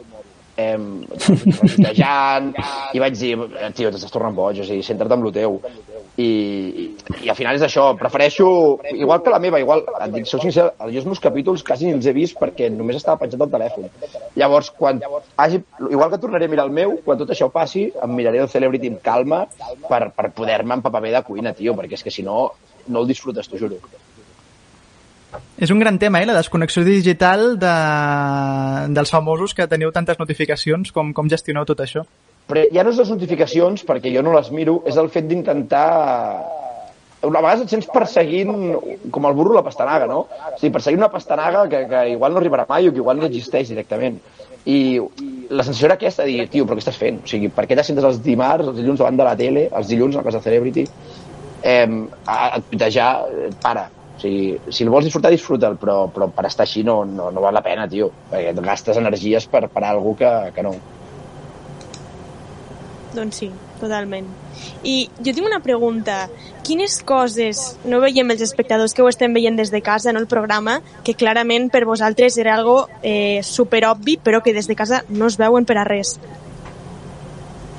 Em, 0.57 1.03
tuitejant, 1.19 2.53
i 2.95 3.01
vaig 3.03 3.17
dir, 3.19 3.35
"Eh, 3.35 3.71
tio, 3.75 3.91
t'estàs 3.91 4.13
tornant 4.15 4.35
boig, 4.37 4.61
o 4.61 4.65
sigui, 4.65 4.85
centra't 4.87 5.13
en 5.13 5.25
lo 5.25 5.33
teu. 5.35 5.59
I, 6.17 6.95
i, 7.25 7.29
al 7.29 7.35
final 7.35 7.57
és 7.57 7.65
això, 7.67 7.89
prefereixo, 7.99 8.79
igual 8.93 9.23
que 9.25 9.33
la 9.35 9.41
meva, 9.43 9.59
igual, 9.59 9.83
et 9.99 10.13
dic, 10.15 10.29
sóc 10.31 10.45
sincer, 10.45 10.69
jo 10.79 11.01
els 11.01 11.09
meus 11.11 11.19
capítols 11.19 11.65
quasi 11.67 11.91
els 11.91 12.07
he 12.07 12.13
vist 12.15 12.39
perquè 12.39 12.71
només 12.71 13.01
estava 13.01 13.19
penjat 13.19 13.43
al 13.43 13.51
telèfon. 13.51 13.91
Llavors, 14.37 14.71
quan 14.71 15.03
hagi, 15.37 15.61
igual 15.91 16.11
que 16.11 16.23
tornaré 16.23 16.47
a 16.47 16.49
mirar 16.55 16.67
el 16.67 16.71
meu, 16.71 16.99
quan 17.05 17.19
tot 17.19 17.35
això 17.35 17.51
passi, 17.51 17.89
em 18.01 18.15
miraré 18.15 18.39
el 18.39 18.49
Celebrity 18.49 18.95
amb 18.95 19.03
calma 19.03 19.45
per, 19.89 20.13
per 20.15 20.31
poder-me 20.31 20.79
empapar 20.79 21.03
bé 21.03 21.11
de 21.11 21.23
cuina, 21.27 21.53
tio, 21.53 21.75
perquè 21.75 21.99
és 21.99 22.07
que 22.07 22.15
si 22.15 22.23
no, 22.23 22.53
no 22.87 23.01
el 23.01 23.11
disfrutes, 23.11 23.51
t'ho 23.51 23.59
juro. 23.59 23.83
És 25.59 25.71
un 25.71 25.81
gran 25.81 25.99
tema, 25.99 26.21
eh, 26.23 26.27
la 26.27 26.37
desconnexió 26.37 26.85
digital 26.85 27.59
de... 27.59 27.75
dels 28.95 29.11
famosos 29.11 29.55
que 29.55 29.69
teniu 29.71 29.93
tantes 29.93 30.19
notificacions, 30.19 30.93
com, 30.93 31.13
com 31.17 31.31
gestioneu 31.31 31.67
tot 31.69 31.83
això? 31.85 32.05
però 32.47 32.65
ja 32.73 32.85
no 32.85 32.93
és 32.93 33.01
les 33.01 33.11
notificacions, 33.13 33.87
perquè 33.89 34.13
jo 34.13 34.23
no 34.25 34.35
les 34.35 34.51
miro, 34.53 34.83
és 34.89 35.01
el 35.01 35.11
fet 35.13 35.29
d'intentar... 35.31 35.89
A 37.25 37.29
vegades 37.33 37.63
et 37.65 37.71
sents 37.73 37.87
perseguint 37.89 38.51
com 39.09 39.25
el 39.25 39.37
burro 39.37 39.55
la 39.57 39.63
pastanaga, 39.65 40.05
no? 40.05 40.27
O 40.29 40.59
sigui, 40.59 40.75
perseguint 40.75 41.01
una 41.01 41.09
pastanaga 41.09 41.63
que, 41.73 41.79
que 41.89 42.03
igual 42.13 42.35
no 42.35 42.43
arribarà 42.43 42.67
mai 42.69 42.91
o 42.91 42.93
que 42.93 43.01
igual 43.01 43.17
no 43.17 43.31
existeix 43.31 43.71
directament. 43.73 44.19
I 44.69 45.01
la 45.49 45.65
sensació 45.65 45.89
era 45.89 45.97
aquesta, 45.97 46.27
dir, 46.29 46.45
tio, 46.53 46.67
però 46.69 46.77
què 46.77 46.85
estàs 46.85 47.01
fent? 47.01 47.23
O 47.25 47.31
sigui, 47.31 47.49
per 47.49 47.65
què 47.65 47.79
t'assentes 47.79 48.05
els 48.05 48.21
dimarts, 48.27 48.69
els 48.69 48.77
dilluns 48.77 49.01
davant 49.01 49.17
de 49.17 49.25
la 49.25 49.33
tele, 49.41 49.65
els 49.73 49.89
dilluns 49.89 50.19
a 50.19 50.21
la 50.21 50.27
casa 50.29 50.45
Celebrity, 50.45 50.85
eh, 51.65 51.89
a, 52.27 52.37
a 52.51 52.61
tuitejar, 52.61 53.11
para. 53.65 53.89
O 54.15 54.21
sigui, 54.23 54.59
si 54.71 54.85
el 54.85 54.93
vols 54.95 55.09
disfrutar, 55.09 55.33
disfruta'l, 55.35 55.79
però, 55.81 56.05
però 56.15 56.29
per 56.33 56.47
estar 56.47 56.65
així 56.69 56.85
no, 56.87 57.01
no, 57.05 57.31
no 57.35 57.43
val 57.43 57.57
la 57.57 57.65
pena, 57.65 57.89
tio, 57.91 58.13
perquè 58.31 58.53
et 58.55 58.61
gastes 58.63 59.01
energies 59.01 59.49
per, 59.51 59.67
per 59.73 59.83
algú 59.89 60.15
que, 60.19 60.31
que 60.55 60.65
no. 60.67 60.75
Doncs 63.15 63.39
sí, 63.43 63.49
totalment. 63.79 64.27
I 64.83 64.95
jo 65.19 65.33
tinc 65.33 65.47
una 65.47 65.61
pregunta. 65.63 66.25
Quines 66.67 66.97
coses 67.07 67.63
no 67.87 68.01
veiem 68.03 68.33
els 68.35 68.43
espectadors 68.43 68.95
que 68.95 69.05
ho 69.05 69.11
estem 69.11 69.35
veient 69.37 69.59
des 69.59 69.71
de 69.71 69.81
casa, 69.85 70.13
no 70.13 70.23
el 70.23 70.31
programa, 70.31 70.81
que 71.07 71.15
clarament 71.19 71.69
per 71.71 71.85
vosaltres 71.87 72.39
era 72.43 72.57
algo 72.59 72.89
eh, 73.03 73.41
superobvi, 73.47 74.19
però 74.25 74.43
que 74.43 74.55
des 74.57 74.71
de 74.71 74.79
casa 74.79 75.05
no 75.09 75.31
es 75.31 75.39
veuen 75.39 75.67
per 75.69 75.79
a 75.79 75.87
res? 75.87 76.17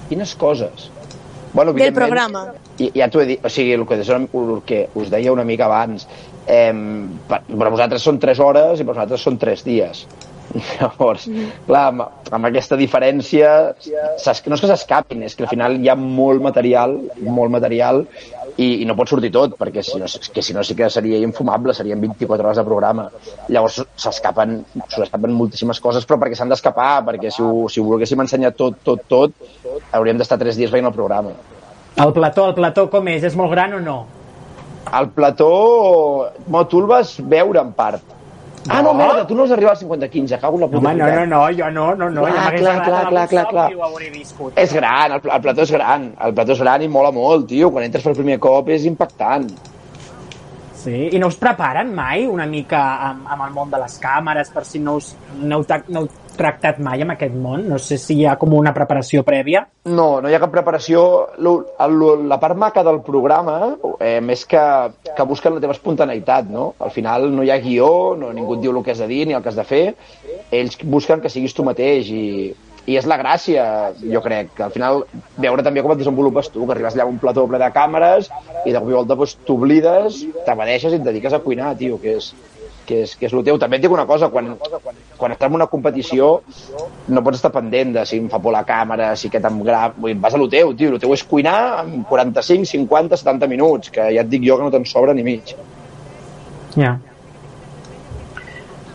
Quines 0.09 0.35
coses? 0.39 0.89
Bueno, 1.55 1.71
Del 1.71 1.93
programa. 1.93 2.51
I, 2.77 2.89
ja 2.99 3.07
t'ho 3.07 3.21
he 3.23 3.29
dit, 3.29 3.45
o 3.47 3.49
sigui, 3.49 3.71
el 3.77 3.85
que, 3.87 4.01
el 4.03 4.61
que 4.67 4.79
us 4.99 5.07
deia 5.09 5.31
una 5.31 5.45
mica 5.47 5.69
abans, 5.69 6.03
eh, 6.51 6.73
per, 7.29 7.39
per 7.47 7.69
vosaltres 7.71 8.03
són 8.03 8.19
3 8.19 8.41
hores 8.43 8.81
i 8.83 8.85
per 8.85 8.97
nosaltres 8.97 9.23
són 9.23 9.39
3 9.39 9.63
dies. 9.63 10.03
Llavors, 10.75 11.29
clar, 11.67 11.85
amb, 11.93 12.03
amb 12.35 12.49
aquesta 12.51 12.75
diferència, 12.79 13.53
no 13.71 14.57
és 14.59 14.65
que 14.65 14.71
s'escapin, 14.73 15.23
és 15.23 15.35
que 15.35 15.47
al 15.47 15.51
final 15.53 15.79
hi 15.79 15.87
ha 15.87 15.95
molt 15.95 16.43
material, 16.43 16.97
molt 17.23 17.55
material, 17.55 18.03
i, 18.57 18.67
i 18.81 18.85
no 18.87 18.95
pot 18.95 19.11
sortir 19.11 19.31
tot, 19.35 19.57
perquè 19.59 19.83
si 19.83 19.99
no, 19.99 20.07
que 20.07 20.43
si 20.45 20.55
no 20.55 20.63
sí 20.63 20.75
que 20.77 20.89
seria 20.93 21.19
infumable, 21.23 21.73
serien 21.75 22.01
24 22.01 22.47
hores 22.47 22.59
de 22.61 22.65
programa. 22.67 23.09
Llavors 23.51 23.81
s'escapen 23.99 24.57
se 24.87 25.01
n'escapen 25.01 25.35
moltíssimes 25.35 25.81
coses, 25.83 26.07
però 26.07 26.19
perquè 26.21 26.39
s'han 26.39 26.53
d'escapar, 26.53 27.03
perquè 27.09 27.33
si 27.33 27.43
ho, 27.43 27.67
si 27.71 27.81
ho 27.81 27.87
volguéssim 27.89 28.23
ensenyar 28.23 28.53
tot, 28.55 28.79
tot, 28.87 29.03
tot, 29.11 29.35
hauríem 29.91 30.21
d'estar 30.21 30.39
3 30.41 30.59
dies 30.61 30.71
veient 30.71 30.87
el 30.87 30.95
programa. 30.95 31.35
El 32.01 32.11
plató, 32.15 32.49
el 32.51 32.55
plató 32.55 32.89
com 32.91 33.07
és? 33.11 33.23
És 33.23 33.35
molt 33.39 33.51
gran 33.51 33.75
o 33.77 33.83
no? 33.83 33.99
El 34.95 35.09
plató... 35.15 35.51
Tu 36.69 36.79
el 36.79 36.89
vas 36.89 37.15
veure 37.19 37.61
en 37.61 37.71
part. 37.75 38.14
Ah, 38.67 38.81
no, 38.81 38.93
merda, 38.97 39.27
tu 39.27 39.35
no 39.37 39.43
has 39.43 39.51
arribat 39.53 39.77
al 39.77 39.87
50-15, 39.87 40.39
cago 40.41 40.57
en 40.57 40.61
la 40.61 40.67
puta. 40.67 40.79
home, 40.79 40.93
no, 40.95 41.09
no, 41.13 41.25
no, 41.25 41.41
jo 41.53 41.69
no, 41.69 41.85
no, 41.95 42.09
no. 42.09 42.23
Clar, 42.25 42.33
ja 42.33 42.57
clar, 42.57 42.83
clar, 42.85 43.03
clar, 43.09 43.27
clar, 43.29 43.45
clar. 43.51 43.69
viscut. 44.11 44.57
És 44.57 44.73
gran, 44.73 45.11
el, 45.11 45.21
el 45.21 45.41
plató 45.41 45.61
és 45.61 45.71
gran, 45.71 46.09
el 46.17 46.33
plató 46.33 46.53
és 46.53 46.59
gran 46.59 46.81
i 46.81 46.89
mola 46.89 47.11
molt, 47.13 47.45
tio. 47.51 47.69
Quan 47.69 47.85
entres 47.85 48.03
per 48.03 48.15
primer 48.17 48.39
cop 48.41 48.69
és 48.73 48.87
impactant. 48.89 49.45
Sí, 50.81 51.09
i 51.13 51.19
no 51.21 51.29
us 51.29 51.37
preparen 51.41 51.93
mai 51.93 52.25
una 52.29 52.45
mica 52.49 52.81
amb, 53.11 53.29
amb 53.29 53.45
el 53.47 53.53
món 53.53 53.69
de 53.73 53.81
les 53.81 53.99
càmeres 54.01 54.51
per 54.53 54.65
si 54.65 54.81
no 54.81 54.97
us 54.99 55.15
no 55.41 55.63
no 55.89 56.07
tractat 56.37 56.79
mai 56.83 57.03
amb 57.03 57.15
aquest 57.15 57.35
món? 57.35 57.65
No 57.69 57.79
sé 57.81 57.97
si 58.01 58.19
hi 58.19 58.25
ha 58.27 58.35
com 58.41 58.53
una 58.57 58.73
preparació 58.75 59.23
prèvia. 59.27 59.65
No, 59.85 60.07
no 60.21 60.29
hi 60.29 60.35
ha 60.35 60.41
cap 60.43 60.53
preparació. 60.53 61.01
La 61.39 62.39
part 62.41 62.59
maca 62.59 62.83
del 62.85 63.01
programa 63.05 63.57
eh, 63.99 64.19
és 64.35 64.45
que, 64.49 64.65
que 65.15 65.27
busquen 65.29 65.55
la 65.55 65.63
teva 65.63 65.75
espontaneïtat, 65.75 66.51
no? 66.51 66.73
Al 66.79 66.93
final 66.95 67.29
no 67.33 67.45
hi 67.45 67.51
ha 67.53 67.61
guió, 67.63 67.89
no, 68.19 68.33
ningú 68.35 68.57
et 68.57 68.65
diu 68.65 68.75
el 68.75 68.83
que 68.83 68.95
has 68.95 69.03
de 69.03 69.09
dir 69.11 69.25
ni 69.27 69.37
el 69.37 69.43
que 69.43 69.51
has 69.53 69.59
de 69.59 69.67
fer. 69.67 69.85
Ells 70.51 70.79
busquen 70.83 71.23
que 71.23 71.31
siguis 71.33 71.55
tu 71.55 71.65
mateix 71.67 72.11
i, 72.13 72.25
i 72.85 72.97
és 72.99 73.07
la 73.09 73.17
gràcia, 73.17 73.65
jo 74.01 74.21
crec, 74.21 74.51
que 74.57 74.65
al 74.65 74.73
final 74.73 75.03
veure 75.41 75.63
també 75.65 75.81
com 75.81 75.93
et 75.95 76.01
desenvolupes 76.01 76.51
tu, 76.53 76.65
que 76.65 76.75
arribes 76.75 76.93
allà 76.95 77.07
amb 77.07 77.15
un 77.15 77.21
plató 77.21 77.45
ple 77.49 77.59
de 77.61 77.69
càmeres 77.73 78.29
i 78.65 78.73
de 78.73 78.79
cop 78.79 78.91
i 78.91 78.97
volta 78.97 79.17
doncs, 79.17 79.37
t'oblides, 79.47 80.19
t'abadeixes 80.45 80.93
i 80.93 80.99
et 80.99 81.07
dediques 81.07 81.33
a 81.33 81.41
cuinar, 81.41 81.73
tio, 81.79 81.97
que 82.01 82.17
és, 82.19 82.31
que 82.87 83.01
és, 83.03 83.15
que 83.19 83.27
és 83.27 83.33
el 83.33 83.43
teu. 83.47 83.57
També 83.61 83.79
et 83.79 83.83
dic 83.83 83.93
una 83.93 84.05
cosa, 84.09 84.29
quan, 84.33 84.53
quan 85.17 85.33
estàs 85.33 85.49
en 85.49 85.57
una 85.57 85.67
competició 85.71 86.29
no 87.07 87.23
pots 87.25 87.41
estar 87.41 87.51
pendent 87.53 87.95
de 87.97 88.05
si 88.07 88.19
em 88.21 88.29
fa 88.31 88.39
por 88.43 88.55
la 88.55 88.63
càmera, 88.67 89.13
si 89.19 89.29
aquest 89.31 89.49
em 89.49 89.59
grava... 89.65 89.93
Vull 89.97 90.13
dir, 90.13 90.19
vas 90.23 90.37
a 90.37 90.41
lo 90.41 90.47
teu, 90.51 90.75
tio. 90.77 90.93
El 90.93 91.01
teu 91.01 91.13
és 91.15 91.25
cuinar 91.27 91.57
en 91.83 92.05
45, 92.09 92.69
50, 92.71 93.19
70 93.23 93.51
minuts, 93.51 93.91
que 93.95 94.07
ja 94.15 94.23
et 94.23 94.31
dic 94.31 94.45
jo 94.47 94.59
que 94.59 94.67
no 94.67 94.73
te'n 94.73 94.87
sobra 94.89 95.15
ni 95.17 95.25
mig. 95.25 95.55
Ja. 96.75 96.95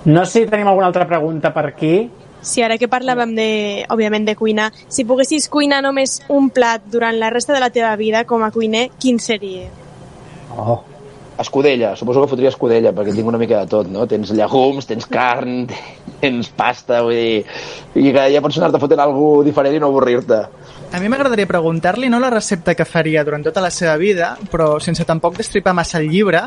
No 0.04 0.24
sé 0.24 0.44
si 0.44 0.50
tenim 0.50 0.68
alguna 0.68 0.88
altra 0.88 1.06
pregunta 1.08 1.52
per 1.52 1.66
aquí. 1.72 1.94
Si 2.40 2.62
ara 2.64 2.78
que 2.80 2.88
parlàvem 2.88 3.34
de, 3.36 3.50
òbviament, 3.92 4.24
de 4.24 4.34
cuinar, 4.36 4.70
si 4.88 5.04
poguessis 5.04 5.50
cuinar 5.52 5.82
només 5.84 6.22
un 6.32 6.48
plat 6.48 6.86
durant 6.88 7.18
la 7.20 7.28
resta 7.28 7.52
de 7.52 7.60
la 7.60 7.68
teva 7.74 7.92
vida 8.00 8.24
com 8.24 8.46
a 8.46 8.48
cuiner, 8.54 8.88
quin 8.98 9.20
seria? 9.20 9.68
Oh. 10.56 10.80
Escudella, 11.40 11.94
suposo 11.96 12.20
que 12.20 12.28
fotria 12.28 12.50
escudella, 12.52 12.92
perquè 12.92 13.14
tinc 13.16 13.28
una 13.30 13.38
mica 13.40 13.62
de 13.62 13.70
tot, 13.70 13.88
no? 13.88 14.04
Tens 14.08 14.32
llegums, 14.36 14.84
tens 14.88 15.06
carn, 15.08 15.62
tens 16.22 16.50
pasta, 16.52 17.00
vull 17.06 17.16
dir... 17.16 17.44
I 17.96 18.12
que 18.12 18.26
ja 18.34 18.42
pots 18.44 18.58
anar-te 18.60 18.80
fotent 18.82 19.00
alguna 19.00 19.46
diferent 19.46 19.78
i 19.78 19.80
no 19.80 19.88
avorrir-te. 19.88 20.40
A 20.92 21.00
mi 21.00 21.08
m'agradaria 21.08 21.48
preguntar-li 21.48 22.10
no 22.12 22.20
la 22.20 22.32
recepta 22.34 22.74
que 22.76 22.84
faria 22.84 23.24
durant 23.24 23.46
tota 23.46 23.62
la 23.64 23.70
seva 23.72 23.96
vida, 23.96 24.34
però 24.52 24.74
sense 24.82 25.06
tampoc 25.08 25.38
destripar 25.38 25.72
massa 25.76 26.00
el 26.00 26.10
llibre, 26.10 26.44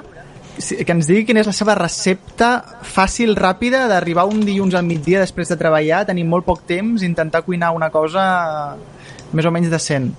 que 0.54 0.94
ens 0.94 1.08
digui 1.10 1.26
quina 1.26 1.42
és 1.42 1.50
la 1.50 1.56
seva 1.56 1.74
recepta 1.80 2.52
fàcil, 2.86 3.34
ràpida, 3.40 3.88
d'arribar 3.90 4.28
un 4.30 4.44
dilluns 4.46 4.76
al 4.78 4.86
migdia 4.86 5.24
després 5.24 5.50
de 5.50 5.58
treballar, 5.58 6.04
tenir 6.06 6.28
molt 6.30 6.46
poc 6.46 6.68
temps, 6.70 7.02
intentar 7.02 7.42
cuinar 7.48 7.74
una 7.74 7.90
cosa 7.90 8.26
més 9.34 9.50
o 9.50 9.52
menys 9.52 9.74
decent. 9.74 10.12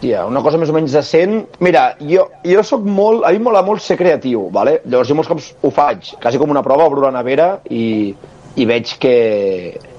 Hòstia, 0.00 0.22
una 0.24 0.40
cosa 0.40 0.56
més 0.56 0.70
o 0.72 0.72
menys 0.72 0.94
decent... 0.96 1.42
Mira, 1.60 1.80
jo, 2.00 2.22
jo 2.48 2.62
sóc 2.64 2.86
molt... 2.88 3.20
A 3.28 3.34
mi 3.36 3.42
mola 3.44 3.60
molt 3.60 3.82
ser 3.84 3.98
creatiu, 4.00 4.46
vale? 4.48 4.78
Llavors 4.86 5.10
jo 5.10 5.16
molts 5.18 5.28
cops 5.28 5.48
ho 5.60 5.70
faig, 5.76 6.14
quasi 6.22 6.40
com 6.40 6.48
una 6.48 6.62
prova, 6.64 6.86
obro 6.88 7.02
la 7.04 7.10
nevera 7.12 7.50
i, 7.68 8.14
i 8.56 8.64
veig 8.64 8.94
què, 9.02 9.18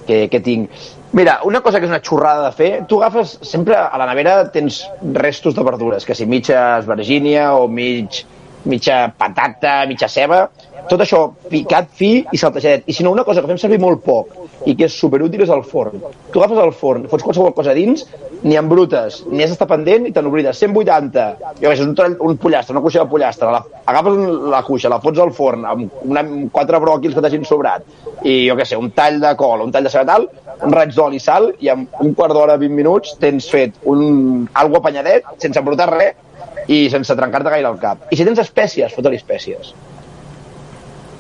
què, 0.08 0.18
què 0.34 0.42
tinc. 0.42 0.74
Mira, 1.14 1.38
una 1.46 1.62
cosa 1.62 1.78
que 1.78 1.86
és 1.86 1.94
una 1.94 2.02
xorrada 2.02 2.48
de 2.48 2.58
fer, 2.58 2.72
tu 2.90 2.98
agafes... 2.98 3.36
Sempre 3.46 3.78
a 3.78 4.02
la 4.02 4.10
nevera 4.10 4.40
tens 4.50 4.82
restos 5.22 5.54
de 5.54 5.68
verdures, 5.70 6.10
que 6.10 6.18
si 6.18 6.26
mitja 6.26 6.80
esvergínia 6.80 7.52
o 7.54 7.70
mig, 7.70 8.24
mitja 8.66 9.04
patata, 9.22 9.84
mitja 9.86 10.10
ceba, 10.10 10.48
tot 10.90 11.02
això 11.04 11.22
picat 11.50 11.90
fi 11.98 12.26
i 12.32 12.38
saltejadet. 12.40 12.84
I 12.90 12.94
si 12.94 13.04
no, 13.04 13.12
una 13.12 13.24
cosa 13.28 13.42
que 13.42 13.48
fem 13.52 13.60
servir 13.62 13.80
molt 13.82 14.02
poc 14.06 14.38
i 14.70 14.76
que 14.78 14.86
és 14.86 14.94
superútil 14.98 15.42
és 15.46 15.50
el 15.54 15.64
forn. 15.66 16.02
Tu 16.32 16.40
agafes 16.42 16.60
el 16.64 16.74
forn, 16.78 17.08
fots 17.10 17.24
qualsevol 17.26 17.54
cosa 17.58 17.74
dins, 17.74 18.04
ni 18.44 18.56
embrutes, 18.58 19.22
ni 19.30 19.44
has 19.44 19.52
d'estar 19.54 19.68
pendent 19.70 20.08
i 20.10 20.12
te 20.14 20.22
n'oblides. 20.22 20.58
180, 20.58 21.26
jo 21.62 21.72
sé, 21.76 21.84
un, 21.86 21.94
trall- 21.98 22.18
un 22.26 22.38
pollastre, 22.42 22.74
una 22.76 22.82
cuixa 22.82 23.04
de 23.04 23.10
pollastre, 23.12 23.52
la, 23.54 23.62
agafes 23.86 24.18
la 24.54 24.64
cuixa, 24.66 24.90
la 24.90 25.00
fots 25.04 25.20
al 25.22 25.34
forn 25.38 25.66
amb, 25.70 25.92
una, 26.06 26.24
amb 26.26 26.50
quatre 26.54 26.80
bròquils 26.82 27.14
que 27.18 27.22
t'hagin 27.26 27.46
sobrat 27.46 27.86
i 28.26 28.48
jo 28.50 28.56
què 28.58 28.66
sé, 28.66 28.78
un 28.78 28.92
tall 28.98 29.20
de 29.22 29.36
col, 29.38 29.62
un 29.66 29.72
tall 29.74 29.86
de 29.86 29.94
ceba 29.94 30.06
tal, 30.10 30.28
un 30.66 30.74
raig 30.74 30.94
d'oli 30.98 31.18
i 31.18 31.24
sal 31.24 31.52
i 31.62 31.70
en 31.74 31.88
un 32.02 32.14
quart 32.18 32.34
d'hora, 32.38 32.58
20 32.62 32.76
minuts, 32.78 33.16
tens 33.22 33.50
fet 33.50 33.78
un, 33.90 34.48
algo 34.54 34.78
apanyadet, 34.82 35.26
sense 35.42 35.58
embrutar 35.62 35.90
res 35.94 36.68
i 36.70 36.84
sense 36.94 37.16
trencar-te 37.18 37.50
gaire 37.54 37.70
el 37.70 37.80
cap. 37.82 38.06
I 38.14 38.18
si 38.18 38.26
tens 38.28 38.42
espècies, 38.42 38.94
fota-li 38.94 39.18
espècies. 39.22 39.74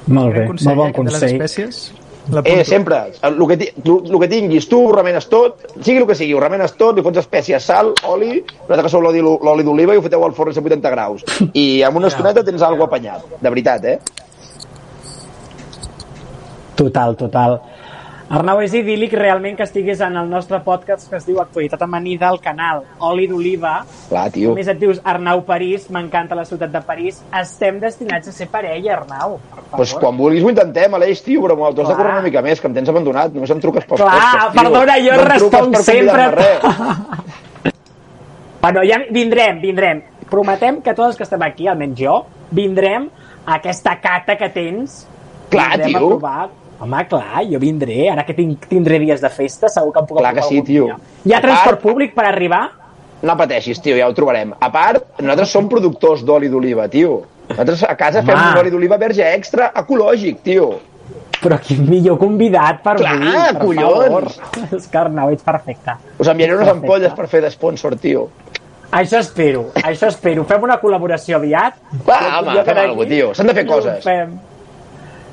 Molt 0.08 0.34
bé, 0.36 0.48
Consell, 0.48 0.68
molt 0.76 0.78
bon 0.78 0.88
aquest 0.90 1.06
de 1.06 1.12
les 1.12 1.20
consell. 1.20 1.42
espècies? 1.42 1.92
Eh, 2.46 2.64
sempre. 2.64 2.98
El 3.24 3.48
que, 3.48 3.74
el 3.84 4.20
que 4.20 4.28
tinguis, 4.30 4.68
tu 4.70 4.80
ho 4.88 4.92
remenes 4.94 5.28
tot, 5.28 5.66
sigui 5.82 5.98
el 5.98 6.08
que 6.08 6.16
sigui, 6.16 6.34
ho 6.34 6.40
remenes 6.40 6.74
tot, 6.78 6.96
li 6.96 7.02
fots 7.04 7.18
espècies, 7.18 7.64
sal, 7.66 7.94
oli, 8.08 8.44
una 8.70 8.82
que 8.84 8.90
sou 8.94 9.02
l'oli 9.02 9.22
l'oli 9.22 9.64
d'oliva 9.66 9.94
i 9.94 9.98
ho 9.98 10.04
foteu 10.06 10.24
al 10.24 10.34
forn 10.38 10.52
a 10.52 10.54
180 10.54 10.90
graus. 10.94 11.24
I 11.54 11.82
amb 11.84 11.98
una 11.98 12.08
estoneta 12.08 12.44
tens 12.44 12.62
alguna 12.62 12.86
apanyat. 12.86 13.26
De 13.42 13.50
veritat, 13.50 13.86
eh? 13.86 14.00
Total, 16.76 17.16
total. 17.16 17.60
Arnau, 18.32 18.62
és 18.64 18.72
idíl·lic 18.78 19.12
realment 19.18 19.58
que 19.60 19.66
estiguis 19.68 20.00
en 20.06 20.16
el 20.16 20.30
nostre 20.32 20.62
podcast 20.64 21.10
que 21.12 21.18
es 21.18 21.26
diu 21.28 21.42
Actualitat 21.42 21.82
Amanida 21.84 22.30
al 22.30 22.40
canal 22.40 22.84
Oli 23.04 23.26
d'Oliva. 23.28 23.82
Clar, 24.08 24.30
tio. 24.32 24.54
A 24.54 24.56
més 24.56 24.70
et 24.72 24.80
dius 24.80 25.02
Arnau 25.04 25.42
París, 25.48 25.90
m'encanta 25.92 26.38
la 26.40 26.46
ciutat 26.48 26.72
de 26.72 26.82
París. 26.88 27.20
Estem 27.42 27.82
destinats 27.84 28.32
a 28.32 28.36
ser 28.36 28.48
parella, 28.54 28.94
Arnau. 29.02 29.36
Pues 29.76 29.92
quan 30.00 30.16
vulguis 30.18 30.46
ho 30.46 30.50
intentem, 30.54 30.96
Aleix, 30.96 31.22
tio, 31.26 31.42
però 31.44 31.58
m'ho- 31.60 31.68
has 31.68 31.76
de 31.76 31.84
córrer 31.96 32.14
una 32.14 32.22
mica 32.22 32.42
més, 32.42 32.62
que 32.62 32.68
em 32.68 32.74
tens 32.80 32.90
abandonat. 32.90 33.34
Només 33.34 33.52
em 33.52 33.60
truques 33.60 33.84
pels 33.86 34.00
Clar, 34.02 34.14
podcasts, 34.16 34.54
tio. 34.54 34.62
perdona, 34.64 34.98
jo 35.04 35.18
no 35.20 35.28
responc 35.34 35.76
sempre. 35.84 36.30
Bueno, 38.62 38.82
ja 38.86 39.00
vindrem, 39.10 39.60
vindrem. 39.60 40.04
Prometem 40.30 40.82
que 40.86 40.94
tots 40.94 41.08
els 41.10 41.18
que 41.18 41.24
estem 41.26 41.42
aquí, 41.42 41.66
almenys 41.68 41.98
jo, 42.00 42.20
vindrem 42.54 43.08
a 43.46 43.56
aquesta 43.56 43.96
cata 44.00 44.36
que 44.38 44.50
tens. 44.54 45.08
Clar, 45.50 45.80
tio. 45.82 45.98
A 45.98 46.02
provar. 46.12 46.50
Home, 46.82 47.06
clar, 47.08 47.44
jo 47.46 47.60
vindré. 47.62 48.10
Ara 48.10 48.24
que 48.26 48.34
tinc, 48.34 48.66
tindré 48.68 48.98
dies 49.00 49.22
de 49.22 49.30
festa, 49.30 49.70
segur 49.70 49.94
que 49.94 50.00
em 50.02 50.06
puc 50.10 50.18
Clar 50.18 50.34
que 50.34 50.42
sí, 50.48 50.62
tio. 50.66 50.86
dia. 50.90 50.96
Hi 51.26 51.34
ha 51.34 51.38
A 51.38 51.42
transport 51.42 51.78
part- 51.78 51.82
públic 51.84 52.16
per 52.16 52.26
arribar? 52.26 52.64
No 53.22 53.36
pateixis, 53.38 53.80
tio, 53.80 53.96
ja 53.96 54.08
ho 54.10 54.14
trobarem. 54.18 54.54
A 54.60 54.72
part, 54.74 55.20
nosaltres 55.22 55.50
som 55.54 55.68
productors 55.70 56.24
d'oli 56.26 56.50
d'oliva, 56.50 56.88
tio. 56.90 57.22
Nosaltres 57.50 57.84
a 57.84 57.96
casa 57.96 58.20
Home. 58.20 58.32
fem 58.32 58.48
un 58.52 58.58
oli 58.64 58.72
d'oliva 58.72 58.98
verge 58.98 59.22
extra 59.36 59.72
ecològic, 59.76 60.42
tio. 60.42 60.72
Però 61.42 61.58
quin 61.62 61.88
millor 61.90 62.18
convidat 62.18 62.82
per 62.84 62.96
Clar, 62.98 63.14
avui, 63.16 63.32
per 63.78 63.86
collons. 63.86 64.36
favor. 64.40 64.72
És 64.78 64.88
que 64.88 64.98
Arnau, 64.98 65.30
ets 65.34 65.44
perfecte. 65.44 65.96
Us 66.18 66.28
enviaré 66.28 66.56
unes 66.56 66.66
Perfecte. 66.68 66.86
ampolles 66.88 67.14
per 67.14 67.28
fer 67.28 67.42
d'esponsor, 67.42 67.96
tio. 67.98 68.30
Això 68.92 69.20
espero, 69.20 69.68
això 69.84 70.08
espero. 70.10 70.44
Fem 70.46 70.64
una 70.64 70.82
col·laboració 70.82 71.38
aviat. 71.38 71.76
Va, 72.08 72.40
home, 72.42 72.64
fem 72.64 72.78
alguna 72.78 73.08
tio. 73.08 73.34
S'han 73.34 73.48
de 73.48 73.54
fer 73.54 73.66
coses. 73.66 74.04
Fem. 74.04 74.34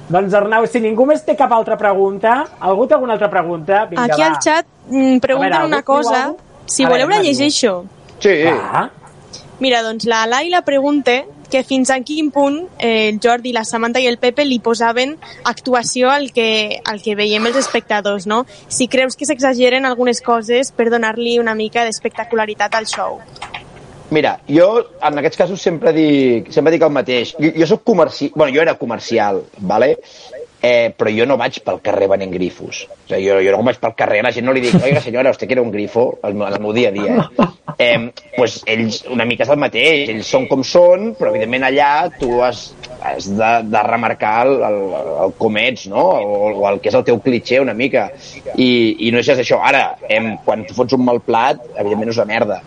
Doncs 0.09 0.33
Arnau, 0.33 0.65
si 0.67 0.81
ningú 0.81 1.05
més 1.09 1.21
té 1.27 1.35
cap 1.37 1.53
altra 1.53 1.77
pregunta, 1.81 2.41
algú 2.65 2.87
té 2.89 2.97
alguna 2.97 3.13
altra 3.19 3.29
pregunta? 3.29 3.85
Vinga, 3.91 4.07
Aquí 4.09 4.23
va. 4.23 4.29
al 4.29 4.39
xat 4.41 4.69
mm, 4.89 5.19
pregunten 5.25 5.53
veure, 5.59 5.67
una 5.69 5.83
cosa. 5.83 6.23
Si 6.65 6.85
A 6.85 6.89
voleu 6.89 7.09
veure, 7.09 7.21
la 7.21 7.27
llegeixo. 7.27 7.83
Sí. 8.19 8.39
Va. 8.49 8.89
Mira, 9.61 9.83
doncs 9.83 10.07
la 10.07 10.25
Laila 10.27 10.63
pregunta 10.63 11.25
que 11.51 11.63
fins 11.65 11.91
a 11.91 12.01
quin 12.01 12.31
punt 12.31 12.59
eh, 12.79 13.09
el 13.09 13.21
Jordi, 13.23 13.53
la 13.53 13.65
Samantha 13.65 14.01
i 14.01 14.07
el 14.07 14.19
Pepe 14.21 14.45
li 14.45 14.61
posaven 14.61 15.17
actuació 15.49 16.11
al 16.13 16.31
que, 16.33 16.81
al 16.85 17.03
que 17.03 17.17
veiem 17.19 17.49
els 17.49 17.57
espectadors, 17.57 18.27
no? 18.29 18.45
Si 18.69 18.89
creus 18.89 19.17
que 19.17 19.27
s'exageren 19.29 19.89
algunes 19.89 20.21
coses 20.25 20.73
per 20.73 20.91
donar-li 20.93 21.39
una 21.41 21.57
mica 21.59 21.85
d'espectacularitat 21.89 22.77
al 22.77 22.87
show. 22.87 23.21
Mira, 24.11 24.39
jo 24.49 24.69
en 25.05 25.19
aquests 25.21 25.37
casos 25.37 25.61
sempre 25.61 25.93
dic, 25.93 26.49
sempre 26.55 26.73
dic 26.73 26.83
el 26.87 26.95
mateix. 26.95 27.35
Jo, 27.39 27.51
jo 27.61 27.67
soc 27.69 27.83
comercial, 27.85 28.33
bueno, 28.35 28.55
jo 28.57 28.63
era 28.65 28.79
comercial, 28.81 29.43
vale? 29.59 29.99
eh, 30.61 30.91
però 30.99 31.07
jo 31.15 31.23
no 31.25 31.37
vaig 31.39 31.61
pel 31.63 31.77
carrer 31.87 32.09
venent 32.11 32.33
grifos. 32.35 32.81
O 32.91 32.97
sigui, 33.13 33.29
jo, 33.29 33.37
jo 33.47 33.53
no 33.55 33.61
vaig 33.63 33.77
pel 33.79 33.93
carrer, 33.95 34.25
la 34.27 34.33
gent 34.35 34.43
no 34.49 34.51
li 34.57 34.59
dic, 34.65 34.75
oiga 34.83 34.99
senyora, 35.05 35.31
usted 35.31 35.47
quiere 35.47 35.63
un 35.63 35.71
grifo, 35.71 36.19
el, 36.27 36.35
meu- 36.35 36.49
el 36.49 36.57
meu 36.65 36.73
dia 36.75 36.89
a 36.89 36.95
dia. 36.97 37.29
Eh? 37.39 37.47
Eh, 37.79 38.11
pues 38.35 38.57
ells 38.67 39.05
una 39.07 39.23
mica 39.25 39.45
és 39.47 39.53
el 39.55 39.61
mateix, 39.63 40.09
ells 40.11 40.27
són 40.27 40.49
com 40.51 40.65
són, 40.67 41.13
però 41.15 41.31
evidentment 41.31 41.69
allà 41.69 42.09
tu 42.19 42.41
has, 42.43 42.73
has 43.07 43.29
de, 43.39 43.53
de 43.71 43.83
remarcar 43.87 44.33
el, 44.49 44.57
el, 44.67 44.81
el 45.29 45.37
com 45.39 45.61
ets, 45.63 45.87
no? 45.93 46.03
O, 46.27 46.51
o 46.59 46.67
el 46.73 46.81
que 46.83 46.91
és 46.91 46.99
el 46.99 47.07
teu 47.07 47.21
clitxé 47.23 47.61
una 47.63 47.77
mica. 47.79 48.09
I, 48.59 48.69
i 49.07 49.13
no 49.15 49.23
és 49.23 49.31
això. 49.37 49.61
Ara, 49.63 49.93
em, 50.11 50.33
quan 50.43 50.67
tu 50.67 50.75
fots 50.75 50.99
un 50.99 51.07
mal 51.07 51.23
plat, 51.23 51.63
evidentment 51.79 52.11
és 52.11 52.19
una 52.19 52.27
merda. 52.35 52.59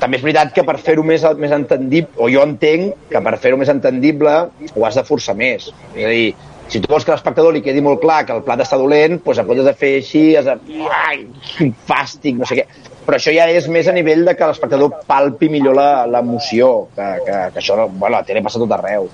També 0.00 0.18
és 0.18 0.24
veritat 0.24 0.52
que 0.52 0.64
per 0.66 0.76
fer-ho 0.84 1.04
més, 1.06 1.22
més 1.40 1.54
entendible, 1.56 2.12
o 2.20 2.28
jo 2.32 2.42
entenc 2.44 3.08
que 3.12 3.22
per 3.24 3.38
fer-ho 3.40 3.56
més 3.60 3.72
entendible 3.72 4.34
ho 4.74 4.84
has 4.84 4.98
de 4.98 5.04
forçar 5.08 5.36
més. 5.38 5.70
És 5.94 6.04
a 6.04 6.10
dir, 6.12 6.34
si 6.68 6.82
tu 6.82 6.90
vols 6.90 7.06
que 7.06 7.14
l'espectador 7.14 7.54
li 7.54 7.62
quedi 7.64 7.80
molt 7.84 8.02
clar 8.02 8.24
que 8.26 8.34
el 8.34 8.42
plat 8.46 8.60
està 8.64 8.78
dolent, 8.80 9.20
doncs 9.22 9.40
en 9.40 9.48
comptes 9.48 9.68
de 9.68 9.74
fer 9.78 9.92
així, 10.00 10.24
has 10.36 10.48
de... 10.48 10.56
Ai, 10.98 11.22
quin 11.54 11.72
fàstic, 11.88 12.36
no 12.40 12.48
sé 12.48 12.58
què. 12.60 12.66
Però 13.06 13.20
això 13.20 13.32
ja 13.32 13.46
és 13.54 13.68
més 13.70 13.86
a 13.86 13.94
nivell 13.94 14.24
de 14.26 14.34
que 14.34 14.50
l'espectador 14.50 15.00
palpi 15.06 15.48
millor 15.52 15.78
l'emoció, 16.10 16.88
que, 16.96 17.08
que, 17.26 17.40
que 17.54 17.62
això, 17.62 17.78
bueno, 17.86 18.16
la 18.16 18.24
tele 18.26 18.42
passa 18.42 18.60
tot 18.62 18.74
arreu. 18.74 19.06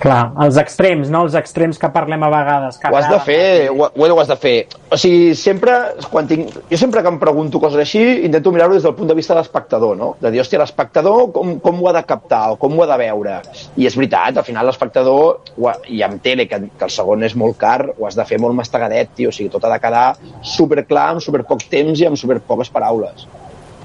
Clar, 0.00 0.20
els 0.44 0.56
extrems, 0.60 1.10
no? 1.12 1.24
Els 1.26 1.34
extrems 1.38 1.78
que 1.80 1.90
parlem 1.92 2.22
a 2.22 2.30
vegades. 2.32 2.78
Que 2.80 2.90
Ho 2.90 2.96
has 2.96 3.08
de 3.10 3.18
fer, 3.26 3.70
ho, 3.70 3.88
ho 3.90 4.18
has 4.22 4.30
de 4.30 4.36
fer. 4.40 4.54
O 4.90 4.98
sigui, 5.00 5.34
sempre, 5.38 5.74
quan 6.12 6.28
tinc, 6.30 6.54
jo 6.70 6.78
sempre 6.80 7.02
que 7.02 7.10
em 7.12 7.18
pregunto 7.20 7.60
coses 7.62 7.82
així, 7.82 8.02
intento 8.28 8.52
mirar-ho 8.54 8.76
des 8.76 8.86
del 8.86 8.94
punt 8.98 9.10
de 9.10 9.16
vista 9.18 9.34
de 9.34 9.40
l'espectador, 9.40 9.96
no? 9.98 10.12
De 10.22 10.32
dir, 10.32 10.40
hòstia, 10.42 10.62
l'espectador 10.62 11.28
com, 11.34 11.56
com 11.62 11.82
ho 11.82 11.90
ha 11.90 11.96
de 11.98 12.04
captar 12.08 12.44
o 12.54 12.58
com 12.60 12.78
ho 12.78 12.84
ha 12.84 12.88
de 12.92 12.98
veure? 13.02 13.36
I 13.76 13.90
és 13.90 13.98
veritat, 13.98 14.38
al 14.40 14.46
final 14.46 14.70
l'espectador, 14.70 15.52
i 15.90 16.02
amb 16.06 16.22
tele, 16.22 16.46
que, 16.50 16.62
que 16.78 16.88
el 16.88 16.94
segon 16.94 17.26
és 17.26 17.36
molt 17.38 17.58
car, 17.60 17.80
ho 17.96 18.08
has 18.08 18.18
de 18.18 18.26
fer 18.28 18.40
molt 18.42 18.56
mastegadet, 18.58 19.14
tio. 19.18 19.34
O 19.34 19.36
sigui, 19.36 19.50
tot 19.52 19.66
ha 19.66 19.74
de 19.74 19.82
quedar 19.82 20.06
superclar, 20.46 21.10
amb 21.16 21.24
superpoc 21.24 21.66
temps 21.70 22.00
i 22.00 22.08
amb 22.08 22.18
superpoques 22.20 22.70
paraules. 22.72 23.26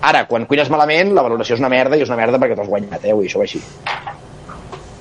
Ara, 0.05 0.25
quan 0.29 0.45
cuines 0.45 0.69
malament, 0.69 1.15
la 1.17 1.23
valoració 1.25 1.57
és 1.57 1.63
una 1.63 1.71
merda 1.73 1.97
i 1.97 2.05
és 2.05 2.11
una 2.11 2.19
merda 2.19 2.41
perquè 2.41 2.57
t'has 2.57 2.69
guanyat, 2.69 3.01
eh? 3.01 3.15
I 3.15 3.25
això 3.29 3.41
va 3.41 3.47
així. 3.47 3.61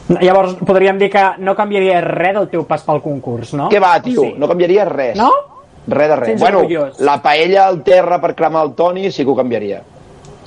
Llavors, 0.09 0.55
podríem 0.67 0.99
dir 1.01 1.09
que 1.11 1.23
no 1.41 1.55
canviaria 1.57 2.01
res 2.05 2.35
del 2.37 2.49
teu 2.53 2.67
pas 2.69 2.83
pel 2.85 3.01
concurs, 3.01 3.55
no? 3.57 3.71
Què 3.73 3.81
va, 3.81 3.95
tio? 4.05 4.21
Sí. 4.21 4.35
No 4.37 4.49
canviaria 4.51 4.85
res. 4.89 5.17
No? 5.17 5.31
Res 5.87 6.11
de 6.11 6.17
res. 6.17 6.29
Sents 6.35 6.45
bueno, 6.45 6.61
orgullós. 6.65 7.01
la 7.01 7.17
paella 7.23 7.67
al 7.67 7.83
terra 7.85 8.21
per 8.21 8.35
cremar 8.37 8.67
el 8.67 8.75
Toni 8.77 9.11
sí 9.11 9.25
que 9.25 9.31
ho 9.31 9.37
canviaria. 9.37 9.83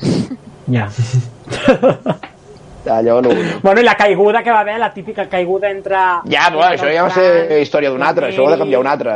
Ja. 0.67 0.89
Allò 2.91 3.21
no... 3.21 3.29
Bueno, 3.61 3.79
i 3.79 3.85
la 3.85 3.95
caiguda 3.95 4.41
que 4.43 4.51
va 4.51 4.59
haver, 4.59 4.77
la 4.79 4.93
típica 4.93 5.29
caiguda 5.29 5.69
entre... 5.71 5.95
Ja, 6.27 6.49
bueno, 6.51 6.73
això 6.73 6.91
ja 6.91 7.05
va 7.07 7.13
ser 7.15 7.61
història 7.61 7.91
d'un 7.91 8.03
altre, 8.03 8.27
això 8.27 8.43
ho 8.43 8.49
ha 8.49 8.55
de 8.55 8.59
canviar 8.59 8.81
un 8.83 8.89
altre. 8.91 9.15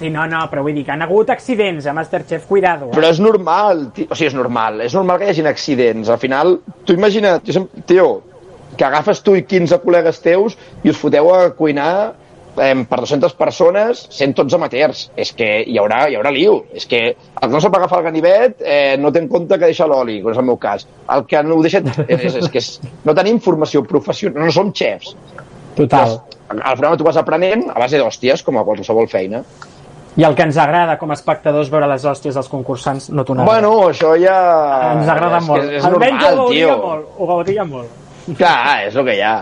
Sí, 0.00 0.08
no, 0.08 0.24
no, 0.28 0.40
però 0.48 0.62
vull 0.64 0.76
dir 0.76 0.86
que 0.86 0.94
han 0.94 1.04
hagut 1.04 1.28
accidents 1.32 1.84
a 1.88 1.92
Masterchef, 1.96 2.46
cuidado. 2.48 2.88
Eh? 2.88 2.96
Però 2.96 3.10
és 3.12 3.20
normal, 3.20 3.90
tio. 3.96 4.08
o 4.08 4.16
sigui, 4.16 4.30
és 4.30 4.36
normal, 4.36 4.80
és 4.86 4.96
normal 4.96 5.20
que 5.20 5.28
hi 5.28 5.34
hagi 5.34 5.44
accidents. 5.48 6.08
Al 6.08 6.20
final, 6.22 6.56
tu 6.88 6.96
imagina't, 6.96 7.44
jo 7.44 7.58
sempre, 7.58 7.84
tio, 7.88 8.06
que 8.76 8.86
agafes 8.86 9.22
tu 9.26 9.36
i 9.36 9.44
15 9.46 9.80
col·legues 9.84 10.20
teus 10.24 10.56
i 10.84 10.92
us 10.92 10.98
foteu 10.98 11.30
a 11.34 11.50
cuinar 11.56 11.92
eh, 12.56 12.74
per 12.88 13.00
200 13.02 13.34
persones 13.38 14.02
sent 14.12 14.34
tots 14.36 14.54
amateurs. 14.56 15.06
És 15.16 15.32
que 15.36 15.48
hi 15.66 15.78
haurà, 15.80 16.04
hi 16.08 16.18
haurà 16.18 16.32
liu. 16.34 16.60
És 16.76 16.86
que 16.90 17.02
el 17.12 17.46
que 17.46 17.52
no 17.52 17.62
sap 17.62 17.76
agafar 17.78 18.00
el 18.00 18.08
ganivet 18.10 18.60
eh, 18.64 18.96
no 19.00 19.12
té 19.12 19.22
en 19.24 19.30
compte 19.32 19.58
que 19.58 19.70
deixa 19.70 19.88
l'oli, 19.90 20.20
com 20.22 20.34
és 20.34 20.40
el 20.40 20.48
meu 20.48 20.58
cas. 20.60 20.86
El 21.10 21.26
que 21.30 21.42
no 21.46 21.58
ho 21.58 21.64
deixa 21.66 21.82
és, 21.82 22.18
és, 22.18 22.40
és 22.44 22.50
que 22.50 22.62
és, 22.62 22.72
no 23.06 23.16
tenim 23.16 23.40
formació 23.42 23.84
professional, 23.86 24.44
no 24.44 24.54
som 24.54 24.72
xefs. 24.76 25.16
Total. 25.76 26.18
Al 26.50 26.74
programa 26.74 26.96
tu 26.98 27.06
vas 27.06 27.18
aprenent 27.20 27.68
a 27.70 27.78
base 27.78 27.98
d'hòsties, 28.00 28.42
com 28.46 28.58
a 28.58 28.64
qualsevol 28.66 29.06
feina. 29.10 29.44
I 30.18 30.24
el 30.26 30.34
que 30.34 30.42
ens 30.42 30.56
agrada 30.58 30.96
com 30.98 31.12
a 31.12 31.14
espectadors 31.14 31.70
veure 31.70 31.86
les 31.88 32.02
hòsties 32.04 32.34
dels 32.34 32.48
concursants 32.50 33.08
no 33.14 33.22
t'ho. 33.24 33.36
Bueno, 33.46 33.70
això 33.92 34.16
ja... 34.18 34.36
ens 34.96 35.08
agrada 35.08 35.38
és 35.38 35.46
molt. 35.46 35.68
És 35.78 35.86
Almenys 35.86 36.18
normal, 36.18 36.32
ho 36.34 36.42
gaudia 36.42 36.66
tio. 36.66 36.78
molt, 36.82 37.12
ho 37.16 37.28
gaudia 37.30 37.66
molt. 37.68 37.98
Clar, 38.36 38.86
és 38.86 38.96
el 38.96 39.06
que 39.06 39.16
hi 39.16 39.24
ha. 39.24 39.34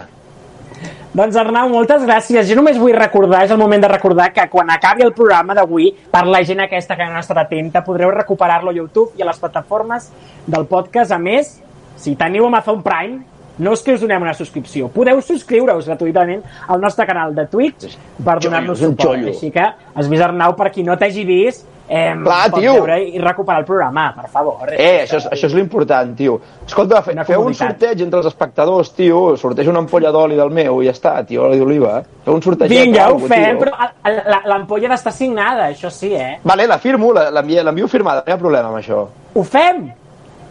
Doncs 1.18 1.36
Arnau, 1.40 1.70
moltes 1.72 2.04
gràcies. 2.06 2.46
Jo 2.46 2.54
només 2.58 2.76
vull 2.78 2.92
recordar, 2.94 3.40
és 3.46 3.50
el 3.50 3.58
moment 3.58 3.82
de 3.82 3.88
recordar 3.90 4.28
que 4.32 4.44
quan 4.52 4.68
acabi 4.70 5.02
el 5.02 5.14
programa 5.16 5.56
d'avui, 5.56 5.88
per 6.12 6.26
la 6.28 6.42
gent 6.46 6.60
aquesta 6.62 6.96
que 6.98 7.06
no 7.08 7.16
ha 7.18 7.24
estat 7.24 7.40
atenta, 7.42 7.82
podreu 7.82 8.12
recuperar-lo 8.14 8.70
a 8.70 8.76
YouTube 8.76 9.16
i 9.18 9.24
a 9.24 9.26
les 9.26 9.40
plataformes 9.40 10.10
del 10.46 10.68
podcast. 10.70 11.10
A 11.16 11.18
més, 11.18 11.56
si 11.98 12.14
teniu 12.20 12.46
Amazon 12.46 12.84
Prime, 12.84 13.24
no 13.58 13.72
és 13.74 13.82
que 13.82 13.96
us 13.96 14.04
donem 14.04 14.22
una 14.22 14.34
subscripció. 14.38 14.86
Podeu 14.94 15.18
subscriure-us 15.24 15.88
gratuïtament 15.90 16.44
al 16.68 16.78
nostre 16.80 17.08
canal 17.08 17.34
de 17.34 17.48
Twitch 17.50 17.96
per 18.22 18.38
donar-nos 18.44 18.78
suport. 18.78 19.08
xollo. 19.08 19.32
Així 19.32 19.50
que 19.50 19.64
has 19.64 20.06
vist, 20.06 20.22
Arnau, 20.22 20.54
per 20.54 20.70
qui 20.70 20.84
no 20.86 20.94
t'hagi 21.00 21.24
vist, 21.26 21.66
eh, 21.88 22.14
Clar, 22.22 22.50
tio. 22.52 22.72
veure 22.74 22.98
i 23.02 23.18
recuperar 23.18 23.60
el 23.60 23.64
programa, 23.64 24.12
per 24.14 24.28
favor. 24.28 24.68
Eh, 24.72 25.04
això 25.06 25.16
és, 25.16 25.26
això 25.32 25.46
és 25.46 25.54
l'important, 25.54 26.14
tio. 26.16 26.40
Escolta, 26.66 27.00
fe, 27.02 27.14
feu 27.24 27.42
un 27.46 27.54
sorteig 27.54 28.00
entre 28.04 28.18
els 28.20 28.26
espectadors, 28.26 28.92
tio. 28.94 29.36
Sorteja 29.36 29.70
una 29.70 29.78
ampolla 29.80 30.10
d'oli 30.12 30.36
del 30.36 30.50
meu 30.50 30.82
i 30.82 30.86
ja 30.86 30.92
està, 30.92 31.24
tio, 31.26 31.44
oli 31.48 31.58
d'oliva. 31.58 32.02
Feu 32.24 32.34
un 32.34 32.42
sorteig. 32.42 32.70
Vinga, 32.70 33.10
ho 33.12 33.18
fem, 33.18 33.58
però 33.58 33.72
a- 33.72 34.10
la- 34.26 34.42
l'ampolla 34.44 34.86
ha 34.86 34.90
d'estar 34.90 35.12
signada, 35.12 35.70
això 35.70 35.90
sí, 35.90 36.12
eh? 36.14 36.38
Vale, 36.42 36.66
la 36.66 36.78
firmo, 36.78 37.12
la- 37.12 37.30
l'envio 37.30 37.62
l'envio 37.62 37.88
firmada, 37.88 38.22
no 38.26 38.30
hi 38.30 38.34
ha 38.34 38.38
problema 38.38 38.68
amb 38.68 38.76
això. 38.78 39.06
Ho 39.34 39.42
fem? 39.44 39.90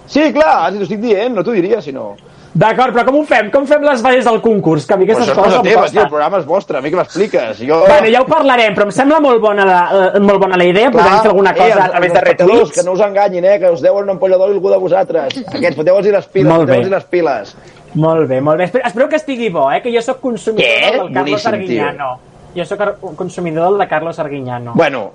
Sí, 0.07 0.31
clar, 0.33 0.71
si 0.71 0.77
t'ho 0.77 0.83
estic 0.83 0.99
dient, 1.01 1.35
no 1.35 1.43
t'ho 1.43 1.51
diria, 1.51 1.81
si 1.81 1.91
no. 1.91 2.15
D'acord, 2.57 2.89
però 2.95 3.03
com 3.05 3.19
ho 3.19 3.23
fem? 3.27 3.51
Com 3.53 3.67
fem 3.69 3.83
les 3.85 4.01
bases 4.01 4.25
del 4.25 4.39
concurs? 4.41 4.87
Que 4.89 4.95
a 4.95 4.97
mi 4.97 5.05
Però 5.05 5.13
aquestes 5.19 5.29
això 5.29 5.35
és 5.35 5.43
coses 5.43 5.59
cosa 5.59 5.67
teva, 5.67 5.83
tio, 5.91 6.01
el 6.01 6.09
programa 6.09 6.39
és 6.41 6.45
vostre, 6.49 6.79
a 6.79 6.81
mi 6.81 6.89
que 6.89 6.97
m'expliques. 6.97 7.59
Jo... 7.61 7.83
Bueno, 7.85 8.09
ja 8.15 8.21
ho 8.23 8.27
parlarem, 8.29 8.73
però 8.73 8.87
em 8.87 8.93
sembla 8.95 9.19
molt 9.21 9.43
bona 9.43 9.65
la, 9.67 9.81
eh, 10.15 10.21
molt 10.23 10.41
bona 10.41 10.57
la 10.57 10.65
idea. 10.65 10.89
Podem 10.93 11.19
fer 11.21 11.29
alguna 11.29 11.53
cosa 11.53 11.67
eh, 11.75 11.83
a 11.83 11.89
través 11.93 12.15
de 12.15 12.23
retuits. 12.25 12.73
Que 12.73 12.85
no 12.87 12.95
us 12.97 13.03
enganyin, 13.05 13.45
eh, 13.45 13.59
que 13.61 13.69
us 13.75 13.83
deuen 13.85 14.07
una 14.09 14.15
ampolla 14.17 14.39
d'oli 14.41 14.57
algú 14.57 14.73
de 14.73 14.79
vosaltres. 14.81 15.37
Aquests, 15.59 15.77
foteu-los 15.77 16.09
les 16.17 16.31
piles, 16.33 16.49
Molt 16.49 16.65
bé. 16.65 16.79
foteu-los 16.79 16.95
les 16.95 17.05
piles. 17.13 17.53
Molt 17.97 18.27
bé, 18.29 18.41
molt 18.41 18.57
bé. 18.57 18.65
Espero, 18.71 18.87
espero 18.89 19.09
que 19.09 19.21
estigui 19.21 19.51
bo, 19.53 19.69
eh? 19.71 19.81
que 19.81 19.93
jo 19.93 20.01
sóc 20.05 20.19
consumidor 20.21 20.65
Què? 20.65 20.91
del 20.97 21.13
Carlos 21.13 21.29
Boníssim, 21.29 21.53
Arguiñano. 21.53 22.09
Jo 22.55 22.65
sóc 22.65 22.79
consumidor 23.15 23.69
del 23.69 23.79
de 23.79 23.87
Carlos 23.87 24.17
Arguiñano. 24.19 24.73
Bueno, 24.73 25.11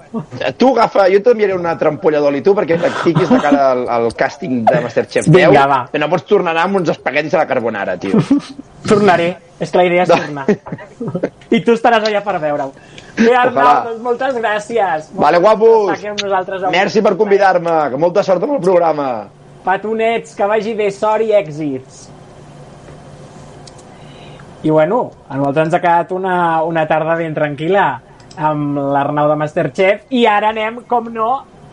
tu 0.56 0.68
agafa, 0.76 1.08
jo 1.10 1.22
t'enviaré 1.22 1.54
una 1.54 1.72
altra 1.72 1.88
ampolla 1.90 2.20
d'oli 2.22 2.42
tu 2.42 2.54
perquè 2.54 2.78
practiquis 2.78 3.30
de 3.30 3.38
cara 3.42 3.70
al, 3.72 3.82
al 3.90 4.08
càsting 4.14 4.60
de 4.68 4.80
Masterchef 4.84 5.26
10. 5.26 5.34
Vinga, 5.48 5.66
va. 5.66 5.80
Que 5.90 5.98
no 5.98 6.08
pots 6.12 6.26
tornar 6.28 6.54
amb 6.62 6.76
uns 6.82 6.92
espaguetis 6.94 7.34
a 7.34 7.42
la 7.42 7.48
carbonara, 7.50 7.96
tio. 7.98 8.20
Tornaré. 8.90 9.32
És 9.62 9.70
que 9.70 9.78
la 9.78 9.84
idea 9.86 10.02
és 10.02 10.10
tornar. 10.10 10.46
I 11.50 11.60
tu 11.62 11.74
estaràs 11.76 12.06
allà 12.08 12.22
per 12.22 12.38
veure-ho. 12.42 12.72
Bé, 13.18 13.34
Arnau, 13.36 13.84
doncs 13.88 14.00
moltes 14.02 14.34
gràcies. 14.38 15.10
Vale, 15.14 15.38
Moltes 15.38 15.42
guapos. 15.44 16.22
nosaltres 16.22 16.62
avui. 16.62 16.76
Merci 16.78 17.02
per 17.02 17.16
convidar-me, 17.16 17.76
que 17.92 18.00
molta 18.00 18.24
sort 18.26 18.42
amb 18.42 18.56
el 18.56 18.62
programa. 18.64 19.08
Petonets, 19.62 20.34
que 20.34 20.46
vagi 20.50 20.74
bé, 20.74 20.90
sort 20.90 21.22
i 21.22 21.30
èxits. 21.38 22.08
I 24.62 24.70
bueno, 24.70 25.10
a 25.28 25.36
nosaltres 25.36 25.66
ens 25.66 25.74
ha 25.74 25.80
quedat 25.82 26.12
una, 26.14 26.36
una 26.62 26.84
tarda 26.86 27.16
ben 27.18 27.34
tranquil·la 27.34 27.86
amb 28.38 28.78
l'Arnau 28.94 29.26
de 29.32 29.36
Masterchef 29.40 30.04
i 30.14 30.22
ara 30.30 30.52
anem, 30.54 30.78
com 30.88 31.08
no, 31.10 31.32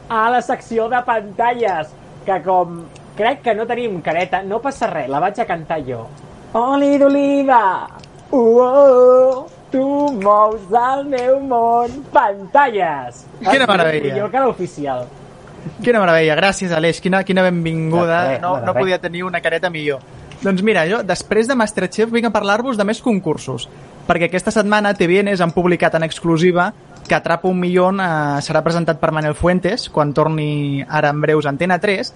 a 0.10 0.24
la 0.34 0.42
secció 0.42 0.88
de 0.90 1.02
pantalles, 1.06 1.94
que 2.26 2.40
com 2.42 2.82
crec 3.20 3.44
que 3.46 3.54
no 3.54 3.68
tenim 3.70 4.02
careta, 4.02 4.42
no 4.42 4.58
passa 4.64 4.90
res, 4.90 5.10
la 5.12 5.22
vaig 5.22 5.38
a 5.38 5.46
cantar 5.46 5.80
jo. 5.86 6.02
Oli 6.58 6.98
d'oliva, 6.98 7.62
uh, 8.32 8.42
oh, 8.42 9.48
tu 9.70 9.86
mous 10.18 10.66
el 10.74 11.06
meu 11.14 11.40
món, 11.46 12.04
pantalles. 12.14 13.26
Quina 13.44 13.70
meravella. 13.70 14.16
Millor 14.16 14.32
que 14.34 14.46
l'oficial. 14.48 15.06
Quina 15.84 16.02
meravella, 16.02 16.40
gràcies 16.40 16.74
Aleix, 16.74 17.04
quina, 17.04 17.22
quina 17.28 17.46
benvinguda, 17.46 18.24
res, 18.32 18.42
no, 18.42 18.56
no 18.66 18.74
podia 18.74 18.98
tenir 18.98 19.28
una 19.28 19.46
careta 19.46 19.70
millor. 19.70 20.02
Doncs 20.40 20.64
mira, 20.64 20.86
jo 20.88 21.02
després 21.04 21.50
de 21.50 21.56
Masterchef 21.60 22.12
vinc 22.14 22.30
a 22.30 22.36
parlar-vos 22.36 22.78
de 22.80 22.88
més 22.88 23.02
concursos. 23.04 23.70
perquè 24.10 24.26
aquesta 24.26 24.50
setmana 24.50 24.96
TVNs 24.98 25.42
han 25.42 25.52
publicat 25.54 25.94
en 25.94 26.04
exclusiva 26.04 26.72
que 27.08 27.14
Atrapa 27.14 27.48
un 27.48 27.60
milió 27.60 27.92
eh, 27.92 28.42
serà 28.42 28.64
presentat 28.66 28.98
per 29.00 29.12
Manel 29.12 29.36
Fuentes 29.36 29.88
quan 29.90 30.14
torni 30.14 30.82
ara 30.82 31.12
en 31.14 31.22
breus 31.22 31.46
a 31.46 31.50
Antena 31.50 31.78
3 31.78 32.14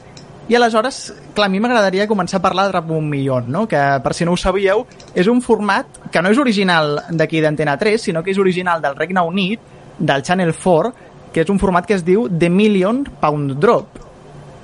i 0.50 0.56
aleshores, 0.56 1.14
clar, 1.36 1.48
a 1.48 1.52
mi 1.52 1.62
m'agradaria 1.64 2.08
començar 2.08 2.40
a 2.40 2.44
parlar 2.44 2.66
d'Atrapa 2.66 2.92
un 2.94 3.08
milió, 3.10 3.40
no? 3.42 3.68
que 3.68 3.80
per 4.04 4.14
si 4.14 4.26
no 4.26 4.34
ho 4.34 4.38
sabíeu, 4.38 4.86
és 5.16 5.28
un 5.32 5.40
format 5.42 6.02
que 6.12 6.22
no 6.22 6.32
és 6.34 6.40
original 6.42 6.98
d'aquí 7.12 7.40
d'Antena 7.42 7.78
3, 7.80 8.10
sinó 8.10 8.24
que 8.24 8.32
és 8.32 8.42
original 8.42 8.82
del 8.82 8.98
Regne 8.98 9.22
Unit, 9.22 9.62
del 10.00 10.24
Channel 10.24 10.52
4, 10.52 10.92
que 11.32 11.46
és 11.46 11.50
un 11.50 11.60
format 11.60 11.88
que 11.88 11.96
es 11.96 12.04
diu 12.04 12.28
The 12.28 12.50
Million 12.50 13.06
Pound 13.22 13.56
Drop. 13.56 14.02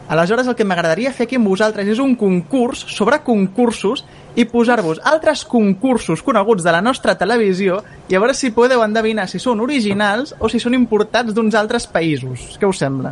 Aleshores, 0.09 0.47
el 0.49 0.55
que 0.57 0.65
m'agradaria 0.65 1.11
fer 1.13 1.27
aquí 1.27 1.37
amb 1.37 1.45
vosaltres 1.51 1.87
és 1.93 1.99
un 2.01 2.15
concurs 2.17 2.79
sobre 2.89 3.19
concursos 3.21 4.01
i 4.33 4.47
posar-vos 4.49 4.97
altres 5.05 5.43
concursos 5.45 6.23
coneguts 6.25 6.63
de 6.65 6.71
la 6.73 6.81
nostra 6.81 7.13
televisió 7.17 7.77
i 8.09 8.17
a 8.17 8.21
veure 8.21 8.33
si 8.33 8.49
podeu 8.55 8.81
endevinar 8.81 9.27
si 9.29 9.37
són 9.37 9.61
originals 9.61 10.33
o 10.39 10.49
si 10.49 10.57
són 10.57 10.73
importats 10.73 11.35
d'uns 11.35 11.53
altres 11.53 11.85
països. 11.85 12.55
Què 12.57 12.65
us 12.65 12.81
sembla? 12.81 13.11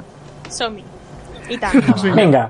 Som-hi. 0.50 0.82
I 1.54 1.60
tant. 1.62 1.78
Vinga. 2.18 2.48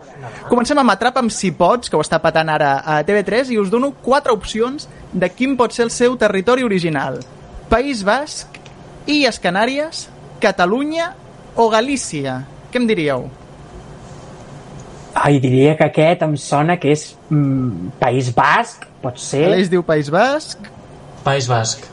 Comencem 0.47 0.79
amb 0.79 0.93
Atrapa 0.93 1.19
amb 1.19 1.33
si 1.33 1.51
pots, 1.51 1.91
que 1.91 1.99
ho 1.99 2.03
està 2.05 2.21
patant 2.23 2.47
ara 2.53 2.69
a 2.87 3.01
TV3, 3.05 3.51
i 3.51 3.59
us 3.59 3.67
dono 3.73 3.91
quatre 4.05 4.31
opcions 4.31 4.87
de 5.11 5.27
quin 5.27 5.57
pot 5.59 5.75
ser 5.75 5.89
el 5.89 5.91
seu 5.91 6.15
territori 6.15 6.63
original. 6.63 7.19
País 7.67 8.05
Basc, 8.07 8.61
Illes 9.11 9.41
Canàries, 9.43 10.05
Catalunya 10.39 11.11
o 11.59 11.67
Galícia. 11.73 12.39
Què 12.71 12.79
em 12.79 12.87
diríeu? 12.87 13.27
Ai, 15.17 15.39
diria 15.41 15.73
que 15.77 15.87
aquest 15.87 16.21
em 16.21 16.35
sona 16.37 16.77
que 16.77 16.91
és 16.93 17.09
mm, 17.33 17.97
País 18.01 18.29
Basc, 18.35 18.85
pot 19.01 19.17
ser? 19.21 19.47
L'Aleix 19.47 19.71
diu 19.71 19.81
País 19.85 20.11
Basc, 20.13 20.67
País 21.25 21.47
Basc. 21.49 21.87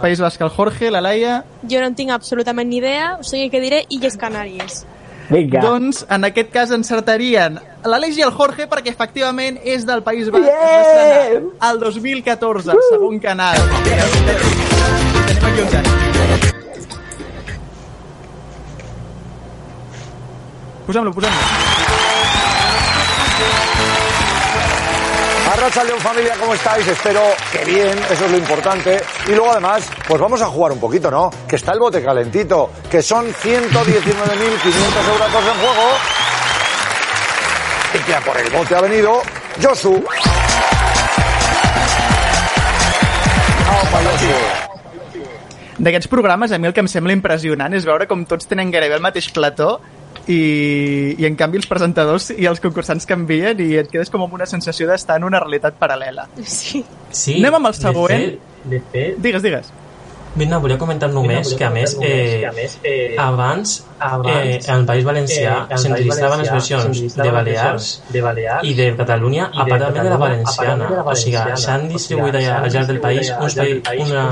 País 0.00 0.20
Basc 0.22 0.40
el 0.40 0.50
Jorge, 0.54 0.90
la 0.94 1.00
Laia... 1.02 1.40
Jo 1.66 1.80
no 1.82 1.88
en 1.90 1.96
tinc 1.98 2.12
absolutament 2.14 2.68
ni 2.70 2.78
idea, 2.78 3.16
o 3.18 3.26
sigui 3.26 3.50
que 3.50 3.58
diré 3.60 3.82
Illes 3.90 4.14
Canàries. 4.16 4.84
Vinga. 5.28 5.60
Doncs 5.64 6.04
en 6.12 6.28
aquest 6.28 6.52
cas 6.54 6.70
encertarien 6.76 7.58
l'Aleix 7.88 8.20
i 8.20 8.24
el 8.26 8.30
Jorge 8.36 8.68
perquè 8.70 8.92
efectivament 8.92 9.58
és 9.64 9.84
del 9.88 10.04
País 10.06 10.30
Basc. 10.30 10.46
Yeah! 10.46 11.42
El 11.70 11.82
2014, 11.82 12.70
uh! 12.70 12.86
segon 12.92 13.18
canal. 13.24 13.58
Tenim 13.88 15.48
aquí 15.50 15.66
uns 15.66 15.80
anys. 15.82 15.92
Posem-lo, 20.84 21.16
posem-lo. 21.16 21.83
Arracha 25.64 25.84
León 25.84 26.00
familia, 26.00 26.34
¿cómo 26.38 26.52
estáis? 26.52 26.86
Espero 26.86 27.22
que 27.50 27.64
bien, 27.64 27.98
eso 28.10 28.26
es 28.26 28.30
lo 28.30 28.36
importante. 28.36 29.00
Y 29.26 29.30
luego 29.30 29.50
además, 29.50 29.90
pues 30.06 30.20
vamos 30.20 30.42
a 30.42 30.44
jugar 30.44 30.72
un 30.72 30.78
poquito, 30.78 31.10
¿no? 31.10 31.30
Que 31.48 31.56
está 31.56 31.72
el 31.72 31.78
bote 31.78 32.04
calentito, 32.04 32.70
que 32.90 33.00
son 33.00 33.32
119.500 33.32 33.72
euros 33.72 35.30
en 35.32 35.60
juego. 35.62 35.88
Y 37.94 37.98
que 37.98 38.14
a 38.14 38.20
por 38.20 38.36
el 38.36 38.50
bote 38.50 38.76
ha 38.76 38.80
venido 38.82 39.22
Josu. 39.62 40.04
D'aquests 45.78 46.08
programes, 46.08 46.52
a 46.52 46.58
mi 46.58 46.68
el 46.68 46.74
que 46.74 46.84
em 46.84 46.92
sembla 46.92 47.16
impressionant 47.16 47.72
és 47.72 47.88
veure 47.88 48.04
com 48.06 48.26
tots 48.28 48.44
tenen 48.52 48.68
gairebé 48.68 49.00
el 49.00 49.02
mateix 49.02 49.32
plató 49.32 49.80
i, 50.28 51.14
i 51.18 51.26
en 51.28 51.36
canvi 51.36 51.58
els 51.60 51.66
presentadors 51.68 52.30
i 52.34 52.46
els 52.48 52.60
concursants 52.64 53.06
canvien 53.06 53.60
i 53.60 53.74
et 53.80 53.90
quedes 53.92 54.10
com 54.10 54.22
amb 54.24 54.32
una 54.34 54.46
sensació 54.46 54.88
d'estar 54.88 55.18
en 55.20 55.24
una 55.28 55.40
realitat 55.40 55.76
paral·lela. 55.80 56.26
Sí. 56.44 56.84
Sí, 57.10 57.38
Anem 57.40 57.54
amb 57.60 57.66
el 57.70 57.72
de 57.76 57.78
següent. 57.78 58.24
fet- 58.30 58.50
De 58.64 58.80
fet, 58.92 59.18
Digues, 59.20 59.42
digues. 59.44 59.66
Bé, 60.34 60.46
no, 60.50 60.58
volia 60.58 60.74
comentar 60.78 61.06
només 61.14 61.52
que, 61.54 61.62
a 61.62 61.70
més, 61.70 61.92
eh, 62.02 63.14
abans, 63.22 63.74
eh, 64.02 64.58
en 64.66 64.80
el 64.80 64.86
País 64.88 65.04
Valencià 65.06 65.52
s'enregistraven 65.78 66.40
les 66.42 66.50
versions 66.50 67.02
de 67.14 67.30
Balears 67.30 67.90
i 68.66 68.74
de 68.74 68.88
Catalunya 68.98 69.46
a 69.52 69.66
part 69.68 69.84
també 69.84 70.02
de 70.02 70.10
la 70.10 70.18
valenciana. 70.18 70.88
O 71.04 71.14
sigui, 71.14 71.38
s'han 71.62 71.86
distribuït 71.92 72.34
allà 72.40 72.56
al 72.64 72.74
llarg 72.74 72.90
del 72.90 72.98
país 73.04 73.30
uns 73.30 73.54
país, 73.54 74.08
una, 74.08 74.24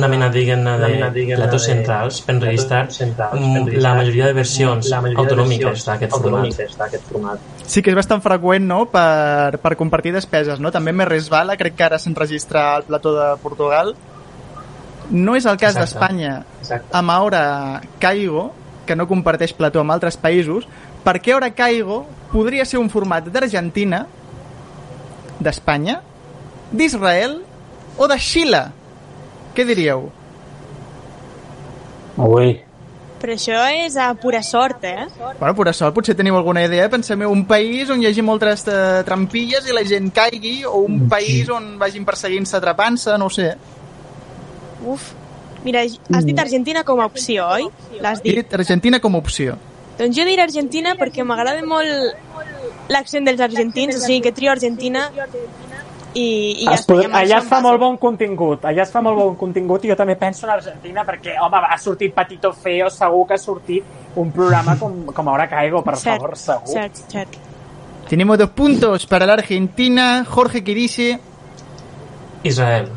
una 0.00 0.08
mena, 0.08 0.30
diguem-ne, 0.32 0.78
de 0.80 1.26
platós 1.34 1.68
centrals 1.68 2.22
per 2.24 2.38
enregistrar 2.38 2.88
la 2.88 3.94
majoria 4.00 4.32
de 4.32 4.38
versions 4.40 4.90
autonòmiques 4.96 5.84
d'aquest 5.90 7.10
format. 7.12 7.44
Sí 7.68 7.84
que 7.84 7.92
és 7.92 8.00
bastant 8.00 8.24
freqüent, 8.24 8.64
no?, 8.64 8.84
per, 8.92 9.60
per 9.60 9.76
compartir 9.76 10.16
despeses, 10.16 10.56
no? 10.60 10.72
També 10.72 10.96
més 10.96 11.08
resbala, 11.08 11.58
crec 11.60 11.76
que 11.76 11.84
ara 11.84 12.00
s'enregistra 12.00 12.70
al 12.78 12.88
plató 12.88 13.12
de 13.16 13.30
Portugal. 13.44 13.94
No 15.10 15.34
és 15.36 15.44
el 15.44 15.58
cas 15.60 15.76
d'Espanya 15.76 16.42
amb 16.92 17.12
Ahora 17.12 17.82
Caigo, 18.00 18.52
que 18.86 18.96
no 18.96 19.08
comparteix 19.08 19.52
plató 19.56 19.82
amb 19.82 19.92
altres 19.92 20.16
països, 20.20 20.66
perquè 21.04 21.34
Ahora 21.34 21.52
Caigo 21.52 22.04
podria 22.32 22.64
ser 22.64 22.80
un 22.80 22.90
format 22.90 23.28
d'Argentina, 23.28 24.04
d'Espanya, 25.40 26.00
d'Israel 26.72 27.40
o 27.98 28.08
de 28.08 28.18
Xile. 28.18 28.64
Què 29.54 29.66
diríeu? 29.68 30.08
Ui. 32.16 32.54
Però 33.24 33.32
això 33.32 33.60
és 33.72 33.94
a 33.96 34.10
pura 34.20 34.42
sort, 34.44 34.82
eh? 34.84 35.06
Bueno, 35.16 35.54
per 35.56 35.70
això 35.70 35.88
potser 35.96 36.12
teniu 36.16 36.36
alguna 36.36 36.64
idea. 36.66 36.90
Pensem 36.92 37.22
en 37.24 37.30
un 37.32 37.46
país 37.48 37.88
on 37.88 38.02
hi 38.02 38.10
hagi 38.10 38.22
moltes 38.22 38.66
eh, 38.68 39.00
trampilles 39.06 39.64
i 39.64 39.72
la 39.72 39.84
gent 39.88 40.10
caigui, 40.12 40.58
o 40.68 40.82
un 40.84 41.06
país 41.08 41.48
on 41.48 41.78
vagin 41.80 42.04
perseguint-se 42.04 42.58
atrapant-se, 42.58 43.16
no 43.16 43.30
ho 43.30 43.32
sé. 43.32 43.54
Uf. 44.84 45.12
Mira, 45.64 45.80
has 45.80 46.26
dit 46.26 46.38
Argentina 46.38 46.84
com 46.84 47.00
a 47.00 47.06
opció, 47.08 47.46
oi? 47.48 47.68
L'has 48.00 48.20
He 48.20 48.28
dit. 48.28 48.42
dit 48.42 48.54
Argentina 48.54 49.00
com 49.00 49.14
a 49.14 49.18
opció. 49.18 49.56
Doncs 49.98 50.16
jo 50.16 50.24
diré 50.26 50.42
Argentina 50.42 50.94
perquè 50.98 51.24
m'agrada 51.24 51.62
molt 51.64 52.90
l'accent 52.90 53.24
dels 53.24 53.40
argentins, 53.40 53.96
o 53.96 54.02
sigui 54.02 54.20
que 54.20 54.32
trio 54.34 54.50
Argentina 54.52 55.08
i, 56.14 56.62
i 56.62 56.66
ja 56.66 56.74
Es 56.74 56.84
amb 56.88 57.16
Allà 57.18 57.38
es 57.40 57.48
fa 57.48 57.60
molt 57.62 57.80
bon 57.80 57.96
contingut, 57.98 58.64
allà 58.68 58.84
es 58.84 58.92
fa 58.92 59.02
molt 59.02 59.18
bon 59.18 59.36
contingut 59.38 59.84
i 59.84 59.90
jo 59.90 59.96
també 59.98 60.16
penso 60.18 60.46
en 60.46 60.52
Argentina 60.54 61.04
perquè, 61.06 61.36
home, 61.42 61.62
ha 61.68 61.78
sortit 61.78 62.14
Patito 62.14 62.52
Feo, 62.52 62.90
segur 62.90 63.24
que 63.28 63.34
ha 63.34 63.40
sortit 63.42 64.18
un 64.20 64.30
programa 64.32 64.76
com, 64.78 65.00
com 65.14 65.28
Ahora 65.28 65.48
Caigo, 65.50 65.82
per 65.82 65.96
Cert, 65.96 66.20
favor, 66.22 66.36
segur. 66.38 66.74
Cert, 66.74 67.02
cert. 67.10 67.38
Tenemos 68.08 68.38
dos 68.38 68.50
puntos 68.50 69.06
para 69.06 69.26
la 69.26 69.32
Argentina. 69.32 70.24
Jorge 70.28 70.62
que 70.62 70.74
dice, 70.74 71.18
Israel. 72.42 72.90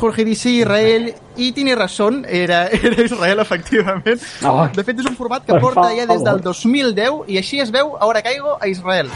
Jorge 0.00 0.24
dice 0.24 0.48
Israel 0.48 1.14
i 1.36 1.52
tiene 1.52 1.74
razón, 1.74 2.24
era, 2.26 2.68
era 2.68 3.04
Israel 3.04 3.40
efectivament. 3.40 4.22
Oh, 4.42 4.64
de 4.72 4.84
fet 4.86 5.02
és 5.02 5.08
un 5.10 5.16
format 5.18 5.44
que 5.44 5.58
porta 5.60 5.90
ja 5.92 6.06
des 6.08 6.24
del 6.24 6.40
2010 6.40 7.28
i 7.28 7.36
així 7.36 7.60
es 7.60 7.68
veu 7.68 7.92
Ahora 8.00 8.24
Caigo 8.24 8.56
a 8.56 8.68
Israel. 8.72 9.12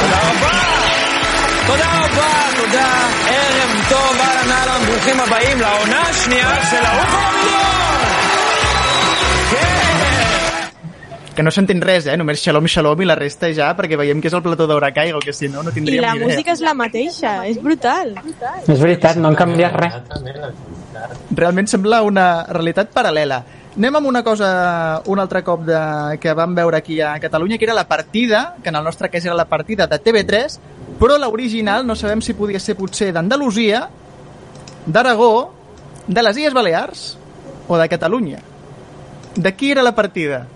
Toda, 0.00 0.22
toda, 0.40 0.64
toda, 1.66 1.92
toda, 2.70 2.88
toda, 3.90 4.29
ברוכים 4.99 5.19
הבאים 5.19 5.59
לעונה 5.61 6.01
השנייה 6.01 6.65
של 6.71 6.85
העוף 6.85 7.09
המיליון! 7.09 7.65
Que 11.35 11.43
no 11.43 11.51
s'entén 11.51 11.81
res, 11.83 12.05
eh? 12.07 12.15
Només 12.15 12.39
xalom, 12.39 12.63
xalom 12.71 13.01
i 13.03 13.05
la 13.09 13.15
resta 13.19 13.49
ja, 13.51 13.73
perquè 13.75 13.97
veiem 13.99 14.21
que 14.23 14.29
és 14.31 14.35
el 14.37 14.41
plató 14.45 14.69
d'Hora 14.71 14.93
Caigo, 14.95 15.19
que 15.19 15.33
si 15.35 15.49
no, 15.51 15.63
no 15.67 15.73
I 15.73 15.75
tindríem 15.75 16.05
la 16.05 16.13
ni 16.13 16.21
idea. 16.21 16.27
música 16.29 16.53
és 16.53 16.61
la 16.63 16.73
mateixa, 16.73 17.33
és 17.49 17.59
brutal. 17.59 18.13
És 18.63 18.79
veritat, 18.79 19.17
no 19.19 19.27
han 19.27 19.35
canviat 19.35 19.75
res. 19.75 19.97
realment 21.35 21.67
sembla 21.67 21.99
una 22.07 22.45
realitat 22.47 22.93
paral·lela. 22.95 23.41
Anem 23.75 23.97
amb 23.99 24.07
una 24.07 24.23
cosa 24.23 25.01
un 25.11 25.19
altre 25.19 25.43
cop 25.43 25.65
de, 25.67 25.81
que 26.23 26.31
vam 26.39 26.55
veure 26.55 26.77
aquí 26.79 27.01
a 27.01 27.19
Catalunya, 27.19 27.57
que 27.59 27.67
era 27.67 27.73
la 27.75 27.83
partida, 27.85 28.55
que 28.63 28.69
en 28.71 28.77
el 28.79 28.83
nostre 28.87 29.09
cas 29.09 29.25
era 29.25 29.35
la 29.35 29.43
partida 29.51 29.87
de 29.87 29.99
TV3, 29.99 30.57
però 30.97 31.17
l'original 31.19 31.85
no 31.85 31.99
sabem 31.99 32.21
si 32.23 32.33
podia 32.33 32.63
ser 32.63 32.77
potser 32.79 33.11
d'Andalusia, 33.11 33.89
d'Aragó, 34.86 35.52
de 36.06 36.22
les 36.22 36.36
Illes 36.36 36.54
Balears 36.54 37.18
o 37.68 37.78
de 37.78 37.88
Catalunya. 37.88 38.40
De 39.36 39.54
qui 39.54 39.70
era 39.70 39.82
la 39.82 39.94
partida? 39.94 40.46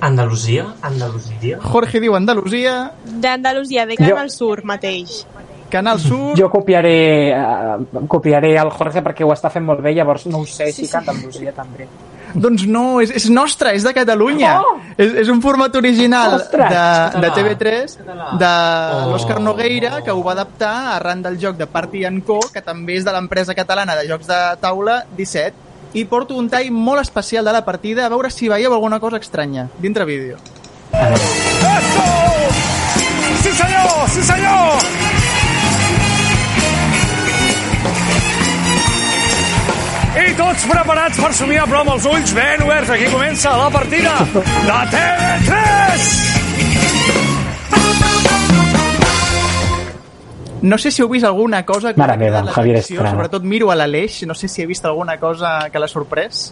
Andalusia? 0.00 0.74
Andalusia? 0.80 1.58
Jorge 1.60 2.00
diu 2.00 2.14
Andalusia, 2.16 2.92
D'Andalusia, 3.04 3.84
de 3.86 3.96
Canal 3.96 4.30
Sur 4.30 4.64
mateix. 4.64 5.26
Canal 5.70 6.00
Sur... 6.00 6.36
Jo 6.38 6.48
copiaré, 6.50 7.34
uh, 7.36 8.06
copiaré 8.08 8.56
el 8.58 8.70
Jorge 8.74 9.04
perquè 9.04 9.26
ho 9.26 9.34
està 9.34 9.52
fent 9.52 9.66
molt 9.66 9.84
bé, 9.84 9.92
llavors 9.94 10.26
no 10.26 10.40
ho 10.40 10.46
sé 10.48 10.72
si 10.72 10.88
que 10.88 10.98
Andalusia 10.98 11.52
també. 11.54 11.86
Doncs 12.34 12.66
no, 12.66 13.00
és, 13.00 13.10
és 13.10 13.28
nostre, 13.30 13.72
és 13.74 13.82
de 13.86 13.92
Catalunya. 13.96 14.52
Oh! 14.60 14.76
És, 14.96 15.12
és 15.24 15.28
un 15.32 15.40
format 15.42 15.74
original 15.76 16.34
Ostres! 16.36 16.68
de, 16.70 16.84
de 17.20 17.30
Català. 17.30 17.34
TV3 17.36 17.96
de 18.38 18.50
Oh. 18.50 19.10
l'Òscar 19.12 19.40
Nogueira, 19.40 20.02
que 20.04 20.10
ho 20.10 20.22
va 20.22 20.32
adaptar 20.32 20.94
arran 20.96 21.22
del 21.22 21.38
joc 21.40 21.56
de 21.56 21.66
Party 21.66 22.04
Co, 22.26 22.40
que 22.52 22.60
també 22.62 22.96
és 22.96 23.04
de 23.04 23.12
l'empresa 23.12 23.54
catalana 23.54 23.96
de 23.96 24.06
jocs 24.08 24.26
de 24.26 24.38
taula 24.60 25.04
17. 25.16 25.54
I 25.94 26.04
porto 26.04 26.36
un 26.38 26.48
tall 26.48 26.70
molt 26.70 27.00
especial 27.00 27.44
de 27.44 27.52
la 27.52 27.64
partida, 27.64 28.06
a 28.06 28.08
veure 28.08 28.30
si 28.30 28.48
veieu 28.48 28.72
alguna 28.72 29.00
cosa 29.00 29.16
estranya 29.18 29.68
dintre 29.78 30.04
vídeo. 30.04 30.36
Sí 33.42 33.50
senyor, 33.52 34.08
sí 34.08 34.22
senyor! 34.22 35.09
I 40.10 40.32
tots 40.34 40.64
preparats 40.66 41.20
per 41.22 41.28
somiar, 41.38 41.68
però 41.70 41.84
amb 41.84 41.92
els 41.92 42.06
ulls 42.10 42.32
ben 42.34 42.64
oberts. 42.64 42.90
Aquí 42.90 43.06
comença 43.12 43.52
la 43.54 43.68
partida 43.70 44.16
de 44.34 44.78
TV3! 44.90 46.08
No 50.62 50.76
sé 50.82 50.90
si 50.90 51.00
heu 51.00 51.08
vist 51.08 51.24
alguna 51.24 51.62
cosa... 51.64 51.94
que 51.94 52.02
Mare 52.02 52.18
meva, 52.18 52.42
la 52.42 52.52
Javier 52.52 52.80
secció, 52.82 52.98
Estrada. 52.98 53.14
Sobretot 53.14 53.46
miro 53.46 53.70
a 53.70 53.78
l'Aleix, 53.78 54.24
no 54.26 54.34
sé 54.34 54.50
si 54.50 54.60
he 54.60 54.66
vist 54.68 54.84
alguna 54.84 55.16
cosa 55.22 55.70
que 55.70 55.78
l'ha 55.78 55.88
sorprès. 55.88 56.50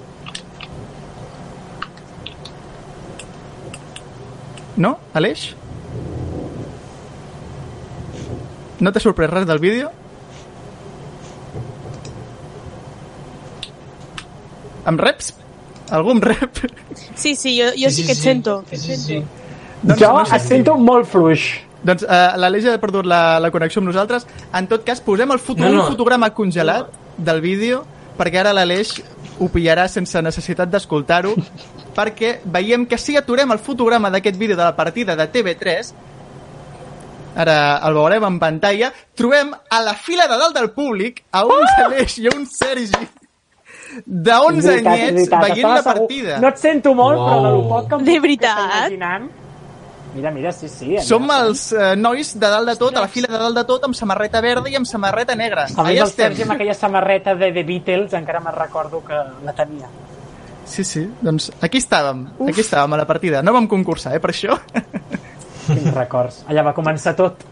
No, 4.78 5.00
Aleix? 5.18 5.50
No 8.78 8.94
t'ha 8.94 9.02
sorprès 9.02 9.34
res 9.34 9.50
del 9.50 9.58
vídeo? 9.58 9.90
Amb 14.88 15.02
reps? 15.04 15.32
Algú 15.94 16.12
amb 16.16 16.24
rep? 16.28 16.58
Sí, 17.16 17.34
sí, 17.34 17.54
jo, 17.58 17.70
jo 17.76 17.90
sí, 17.92 18.04
que 18.06 18.12
et 18.16 18.20
sento. 18.20 18.58
Sí, 18.72 18.96
sí. 18.96 19.22
Doncs 19.82 20.00
jo 20.00 20.10
no 20.16 20.24
sé. 20.26 20.36
et 20.36 20.46
sento 20.48 20.76
molt 20.80 21.08
fluix. 21.08 21.46
Doncs 21.86 22.02
uh, 22.04 22.34
l'Aleix 22.40 22.66
ha 22.68 22.78
perdut 22.82 23.06
la, 23.08 23.38
la 23.40 23.52
connexió 23.54 23.80
amb 23.82 23.88
nosaltres. 23.92 24.26
En 24.58 24.66
tot 24.70 24.84
cas, 24.84 25.00
posem 25.04 25.30
el 25.32 25.40
foto, 25.40 25.62
No, 25.62 25.70
no. 25.70 25.84
un 25.84 25.92
fotograma 25.94 26.32
congelat 26.34 26.90
del 27.16 27.40
vídeo 27.44 27.84
perquè 28.18 28.40
ara 28.42 28.52
l'Aleix 28.52 28.96
ho 29.38 29.46
pillarà 29.52 29.86
sense 29.88 30.20
necessitat 30.26 30.70
d'escoltar-ho 30.72 31.36
perquè 31.98 32.38
veiem 32.44 32.84
que 32.90 32.98
si 32.98 33.16
aturem 33.16 33.54
el 33.54 33.60
fotograma 33.62 34.10
d'aquest 34.10 34.38
vídeo 34.38 34.56
de 34.58 34.64
la 34.66 34.74
partida 34.76 35.14
de 35.16 35.28
TV3 35.30 35.92
ara 37.38 37.56
el 37.86 37.94
veurem 37.94 38.24
en 38.26 38.38
pantalla 38.42 38.90
trobem 39.14 39.52
a 39.54 39.80
la 39.86 39.94
fila 39.94 40.26
de 40.26 40.38
dalt 40.40 40.56
del 40.58 40.72
públic 40.74 41.22
a 41.30 41.44
un 41.46 41.62
Ah! 41.62 41.84
Aleix 41.86 42.18
i 42.18 42.26
a 42.26 42.34
un 42.34 42.46
Sergi 42.50 43.06
de 44.04 44.32
11 44.32 44.68
Veritat, 44.68 44.92
anyets 44.92 45.14
veritat, 45.14 45.42
veient 45.48 45.68
la 45.68 45.82
segur. 45.82 45.94
partida. 45.94 46.38
No 46.40 46.48
et 46.48 46.58
sento 46.58 46.94
molt, 46.94 47.18
Uau. 47.18 47.28
però 47.28 47.42
de 47.46 47.52
lo 47.56 47.68
poc 47.68 47.88
que 47.88 47.94
em 48.00 48.04
De 48.04 48.20
veritat? 48.20 48.58
imaginant... 48.88 49.30
Mira, 50.14 50.30
mira, 50.32 50.50
sí, 50.52 50.68
sí. 50.72 50.96
Som 51.04 51.28
els 51.30 51.66
eh, 51.76 51.94
nois 51.94 52.30
de 52.40 52.48
dalt 52.48 52.66
de 52.66 52.74
tot, 52.80 52.96
a 52.96 53.02
la 53.04 53.08
fila 53.12 53.28
de 53.30 53.38
dalt 53.38 53.54
de 53.54 53.64
tot, 53.68 53.84
amb 53.84 53.94
samarreta 53.94 54.40
verda 54.40 54.70
i 54.70 54.74
amb 54.74 54.86
samarreta 54.88 55.34
negra. 55.36 55.66
A 55.68 55.68
més, 55.68 55.76
Allà 55.78 56.06
el 56.06 56.10
Sergi 56.10 56.32
estem. 56.40 56.48
amb 56.48 56.54
aquella 56.56 56.74
samarreta 56.74 57.34
de 57.36 57.52
The 57.52 57.62
Beatles 57.62 58.14
encara 58.16 58.40
me'n 58.40 58.54
recordo 58.56 59.02
que 59.04 59.14
la 59.44 59.52
tenia. 59.52 59.86
Sí, 60.64 60.82
sí, 60.84 61.04
doncs 61.20 61.50
aquí 61.60 61.78
estàvem, 61.78 62.24
aquí 62.48 62.60
estàvem 62.64 62.92
a 62.96 62.96
la 63.02 63.06
partida. 63.06 63.42
No 63.42 63.52
vam 63.52 63.68
concursar, 63.68 64.16
eh, 64.16 64.20
per 64.20 64.30
això. 64.32 64.56
Quins 65.68 65.94
records. 66.02 66.42
Allà 66.48 66.64
va 66.64 66.74
començar 66.74 67.14
tot. 67.14 67.44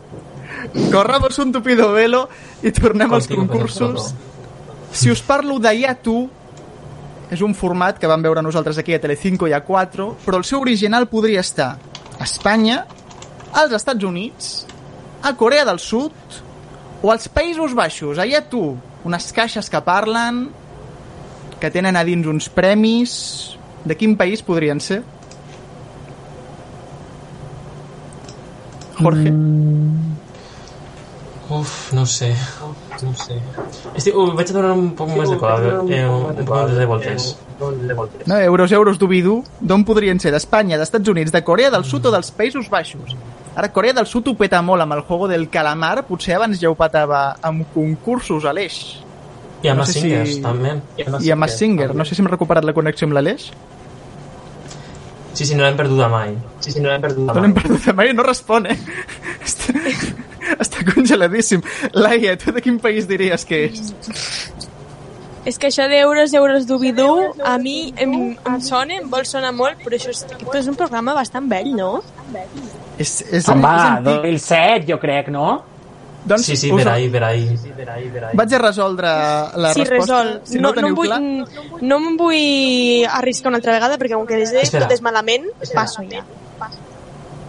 Corramos 0.91 1.39
un 1.39 1.53
tupido 1.53 1.93
velo 1.93 2.27
i 2.63 2.73
tornem 2.73 3.13
als 3.13 3.29
Contigo, 3.29 3.47
concursos. 3.47 4.15
Si 4.97 5.11
us 5.13 5.21
parlo 5.21 5.59
de 5.61 5.75
Ja 5.77 5.93
tu, 6.01 6.23
és 7.29 7.43
un 7.45 7.53
format 7.55 7.99
que 8.01 8.09
vam 8.09 8.23
veure 8.25 8.41
nosaltres 8.41 8.79
aquí 8.81 8.95
a 8.97 9.01
Telecinco 9.03 9.45
i 9.45 9.53
a 9.53 9.61
4, 9.61 10.07
però 10.25 10.39
el 10.41 10.47
seu 10.49 10.63
original 10.65 11.05
podria 11.11 11.43
estar 11.45 11.75
a 12.17 12.25
Espanya, 12.25 12.87
als 13.53 13.75
Estats 13.77 14.09
Units, 14.09 14.55
a 15.21 15.35
Corea 15.37 15.67
del 15.69 15.83
Sud 15.85 16.41
o 17.03 17.13
als 17.13 17.29
Països 17.29 17.75
Baixos. 17.77 18.17
Allà 18.17 18.41
tu, 18.49 18.63
unes 19.05 19.29
caixes 19.37 19.69
que 19.69 19.83
parlen, 19.85 20.47
que 21.61 21.71
tenen 21.71 21.97
a 21.97 22.05
dins 22.05 22.27
uns 22.27 22.49
premis... 22.49 23.19
De 23.87 23.95
quin 23.95 24.17
país 24.19 24.41
podrien 24.43 24.81
ser? 24.83 24.97
Jorge? 28.99 29.31
Uf, 31.55 31.93
no 31.95 32.03
sé. 32.11 32.33
No 33.03 33.11
ho 33.11 33.15
sé. 33.15 33.37
Estic, 33.95 34.15
uh, 34.17 34.31
vaig 34.37 34.51
a 34.51 34.53
donar 34.57 34.73
un 34.73 34.91
poc 34.97 35.09
més 35.13 35.29
de 35.31 35.37
cola, 35.41 35.83
eh, 35.89 36.05
un 36.09 36.45
poc 36.45 36.69
més 36.69 36.77
de 36.79 36.87
voltes. 36.87 37.37
No, 38.27 38.39
euros, 38.39 38.73
euros 38.73 38.99
d'Ubidu, 38.99 39.43
d'on 39.61 39.85
podrien 39.85 40.21
ser? 40.21 40.31
D'Espanya, 40.33 40.77
d'Estats 40.79 41.09
Units, 41.09 41.33
de 41.33 41.43
Corea 41.45 41.71
del 41.71 41.85
Sud 41.85 42.07
o 42.07 42.11
dels 42.13 42.31
Països 42.37 42.69
Baixos? 42.69 43.17
Ara, 43.57 43.71
Corea 43.73 43.95
del 43.97 44.07
Sud 44.07 44.29
ho 44.29 44.35
peta 44.37 44.61
molt 44.63 44.83
amb 44.83 44.93
el 44.93 45.01
juego 45.09 45.29
del 45.29 45.49
calamar, 45.49 46.05
potser 46.07 46.35
abans 46.37 46.61
ja 46.61 46.69
ho 46.69 46.75
petava 46.77 47.37
amb 47.41 47.65
concursos 47.73 48.45
a 48.45 48.53
l'Eix. 48.53 48.99
I 49.63 49.69
amb 49.73 49.79
No 49.81 49.87
sé 49.87 50.01
singers, 50.01 50.35
si- 50.35 50.43
també. 50.43 50.75
I 51.25 51.31
amb 51.33 51.49
Singer. 51.49 51.95
No 51.95 52.05
sé 52.05 52.15
si 52.15 52.21
hem 52.23 52.29
recuperat 52.29 52.63
la 52.65 52.75
connexió 52.75 53.07
amb 53.07 53.15
l'Aleix. 53.15 53.51
Sí, 55.37 55.45
sí, 55.45 55.55
no 55.55 55.67
l'hem 55.67 55.77
perduda 55.77 56.09
mai. 56.09 56.31
Sí, 56.65 56.73
sí, 56.73 56.81
no 56.81 56.89
l'hem 56.89 57.03
perduda 57.03 57.35
No 57.37 57.43
l'hem 57.45 57.53
perdut 57.57 57.91
mai, 57.99 58.13
no 58.17 58.25
respon, 58.25 58.71
eh? 58.73 58.77
Està, 59.47 59.75
està 60.57 60.85
congeladíssim. 60.89 61.61
Laia, 61.93 62.39
tu 62.41 62.55
de 62.57 62.63
quin 62.65 62.79
país 62.81 63.05
diries 63.11 63.45
que 63.45 63.67
és? 63.67 63.93
És 65.47 65.61
que 65.63 65.69
això 65.69 65.85
d'euros, 65.91 66.33
euros 66.35 66.65
d'Ubidú, 66.67 67.11
a 67.45 67.55
mi 67.63 67.93
em, 68.03 68.17
em 68.35 68.61
sona, 68.65 68.97
em 68.99 69.11
vol 69.13 69.29
sonar 69.29 69.53
molt, 69.55 69.79
però 69.85 69.95
això 69.99 70.11
és, 70.11 70.25
aquest 70.27 70.57
és 70.63 70.71
un 70.73 70.79
programa 70.79 71.15
bastant 71.15 71.47
vell, 71.53 71.69
no? 71.77 71.93
És, 72.97 73.21
és, 73.29 73.47
Home, 73.53 73.61
és 73.61 73.85
antic. 73.85 74.09
2007, 74.25 74.89
jo 74.89 74.99
crec, 75.03 75.29
no? 75.31 75.51
Doncs 76.27 76.45
Sí, 76.45 76.57
sí, 76.57 76.73
us- 76.73 76.83
per 76.83 76.93
ahí, 76.93 77.09
per 77.09 77.23
ahí. 77.23 77.45
Vaig 78.35 78.55
a 78.55 78.59
resoldre 78.59 79.07
la 79.07 79.73
sí, 79.75 79.85
resposta. 79.85 80.23
resol. 80.25 80.41
Si 80.45 80.59
no, 80.59 80.73
no, 80.73 80.81
no, 80.83 80.89
em 80.89 80.95
vull, 80.97 81.07
clar... 81.07 81.21
no 81.83 81.97
em 82.03 82.17
vull 82.19 83.07
arriscar 83.21 83.53
una 83.53 83.61
altra 83.63 83.73
vegada 83.77 83.97
perquè 84.01 84.15
com 84.19 84.27
que 84.27 84.37
des 84.41 84.51
de 84.51 84.61
Espera. 84.65 84.87
tot 84.89 84.97
és 84.97 85.03
malament, 85.07 85.47
passo 85.75 86.03
ja. 86.11 86.25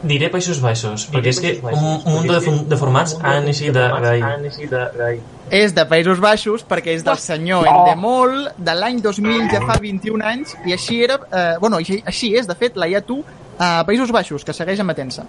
Diré 0.07 0.27
Països 0.29 0.59
Baixos, 0.61 1.07
perquè 1.09 1.31
és 1.33 1.39
que 1.41 1.51
un, 1.63 1.73
un 2.05 2.13
munt 2.19 2.27
de, 2.29 2.37
de 2.69 2.77
formats 2.77 3.15
han 3.25 3.47
eixit 3.49 3.73
d'ahir. 3.73 5.17
És 5.49 5.73
de 5.73 5.85
Països 5.89 6.19
Baixos 6.21 6.61
perquè 6.69 6.93
és 6.93 7.03
del 7.03 7.17
senyor 7.17 7.65
Oh. 7.65 7.71
Endemol 7.81 8.51
de 8.57 8.75
l'any 8.77 9.01
2000, 9.01 9.47
ja 9.51 9.61
fa 9.65 9.79
21 9.81 10.21
anys, 10.23 10.53
i 10.69 10.73
així 10.75 11.01
era... 11.03 11.17
Eh, 11.31 11.55
bueno, 11.59 11.77
així, 11.81 11.97
així 12.05 12.35
és, 12.37 12.45
de 12.47 12.53
fet, 12.55 12.77
la 12.77 12.87
Iatu 12.91 13.23
a 13.57 13.83
Països 13.87 14.11
Baixos, 14.13 14.45
que 14.45 14.53
segueix 14.53 14.79
emetent-se. 14.85 15.23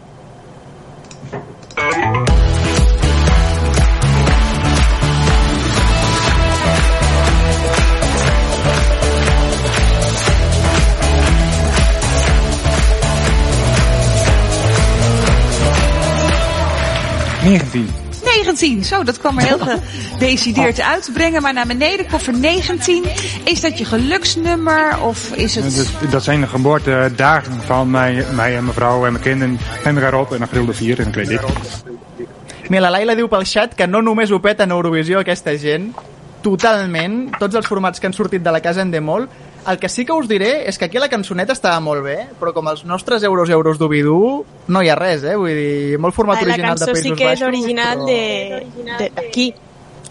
Negentien. 17.45 17.89
19, 18.25 18.85
zo, 18.85 19.03
dat 19.03 19.19
kwam 19.19 19.39
er 19.39 19.45
heel 19.45 19.59
gedecideerd 19.59 20.81
uit 20.81 21.05
te 21.05 21.13
brengen. 21.13 21.43
Maar 21.43 21.53
naar 21.53 21.67
beneden, 21.67 22.07
koffer 22.07 22.39
19. 22.39 23.05
Is 23.45 23.61
dat 23.61 23.79
je 23.79 23.85
geluksnummer 23.85 25.03
of 25.03 25.35
is 25.35 25.55
het... 25.55 25.65
Dus, 25.65 26.11
dat 26.11 26.25
zijn 26.25 26.41
de 26.41 26.47
geboortedagen 26.47 27.63
van 27.67 27.91
mij, 27.91 28.25
mij 28.35 28.57
en 28.57 28.63
mijn 28.63 28.75
vrouw 28.75 29.07
en 29.07 29.13
mijn 29.13 29.25
kinderen. 29.25 29.59
En 29.85 29.97
erop 29.97 30.33
en 30.33 30.43
april 30.43 30.67
de 30.67 30.75
4 30.75 30.99
en 30.99 31.05
dan 31.05 31.13
weet 31.13 31.31
ik. 31.31 31.41
Mira, 32.69 32.83
la 32.83 32.91
Laila 32.91 33.15
diu 33.17 33.29
pel 33.33 33.47
xat 33.49 33.75
que 33.75 33.87
no 33.89 34.03
només 34.05 34.29
ho 34.29 34.39
peta 34.45 34.67
en 34.67 34.75
Eurovisió 34.77 35.23
aquesta 35.23 35.55
gent, 35.57 35.95
totalment, 36.45 37.31
tots 37.41 37.57
els 37.57 37.67
formats 37.67 38.01
que 38.01 38.11
han 38.11 38.17
sortit 38.17 38.45
de 38.45 38.53
la 38.53 38.61
casa 38.61 38.85
Endemol, 38.85 39.25
el 39.69 39.79
que 39.79 39.89
sí 39.89 40.05
que 40.07 40.13
us 40.13 40.29
diré 40.29 40.69
és 40.69 40.79
que 40.79 40.87
aquí 40.87 40.99
la 40.99 41.09
cançoneta 41.13 41.53
estava 41.53 41.79
molt 41.81 42.03
bé, 42.05 42.17
però 42.41 42.53
com 42.57 42.69
els 42.69 42.85
nostres 42.89 43.23
euros 43.23 43.51
euros 43.51 43.79
d'Ubidú, 43.79 44.45
no 44.69 44.83
hi 44.83 44.89
ha 44.89 44.95
res, 44.97 45.25
eh? 45.25 45.37
Vull 45.37 45.55
dir, 45.55 45.99
molt 45.99 46.15
format 46.17 46.39
Ah, 46.39 46.47
la 46.47 46.53
original 46.55 46.75
de 46.79 46.87
cançó 46.87 46.93
Països 46.93 47.03
sí 47.03 47.13
que 47.15 47.25
és 47.33 47.41
Baixos, 47.41 47.49
original 47.49 47.99
però- 47.99 48.07
de 48.07 48.67
de- 48.99 49.11
d'aquí. 49.15 49.55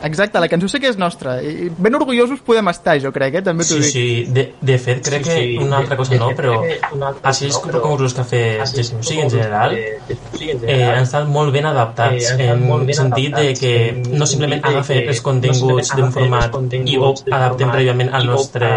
Exacte, 0.04 0.40
la 0.40 0.48
cançó 0.48 0.68
sí 0.70 0.80
que 0.80 0.90
és 0.92 0.98
nostra. 0.98 1.42
I 1.42 1.72
ben 1.78 1.96
orgullosos 1.98 2.40
podem 2.46 2.68
estar, 2.70 3.00
jo 3.02 3.10
crec, 3.12 3.36
eh? 3.40 3.42
També 3.42 3.64
t'ho 3.66 3.76
Sí, 3.76 3.82
dic. 3.82 3.92
sí, 3.92 4.26
de, 4.30 4.44
de 4.62 4.78
fet, 4.78 5.00
crec 5.08 5.24
Sí, 5.24 5.30
que 5.30 5.38
sí, 5.42 5.58
una 5.58 5.78
altra 5.80 5.98
cosa 5.98 6.14
de 6.14 6.20
no, 6.20 6.28
però 6.38 6.62
que 6.62 6.80
així 7.24 7.46
els 7.46 7.56
no, 7.66 7.72
concursos 7.82 8.14
que 8.14 8.22
ha 8.22 8.24
fet 8.24 8.76
Jesse 8.76 8.94
Music 8.96 9.20
en 9.24 9.30
general 9.32 9.74
eh, 9.74 10.84
han 10.86 11.04
estat 11.04 11.28
molt 11.28 11.52
ben 11.54 11.66
adaptats 11.66 12.14
Eh, 12.14 12.28
han 12.28 12.40
estat 12.40 12.54
en 12.54 12.68
molt 12.68 12.82
el 12.82 12.88
ben 12.92 12.96
sentit 12.96 13.34
de 13.34 13.42
adaptats, 13.42 13.60
que 13.60 13.90
en 13.90 14.20
no 14.20 14.26
simplement 14.30 14.62
sentit 14.62 14.70
de 14.70 14.76
agafen 14.78 15.02
que 15.02 15.10
els 15.10 15.18
no 15.18 15.24
continguts 15.24 15.88
simplement 15.88 16.06
d'un 16.06 16.14
format 16.14 16.44
els 16.44 16.52
continguts 16.52 16.88
i 16.92 16.98
ho 16.98 17.34
format 17.34 17.72
prèviament 17.74 18.14
al 18.14 18.24
i 18.24 18.28
ho 18.28 18.32
nostre, 18.32 18.70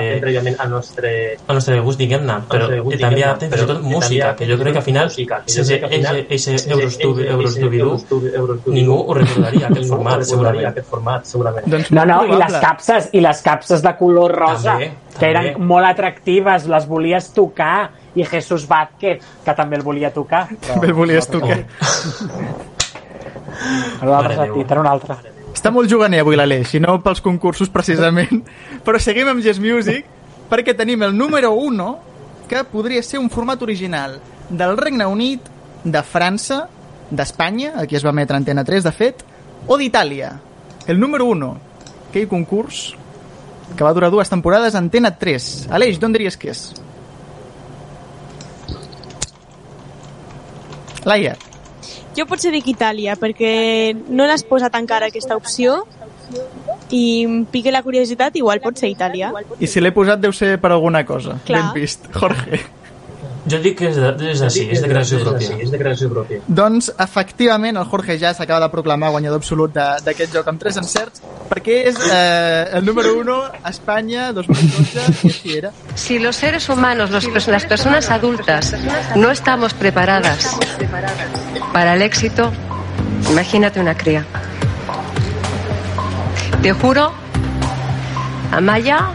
al 0.58 0.70
nostre, 0.70 1.12
al 1.46 1.54
nostre 1.60 1.80
gust, 1.80 1.98
diguem-ne, 2.00 2.36
però 2.48 2.66
també 3.00 3.24
adapten 3.24 3.50
fins 3.50 3.60
i 3.60 3.64
però 3.64 3.66
tot 3.74 3.82
música, 3.82 4.34
que 4.36 4.46
jo 4.48 4.56
crec 4.58 4.72
que 4.72 4.78
al 4.78 4.84
final, 4.88 5.06
música, 5.12 5.42
que 5.44 5.52
jo 5.52 5.54
sense 5.54 5.68
crec 5.68 5.80
que 5.80 5.86
al 5.86 5.92
final, 6.00 6.16
eixe 6.30 6.38
sense 6.50 6.70
euros 6.70 6.98
tu- 6.98 7.12
eixe- 7.18 7.28
euros 7.30 7.50
eixe 7.50 7.60
d'Ubidú, 7.60 7.84
euros 7.90 8.04
tu- 8.08 8.26
euros 8.26 8.64
d'Ubidú, 8.64 8.72
ningú 8.74 8.96
ho 9.06 9.14
recordaria, 9.14 9.66
aquest 9.68 9.86
format, 9.88 10.24
segurament. 10.24 10.66
Format, 11.10 11.26
segurament. 11.26 11.66
Doncs 11.70 11.90
No, 11.90 12.04
no, 12.06 12.16
molt 12.22 12.28
i 12.28 12.36
les 12.36 12.38
probable. 12.46 12.60
capses, 12.66 13.08
i 13.12 13.20
les 13.20 13.42
capses 13.42 13.82
de 13.82 13.92
color 13.98 14.34
rosa, 14.38 14.72
També, 14.72 14.90
que 15.12 15.18
també. 15.18 15.30
eren 15.30 15.66
molt 15.66 15.86
atractives, 15.86 16.66
les 16.66 16.86
volies 16.88 17.32
tocar, 17.36 17.90
i 18.14 18.24
Jesús 18.24 18.66
Vázquez, 18.66 19.22
que 19.44 19.54
també 19.54 19.76
el 19.76 19.82
volia 19.82 20.10
tocar. 20.12 20.46
Però 20.48 20.74
També 20.74 20.86
el 20.88 20.94
volies 20.94 21.28
no 21.30 21.40
tocar. 21.40 21.58
Altre 24.00 24.08
Mare 24.10 24.36
sentit, 24.36 24.70
en 24.72 24.78
un 24.78 24.86
altre. 24.88 25.16
Està 25.52 25.70
molt 25.74 25.90
juganer 25.90 26.20
avui 26.22 26.36
l'Aleix, 26.38 26.72
i 26.74 26.80
no 26.80 26.94
pels 27.04 27.20
concursos 27.20 27.68
precisament. 27.68 28.42
Però 28.86 28.98
seguim 29.02 29.28
amb 29.28 29.42
Yes 29.44 29.58
Music, 29.60 30.06
perquè 30.50 30.74
tenim 30.76 31.02
el 31.02 31.16
número 31.16 31.52
1, 31.52 31.88
que 32.48 32.62
podria 32.66 33.02
ser 33.02 33.18
un 33.20 33.28
format 33.30 33.60
original 33.62 34.18
del 34.48 34.76
Regne 34.78 35.06
Unit, 35.06 35.40
de 35.84 36.02
França, 36.02 36.64
d'Espanya, 37.10 37.74
aquí 37.82 37.96
es 37.96 38.04
va 38.06 38.10
emetre 38.14 38.36
Antena 38.38 38.64
3, 38.64 38.84
de 38.84 38.92
fet, 38.92 39.22
o 39.66 39.76
d'Itàlia. 39.78 40.32
El 40.86 40.98
número 41.00 41.26
1, 41.26 41.50
aquell 42.10 42.28
concurs 42.28 42.94
que 43.76 43.84
va 43.84 43.92
durar 43.94 44.10
dues 44.10 44.30
temporades 44.30 44.74
Antena 44.74 45.12
3. 45.18 45.68
Aleix, 45.70 46.00
d'on 46.00 46.14
diries 46.16 46.36
que 46.40 46.50
és? 46.50 46.64
Laia. 51.06 51.36
Jo 52.16 52.26
potser 52.26 52.50
dic 52.52 52.66
Itàlia, 52.72 53.14
perquè 53.16 53.94
no 54.10 54.26
l'has 54.26 54.42
posat 54.44 54.74
encara 54.76 55.08
aquesta 55.08 55.36
opció 55.38 55.84
i 56.90 57.22
em 57.22 57.44
pique 57.46 57.70
la 57.70 57.84
curiositat, 57.86 58.34
igual 58.36 58.60
pot 58.60 58.76
ser 58.80 58.90
Itàlia. 58.90 59.30
I 59.62 59.70
si 59.70 59.80
l'he 59.80 59.94
posat 59.94 60.20
deu 60.20 60.34
ser 60.34 60.56
per 60.60 60.72
alguna 60.74 61.04
cosa. 61.06 61.38
Clar. 61.46 61.70
Ben 61.70 61.80
vist. 61.80 62.10
Jorge. 62.12 62.60
Jo 63.48 63.56
dic 63.58 63.78
que 63.78 63.88
és 63.88 63.96
de, 63.96 64.10
és 64.30 64.40
és 64.42 64.82
de 64.82 64.88
creació 64.88 65.18
pròpia. 65.24 65.54
És 65.64 65.70
de 65.72 65.78
creació 65.80 66.10
pròpia. 66.12 66.40
Doncs, 66.46 66.90
efectivament, 66.98 67.76
el 67.80 67.86
Jorge 67.88 68.18
ja 68.20 68.34
s'acaba 68.34 68.60
de 68.66 68.68
proclamar 68.70 69.10
guanyador 69.10 69.38
absolut 69.40 69.72
de- 69.72 69.96
d'aquest 70.04 70.34
joc 70.34 70.48
amb 70.48 70.60
tres 70.60 70.76
encerts, 70.76 71.22
perquè 71.48 71.78
és 71.88 71.96
eh, 72.12 72.68
el 72.76 72.84
número 72.84 73.14
1 73.18 73.38
a 73.62 73.70
Espanya 73.70 74.32
2012, 74.32 75.00
i 75.22 75.26
així 75.30 75.56
era. 75.56 75.70
Si 75.94 76.18
los 76.18 76.36
seres 76.36 76.68
humanos, 76.68 77.10
los 77.10 77.24
las 77.48 77.64
personas 77.64 78.10
adultas, 78.10 78.74
no 79.16 79.30
estamos 79.30 79.72
preparadas 79.72 80.56
para 81.72 81.94
el 81.94 82.02
éxito, 82.02 82.52
imagínate 83.30 83.80
una 83.80 83.94
cría. 83.96 84.26
Te 86.62 86.72
juro, 86.74 87.12
Amaya, 88.52 89.08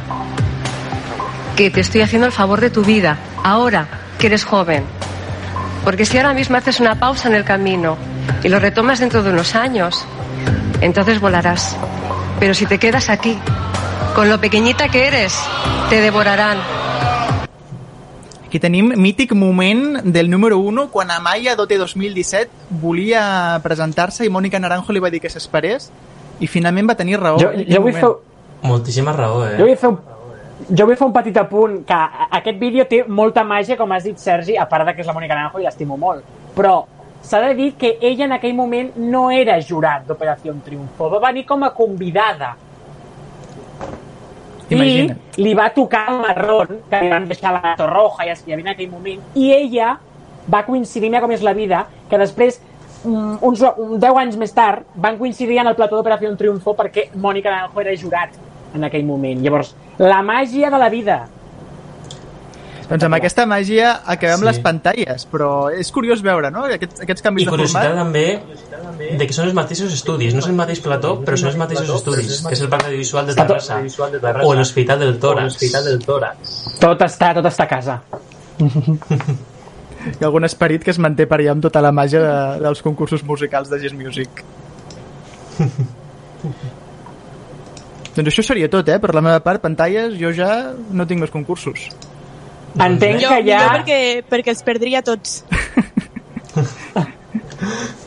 que 1.55 1.69
te 1.69 1.81
estoy 1.81 2.01
haciendo 2.01 2.25
el 2.25 2.31
favor 2.33 2.59
de 2.59 2.71
tu 2.71 2.83
vida, 2.83 3.17
ahora 3.43 3.87
que 4.25 4.29
eres 4.29 4.43
joven. 4.43 4.83
Porque 5.83 6.03
si 6.03 6.17
ahora 6.17 6.33
mismo 6.33 6.57
haces 6.57 6.79
una 6.79 6.99
pausa 6.99 7.29
en 7.29 7.35
el 7.35 7.43
camino 7.43 7.95
y 8.41 8.49
lo 8.49 8.57
retomas 8.57 8.99
dentro 8.99 9.21
de 9.21 9.29
unos 9.29 9.53
años, 9.53 10.03
entonces 10.81 11.19
volarás. 11.19 11.77
Pero 12.39 12.55
si 12.55 12.65
te 12.65 12.79
quedas 12.79 13.09
aquí, 13.09 13.37
con 14.15 14.27
lo 14.27 14.41
pequeñita 14.41 14.89
que 14.89 15.05
eres, 15.05 15.39
te 15.91 16.01
devorarán. 16.01 16.57
Aquí 18.47 18.59
tenim 18.59 18.93
mític 18.97 19.33
moment 19.33 20.01
del 20.01 20.31
número 20.31 20.57
1 20.57 20.89
quan 20.89 21.11
Amaya 21.11 21.55
Dote 21.55 21.77
2017 21.77 22.49
volia 22.81 23.59
presentar-se 23.61 24.25
i 24.25 24.33
Mònica 24.33 24.57
Naranjo 24.57 24.89
li 24.89 25.03
va 25.03 25.13
dir 25.13 25.21
que 25.21 25.29
s'esperés 25.29 25.91
i 26.41 26.49
finalment 26.49 26.89
va 26.89 26.97
tenir 26.97 27.21
raó. 27.21 27.37
Jo, 27.37 27.53
jo, 27.53 27.81
vull 27.83 27.93
fer, 27.93 28.09
Moltíssima 28.65 29.13
raó, 29.13 29.45
eh? 29.45 29.53
jo, 29.59 29.67
vull 29.67 29.77
fer 29.77 29.93
un, 29.93 29.99
jo 30.69 30.85
vull 30.85 30.95
fer 30.97 31.05
un 31.07 31.13
petit 31.13 31.37
apunt, 31.37 31.85
que 31.85 31.93
aquest 32.39 32.59
vídeo 32.59 32.85
té 32.89 33.03
molta 33.07 33.43
màgia, 33.43 33.77
com 33.77 33.91
has 33.91 34.03
dit, 34.03 34.17
Sergi, 34.17 34.57
a 34.57 34.65
part 34.69 34.85
de 34.87 34.93
que 34.95 35.01
és 35.01 35.07
la 35.07 35.13
Mònica 35.13 35.35
Naranjo 35.35 35.59
i 35.59 35.63
l'estimo 35.67 35.97
molt. 35.97 36.23
Però 36.55 36.85
s'ha 37.21 37.41
de 37.41 37.53
dir 37.57 37.73
que 37.75 37.97
ella 38.01 38.25
en 38.25 38.31
aquell 38.37 38.53
moment 38.55 38.91
no 38.97 39.29
era 39.31 39.59
jurat 39.61 40.05
d'Operació 40.07 40.53
Triunfo, 40.65 41.09
va 41.09 41.19
venir 41.27 41.45
com 41.45 41.63
a 41.63 41.71
convidada. 41.73 42.55
Imagina't. 44.69 45.17
I 45.37 45.43
li 45.43 45.53
va 45.53 45.67
tocar 45.73 46.07
el 46.09 46.21
marrón, 46.23 46.79
que 46.89 47.01
li 47.03 47.09
van 47.11 47.27
deixar 47.29 47.51
la 47.53 47.59
Gato 47.61 47.85
Roja 47.87 48.25
i 48.25 48.29
es- 48.29 48.43
en 48.47 48.67
aquell 48.67 48.89
moment, 48.89 49.21
i 49.35 49.51
ella 49.53 49.99
va 50.51 50.63
coincidir, 50.65 51.09
mira 51.09 51.21
com 51.21 51.31
és 51.31 51.41
la 51.43 51.53
vida, 51.53 51.85
que 52.09 52.17
després, 52.17 52.59
mm, 53.03 53.37
uns, 53.41 53.61
un 53.77 53.99
10 53.99 54.17
anys 54.17 54.37
més 54.37 54.53
tard, 54.53 54.83
van 54.95 55.17
coincidir 55.17 55.59
en 55.59 55.67
el 55.67 55.75
plató 55.75 55.95
d'Operació 55.97 56.35
Triunfo 56.35 56.73
perquè 56.75 57.09
Mònica 57.13 57.51
Naranjo 57.51 57.79
era 57.81 57.95
jurat 57.95 58.29
en 58.73 58.83
aquell 58.83 59.05
moment. 59.05 59.39
Llavors, 59.41 59.75
la 59.97 60.21
màgia 60.23 60.69
de 60.69 60.77
la 60.77 60.89
vida. 60.89 61.27
Doncs 62.85 63.01
amb 63.07 63.15
aquesta 63.17 63.47
màgia 63.49 64.01
acabem 64.05 64.43
Sí. 64.43 64.45
les 64.45 64.59
pantalles, 64.61 65.23
però 65.31 65.71
és 65.73 65.89
curiós 65.91 66.21
veure, 66.21 66.51
no?, 66.51 66.65
aquests, 66.65 67.01
aquests 67.01 67.23
canvis 67.25 67.41
I 67.41 67.45
de 67.47 67.51
curiositat 67.51 67.87
format. 67.87 68.03
també 68.03 68.39
de 69.17 69.25
que 69.25 69.33
són 69.33 69.47
els 69.47 69.55
mateixos 69.57 69.91
estudis, 69.93 70.35
no 70.35 70.39
és 70.39 70.47
el 70.47 70.53
mateix 70.53 70.79
plató, 70.85 71.15
però 71.25 71.35
són 71.35 71.49
els 71.49 71.57
mateixos 71.57 71.89
estudis, 71.89 72.43
que 72.45 72.53
és 72.53 72.61
el 72.61 72.69
Parc 72.69 72.85
Audiovisual 72.85 73.25
de 73.25 73.33
Terrassa 73.33 73.81
o 74.43 74.53
l'Hospital 74.53 74.99
del 74.99 75.17
Tòrax. 75.19 76.77
Tot 76.79 77.01
està, 77.01 77.33
tot 77.33 77.45
està 77.49 77.63
a 77.63 77.67
casa. 77.67 78.01
Hi 80.05 80.21
ha 80.21 80.27
algun 80.27 80.45
esperit 80.45 80.83
que 80.85 80.91
es 80.91 80.99
manté 81.01 81.25
per 81.25 81.39
allà 81.39 81.55
amb 81.55 81.63
tota 81.65 81.81
la 81.81 81.91
màgia 81.91 82.19
de, 82.21 82.33
dels 82.61 82.83
concursos 82.85 83.23
musicals 83.25 83.71
de 83.71 83.79
Yes 83.81 83.93
Music. 83.97 84.29
doncs 88.15 88.31
això 88.31 88.45
seria 88.47 88.69
tot, 88.71 88.87
eh? 88.89 88.99
Per 89.03 89.13
la 89.15 89.23
meva 89.25 89.41
part, 89.43 89.61
pantalles, 89.63 90.15
jo 90.19 90.31
ja 90.35 90.49
no 90.91 91.07
tinc 91.07 91.25
més 91.25 91.33
concursos. 91.33 91.89
Entenc 92.75 93.21
Jo, 93.23 93.29
que 93.31 93.43
ja... 93.47 93.59
millor 93.59 93.77
perquè, 93.77 93.99
perquè 94.31 94.55
els 94.55 94.63
perdria 94.67 95.03
tots. 95.05 95.43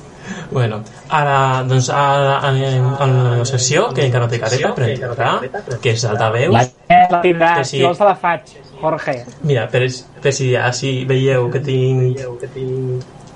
Bueno, 0.50 0.78
ara, 1.12 1.62
doncs, 1.68 1.90
ara 1.92 2.38
anem 2.48 2.86
a 2.96 3.06
la 3.06 3.44
sessió 3.48 3.88
que 3.92 4.06
encara 4.06 4.24
no 4.24 4.30
té 4.32 4.38
careta 4.40 4.70
per 4.76 4.86
entrar, 4.94 5.32
que 5.82 5.92
és 5.92 6.04
l'altaveus. 6.06 6.54
La, 6.54 6.62
la 7.12 7.20
tindràs, 7.24 7.58
Que 7.58 7.66
si 7.68 7.76
sí. 7.76 7.82
vols 7.84 8.00
te 8.00 8.08
la 8.08 8.14
faig, 8.16 8.54
Jorge. 8.80 9.14
Mira, 9.44 9.66
per, 9.68 9.82
per 10.24 10.32
si 10.32 10.54
així 10.56 10.94
veieu 11.08 11.50
que 11.52 11.60
tinc 11.66 12.24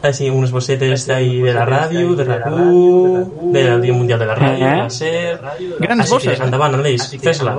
així 0.03 0.29
unes 0.31 0.51
bossetes 0.51 1.09
ahí 1.15 1.41
de 1.43 1.55
la 1.55 1.65
ràdio, 1.69 2.15
de 2.19 2.25
la 2.27 2.39
RAC1, 2.43 3.53
del 3.55 3.81
Dia 3.83 3.95
Mundial 3.95 4.19
de 4.19 4.27
la 4.27 4.37
Ràdio, 4.37 4.67
de 4.67 4.77
la 4.83 4.91
SER... 4.91 5.41
Grans 5.79 6.05
Així 6.05 6.15
bosses, 6.15 6.37
que, 6.37 6.43
eh? 6.43 6.47
endavant, 6.47 6.75
Aleix, 6.79 7.09
fes-la. 7.23 7.55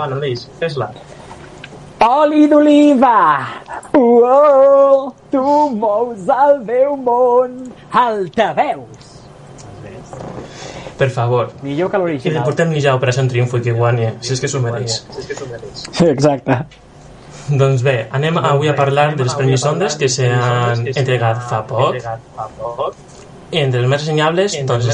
Fes-la. 0.60 0.90
Oli 2.04 2.48
d'oliva! 2.52 3.18
Uou, 3.96 5.14
tu 5.32 5.44
mous 5.80 6.28
el 6.36 6.60
meu 6.68 6.98
món! 7.00 7.60
Altaveus! 7.92 9.12
Per 11.00 11.10
favor. 11.10 11.54
Millor 11.64 11.90
que 11.90 11.98
I 11.98 12.00
li 12.00 12.04
l'original. 12.04 12.44
portem 12.46 12.74
ja 12.80 12.92
a 12.92 13.00
Operació 13.00 13.24
Triunfo 13.32 13.58
i 13.58 13.64
que 13.66 13.74
guanyi, 13.74 14.12
si 14.22 14.36
és 14.36 14.44
que 14.44 14.50
s'ho 14.52 14.60
mereix. 14.62 15.00
Sí, 15.92 16.06
exacte. 16.12 16.60
Doncs 17.50 17.82
bé, 17.84 17.96
anem 18.12 18.38
avui 18.40 18.70
a 18.72 18.76
parlar 18.76 19.14
dels 19.20 19.34
Premis 19.36 19.66
Ondes 19.68 19.98
que 20.00 20.08
s'han 20.12 20.86
entregat 20.94 21.42
fa 21.50 21.64
poc. 21.68 21.98
Entre 23.54 23.82
els 23.84 23.90
més 23.90 24.02
ressenyables, 24.02 24.56
doncs, 24.66 24.88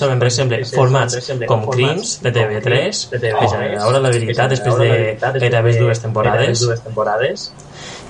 troben, 0.00 0.18
per 0.18 0.26
exemple, 0.26 0.58
formats 0.72 1.30
com 1.46 1.66
Crims, 1.68 2.16
de 2.24 2.32
TV3, 2.34 3.02
que 3.12 3.20
ja 3.52 3.60
era 3.68 3.84
hora 3.86 4.00
la 4.02 4.10
veritat, 4.10 4.50
després 4.50 4.80
de 4.80 5.40
gairebé 5.44 5.76
dues 5.78 6.02
temporades. 6.02 6.64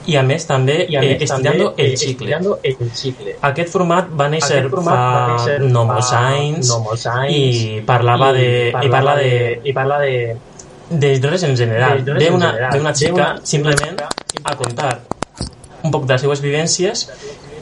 I 0.08 0.16
a 0.16 0.22
més 0.24 0.46
també 0.48 0.86
eh, 0.88 1.18
Estirando 1.20 1.74
el 1.84 1.92
Chicle. 2.00 3.34
Aquest 3.50 3.68
format 3.74 4.08
va 4.16 4.30
néixer 4.32 4.62
fa 4.72 5.00
no 5.60 5.84
molts 5.90 6.12
anys 6.16 6.72
i 7.28 7.82
parlava 7.86 8.30
de, 8.32 8.48
i 8.70 8.88
parla 8.94 9.18
de, 9.20 9.34
i 9.60 9.76
parla 9.76 10.00
de 10.00 10.14
de 10.90 11.18
dones 11.20 11.42
en 11.42 11.56
general. 11.56 12.02
Ve 12.04 12.30
una, 12.30 12.94
xica 12.94 13.36
simplement 13.42 14.02
a 14.42 14.56
contar 14.56 15.00
un 15.82 15.90
poc 15.90 16.04
de 16.04 16.16
les 16.16 16.24
seues 16.26 16.42
vivències 16.42 17.06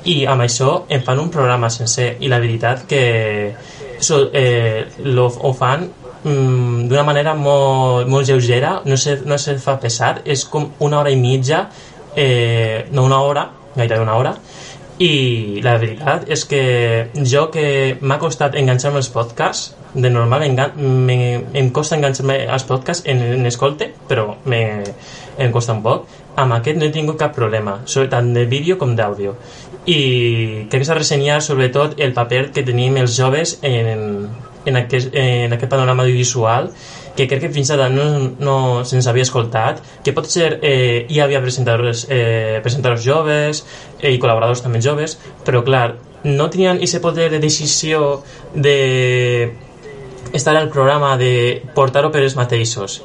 i 0.09 0.25
amb 0.27 0.43
això 0.43 0.71
en 0.89 1.05
fan 1.05 1.21
un 1.21 1.31
programa 1.31 1.71
sencer. 1.71 2.17
I 2.25 2.33
la 2.33 2.41
veritat 2.41 2.87
que 2.89 3.55
so, 4.01 4.31
eh, 4.33 4.89
lo, 5.05 5.29
ho 5.29 5.53
fan 5.55 5.85
mm, 6.25 6.89
d'una 6.89 7.05
manera 7.05 7.35
molt, 7.37 8.09
molt 8.09 8.27
lleugera 8.27 8.79
no 8.87 8.97
se, 8.97 9.21
no 9.27 9.39
se 9.39 9.59
fa 9.61 9.77
pesar 9.79 10.23
és 10.25 10.47
com 10.49 10.73
una 10.81 11.03
hora 11.03 11.13
i 11.13 11.21
mitja 11.21 11.67
eh, 12.17 12.89
no 12.91 13.05
una 13.05 13.21
hora, 13.21 13.51
gairebé 13.77 14.03
una 14.03 14.17
hora. 14.17 14.35
I 14.99 15.61
la 15.63 15.77
veritat 15.79 16.25
és 16.27 16.43
que 16.49 16.63
jo 17.23 17.45
que 17.55 17.99
m'ha 18.01 18.19
costat 18.19 18.57
enganxar-me 18.59 18.99
als 18.99 19.13
podcasts 19.15 19.77
de 19.95 20.11
normal 20.11 20.45
engan 20.45 20.75
me, 20.77 21.45
em 21.55 21.71
costa 21.71 21.97
enganxar-me 21.97 22.43
als 22.49 22.67
podcasts 22.69 23.07
en, 23.09 23.23
en 23.39 23.47
escolte 23.49 23.91
però 24.09 24.35
me, 24.45 24.61
em 25.39 25.53
costa 25.53 25.77
un 25.77 25.83
poc. 25.83 26.07
Amb 26.39 26.55
aquest 26.59 26.79
no 26.79 26.87
he 26.87 26.95
tingut 26.95 27.19
cap 27.19 27.35
problema 27.35 27.81
tant 28.11 28.33
de 28.35 28.45
vídeo 28.47 28.79
com 28.79 28.95
d'àudio. 28.99 29.35
I 29.89 30.69
crec 30.69 30.83
que 30.83 30.87
s'ha 30.87 30.95
de 30.95 31.01
ressenyar 31.01 31.41
sobretot 31.43 31.99
el 31.99 32.13
paper 32.15 32.51
que 32.53 32.67
tenim 32.67 32.99
els 33.01 33.17
joves 33.17 33.57
en, 33.63 34.29
en, 34.65 34.81
aquest, 34.85 35.15
en 35.15 35.57
aquest 35.57 35.71
panorama 35.73 36.05
audiovisual 36.05 36.73
que 37.19 37.27
crec 37.27 37.41
que 37.43 37.51
fins 37.51 37.73
ara 37.75 37.89
no, 37.91 38.05
no 38.39 38.57
se'ns 38.87 39.09
havia 39.11 39.25
escoltat, 39.27 39.81
que 40.07 40.13
pot 40.15 40.29
ser 40.31 40.61
eh, 40.63 41.03
hi 41.11 41.19
havia 41.19 41.41
presentadors, 41.43 42.05
eh, 42.15 42.61
presentadors 42.63 43.03
joves 43.03 43.65
eh, 43.99 44.13
i 44.13 44.21
col·laboradors 44.23 44.63
també 44.63 44.79
joves, 44.85 45.17
però 45.43 45.65
clar, 45.67 45.97
no 46.23 46.47
tenien 46.51 46.79
aquest 46.79 47.01
poder 47.03 47.27
de 47.33 47.41
decisió 47.43 48.21
de 48.55 48.77
estarà 50.33 50.63
el 50.63 50.69
programa 50.73 51.17
de 51.21 51.63
portar-ho 51.75 52.11
per 52.13 52.23
ells 52.23 52.37
mateixos 52.39 53.01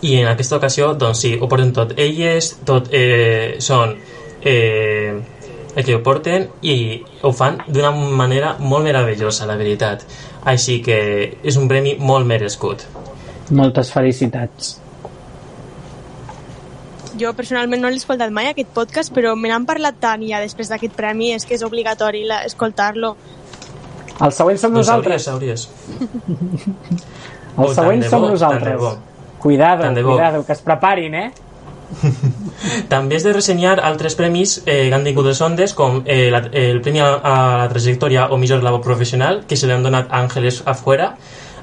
i 0.00 0.18
en 0.20 0.28
aquesta 0.30 0.58
ocasió 0.58 0.92
doncs 0.94 1.24
sí, 1.24 1.34
ho 1.40 1.48
porten 1.48 1.72
tot 1.74 1.96
elles 1.98 2.52
tot 2.68 2.92
eh, 2.92 3.56
són 3.58 3.96
eh, 4.42 5.16
el 5.74 5.84
que 5.84 5.96
ho 5.96 6.02
porten 6.02 6.48
i 6.62 7.02
ho 7.22 7.32
fan 7.32 7.60
d'una 7.66 7.90
manera 7.92 8.56
molt 8.60 8.86
meravellosa 8.86 9.46
la 9.46 9.58
veritat 9.58 10.06
així 10.44 10.80
que 10.82 10.98
és 11.42 11.58
un 11.58 11.68
premi 11.68 11.96
molt 11.98 12.26
merescut 12.26 12.86
Moltes 13.50 13.90
felicitats. 13.94 14.76
Jo 17.18 17.32
personalment 17.34 17.80
no 17.80 17.88
l'he 17.88 17.98
escoltat 17.98 18.30
mai 18.34 18.50
aquest 18.50 18.70
podcast, 18.76 19.12
però 19.14 19.32
me 19.34 19.48
n'han 19.48 19.64
parlat 19.66 19.96
tant 20.02 20.22
ja 20.28 20.40
després 20.42 20.68
d'aquest 20.70 20.94
premi, 20.94 21.32
és 21.34 21.46
que 21.48 21.56
és 21.56 21.64
obligatori 21.66 22.26
escoltar-lo. 22.44 23.16
El 24.24 24.32
següent 24.34 24.58
som 24.58 24.72
doncs 24.74 24.86
nosaltres. 24.88 25.28
hauries, 25.28 25.68
Oh, 27.58 27.72
següent 27.74 28.04
som 28.06 28.22
bo, 28.22 28.28
nosaltres. 28.30 28.80
Cuidado, 29.38 29.82
cuidado, 30.04 30.44
que 30.46 30.52
es 30.52 30.60
preparin, 30.62 31.14
eh? 31.14 31.32
També 32.92 33.16
és 33.16 33.24
de 33.24 33.32
ressenyar 33.32 33.78
altres 33.80 34.14
premis 34.18 34.58
eh, 34.66 34.88
que 34.88 34.94
han 34.94 35.06
tingut 35.06 35.26
les 35.26 35.40
ondes, 35.42 35.72
com 35.74 36.02
eh, 36.04 36.28
la, 36.30 36.42
el 36.52 36.80
Premi 36.84 37.00
a, 37.02 37.08
a 37.16 37.34
la 37.62 37.68
Trajectòria 37.72 38.28
o 38.30 38.38
Millor 38.38 38.62
Labor 38.62 38.82
Professional, 38.84 39.42
que 39.48 39.56
se 39.56 39.66
li 39.66 39.74
han 39.74 39.82
donat 39.86 40.10
a 40.10 40.20
Ángeles 40.20 40.62
Afuera. 40.66 41.14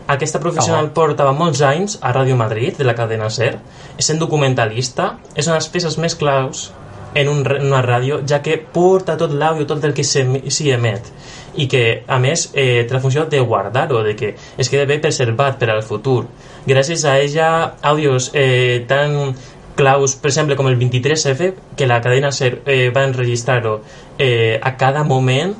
Aquesta 0.07 0.39
professional 0.41 0.89
Oh. 0.91 0.93
portava 0.93 1.31
molts 1.33 1.61
anys 1.65 1.97
a 2.01 2.11
Ràdio 2.13 2.35
Madrid, 2.37 2.75
de 2.77 2.85
la 2.85 2.93
cadena 2.97 3.29
SER, 3.29 3.55
sent 3.97 4.19
documentalista, 4.19 5.15
és 5.33 5.47
una 5.47 5.55
de 5.55 5.61
les 5.63 5.69
peces 5.73 5.97
més 5.97 6.15
claus 6.15 6.71
en, 7.15 7.29
un, 7.31 7.39
en 7.47 7.65
una 7.71 7.81
ràdio, 7.81 8.19
ja 8.27 8.41
que 8.43 8.57
porta 8.59 9.15
tot 9.17 9.31
l'àudio, 9.33 9.65
tot 9.65 9.83
el 9.87 9.95
que 9.97 10.03
s'hi 10.03 10.71
emet 10.75 11.09
i 11.57 11.67
que, 11.71 12.03
a 12.07 12.17
més, 12.19 12.49
eh, 12.53 12.83
té 12.87 12.93
la 12.93 12.99
funció 12.99 13.25
de 13.25 13.39
guardar-ho, 13.39 14.03
de 14.03 14.15
que 14.15 14.35
es 14.57 14.69
quede 14.69 14.85
bé 14.85 14.99
preservat 14.99 15.57
per 15.59 15.69
al 15.71 15.83
futur. 15.83 16.25
Gràcies 16.67 17.05
a 17.05 17.17
ella, 17.19 17.75
àudios 17.81 18.31
eh, 18.33 18.83
tan 18.87 19.35
claus, 19.75 20.15
per 20.15 20.29
exemple, 20.31 20.55
com 20.55 20.67
el 20.67 20.77
23F, 20.79 21.53
que 21.75 21.87
la 21.87 22.01
cadena 22.01 22.31
SER 22.31 22.61
eh, 22.65 22.89
va 22.95 23.03
enregistrar-ho 23.03 23.81
eh, 24.17 24.59
a 24.61 24.75
cada 24.77 25.03
moment, 25.03 25.53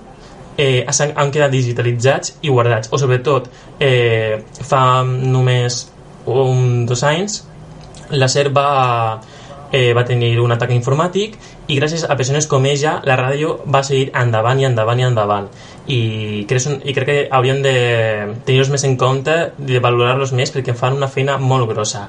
eh, 0.57 0.85
s'han- 0.89 1.13
han 1.15 1.31
quedat 1.31 1.51
digitalitzats 1.51 2.37
i 2.41 2.49
guardats. 2.49 2.87
O 2.91 2.97
sobretot, 2.97 3.49
eh, 3.79 4.41
fa 4.63 5.03
només 5.03 5.81
un, 6.25 6.85
dos 6.87 7.03
anys, 7.03 7.41
la 8.11 8.27
SER 8.29 8.49
va, 8.55 9.19
eh, 9.71 9.91
va 9.93 10.05
tenir 10.05 10.39
un 10.39 10.51
atac 10.53 10.71
informàtic 10.71 11.35
i 11.67 11.75
gràcies 11.79 12.03
a 12.07 12.15
persones 12.15 12.45
com 12.47 12.63
ella 12.69 12.99
la 13.03 13.15
ràdio 13.17 13.55
va 13.65 13.81
seguir 13.83 14.11
endavant 14.13 14.59
i 14.61 14.65
endavant 14.67 14.99
i 15.01 15.03
endavant 15.07 15.47
i 15.87 16.45
crec, 16.49 16.65
i 16.83 16.93
crec 16.97 17.05
que 17.09 17.19
hauríem 17.29 17.61
de 17.61 17.75
tenir-los 18.45 18.71
més 18.73 18.85
en 18.87 18.95
compte 18.97 19.35
de 19.57 19.79
valorar-los 19.83 20.33
més 20.33 20.53
perquè 20.53 20.73
fan 20.73 20.97
una 20.97 21.11
feina 21.11 21.37
molt 21.37 21.69
grossa 21.69 22.07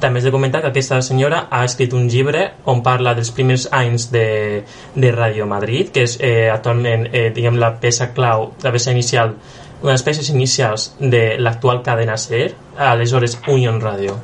també 0.00 0.20
és 0.20 0.24
de 0.24 0.32
comentar 0.32 0.62
que 0.62 0.70
aquesta 0.72 1.00
senyora 1.04 1.44
ha 1.52 1.62
escrit 1.68 1.92
un 1.92 2.08
llibre 2.08 2.46
on 2.72 2.80
parla 2.82 3.12
dels 3.14 3.30
primers 3.36 3.68
anys 3.76 4.08
de, 4.12 4.62
de 4.96 5.12
Ràdio 5.12 5.46
Madrid, 5.46 5.92
que 5.92 6.06
és 6.08 6.16
eh, 6.24 6.48
actualment 6.50 7.06
eh, 7.12 7.28
diguem, 7.36 7.60
la 7.60 7.74
peça 7.82 8.10
clau, 8.16 8.50
la 8.64 8.72
peça 8.72 8.94
inicial, 8.96 9.36
una 9.82 9.92
de 9.92 9.96
les 9.98 10.04
peces 10.04 10.32
inicials 10.32 10.90
de 11.00 11.36
l'actual 11.38 11.84
cadena 11.84 12.16
SER, 12.16 12.50
aleshores 12.90 13.38
Union 13.48 13.80
Radio. 13.80 14.16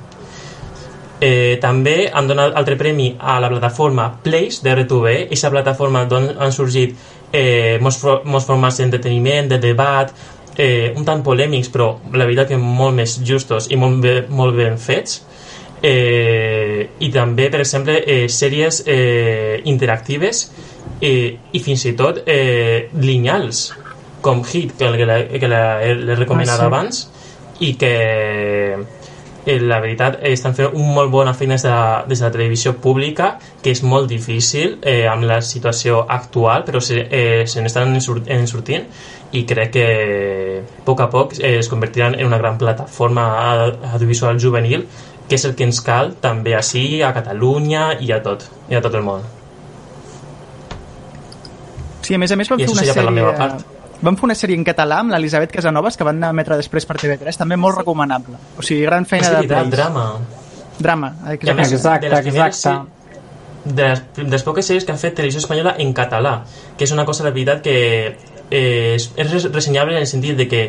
Eh, 1.20 1.56
també 1.60 2.10
han 2.12 2.26
donat 2.28 2.56
altre 2.60 2.76
premi 2.76 3.14
a 3.16 3.38
la 3.40 3.48
plataforma 3.48 4.10
Place 4.22 4.60
de 4.64 4.74
RTV, 4.74 5.14
aquesta 5.28 5.52
plataforma 5.52 6.04
d'on 6.04 6.28
han 6.36 6.52
sorgit 6.52 6.96
eh, 7.36 7.76
molts, 7.84 7.98
fo- 8.02 8.22
molts 8.24 8.46
formats 8.48 8.80
d'entreteniment, 8.80 9.48
de 9.52 9.58
debat, 9.62 10.12
eh, 10.56 10.92
un 10.96 11.04
tant 11.04 11.20
polèmics, 11.26 11.68
però 11.74 11.90
la 12.16 12.24
veritat 12.24 12.48
que 12.54 12.56
molt 12.60 12.96
més 12.96 13.18
justos 13.28 13.68
i 13.70 13.76
molt, 13.76 14.00
bé, 14.04 14.14
molt 14.28 14.56
ben 14.56 14.78
fets. 14.80 15.20
Eh, 15.82 16.88
I 16.98 17.10
també, 17.12 17.50
per 17.52 17.60
exemple, 17.60 17.98
eh, 18.06 18.26
sèries 18.32 18.82
eh, 18.88 19.60
interactives 19.68 20.46
eh, 21.00 21.36
i 21.52 21.60
fins 21.62 21.84
i 21.86 21.92
tot 21.98 22.22
eh, 22.26 22.88
lineals, 22.96 23.66
com 24.24 24.40
Hit, 24.48 24.72
que, 24.78 24.88
que 24.96 25.06
la- 25.06 25.22
que 25.28 25.48
la- 25.52 25.94
l'he 25.94 26.16
recomanat 26.16 26.56
Ah, 26.56 26.62
sí. 26.62 26.66
abans, 26.70 27.02
i 27.60 27.74
que 27.80 27.92
eh, 29.46 29.60
la 29.60 29.78
veritat 29.80 30.18
eh, 30.20 30.32
estan 30.34 30.54
fent 30.58 30.74
una 30.74 30.92
molt 30.98 31.12
bona 31.12 31.34
feina 31.34 31.54
des 31.54 31.64
de, 31.64 31.76
des 32.10 32.20
de 32.20 32.26
la 32.26 32.32
televisió 32.34 32.74
pública 32.82 33.36
que 33.62 33.70
és 33.70 33.82
molt 33.86 34.10
difícil 34.10 34.78
eh, 34.82 35.06
amb 35.08 35.24
la 35.28 35.40
situació 35.40 36.02
actual 36.08 36.66
però 36.66 36.82
se, 36.82 37.06
eh, 37.06 37.46
se 37.46 37.62
n'estan 37.62 37.94
en, 37.94 38.46
sortint 38.50 38.90
i 39.32 39.44
crec 39.46 39.72
que 39.72 39.86
a 40.62 40.84
poc 40.84 41.00
a 41.00 41.08
poc 41.12 41.38
eh, 41.38 41.58
es 41.60 41.70
convertiran 41.70 42.18
en 42.18 42.26
una 42.26 42.38
gran 42.42 42.58
plataforma 42.58 43.28
audiovisual 43.92 44.40
juvenil 44.42 44.86
que 45.28 45.38
és 45.38 45.44
el 45.46 45.56
que 45.58 45.66
ens 45.66 45.80
cal 45.82 46.14
també 46.22 46.54
així 46.54 47.02
a 47.02 47.14
Catalunya 47.14 47.96
i 48.00 48.12
a 48.12 48.20
tot, 48.22 48.46
i 48.70 48.78
a 48.78 48.82
tot 48.82 48.94
el 48.94 49.06
món 49.06 49.24
Sí, 52.06 52.14
a 52.14 52.18
més 52.22 52.30
a 52.30 52.36
més 52.38 52.46
van 52.46 52.60
I 52.60 52.66
fer 52.66 52.70
una 52.70 52.84
seria 52.84 52.94
per 52.94 53.02
la 53.02 53.10
sèrie... 53.10 53.22
meva 53.22 53.32
part. 53.34 53.75
Van 54.02 54.16
fer 54.16 54.24
una 54.28 54.34
sèrie 54.36 54.56
en 54.58 54.64
català 54.64 54.98
amb 55.00 55.10
l'Elisabet 55.14 55.50
Casanovas 55.52 55.96
que 55.96 56.04
van 56.04 56.22
emetre 56.28 56.56
després 56.60 56.84
per 56.86 56.96
TV3, 57.00 57.36
també 57.40 57.56
molt 57.56 57.78
recomanable. 57.78 58.36
O 58.58 58.62
sigui, 58.62 58.82
gran 58.84 59.06
feina 59.08 59.30
de 59.30 59.36
veritat, 59.36 59.62
Place. 59.64 59.76
drama 59.76 60.06
Drama, 60.78 61.08
exacte. 61.32 61.54
més, 61.56 61.72
Exacte, 61.72 62.08
de 62.10 62.16
exacte. 62.18 62.74
de 63.64 63.88
les, 63.88 64.02
de 64.18 64.26
les 64.30 64.42
poques 64.44 64.66
sèries 64.68 64.84
que 64.84 64.92
han 64.92 64.98
fet 65.00 65.14
televisió 65.16 65.40
espanyola 65.40 65.72
en 65.78 65.94
català, 65.96 66.42
que 66.76 66.84
és 66.84 66.92
una 66.92 67.06
cosa, 67.08 67.24
la 67.24 67.30
veritat, 67.32 67.62
que 67.64 67.76
eh, 68.50 68.94
és, 68.98 69.08
és 69.16 69.32
res- 69.32 69.48
ressenyable 69.52 69.96
en 69.96 70.02
el 70.04 70.06
sentit 70.06 70.36
de 70.36 70.46
que 70.46 70.60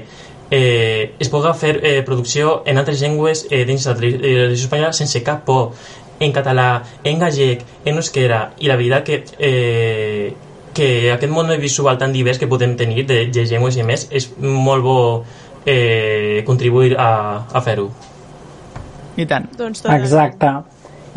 eh, 0.50 1.12
es 1.20 1.28
pugui 1.30 1.52
fer 1.60 1.74
eh, 1.84 2.02
producció 2.08 2.62
en 2.66 2.78
altres 2.80 3.02
llengües 3.04 3.46
eh, 3.52 3.66
dins 3.66 3.84
de 3.84 3.92
la 3.92 4.00
tele- 4.00 4.16
eh, 4.16 4.22
televisió 4.48 4.66
espanyola 4.70 4.94
sense 4.94 5.22
cap 5.28 5.44
por, 5.44 5.74
en 6.20 6.32
català, 6.34 6.82
en 7.04 7.20
gallec, 7.20 7.66
en 7.86 8.00
euskera, 8.00 8.54
i 8.64 8.72
la 8.72 8.78
veritat 8.80 9.04
que 9.04 9.24
eh, 9.38 10.34
que 10.78 11.12
aquest 11.16 11.34
món 11.34 11.50
visual 11.62 11.98
tan 11.98 12.14
divers 12.14 12.38
que 12.38 12.50
podem 12.50 12.78
tenir 12.78 13.08
de, 13.10 13.26
llengües 13.34 13.78
i 13.78 13.86
més 13.88 14.08
és 14.14 14.30
molt 14.38 14.86
bo 14.86 15.00
eh, 15.66 16.44
contribuir 16.46 16.96
a, 17.02 17.10
a 17.50 17.62
fer-ho. 17.66 17.90
I 19.18 19.26
tant. 19.26 19.48
Doncs 19.58 19.86
Exacte. 19.90 20.52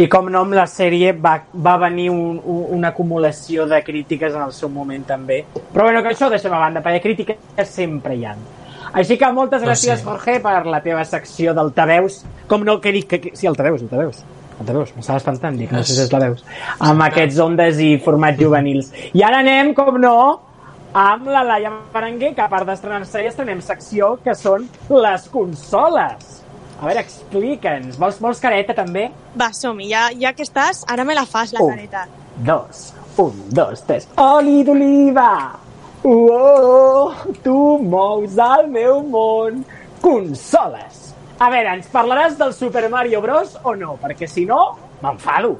I 0.00 0.06
com 0.08 0.30
no, 0.32 0.46
amb 0.46 0.56
la 0.56 0.64
sèrie 0.70 1.12
va, 1.12 1.34
va 1.52 1.74
venir 1.82 2.08
un, 2.08 2.38
un, 2.40 2.62
una 2.78 2.94
acumulació 2.94 3.66
de 3.68 3.82
crítiques 3.84 4.32
en 4.32 4.46
el 4.46 4.54
seu 4.56 4.70
moment 4.72 5.04
també. 5.04 5.42
Però 5.52 5.84
bueno, 5.84 6.00
que 6.00 6.14
això 6.14 6.30
ho 6.30 6.32
deixem 6.32 6.54
a 6.56 6.62
banda, 6.62 6.80
perquè 6.80 7.02
crítiques 7.04 7.68
sempre 7.68 8.16
hi 8.16 8.24
ha. 8.24 8.34
Així 8.96 9.18
que 9.20 9.28
moltes 9.34 9.60
Doncs 9.60 9.68
gràcies, 9.68 10.00
sí. 10.00 10.06
Jorge, 10.08 10.38
per 10.42 10.64
la 10.66 10.80
teva 10.82 11.04
secció 11.04 11.52
d'altaveus. 11.54 12.22
Com 12.48 12.64
no, 12.64 12.80
que 12.80 12.94
dic 12.96 13.10
que... 13.10 13.20
que 13.26 13.36
sí, 13.36 13.46
altaveus, 13.50 13.84
altaveus. 13.84 14.24
Altaveus, 14.60 14.92
m'estava 14.96 15.18
espantant, 15.20 15.56
dic, 15.56 15.72
no 15.72 15.80
sé 15.82 15.96
si 15.96 16.02
és 16.04 16.12
la 16.12 16.20
veus. 16.26 16.44
Amb 16.84 17.06
aquests 17.06 17.38
ondes 17.40 17.80
i 17.80 17.94
formats 18.04 18.40
juvenils. 18.40 18.90
I 19.16 19.24
ara 19.24 19.40
anem, 19.40 19.72
com 19.76 19.96
no, 20.00 20.16
amb 20.92 21.30
la 21.32 21.42
Laia 21.46 21.72
Berenguer, 21.94 22.34
que 22.36 22.44
a 22.44 22.50
part 22.52 22.68
d'estrenar-se 22.68 23.24
ja 23.24 23.32
estrenem 23.32 23.62
secció, 23.64 24.16
que 24.24 24.34
són 24.36 24.68
les 24.92 25.26
consoles. 25.32 26.36
A 26.80 26.86
veure, 26.88 27.00
explica'ns. 27.04 27.98
Vols, 28.00 28.20
vols 28.20 28.40
careta, 28.40 28.76
també? 28.76 29.08
Va, 29.36 29.50
som-hi, 29.56 29.90
ja, 29.92 30.06
ja 30.16 30.32
que 30.36 30.44
estàs, 30.46 30.84
ara 30.88 31.04
me 31.08 31.16
la 31.16 31.26
fas, 31.28 31.52
la 31.56 31.64
Un. 31.64 31.74
careta. 31.74 32.06
Dos, 32.44 32.86
un, 33.20 33.42
dos, 33.52 33.82
tres. 33.88 34.08
Oli 34.20 34.62
d'oliva! 34.64 35.32
Uoh, 36.04 37.12
tu 37.44 37.58
mous 37.84 38.38
el 38.40 38.70
meu 38.72 39.02
món. 39.04 39.64
Consoles. 40.00 40.99
A 41.40 41.48
veure, 41.48 41.72
ens 41.78 41.88
parlaràs 41.88 42.36
del 42.36 42.52
Super 42.52 42.88
Mario 42.92 43.22
Bros. 43.24 43.56
o 43.64 43.72
no? 43.74 43.96
Perquè 44.02 44.28
si 44.28 44.44
no, 44.44 44.60
m'enfado. 45.00 45.54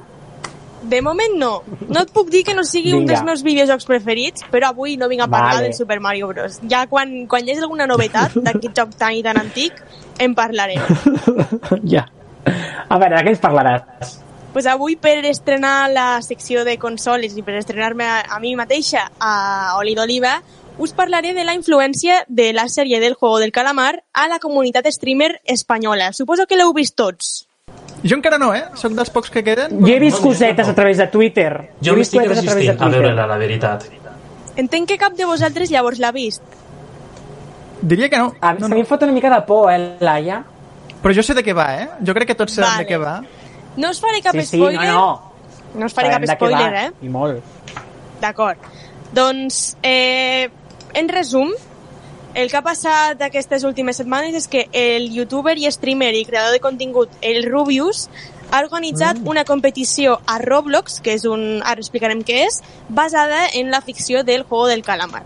De 0.81 0.99
moment 1.01 1.33
no. 1.37 1.51
No 1.89 2.03
et 2.05 2.11
puc 2.13 2.29
dir 2.33 2.43
que 2.45 2.53
no 2.57 2.63
sigui 2.65 2.93
un 2.93 3.01
Vinga. 3.01 3.13
dels 3.13 3.25
meus 3.25 3.43
videojocs 3.45 3.85
preferits, 3.89 4.45
però 4.53 4.69
avui 4.69 4.95
no 4.97 5.09
vinc 5.09 5.25
a 5.25 5.27
parlar 5.27 5.55
Vale. 5.55 5.69
del 5.69 5.73
Super 5.77 5.99
Mario 5.99 6.29
Bros. 6.29 6.59
Ja 6.69 6.85
quan, 6.89 7.25
quan 7.27 7.45
hi 7.45 7.53
hagi 7.53 7.65
alguna 7.65 7.89
novetat 7.89 8.37
d'aquest 8.37 8.77
joc 8.77 8.95
tan 8.97 9.17
i 9.17 9.23
tan 9.25 9.41
antic, 9.41 9.77
en 10.21 10.37
parlarem. 10.37 10.81
ja. 11.95 12.05
A 12.45 12.97
veure, 12.97 13.15
de 13.17 13.23
què 13.25 13.33
ens 13.35 13.41
parlaràs? 13.41 14.19
pues 14.51 14.65
avui 14.67 14.97
per 14.99 15.23
estrenar 15.25 15.89
la 15.89 16.21
secció 16.21 16.65
de 16.67 16.73
consoles 16.77 17.37
i 17.39 17.43
per 17.43 17.55
estrenar-me 17.55 18.03
a, 18.03 18.17
a 18.35 18.39
mi 18.43 18.51
mateixa 18.59 19.05
a 19.15 19.77
Oli 19.79 19.95
d'Oliva, 19.95 20.41
us 20.77 20.93
parlaré 20.93 21.33
de 21.33 21.43
la 21.43 21.53
influència 21.53 22.23
de 22.27 22.51
la 22.53 22.67
sèrie 22.69 22.99
del 22.99 23.13
Juego 23.13 23.39
del 23.39 23.51
Calamar 23.51 24.03
a 24.13 24.27
la 24.27 24.39
comunitat 24.39 24.87
streamer 24.91 25.41
espanyola. 25.45 26.11
Suposo 26.13 26.47
que 26.47 26.57
l'heu 26.57 26.73
vist 26.73 26.95
tots. 26.95 27.47
Jo 28.03 28.17
encara 28.17 28.39
no, 28.41 28.53
eh? 28.55 28.63
Soc 28.75 28.95
dels 28.97 29.11
pocs 29.13 29.29
que 29.29 29.43
queden. 29.45 29.77
Jo 29.83 29.93
he 29.93 29.99
vist 30.01 30.21
cosetes 30.23 30.67
a 30.67 30.73
través 30.75 30.97
de 30.97 31.07
Twitter. 31.07 31.51
Jo 31.81 31.93
he 31.93 31.99
vist 31.99 32.15
m'estic 32.15 32.31
cosetes 32.31 32.39
a 32.39 32.47
través 32.47 32.65
de 32.65 32.73
resistint 32.73 32.87
a 32.87 32.95
veure-la, 32.95 33.27
la 33.29 33.37
veritat. 33.37 33.85
Entenc 34.57 34.89
que 34.89 34.97
cap 34.97 35.13
de 35.15 35.27
vosaltres 35.29 35.69
llavors 35.71 36.01
l'ha 36.01 36.11
vist. 36.11 36.41
Diria 37.81 38.09
que 38.09 38.17
no. 38.17 38.33
A, 38.41 38.53
no, 38.53 38.67
no. 38.67 38.73
A 38.73 38.75
mi 38.75 38.81
em 38.83 38.89
fot 38.89 39.03
una 39.05 39.13
mica 39.13 39.29
de 39.29 39.41
por, 39.45 39.71
eh, 39.71 39.97
Laia? 40.01 40.41
Però 41.01 41.13
jo 41.17 41.23
sé 41.25 41.33
de 41.37 41.43
què 41.45 41.53
va, 41.57 41.67
eh? 41.81 41.87
Jo 42.05 42.13
crec 42.17 42.33
que 42.33 42.37
tots 42.37 42.53
sabem 42.57 42.69
Vale. 42.69 42.85
de 42.85 42.89
què 42.89 42.99
va. 43.01 43.15
No 43.77 43.89
us 43.89 44.01
faré 44.01 44.21
cap 44.21 44.35
sí, 44.37 44.45
sí, 44.45 44.57
spoiler. 44.57 44.89
no, 44.89 44.93
no. 44.95 45.79
No 45.81 45.87
us 45.87 45.93
faré 45.95 46.11
Sabem 46.11 46.27
cap 46.27 46.37
spoiler, 46.37 46.73
eh? 46.75 46.89
I 47.01 47.09
molt. 47.09 47.77
D'acord. 48.21 48.69
Doncs, 49.13 49.77
eh, 49.81 50.49
en 50.93 51.09
resum, 51.09 51.51
el 52.33 52.49
que 52.49 52.57
ha 52.57 52.63
passat 52.63 53.21
aquestes 53.21 53.65
últimes 53.67 53.97
setmanes 53.99 54.35
és 54.35 54.47
que 54.47 54.67
el 54.71 55.09
youtuber 55.11 55.57
i 55.59 55.67
streamer 55.71 56.13
i 56.15 56.23
creador 56.25 56.53
de 56.55 56.61
contingut, 56.63 57.11
el 57.21 57.43
Rubius, 57.43 58.07
ha 58.51 58.59
organitzat 58.59 59.19
Mm. 59.19 59.27
una 59.27 59.45
competició 59.45 60.19
a 60.25 60.37
Roblox, 60.39 61.01
que 61.01 61.13
és 61.13 61.25
un... 61.25 61.61
ara 61.63 61.79
explicarem 61.79 62.23
què 62.23 62.45
és, 62.47 62.61
basada 62.89 63.47
en 63.53 63.71
la 63.71 63.81
ficció 63.81 64.23
del 64.23 64.43
Juego 64.43 64.67
del 64.67 64.83
Calamar. 64.83 65.23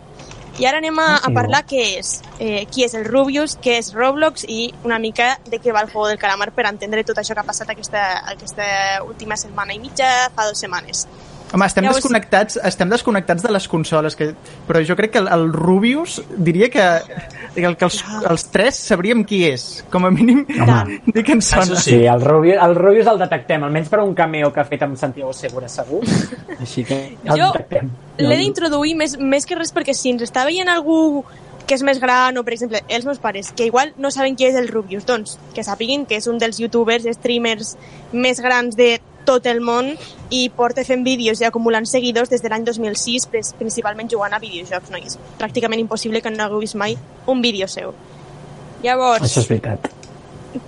I 0.57 0.65
ara 0.65 0.77
anem 0.77 0.97
a, 0.99 1.17
a 1.17 1.29
parlar 1.35 1.65
què 1.67 1.81
és, 1.99 2.21
eh, 2.39 2.65
qui 2.71 2.85
és 2.85 2.93
el 2.95 3.03
Rubius, 3.03 3.57
què 3.59 3.77
és 3.77 3.93
Roblox 3.93 4.45
i 4.47 4.73
una 4.85 4.99
mica 4.99 5.39
de 5.49 5.59
què 5.59 5.73
va 5.73 5.81
el 5.81 5.89
Juego 5.89 6.07
del 6.07 6.17
Calamar 6.17 6.53
per 6.55 6.65
entendre 6.69 7.03
tot 7.03 7.17
això 7.17 7.35
que 7.35 7.41
ha 7.43 7.49
passat 7.49 7.69
aquesta, 7.69 8.23
aquesta 8.31 9.03
última 9.03 9.35
setmana 9.35 9.73
i 9.75 9.79
mitja, 9.79 10.29
fa 10.33 10.45
dues 10.47 10.63
setmanes. 10.63 11.07
Home, 11.53 11.65
estem 11.69 11.85
Llavors- 11.85 12.01
desconnectats, 12.01 12.57
estem 12.67 12.89
desconnectats 12.89 13.43
de 13.45 13.51
les 13.53 13.67
consoles, 13.71 14.15
que, 14.17 14.31
però 14.67 14.81
jo 14.83 14.95
crec 14.97 15.13
que 15.13 15.21
el, 15.21 15.29
el 15.31 15.45
Rubius 15.53 16.17
diria 16.35 16.69
que, 16.73 16.85
que, 17.53 17.61
que 17.63 17.85
els, 17.85 17.99
els 18.29 18.47
tres 18.51 18.79
sabríem 18.89 19.23
qui 19.27 19.43
és. 19.47 19.85
Com 19.93 20.07
a 20.09 20.11
mínim, 20.11 20.43
dir 20.49 21.23
que 21.23 21.37
ens 21.37 21.53
sona. 21.53 21.79
Sí, 21.79 22.01
el 22.09 22.25
Rubius, 22.25 22.59
el 22.65 22.75
Rubius 22.75 23.07
el 23.13 23.21
detectem, 23.21 23.63
almenys 23.63 23.93
per 23.93 24.01
un 24.03 24.13
cameo 24.17 24.51
que 24.51 24.63
ha 24.63 24.67
fet 24.67 24.83
amb 24.87 24.99
Santiago 24.99 25.31
Segura, 25.37 25.69
segur. 25.71 26.01
Així 26.59 26.83
que 26.83 26.99
el 27.23 27.33
Jo 27.37 27.53
detectem. 27.53 27.93
L'he 28.19 28.37
d'introduir 28.41 28.95
més, 28.99 29.17
més 29.19 29.45
que 29.47 29.57
res 29.59 29.73
perquè 29.75 29.95
si 29.95 30.11
ens 30.15 30.25
està 30.25 30.45
veient 30.47 30.71
algú 30.71 31.23
que 31.65 31.73
és 31.73 31.81
més 31.81 31.97
gran 31.99 32.37
o, 32.37 32.43
per 32.45 32.53
exemple, 32.53 32.81
els 32.93 33.07
meus 33.07 33.17
pares, 33.19 33.51
que 33.57 33.65
igual 33.65 33.93
no 33.97 34.11
saben 34.13 34.35
qui 34.37 34.45
és 34.45 34.57
el 34.59 34.67
Rubius, 34.69 35.05
doncs 35.07 35.39
que 35.55 35.63
sàpiguin 35.65 36.05
que 36.05 36.19
és 36.19 36.27
un 36.29 36.37
dels 36.41 36.59
youtubers, 36.61 37.07
streamers 37.17 37.73
més 38.13 38.41
grans 38.43 38.77
de 38.77 38.99
tot 39.25 39.45
el 39.51 39.59
món 39.61 39.91
i 40.29 40.45
porta 40.49 40.83
fent 40.87 41.03
vídeos 41.03 41.41
i 41.41 41.45
acumulant 41.49 41.85
seguidors 41.89 42.29
des 42.29 42.41
de 42.41 42.49
l'any 42.49 42.63
2006, 42.65 43.27
pres- 43.31 43.53
principalment 43.59 44.09
jugant 44.11 44.33
a 44.33 44.39
videojocs, 44.39 44.91
no? 44.93 44.97
És 45.01 45.17
pràcticament 45.39 45.79
impossible 45.83 46.21
que 46.21 46.31
no 46.31 46.43
hagueu 46.45 46.59
vist 46.63 46.75
mai 46.75 46.97
un 47.27 47.41
vídeo 47.41 47.67
seu. 47.67 47.93
Llavors, 48.83 49.23
Això 49.25 49.41
és 49.41 49.47
veritat. 49.49 49.89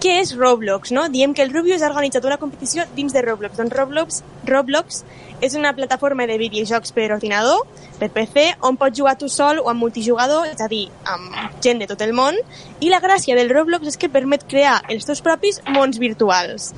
què 0.04 0.18
és 0.20 0.34
Roblox, 0.36 0.92
no? 0.92 1.08
Diem 1.10 1.34
que 1.34 1.42
el 1.46 1.54
Rubius 1.54 1.82
ha 1.82 1.88
organitzat 1.92 2.26
una 2.26 2.38
competició 2.38 2.84
dins 2.96 3.14
de 3.14 3.22
Roblox. 3.22 3.56
Doncs 3.58 3.74
Roblox, 3.76 4.24
Roblox 4.46 5.04
és 5.40 5.54
una 5.56 5.72
plataforma 5.78 6.26
de 6.28 6.38
videojocs 6.38 6.92
per 6.92 7.12
ordinador, 7.14 7.62
per 8.00 8.10
PC, 8.12 8.50
on 8.62 8.76
pots 8.78 8.98
jugar 8.98 9.16
tu 9.18 9.30
sol 9.30 9.60
o 9.64 9.70
amb 9.70 9.80
multijugador, 9.80 10.48
és 10.50 10.60
a 10.62 10.68
dir, 10.68 10.90
amb 11.06 11.62
gent 11.64 11.80
de 11.80 11.88
tot 11.88 12.02
el 12.02 12.12
món, 12.14 12.36
i 12.82 12.90
la 12.90 13.00
gràcia 13.00 13.36
del 13.38 13.50
Roblox 13.54 13.88
és 13.94 13.98
que 13.98 14.10
permet 14.10 14.44
crear 14.50 14.82
els 14.90 15.06
teus 15.06 15.22
propis 15.22 15.62
mons 15.70 16.00
virtuals. 16.02 16.74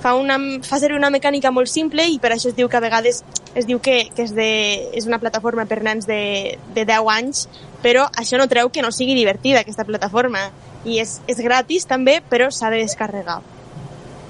Fa, 0.00 0.14
una, 0.16 0.38
fa 0.64 0.78
servir 0.80 0.96
una 0.96 1.10
mecànica 1.12 1.50
molt 1.52 1.68
simple 1.68 2.06
i 2.08 2.16
per 2.22 2.32
això 2.32 2.48
es 2.48 2.56
diu 2.56 2.70
que 2.72 2.78
a 2.78 2.80
vegades 2.80 3.20
es 3.54 3.66
diu 3.68 3.82
que, 3.84 4.06
que 4.16 4.24
és, 4.24 4.32
de, 4.32 4.50
és 4.96 5.06
una 5.06 5.20
plataforma 5.20 5.66
per 5.68 5.82
nens 5.84 6.08
de, 6.08 6.56
de 6.74 6.86
10 6.88 7.10
anys, 7.12 7.46
però 7.84 8.06
això 8.16 8.40
no 8.40 8.48
treu 8.48 8.72
que 8.72 8.82
no 8.84 8.92
sigui 8.96 9.16
divertida 9.18 9.60
aquesta 9.60 9.84
plataforma 9.84 10.48
i 10.88 11.00
és, 11.02 11.18
és 11.28 11.40
gratis 11.44 11.84
també, 11.88 12.20
però 12.30 12.48
s'ha 12.48 12.72
de 12.72 12.80
descarregar. 12.80 13.40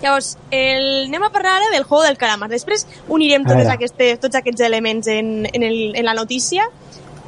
Llavors, 0.01 0.37
el, 0.51 1.07
anem 1.11 1.27
a 1.27 1.31
parlar 1.31 1.59
ara 1.59 1.71
del 1.71 1.85
juego 1.85 2.03
del 2.05 2.17
calamar. 2.17 2.49
Després 2.49 2.87
unirem 3.09 3.45
totes 3.45 3.69
aquestes, 3.69 4.19
tots 4.21 4.39
aquests 4.39 4.65
elements 4.65 5.11
en, 5.13 5.45
en, 5.53 5.63
el, 5.67 5.93
en 5.95 6.09
la 6.09 6.17
notícia, 6.17 6.65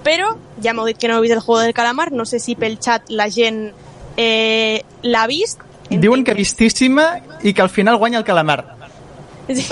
però 0.02 0.32
ja 0.64 0.72
m'heu 0.72 0.88
dit 0.88 0.98
que 0.98 1.10
no 1.10 1.18
heu 1.18 1.26
vist 1.26 1.36
el 1.36 1.44
juego 1.44 1.60
del 1.60 1.76
calamar, 1.76 2.10
no 2.12 2.24
sé 2.26 2.40
si 2.40 2.56
pel 2.56 2.78
xat 2.80 3.12
la 3.12 3.28
gent 3.30 3.68
eh, 4.16 4.82
l'ha 5.04 5.26
vist. 5.28 5.61
Diuen 6.00 6.24
que 6.24 6.34
vistíssima 6.34 7.18
i 7.42 7.52
que 7.52 7.62
al 7.62 7.70
final 7.70 7.96
guanya 7.96 8.18
el 8.18 8.24
calamar. 8.24 8.62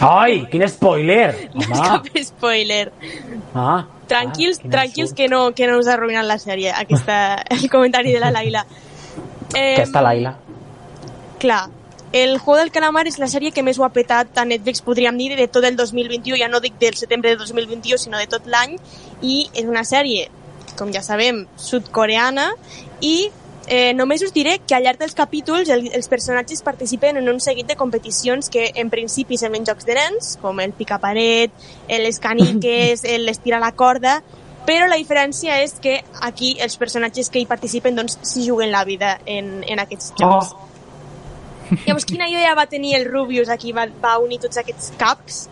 Ai, 0.02 0.46
quin 0.50 0.66
spoiler! 0.68 1.50
No 1.54 1.62
és 1.62 1.80
cap 1.80 2.06
spoiler. 2.26 2.90
Ah, 3.54 3.86
Tranquils, 4.10 4.58
Ah, 4.64 4.70
tranquils 4.70 5.12
que 5.14 5.28
no, 5.28 5.52
que 5.54 5.68
no 5.70 5.78
us 5.78 5.86
ha 5.86 5.94
arruïnat 5.94 6.26
la 6.26 6.38
sèrie, 6.42 6.72
aquesta, 6.74 7.36
el 7.56 7.68
comentari 7.70 8.12
de 8.12 8.20
la 8.20 8.32
Laila. 8.34 8.64
Eh, 9.54 9.74
aquesta 9.76 10.02
Laila. 10.02 10.34
Clar, 11.38 11.68
el 12.12 12.38
Juego 12.38 12.58
del 12.58 12.72
Calamar 12.74 13.06
és 13.06 13.20
la 13.22 13.28
sèrie 13.30 13.52
que 13.54 13.62
més 13.62 13.78
ho 13.78 13.84
ha 13.86 13.92
petat 13.94 14.36
a 14.42 14.44
Netflix, 14.44 14.82
podríem 14.82 15.16
dir, 15.16 15.30
de 15.38 15.46
tot 15.46 15.64
el 15.64 15.76
2021, 15.78 16.36
ja 16.42 16.50
no 16.50 16.58
dic 16.60 16.74
del 16.82 16.98
setembre 16.98 17.30
de 17.30 17.36
2021, 17.36 17.96
sinó 18.02 18.18
de 18.18 18.26
tot 18.26 18.50
l'any, 18.50 18.74
i 19.22 19.44
és 19.54 19.64
una 19.70 19.86
sèrie, 19.86 20.26
com 20.76 20.90
ja 20.92 21.04
sabem, 21.06 21.44
sud-coreana, 21.56 22.50
i 23.00 23.30
eh, 23.70 23.94
només 23.94 24.22
us 24.26 24.34
diré 24.34 24.58
que 24.66 24.74
al 24.74 24.82
llarg 24.84 24.98
dels 24.98 25.14
capítols 25.14 25.70
el, 25.70 25.86
els 25.94 26.10
personatges 26.10 26.60
participen 26.66 27.20
en 27.20 27.30
un 27.30 27.38
seguit 27.40 27.68
de 27.70 27.78
competicions 27.78 28.50
que 28.50 28.66
en 28.74 28.90
principi 28.90 29.38
semblen 29.38 29.64
jocs 29.68 29.86
de 29.86 29.94
nens, 29.96 30.34
com 30.42 30.58
el 30.60 30.74
picaparet, 30.74 31.54
les 31.88 32.18
caniques, 32.20 33.04
el 33.14 33.30
estirar 33.30 33.62
la 33.62 33.70
corda, 33.78 34.18
però 34.66 34.88
la 34.90 34.98
diferència 34.98 35.60
és 35.62 35.78
que 35.80 36.00
aquí 36.26 36.56
els 36.60 36.76
personatges 36.80 37.30
que 37.30 37.40
hi 37.40 37.46
participen 37.48 37.96
doncs 37.96 38.18
s'hi 38.26 38.48
juguen 38.48 38.74
la 38.74 38.82
vida 38.84 39.16
en, 39.24 39.62
en 39.62 39.82
aquests 39.86 40.12
jocs. 40.18 40.50
Oh. 40.50 40.66
Llavors, 41.86 42.04
quina 42.04 42.26
idea 42.26 42.56
va 42.58 42.66
tenir 42.66 42.96
el 42.98 43.06
Rubius 43.06 43.48
aquí? 43.48 43.70
Va, 43.72 43.86
va 44.02 44.18
unir 44.18 44.40
tots 44.42 44.58
aquests 44.58 44.90
caps 44.98 45.44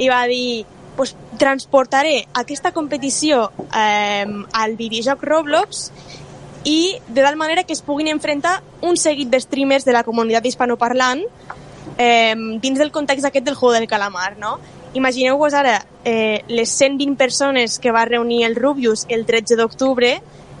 i 0.00 0.08
va 0.08 0.22
dir 0.28 0.64
pues, 0.96 1.12
transportaré 1.36 2.22
aquesta 2.32 2.72
competició 2.72 3.50
eh, 3.68 4.24
al 4.56 4.76
videojoc 4.80 5.24
Roblox 5.28 5.90
i 6.66 6.98
de 7.06 7.22
tal 7.22 7.36
manera 7.36 7.62
que 7.62 7.72
es 7.72 7.80
puguin 7.80 8.08
enfrontar 8.10 8.60
un 8.82 8.96
seguit 8.98 9.30
de 9.30 9.38
streamers 9.40 9.84
de 9.86 9.92
la 9.94 10.02
comunitat 10.02 10.44
hispanoparlant 10.50 11.22
eh, 11.96 12.34
dins 12.60 12.80
del 12.80 12.90
context 12.90 13.24
aquest 13.24 13.46
del 13.46 13.54
juego 13.54 13.74
del 13.74 13.86
calamar, 13.86 14.36
no? 14.36 14.58
Imagineu-vos 14.98 15.54
ara 15.54 15.78
eh, 16.04 16.42
les 16.48 16.70
120 16.74 17.14
persones 17.16 17.78
que 17.78 17.92
va 17.94 18.04
reunir 18.04 18.42
el 18.48 18.56
Rubius 18.56 19.06
el 19.08 19.22
13 19.26 19.54
d'octubre 19.60 20.10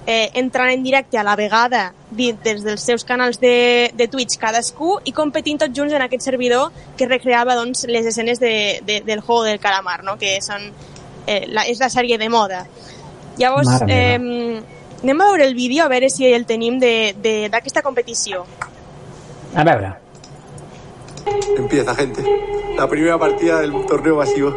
eh, 0.06 0.30
entrant 0.34 0.70
en 0.70 0.84
directe 0.84 1.18
a 1.18 1.24
la 1.26 1.34
vegada 1.34 1.92
des 2.10 2.62
dels 2.62 2.86
seus 2.86 3.02
canals 3.04 3.40
de, 3.42 3.90
de 3.98 4.06
Twitch 4.06 4.38
cadascú 4.38 5.00
i 5.04 5.12
competint 5.16 5.58
tots 5.64 5.74
junts 5.74 5.96
en 5.96 6.06
aquest 6.06 6.22
servidor 6.22 6.70
que 6.96 7.10
recreava 7.10 7.58
doncs, 7.58 7.82
les 7.90 8.06
escenes 8.06 8.38
de, 8.38 8.80
de, 8.86 9.00
del 9.02 9.20
juego 9.26 9.42
del 9.42 9.58
calamar, 9.58 10.04
no? 10.04 10.14
que 10.22 10.38
són, 10.38 10.70
eh, 11.26 11.42
la, 11.50 11.66
és 11.66 11.82
la 11.82 11.90
sèrie 11.90 12.18
de 12.22 12.30
moda. 12.30 12.62
Llavors, 13.36 13.82
eh, 13.88 14.62
anem 15.02 15.20
a 15.20 15.24
veure 15.26 15.44
el 15.46 15.54
vídeo 15.54 15.84
a 15.84 15.88
veure 15.88 16.10
si 16.10 16.26
el 16.26 16.46
tenim 16.46 16.78
de- 16.78 17.14
de- 17.20 17.48
d'aquesta 17.48 17.82
competició. 17.82 18.44
A 19.54 19.64
veure. 19.64 19.94
Empieza, 21.56 21.94
gente. 21.94 22.22
La 22.76 22.86
primera 22.88 23.18
partida 23.18 23.60
del 23.60 23.72
torneo 23.86 24.16
masivo. 24.16 24.52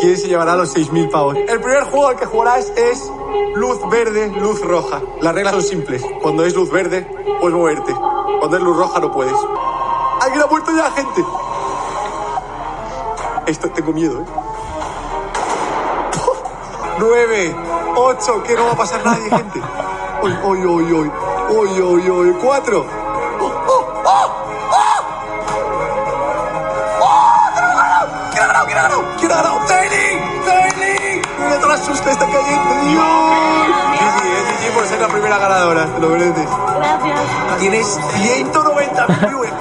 ¿Quién 0.00 0.16
se 0.16 0.28
llevará 0.28 0.56
los 0.56 0.72
6.000 0.74 1.08
pavos? 1.10 1.36
El 1.36 1.60
primer 1.60 1.84
juego 1.84 2.08
al 2.08 2.16
que 2.16 2.26
jugarás 2.26 2.70
es 2.76 3.10
luz 3.54 3.78
verde, 3.90 4.30
luz 4.40 4.60
roja. 4.60 5.00
Las 5.22 5.34
reglas 5.34 5.54
son 5.54 5.62
simples. 5.62 6.02
Cuando 6.20 6.44
es 6.44 6.54
luz 6.54 6.70
verde, 6.70 7.06
puedes 7.40 7.56
moverte. 7.56 7.94
Cuando 8.40 8.56
es 8.58 8.62
luz 8.62 8.76
roja, 8.76 9.00
no 9.00 9.10
puedes. 9.12 9.32
¡Alguien 10.20 10.42
ha 10.42 10.46
muerto 10.46 10.70
ya, 10.76 10.90
gente! 10.90 11.24
Esto 13.46 13.70
tengo 13.70 13.92
miedo, 13.92 14.20
¿eh? 14.20 14.24
¡Nueve! 16.98 17.54
¡Ocho! 17.98 18.42
Que 18.42 18.54
no 18.54 18.66
va 18.66 18.72
a 18.72 18.76
pasar 18.76 19.02
nadie, 19.04 19.30
gente. 19.30 19.58
¡Uy, 20.22 20.32
uy, 20.44 20.66
uy, 20.66 20.92
uy! 20.92 21.10
¡Uy, 21.48 21.80
uy, 21.80 22.10
uy! 22.10 22.36
¡Cuatro! 22.42 22.84
¿Quién 28.30 28.44
ha 28.44 28.46
ganado? 28.46 28.66
¿Quién 28.68 28.82
ha 28.82 28.82
ganado? 28.82 29.04
¿Quién 29.18 29.32
ha 29.32 29.36
ganado? 29.36 29.58
¡Tailing! 29.66 30.18
¡Tailing! 30.44 31.22
¡Mira 31.38 31.60
todas 31.60 31.78
las 31.78 31.86
sustas 31.86 32.12
están 32.12 32.30
cayendo! 32.30 32.74
¡Dios! 32.84 33.04
Sí, 33.98 34.04
sí, 34.20 34.28
es 34.28 34.68
GG 34.68 34.74
por 34.74 34.86
ser 34.86 35.00
la 35.00 35.08
primera 35.08 35.38
ganadora. 35.38 35.86
Te 35.86 36.00
lo 36.00 36.08
mereces. 36.10 36.48
Gracias. 36.76 37.58
Tienes 37.58 37.86
190 37.86 39.06
millones. 39.06 39.52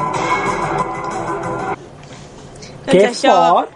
Que 2.85 2.99
Doncs 2.99 3.74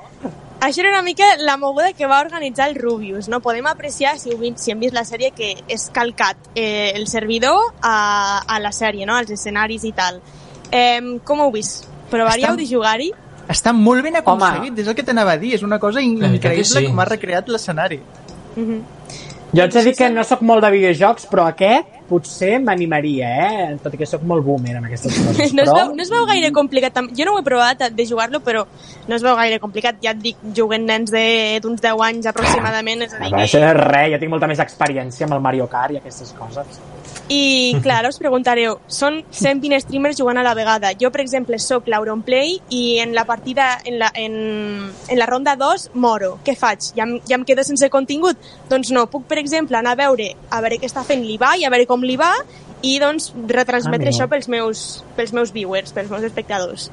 això, 0.62 0.82
era 0.82 0.92
una 0.92 1.02
mica 1.02 1.24
la 1.40 1.58
moguda 1.58 1.94
que 1.94 2.08
va 2.08 2.22
organitzar 2.22 2.70
el 2.70 2.76
Rubius. 2.76 3.30
No? 3.30 3.40
Podem 3.42 3.68
apreciar, 3.68 4.18
si, 4.20 4.32
heu 4.34 4.40
vist, 4.42 4.60
si 4.64 4.72
hem 4.72 4.80
vist 4.80 4.96
la 4.96 5.06
sèrie, 5.08 5.32
que 5.36 5.56
és 5.68 5.90
calcat 5.96 6.52
eh, 6.56 6.92
el 6.96 7.08
servidor 7.08 7.74
a, 7.82 8.42
a 8.46 8.60
la 8.60 8.72
sèrie, 8.76 9.06
no? 9.06 9.16
als 9.16 9.32
escenaris 9.36 9.86
i 9.88 9.94
tal. 9.96 10.22
Eh, 10.72 11.20
com 11.24 11.40
ho 11.42 11.50
heu 11.50 11.56
vist? 11.56 11.88
Provaríeu 12.10 12.54
Està- 12.54 12.62
de 12.62 12.70
jugar-hi? 12.70 13.12
Està 13.50 13.74
molt 13.74 14.06
ben 14.06 14.20
aconseguit, 14.20 14.78
és 14.78 14.88
el 14.88 14.94
que 14.94 15.04
t'anava 15.04 15.34
a 15.34 15.42
dir. 15.42 15.56
És 15.58 15.64
una 15.66 15.80
cosa 15.82 16.04
increïble 16.06 16.64
sí. 16.66 16.86
com 16.86 17.00
ha 17.02 17.08
recreat 17.10 17.50
l'escenari. 17.50 17.98
Jo 18.56 19.64
haig 19.64 19.74
de 19.74 19.84
dir 19.88 19.96
que 19.98 20.10
no 20.14 20.24
sóc 20.28 20.44
molt 20.46 20.62
de 20.62 20.70
videojocs, 20.76 21.26
però 21.32 21.48
aquest 21.50 21.99
potser 22.10 22.56
m'animaria, 22.64 23.30
eh? 23.46 23.78
Tot 23.84 23.94
i 23.96 24.00
que 24.02 24.08
sóc 24.10 24.24
molt 24.28 24.44
boomer 24.46 24.76
en 24.80 24.88
aquestes 24.90 25.16
coses. 25.28 25.54
No 25.56 25.64
es, 25.64 25.72
veu, 25.72 25.94
no 25.96 26.04
es 26.04 26.12
veu 26.14 26.26
gaire 26.30 26.52
complicat. 26.56 26.98
Jo 27.16 27.30
no 27.30 27.36
ho 27.38 27.40
he 27.40 27.46
provat 27.46 27.86
de 27.96 28.06
jugar-lo, 28.10 28.42
però 28.46 28.66
no 29.08 29.16
es 29.16 29.24
veu 29.26 29.36
gaire 29.40 29.60
complicat. 29.64 30.02
Ja 30.04 30.12
et 30.18 30.24
dic, 30.24 30.42
juguen 30.58 30.86
nens 30.90 31.14
de- 31.14 31.60
d'uns 31.64 31.82
10 31.82 32.02
anys 32.10 32.30
aproximadament. 32.34 33.06
És 33.08 33.14
a 33.14 33.24
dir, 33.24 33.32
que... 33.36 33.44
això 33.46 33.62
és 33.64 33.78
res, 33.80 34.12
jo 34.16 34.20
tinc 34.26 34.34
molta 34.36 34.50
més 34.52 34.60
experiència 34.66 35.30
amb 35.30 35.38
el 35.38 35.46
Mario 35.46 35.70
Kart 35.72 35.94
i 35.96 36.02
aquestes 36.02 36.34
coses. 36.38 36.82
I, 37.30 37.78
clar, 37.86 38.02
us 38.10 38.18
preguntareu, 38.18 38.80
són 38.90 39.20
120 39.30 39.78
streamers 39.84 40.18
jugant 40.18 40.40
a 40.42 40.44
la 40.46 40.56
vegada. 40.58 40.96
Jo, 40.98 41.12
per 41.14 41.22
exemple, 41.22 41.60
sóc 41.62 41.86
l'Auronplay 41.92 42.56
i 42.74 42.98
en 43.04 43.14
la 43.14 43.24
partida, 43.30 43.76
en 43.86 44.00
la, 44.02 44.10
en, 44.18 44.34
en 44.90 45.20
la 45.20 45.28
ronda 45.30 45.54
2, 45.60 45.92
moro. 45.94 46.40
Què 46.46 46.58
faig? 46.58 46.90
Ja, 46.98 47.06
ja 47.30 47.38
em 47.38 47.46
quedo 47.46 47.66
sense 47.68 47.92
contingut? 47.94 48.42
Doncs 48.72 48.90
no, 48.96 49.06
puc, 49.14 49.28
per 49.30 49.38
exemple, 49.38 49.78
anar 49.78 49.94
a 49.94 50.02
veure, 50.02 50.32
a 50.50 50.64
veure 50.66 50.82
què 50.82 50.90
està 50.90 51.06
fent 51.06 51.22
l'Ibai, 51.22 51.68
a 51.68 51.70
veure 51.70 51.86
com 51.90 52.02
li 52.02 52.18
va, 52.18 52.34
i 52.82 52.98
doncs 52.98 53.30
retransmetre 53.36 54.10
Amigo. 54.10 54.16
això 54.16 54.30
pels 54.32 54.50
meus, 54.50 54.84
pels 55.18 55.36
meus 55.36 55.54
viewers, 55.54 55.94
pels 55.94 56.10
meus 56.10 56.26
espectadors. 56.26 56.90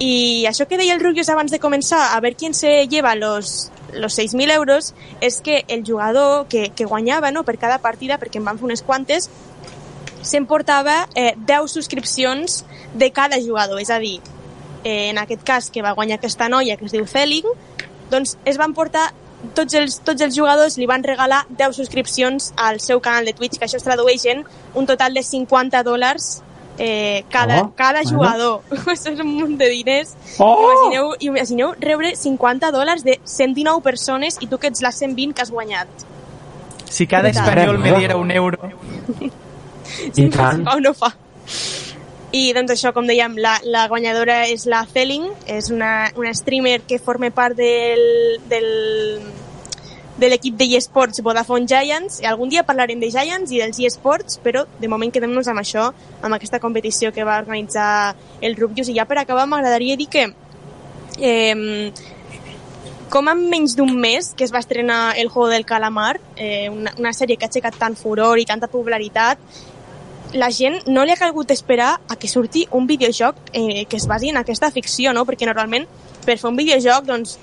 I 0.00 0.46
això 0.48 0.64
que 0.70 0.78
deia 0.78 0.94
el 0.94 1.02
Rubius 1.02 1.28
abans 1.28 1.52
de 1.52 1.60
començar, 1.60 2.14
a 2.14 2.20
veure 2.24 2.38
quién 2.38 2.54
se 2.54 2.86
lleva 2.88 3.14
los, 3.14 3.70
los 3.92 4.16
6.000 4.16 4.52
euros, 4.54 4.94
és 5.20 5.40
que 5.40 5.64
el 5.68 5.84
jugador 5.84 6.46
que, 6.48 6.70
que 6.70 6.86
guanyava 6.86 7.32
no, 7.32 7.44
per 7.44 7.58
cada 7.58 7.80
partida, 7.82 8.16
perquè 8.16 8.38
en 8.40 8.46
van 8.46 8.60
fer 8.60 8.68
unes 8.70 8.84
quantes, 8.86 9.28
s'emportava 10.22 11.08
eh, 11.14 11.34
10 11.36 11.70
subscripcions 11.72 12.64
de 12.94 13.10
cada 13.12 13.40
jugador. 13.40 13.80
És 13.80 13.90
a 13.90 13.98
dir, 13.98 14.20
eh, 14.84 15.10
en 15.10 15.18
aquest 15.18 15.42
cas 15.44 15.70
que 15.70 15.82
va 15.82 15.92
guanyar 15.92 16.18
aquesta 16.18 16.48
noia 16.48 16.76
que 16.76 16.86
es 16.86 16.92
diu 16.92 17.06
Zelling, 17.06 17.48
doncs 18.10 18.36
es 18.44 18.58
van 18.58 18.74
portar 18.74 19.12
tots 19.54 19.74
els, 19.74 20.00
tots 20.04 20.20
els 20.20 20.36
jugadors 20.36 20.76
li 20.76 20.86
van 20.86 21.02
regalar 21.04 21.46
10 21.48 21.76
subscripcions 21.76 22.52
al 22.56 22.80
seu 22.80 23.00
canal 23.00 23.24
de 23.24 23.32
Twitch, 23.32 23.58
que 23.58 23.64
això 23.64 23.80
es 23.80 23.86
tradueix 23.86 24.26
en 24.26 24.44
un 24.74 24.86
total 24.86 25.14
de 25.14 25.22
50 25.24 25.82
dòlars 25.86 26.42
eh, 26.78 27.24
cada, 27.30 27.62
Oh, 27.62 27.72
cada 27.76 28.02
bueno. 28.02 28.10
jugador. 28.16 28.62
això 28.86 29.12
és 29.12 29.20
un 29.20 29.28
munt 29.28 29.56
de 29.58 29.68
diners. 29.68 30.14
Oh! 30.38 30.60
Imagineu, 30.64 31.14
imagineu 31.20 31.74
rebre 31.80 32.14
50 32.16 32.72
dòlars 32.72 33.04
de 33.04 33.18
119 33.24 33.82
persones 33.82 34.38
i 34.40 34.48
tu 34.48 34.58
que 34.58 34.68
ets 34.68 34.82
la 34.82 34.92
120 34.92 35.34
que 35.34 35.42
has 35.42 35.50
guanyat. 35.50 35.88
Si 36.90 37.06
cada 37.06 37.30
espanyol 37.30 37.78
me 37.78 37.92
diera 37.94 38.16
un 38.16 38.30
euro... 38.30 38.58
si 39.98 40.26
I 40.26 40.30
tant. 40.30 40.64
fa 40.64 40.76
o 40.76 40.80
no 40.84 40.94
fa. 40.94 41.12
I 42.30 42.52
doncs 42.54 42.76
això, 42.76 42.92
com 42.94 43.08
dèiem, 43.08 43.34
la, 43.42 43.56
la 43.66 43.88
guanyadora 43.90 44.44
és 44.46 44.68
la 44.70 44.84
Zelling, 44.86 45.26
és 45.50 45.70
una, 45.74 46.10
una 46.16 46.30
streamer 46.34 46.78
que 46.86 47.00
forma 47.02 47.32
part 47.34 47.58
del, 47.58 48.38
del, 48.50 48.68
de 50.20 50.28
l'equip 50.30 50.54
de 50.60 50.68
eSports 50.78 51.24
Vodafone 51.26 51.66
Giants. 51.66 52.20
I 52.22 52.28
algun 52.30 52.52
dia 52.52 52.62
parlarem 52.68 53.02
de 53.02 53.10
Giants 53.10 53.50
i 53.50 53.58
dels 53.58 53.80
eSports, 53.82 54.38
però 54.44 54.62
de 54.78 54.92
moment 54.92 55.10
quedem-nos 55.10 55.50
amb 55.50 55.64
això, 55.64 55.88
amb 56.22 56.38
aquesta 56.38 56.62
competició 56.62 57.10
que 57.10 57.26
va 57.26 57.40
organitzar 57.42 58.14
el 58.40 58.54
Rubius. 58.54 58.92
I 58.92 59.00
ja 59.00 59.08
per 59.10 59.18
acabar 59.18 59.48
m'agradaria 59.50 59.98
dir 59.98 60.06
que 60.12 60.28
eh, 61.18 61.90
com 63.10 63.26
en 63.26 63.42
menys 63.50 63.74
d'un 63.74 63.90
mes 63.98 64.30
que 64.38 64.46
es 64.46 64.54
va 64.54 64.62
estrenar 64.62 65.18
El 65.18 65.28
Juego 65.28 65.48
del 65.50 65.66
Calamar, 65.66 66.20
eh, 66.36 66.70
una, 66.70 66.94
una 66.98 67.12
sèrie 67.12 67.36
que 67.36 67.48
ha 67.48 67.50
aixecat 67.50 67.74
tant 67.76 67.98
furor 67.98 68.38
i 68.38 68.46
tanta 68.46 68.70
popularitat, 68.70 69.42
la 70.32 70.50
gent 70.54 70.86
no 70.86 71.04
li 71.04 71.12
ha 71.12 71.18
calgut 71.18 71.50
esperar 71.50 71.96
a 72.08 72.16
que 72.16 72.28
surti 72.28 72.66
un 72.70 72.86
videojoc 72.86 73.36
eh, 73.52 73.84
que 73.86 73.96
es 73.96 74.06
basi 74.06 74.30
en 74.30 74.38
aquesta 74.38 74.70
ficció, 74.70 75.12
no? 75.12 75.24
Perquè 75.26 75.48
normalment 75.48 75.86
per 76.24 76.36
fer 76.38 76.50
un 76.50 76.58
videojoc 76.58 77.06
doncs, 77.08 77.38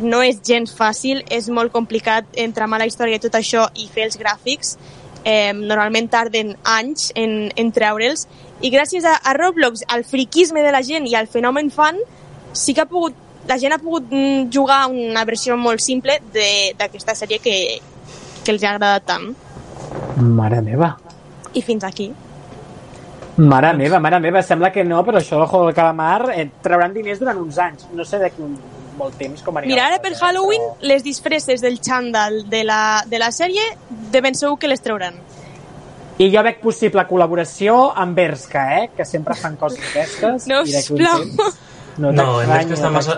no 0.00 0.22
és 0.24 0.40
gens 0.46 0.72
fàcil, 0.72 1.24
és 1.28 1.50
molt 1.52 1.72
complicat 1.72 2.28
entramar 2.40 2.80
la 2.80 2.88
història 2.88 3.18
i 3.18 3.22
tot 3.22 3.34
això 3.36 3.66
i 3.74 3.88
fer 3.92 4.06
els 4.08 4.18
gràfics. 4.20 4.76
Eh, 5.20 5.52
normalment 5.52 6.08
tarden 6.08 6.54
anys 6.64 7.10
en, 7.18 7.50
en 7.52 7.72
treure'ls 7.76 8.24
i 8.64 8.70
gràcies 8.72 9.04
a, 9.04 9.18
a 9.20 9.34
Roblox, 9.36 9.84
al 9.92 10.06
friquisme 10.08 10.62
de 10.64 10.72
la 10.72 10.80
gent 10.86 11.04
i 11.08 11.16
al 11.18 11.28
fenomen 11.28 11.68
fan, 11.74 12.00
sí 12.56 12.72
que 12.72 12.86
ha 12.86 12.88
pogut, 12.88 13.18
la 13.48 13.58
gent 13.60 13.76
ha 13.76 13.80
pogut 13.82 14.08
mm, 14.08 14.48
jugar 14.54 14.86
una 14.88 15.26
versió 15.28 15.58
molt 15.60 15.84
simple 15.84 16.16
d'aquesta 16.32 17.18
sèrie 17.18 17.40
que, 17.44 17.56
que 18.44 18.56
els 18.56 18.64
ha 18.64 18.74
agradat 18.74 19.08
tant. 19.12 19.30
Mare 20.20 20.64
meva. 20.64 20.94
I 21.54 21.62
fins 21.62 21.84
aquí. 21.84 22.10
Mare 23.40 23.72
meva, 23.78 24.00
mare 24.02 24.18
meva, 24.20 24.42
sembla 24.44 24.70
que 24.72 24.84
no, 24.84 25.00
però 25.06 25.20
això 25.20 25.38
del 25.38 25.48
Juego 25.48 25.70
del 25.70 25.74
Calamar 25.74 26.30
eh, 26.34 26.48
trauran 26.62 26.92
diners 26.92 27.22
durant 27.22 27.38
uns 27.40 27.58
anys. 27.62 27.86
No 27.96 28.04
sé 28.04 28.20
d'aquí 28.20 28.42
un 28.44 28.58
molt 29.00 29.16
temps 29.16 29.42
com 29.42 29.56
anirà. 29.56 29.72
Mira, 29.72 29.86
ara 29.88 30.00
per 30.02 30.12
Halloween 30.18 30.66
les 30.84 31.04
disfresses 31.06 31.64
del 31.64 31.80
xandall 31.80 32.42
de 32.50 32.62
la, 32.68 33.02
de 33.08 33.20
la 33.22 33.30
sèrie 33.32 33.64
de 34.12 34.20
ben 34.20 34.36
segur 34.36 34.58
que 34.60 34.68
les 34.68 34.84
trauran. 34.84 35.16
I 36.20 36.28
jo 36.28 36.42
veig 36.44 36.60
possible 36.60 37.06
col·laboració 37.08 37.78
amb 37.96 38.18
Berska, 38.18 38.66
eh? 38.76 38.86
Que 38.96 39.06
sempre 39.08 39.38
fan 39.40 39.56
coses 39.56 39.80
d'aquestes. 39.80 40.48
No, 40.50 40.60
sisplau. 40.68 41.24
No, 41.24 41.50
No, 42.00 42.40
en 42.40 42.48
està 42.48 42.88
t'estranyi, 42.88 42.92
massa, 42.94 43.16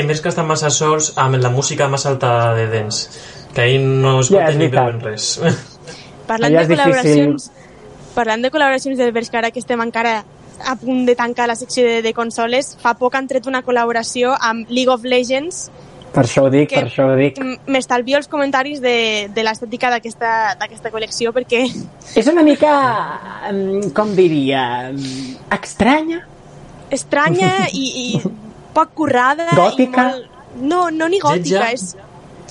en 0.00 0.10
que 0.24 0.30
està 0.30 0.44
massa 0.46 0.70
sols 0.72 1.10
amb 1.20 1.36
la 1.42 1.50
música 1.52 1.88
més 1.92 2.06
alta 2.08 2.54
de 2.56 2.68
dents, 2.70 3.00
que 3.52 3.64
ahir 3.66 3.80
no 3.82 4.20
es 4.20 4.30
Ja, 4.30 4.38
pot 4.38 4.54
és 4.54 4.60
ni 4.60 4.68
veuen 4.72 5.02
res. 5.04 5.26
Parlant 6.30 6.48
Allà 6.48 6.62
de 6.64 6.78
és 6.78 6.80
difícil. 6.80 7.34
Parlant 8.14 8.42
de 8.44 8.50
col·laboracions 8.50 8.98
del 9.00 9.12
Berska, 9.12 9.38
ara 9.42 9.50
que 9.50 9.60
estem 9.62 9.80
encara 9.80 10.22
a 10.64 10.76
punt 10.76 11.06
de 11.06 11.14
tancar 11.18 11.48
la 11.48 11.56
secció 11.56 11.84
de, 11.86 12.02
de 12.04 12.12
consoles, 12.14 12.76
fa 12.80 12.94
poc 12.94 13.16
han 13.18 13.26
tret 13.30 13.46
una 13.50 13.62
col·laboració 13.66 14.36
amb 14.38 14.70
League 14.70 14.92
of 14.92 15.04
Legends 15.04 15.70
Per 16.12 16.26
això 16.26 16.42
ho 16.44 16.50
dic, 16.52 16.68
que 16.68 16.76
per 16.76 16.90
això 16.90 17.06
ho 17.08 17.16
dic. 17.16 17.38
m'estalvio 17.72 18.18
els 18.20 18.28
comentaris 18.28 18.82
de, 18.84 19.30
de 19.32 19.42
l'estètica 19.46 19.88
d'aquesta 19.94 20.32
d'aquesta 20.60 20.92
col·lecció 20.92 21.32
perquè 21.32 21.64
És 22.20 22.28
una 22.28 22.44
mica, 22.44 22.72
com 23.96 24.12
diria, 24.14 24.92
estranya. 25.56 26.20
estranya 26.90 27.52
i, 27.72 27.86
i 28.04 28.22
poc 28.76 28.92
currada 28.94 29.48
Gòtica? 29.56 30.06
i 30.12 30.12
molt... 30.12 30.28
No, 30.60 30.90
no 30.92 31.08
ni 31.08 31.18
gòtica, 31.18 31.64
Lletja? 31.64 31.72
és 31.72 31.96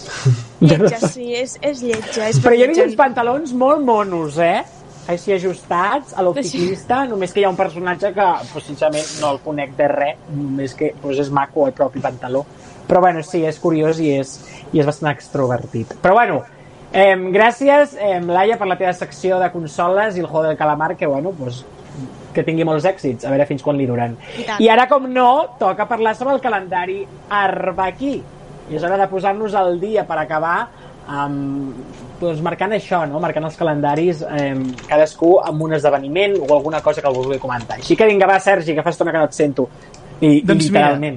lletja, 0.61 0.97
sí, 1.13 1.27
és, 1.37 1.55
és 1.61 1.81
lletja. 1.85 2.27
És 2.31 2.39
Però 2.41 2.55
vist 2.57 2.71
lletja. 2.71 2.87
uns 2.89 2.95
pantalons 2.97 3.53
molt 3.53 3.85
monos, 3.85 4.39
eh? 4.41 4.63
Així 5.09 5.33
ajustats, 5.33 6.13
a 6.13 6.21
l'opticista, 6.21 7.01
només 7.09 7.33
que 7.33 7.41
hi 7.41 7.45
ha 7.47 7.49
un 7.49 7.57
personatge 7.57 8.11
que, 8.13 8.27
pues, 8.53 8.67
sincerament, 8.69 9.07
no 9.21 9.31
el 9.33 9.39
conec 9.41 9.73
de 9.77 9.87
res, 9.89 10.23
només 10.29 10.75
que 10.77 10.93
pues, 11.01 11.17
és 11.23 11.31
maco 11.33 11.65
el 11.67 11.73
propi 11.73 12.03
pantaló. 12.03 12.45
Però 12.87 13.01
bueno, 13.01 13.23
sí, 13.25 13.41
és 13.47 13.57
curiós 13.59 13.99
i 14.03 14.11
és, 14.19 14.35
i 14.71 14.81
és 14.81 14.85
bastant 14.85 15.11
extrovertit. 15.11 15.95
Però 16.03 16.13
bueno, 16.17 16.41
eh, 16.93 17.15
gràcies, 17.33 17.95
eh, 17.97 18.19
Laia, 18.21 18.59
per 18.59 18.67
la 18.69 18.77
teva 18.77 18.93
secció 18.93 19.39
de 19.39 19.49
consoles 19.51 20.17
i 20.17 20.21
el 20.21 20.27
Juego 20.27 20.47
del 20.47 20.57
Calamar, 20.59 20.95
que 20.97 21.07
bueno, 21.07 21.31
pues, 21.31 21.63
que 22.35 22.43
tingui 22.47 22.65
molts 22.67 22.85
èxits, 22.87 23.25
a 23.25 23.33
veure 23.33 23.47
fins 23.49 23.63
quan 23.63 23.79
li 23.79 23.87
duran. 23.89 24.15
I 24.37 24.45
tant. 24.47 24.61
I 24.63 24.69
ara, 24.71 24.87
com 24.91 25.09
no, 25.11 25.57
toca 25.59 25.87
parlar 25.89 26.15
sobre 26.15 26.35
el 26.37 26.43
calendari 26.43 27.01
Arbaquí. 27.29 28.15
I 28.69 28.77
és 28.77 28.85
hora 28.87 28.99
de 29.01 29.09
posar-nos 29.11 29.55
al 29.57 29.79
dia 29.81 30.05
per 30.07 30.21
acabar 30.21 30.69
amb, 31.07 31.73
doncs, 32.21 32.41
marcant 32.45 32.71
això, 32.77 33.01
no? 33.09 33.19
marcant 33.19 33.45
els 33.49 33.57
calendaris 33.59 34.21
eh, 34.23 34.53
cadascú 34.87 35.39
amb 35.43 35.61
un 35.67 35.73
esdeveniment 35.79 36.37
o 36.41 36.53
alguna 36.55 36.81
cosa 36.81 37.01
que 37.01 37.09
el 37.09 37.15
vulgui 37.17 37.39
comentar. 37.41 37.77
Així 37.81 37.97
que 37.97 38.05
vinga, 38.07 38.27
va, 38.29 38.39
Sergi, 38.39 38.75
que 38.77 38.83
fa 38.85 38.93
estona 38.93 39.11
que 39.11 39.17
no 39.17 39.25
et 39.29 39.33
sento. 39.37 39.67
I, 40.21 40.43
Doncs 40.45 40.67
i 40.67 40.69
literalment. 40.69 41.15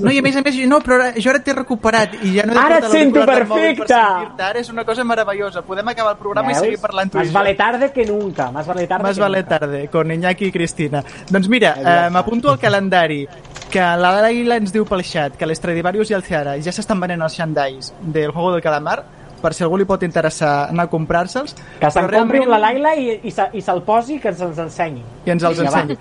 No, 0.00 0.08
i 0.08 0.18
a 0.18 0.22
més 0.24 0.36
a 0.38 0.40
més, 0.40 0.54
no, 0.70 0.78
però 0.80 0.96
ara, 0.96 1.08
jo 1.20 1.28
ara 1.28 1.40
t'he 1.44 1.52
recuperat 1.52 2.14
i 2.24 2.30
ja 2.38 2.46
no 2.48 2.54
he 2.54 2.56
Ara 2.62 2.78
et 2.80 2.86
sento 2.88 3.20
per 3.20 3.42
perfecte! 3.42 3.84
sentir-te. 3.90 4.42
Ara 4.46 4.62
és 4.62 4.70
una 4.72 4.86
cosa 4.88 5.04
meravellosa. 5.04 5.60
Podem 5.66 5.90
acabar 5.92 6.14
el 6.14 6.18
programa 6.22 6.48
i 6.48 6.54
Veus? 6.54 6.64
seguir 6.64 6.78
parlant 6.80 7.12
tu 7.12 7.18
i 7.20 7.26
Más 7.26 7.34
vale 7.34 7.52
tarde 7.58 7.90
que 7.92 8.06
nunca. 8.08 8.46
Más 8.50 8.66
vale 8.66 8.86
tarde 8.86 9.02
Más 9.04 9.16
que 9.16 9.20
vale 9.20 9.42
nunca. 9.42 9.58
tarde, 9.58 9.82
con 9.92 10.10
Iñaki 10.10 10.46
i 10.48 10.52
Cristina. 10.52 11.04
Doncs 11.28 11.48
mira, 11.52 11.74
eh, 11.76 12.08
m'apunto 12.10 12.48
al 12.50 12.58
calendari 12.58 13.20
que 13.68 13.80
la 13.84 14.14
Laila 14.22 14.56
ens 14.56 14.72
diu 14.72 14.86
pel 14.88 15.04
xat 15.04 15.36
que 15.36 15.44
l'Estradivarius 15.44 16.08
i 16.08 16.16
el 16.16 16.24
Ceara 16.24 16.56
ja 16.64 16.72
s'estan 16.72 17.04
venent 17.04 17.20
els 17.20 17.36
xandalls 17.36 17.92
del 18.00 18.30
Juego 18.32 18.54
del 18.56 18.62
Calamar 18.64 19.02
per 19.42 19.54
si 19.54 19.62
algú 19.64 19.76
li 19.78 19.84
pot 19.84 20.02
interessar 20.02 20.68
anar 20.70 20.84
a 20.84 20.90
comprar-se'ls. 20.90 21.54
Que 21.80 21.90
se'n 21.90 22.02
compri 22.08 22.16
realment- 22.40 22.48
la 22.50 22.58
Laila 22.58 22.94
i, 22.96 23.20
i, 23.24 23.30
se- 23.30 23.48
i 23.54 23.60
se'l 23.62 23.82
posi 23.82 24.14
i 24.16 24.18
que 24.20 24.28
ens 24.28 24.40
els 24.40 24.58
ensenyi. 24.58 25.02
i 25.26 25.30
ens 25.30 25.42
els 25.42 25.58
ensenyi. 25.58 25.96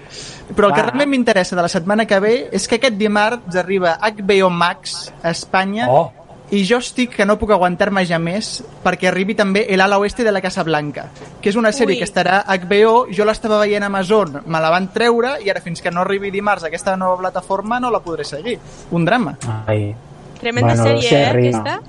Però 0.55 0.67
el 0.67 0.73
que 0.73 0.81
Va. 0.81 0.87
realment 0.89 1.09
m'interessa 1.09 1.55
de 1.55 1.61
la 1.61 1.67
setmana 1.69 2.05
que 2.05 2.19
ve 2.19 2.49
és 2.51 2.67
que 2.67 2.75
aquest 2.75 2.95
dimarts 2.95 3.55
arriba 3.55 3.97
HBO 4.01 4.49
Max 4.49 5.11
a 5.23 5.29
Espanya 5.31 5.87
Oh. 5.89 6.11
i 6.49 6.63
jo 6.65 6.77
estic 6.77 7.11
que 7.17 7.25
no 7.25 7.37
puc 7.37 7.51
aguantar-me 7.51 8.05
ja 8.07 8.17
més 8.19 8.63
perquè 8.83 9.09
arribi 9.09 9.35
també 9.35 9.65
El 9.67 9.81
ala 9.81 9.97
oeste 9.99 10.23
de 10.23 10.31
la 10.31 10.39
Casa 10.41 10.63
Blanca, 10.63 11.07
que 11.41 11.49
és 11.49 11.55
una 11.57 11.73
sèrie 11.73 11.95
Ui. 11.95 11.97
que 11.99 12.05
estarà 12.05 12.43
a 12.47 12.55
HBO, 12.55 13.07
jo 13.11 13.25
l'estava 13.25 13.59
veient 13.59 13.83
a 13.83 13.87
Amazon, 13.87 14.41
me 14.45 14.59
la 14.61 14.69
van 14.69 14.87
treure 14.93 15.41
i 15.43 15.49
ara 15.49 15.59
fins 15.59 15.81
que 15.81 15.91
no 15.91 16.01
arribi 16.01 16.31
dimarts 16.31 16.63
aquesta 16.63 16.95
nova 16.95 17.17
plataforma 17.17 17.79
no 17.81 17.91
la 17.91 17.99
podré 17.99 18.23
seguir. 18.23 18.57
Un 18.91 19.03
drama. 19.05 19.37
Ai. 19.67 19.93
Tremenda 20.39 20.73
Bueno, 20.75 20.83
sèrie, 21.01 21.09
eh, 21.11 21.25
aquesta? 21.27 21.81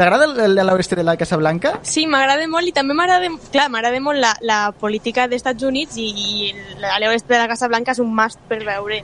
T'agrada 0.00 0.24
el, 0.24 0.38
el 0.40 0.54
de 0.56 0.64
la 0.64 0.72
oeste 0.72 0.96
de 0.96 1.02
la 1.04 1.18
Casa 1.20 1.36
Blanca? 1.36 1.74
Sí, 1.84 2.06
m'agrada 2.08 2.46
molt 2.48 2.70
i 2.70 2.72
també 2.72 2.94
m'agrada, 2.96 3.28
clar, 3.52 3.66
m'agrada 3.68 3.98
molt 4.00 4.16
la, 4.16 4.30
la 4.40 4.60
política 4.72 5.26
dels 5.28 5.42
Estats 5.42 5.66
Units 5.68 5.98
i, 6.00 6.06
i 6.08 6.54
la 6.80 6.94
l'oest 7.02 7.28
de 7.28 7.36
la 7.36 7.44
Casa 7.50 7.68
Blanca 7.68 7.92
és 7.92 8.00
un 8.00 8.08
must 8.16 8.40
per 8.48 8.62
veure. 8.64 9.02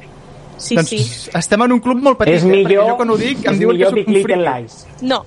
Sí, 0.56 0.78
doncs 0.78 0.88
sí. 0.94 1.02
estem 1.36 1.66
en 1.66 1.74
un 1.76 1.82
club 1.84 2.00
molt 2.00 2.16
petit, 2.22 2.38
És 2.38 2.46
eh? 2.46 2.48
millor, 2.48 2.70
perquè 2.70 2.88
jo 2.88 2.96
quan 3.02 3.12
ho 3.12 3.18
dic 3.20 3.44
em 3.44 3.60
diuen 3.60 3.76
que 3.76 3.90
millor 3.92 4.24
soc 4.24 4.32
un. 4.38 4.46
Lies. 4.46 4.78
No, 5.12 5.20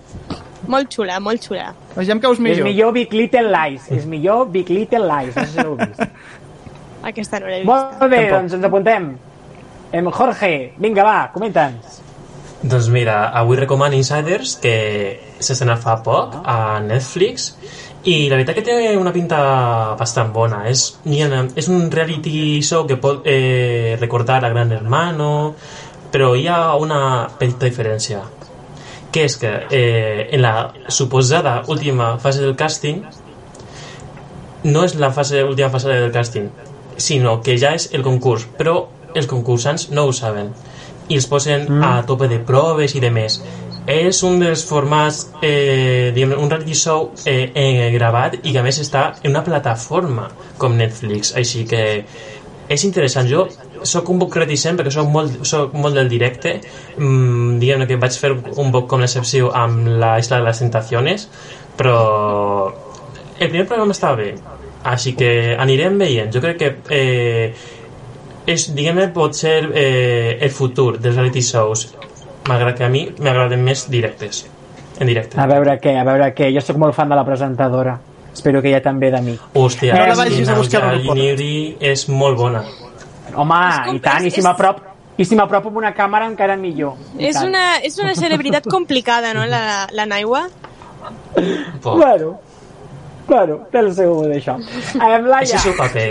molt 0.73 0.89
xula, 0.97 1.21
molt 1.21 1.45
xula. 1.45 1.69
Doncs 1.93 2.09
ja 2.09 2.17
em 2.17 2.25
caus 2.25 2.41
És 2.41 2.43
millor. 2.47 2.65
millor 2.71 2.97
Big 2.97 3.13
Little 3.13 3.53
Lies. 3.53 3.87
És 3.93 4.09
millor 4.09 4.49
Big 4.49 4.73
Little 4.73 5.05
Lies. 5.05 5.37
No 5.37 5.45
sé 5.45 5.53
si 5.53 5.61
l'heu 5.61 5.77
vist. 5.85 6.03
Aquesta 7.13 7.45
no 7.45 7.53
l'he 7.53 7.61
vist. 7.61 7.69
Molt 7.69 8.07
bé, 8.07 8.25
Tampoc. 8.25 8.35
doncs 8.39 8.57
ens 8.57 8.69
apuntem. 8.73 9.09
Em 10.01 10.13
Jorge, 10.17 10.53
vinga, 10.81 11.05
va, 11.05 11.17
comenta'ns. 11.37 12.01
Doncs 12.65 12.89
mira, 12.89 13.27
avui 13.29 13.61
recomano 13.61 14.01
Insiders, 14.01 14.57
que 14.57 15.28
s'estrena 15.39 15.77
fa 15.79 15.97
poc 16.03 16.39
a 16.43 16.79
Netflix 16.83 17.53
i 18.07 18.29
la 18.29 18.37
veritat 18.37 18.55
que 18.55 18.63
té 18.63 18.75
una 18.97 19.11
pinta 19.11 19.39
bastant 19.99 20.31
bona. 20.33 20.63
És, 20.69 20.99
és 21.03 21.69
un 21.69 21.89
reality 21.91 22.61
show 22.63 22.85
que 22.87 22.97
pot 22.97 23.25
eh, 23.27 23.97
recordar 23.99 24.43
a 24.43 24.51
Gran 24.53 24.71
Hermano, 24.71 25.55
però 26.11 26.33
hi 26.35 26.47
ha 26.47 26.75
una 26.79 27.27
petita 27.39 27.67
diferència, 27.67 28.21
que 29.11 29.25
és 29.25 29.35
que 29.41 29.51
eh, 29.69 30.29
en 30.31 30.41
la 30.41 30.71
suposada 30.87 31.63
última 31.67 32.17
fase 32.19 32.41
del 32.45 32.55
càsting 32.55 33.03
no 34.63 34.83
és 34.83 34.95
la 34.99 35.11
fase, 35.11 35.43
última 35.43 35.69
fase 35.69 35.91
del 35.91 36.11
càsting, 36.11 36.49
sinó 36.99 37.39
que 37.41 37.57
ja 37.57 37.73
és 37.75 37.89
el 37.93 38.03
concurs, 38.03 38.47
però 38.57 38.81
els 39.15 39.27
concursants 39.27 39.89
no 39.91 40.07
ho 40.07 40.13
saben 40.13 40.51
i 41.09 41.15
els 41.17 41.25
posen 41.27 41.65
Mm. 41.69 41.83
a 41.83 42.05
tope 42.05 42.27
de 42.27 42.39
proves 42.39 42.95
i 42.95 42.99
de 42.99 43.09
més. 43.09 43.41
És 43.87 44.23
un 44.27 44.39
dels 44.41 44.65
formats, 44.67 45.29
eh, 45.41 46.11
diguem, 46.15 46.35
un 46.37 46.49
reality 46.49 46.75
show 46.75 47.13
eh, 47.25 47.51
eh, 47.53 47.89
gravat 47.93 48.35
i 48.43 48.51
que 48.51 48.59
a 48.59 48.65
més 48.65 48.81
està 48.81 49.13
en 49.23 49.31
una 49.31 49.45
plataforma 49.45 50.27
com 50.57 50.75
Netflix, 50.77 51.33
així 51.35 51.65
que 51.69 51.83
és 52.69 52.83
interessant. 52.85 53.25
Jo 53.29 53.47
sóc 53.87 54.09
un 54.11 54.19
poc 54.19 54.35
reticent 54.37 54.77
perquè 54.77 54.91
soc 54.93 55.07
molt, 55.09 55.39
soc 55.47 55.73
molt 55.73 55.95
del 55.97 56.11
directe. 56.11 56.59
Mm, 56.97 57.57
diguem 57.63 57.87
que 57.89 57.97
vaig 57.97 58.19
fer 58.19 58.35
un 58.35 58.69
poc 58.75 58.89
com 58.91 59.01
l'excepció 59.01 59.49
amb 59.55 59.87
la 60.01 60.17
Isla 60.19 60.37
de 60.37 60.49
les 60.49 60.61
Tentaciones 60.61 61.29
però 61.79 62.73
el 63.39 63.47
primer 63.47 63.65
programa 63.67 63.95
estava 63.95 64.19
bé. 64.19 64.33
Així 64.89 65.13
que 65.15 65.55
anirem 65.59 65.97
veient. 65.99 66.31
Jo 66.33 66.41
crec 66.43 66.59
que 66.59 66.69
eh, 66.95 67.53
és, 68.49 68.67
diguem-ne, 68.75 69.07
pot 69.15 69.37
ser 69.37 69.57
eh, 69.71 70.35
el 70.43 70.51
futur 70.55 70.97
dels 70.97 71.15
reality 71.15 71.43
shows 71.45 71.87
malgrat 72.49 72.79
que 72.79 72.87
a 72.87 72.91
mi 72.91 73.05
m'agraden 73.19 73.61
més 73.63 73.85
directes 73.91 74.43
en 74.99 75.07
directe 75.07 75.39
A 75.39 75.47
veure 75.47 75.77
què, 75.79 75.95
a 75.95 76.03
veure 76.03 76.33
què. 76.35 76.49
Jo 76.55 76.63
sóc 76.65 76.77
molt 76.81 76.95
fan 76.97 77.09
de 77.09 77.15
la 77.15 77.23
presentadora. 77.27 77.95
Espero 78.33 78.61
que 78.61 78.69
ella 78.71 78.81
també 78.83 79.09
de 79.13 79.21
mi. 79.23 79.37
Hòstia, 79.55 79.95
No 79.95 80.03
la 80.03 80.13
és 80.13 80.19
vagis 80.19 80.49
a 80.49 80.57
buscar 80.57 80.83
a. 80.89 80.93
Nigri 80.97 81.77
és 81.79 82.07
molt 82.09 82.37
bona 82.37 82.63
Home, 83.35 83.59
i 83.93 83.99
tant, 84.03 84.25
i 84.25 84.31
si 84.33 84.41
m'aprop 84.41 84.81
i 85.19 85.25
si 85.27 85.35
m'apropo 85.35 85.67
amb 85.67 85.81
una 85.81 85.91
càmera 85.93 86.29
encara 86.31 86.55
millor. 86.57 86.95
És 87.19 87.35
tant. 87.35 87.49
una, 87.49 87.63
és 87.83 87.97
una 87.99 88.13
celebritat 88.15 88.67
complicada, 88.75 89.33
no, 89.35 89.43
la, 89.45 89.87
la 89.91 90.05
Naiwa? 90.07 90.45
Bueno, 91.83 92.37
bueno, 93.27 93.57
té 93.71 93.83
el 93.83 93.91
seu 93.95 94.15
d'això. 94.31 94.55
Laia, 94.95 95.43
és 95.43 95.65
el 95.67 95.75
paper 95.75 96.07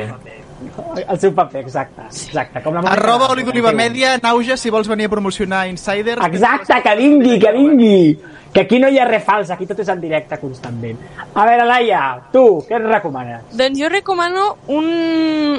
el 1.08 1.18
seu 1.20 1.32
paper, 1.34 1.62
exacte. 1.64 2.06
exacte 2.08 2.62
com 2.62 2.74
la 2.74 2.82
Mònica 2.82 2.96
Arroba 2.96 3.18
Naranjo, 3.18 3.32
oli 3.32 3.44
d'oliva 3.46 3.70
que 3.70 3.76
diu. 3.76 3.82
mèdia, 3.82 4.16
Nauja, 4.22 4.56
si 4.56 4.70
vols 4.70 4.88
venir 4.88 5.06
a 5.06 5.12
promocionar 5.12 5.68
Insiders. 5.68 6.24
Exacte, 6.26 6.82
que 6.82 6.96
vingui, 6.96 7.38
que 7.38 7.52
vingui. 7.52 8.18
Que 8.58 8.64
aquí 8.64 8.80
no 8.82 8.88
hi 8.90 8.96
ha 8.98 9.04
res 9.06 9.22
fals, 9.22 9.52
aquí 9.54 9.68
tot 9.70 9.78
és 9.78 9.86
en 9.92 10.00
directe 10.02 10.34
constantment. 10.42 10.96
A 11.38 11.44
veure, 11.46 11.62
Laia, 11.62 12.00
tu, 12.32 12.40
què 12.66 12.74
ens 12.74 12.88
recomanes? 12.90 13.44
Doncs 13.54 13.78
jo 13.78 13.86
recomano 13.92 14.48
un, 14.74 14.88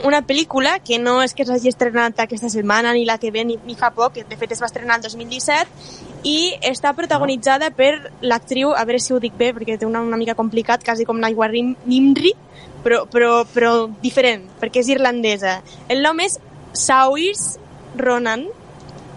una 0.04 0.20
pel·lícula 0.28 0.74
que 0.84 0.98
no 1.00 1.14
és 1.24 1.32
que 1.32 1.46
s'hagi 1.48 1.72
estrenat 1.72 2.20
aquesta 2.20 2.50
setmana 2.52 2.92
ni 2.92 3.06
la 3.08 3.16
que 3.18 3.32
ve 3.32 3.46
ni, 3.48 3.56
ni 3.64 3.78
fa 3.80 3.94
poc, 3.96 4.18
que 4.18 4.26
de 4.28 4.36
fet 4.36 4.52
es 4.52 4.60
va 4.60 4.68
estrenar 4.68 4.98
el 5.00 5.06
2017 5.08 6.28
i 6.28 6.58
està 6.68 6.92
protagonitzada 6.92 7.72
per 7.72 8.12
l'actriu, 8.20 8.74
a 8.76 8.84
veure 8.84 9.00
si 9.00 9.16
ho 9.16 9.22
dic 9.24 9.40
bé 9.40 9.54
perquè 9.56 9.80
té 9.80 9.88
una, 9.88 10.04
una 10.04 10.20
mica 10.20 10.36
complicat, 10.36 10.84
quasi 10.84 11.08
com 11.08 11.24
Rim- 11.24 11.78
Nimri, 11.86 12.36
però, 12.84 13.06
però, 13.08 13.46
però 13.48 13.88
diferent, 14.04 14.44
perquè 14.60 14.84
és 14.84 14.92
irlandesa. 14.92 15.62
El 15.88 16.04
nom 16.04 16.20
és 16.20 16.36
Saoirse 16.74 17.62
Ronan 17.96 18.50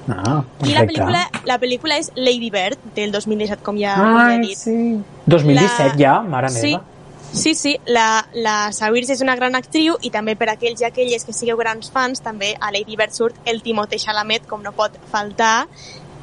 Ah, 0.08 0.42
i 0.66 0.72
la 0.74 0.82
pel·lícula, 0.82 1.20
la 1.46 1.58
pel·lícula 1.62 1.98
és 2.00 2.10
Lady 2.16 2.50
Bird 2.50 2.78
del 2.96 3.12
2017, 3.12 3.62
com 3.62 3.76
ja, 3.78 3.94
com 4.00 4.16
ja 4.16 4.24
he 4.32 4.38
Ai, 4.38 4.40
dit. 4.48 4.58
sí. 4.58 4.98
2017 5.26 5.94
ja, 6.00 6.20
mare 6.22 6.50
sí, 6.50 6.72
meva. 6.72 6.84
Sí, 7.32 7.54
sí, 7.54 7.76
la, 7.86 8.26
la 8.34 8.72
Saoirse 8.76 9.14
és 9.14 9.22
una 9.24 9.36
gran 9.38 9.54
actriu 9.56 9.94
i 10.04 10.10
també 10.12 10.34
per 10.36 10.50
aquells 10.52 10.82
i 10.82 10.84
aquelles 10.84 11.24
que 11.24 11.32
sigueu 11.32 11.56
grans 11.56 11.88
fans, 11.90 12.20
també 12.20 12.54
a 12.60 12.72
Lady 12.74 12.96
Bird 12.98 13.14
surt 13.16 13.38
el 13.48 13.62
Timothée 13.62 13.98
Chalamet, 14.02 14.44
com 14.50 14.60
no 14.62 14.72
pot 14.76 14.98
faltar. 15.10 15.66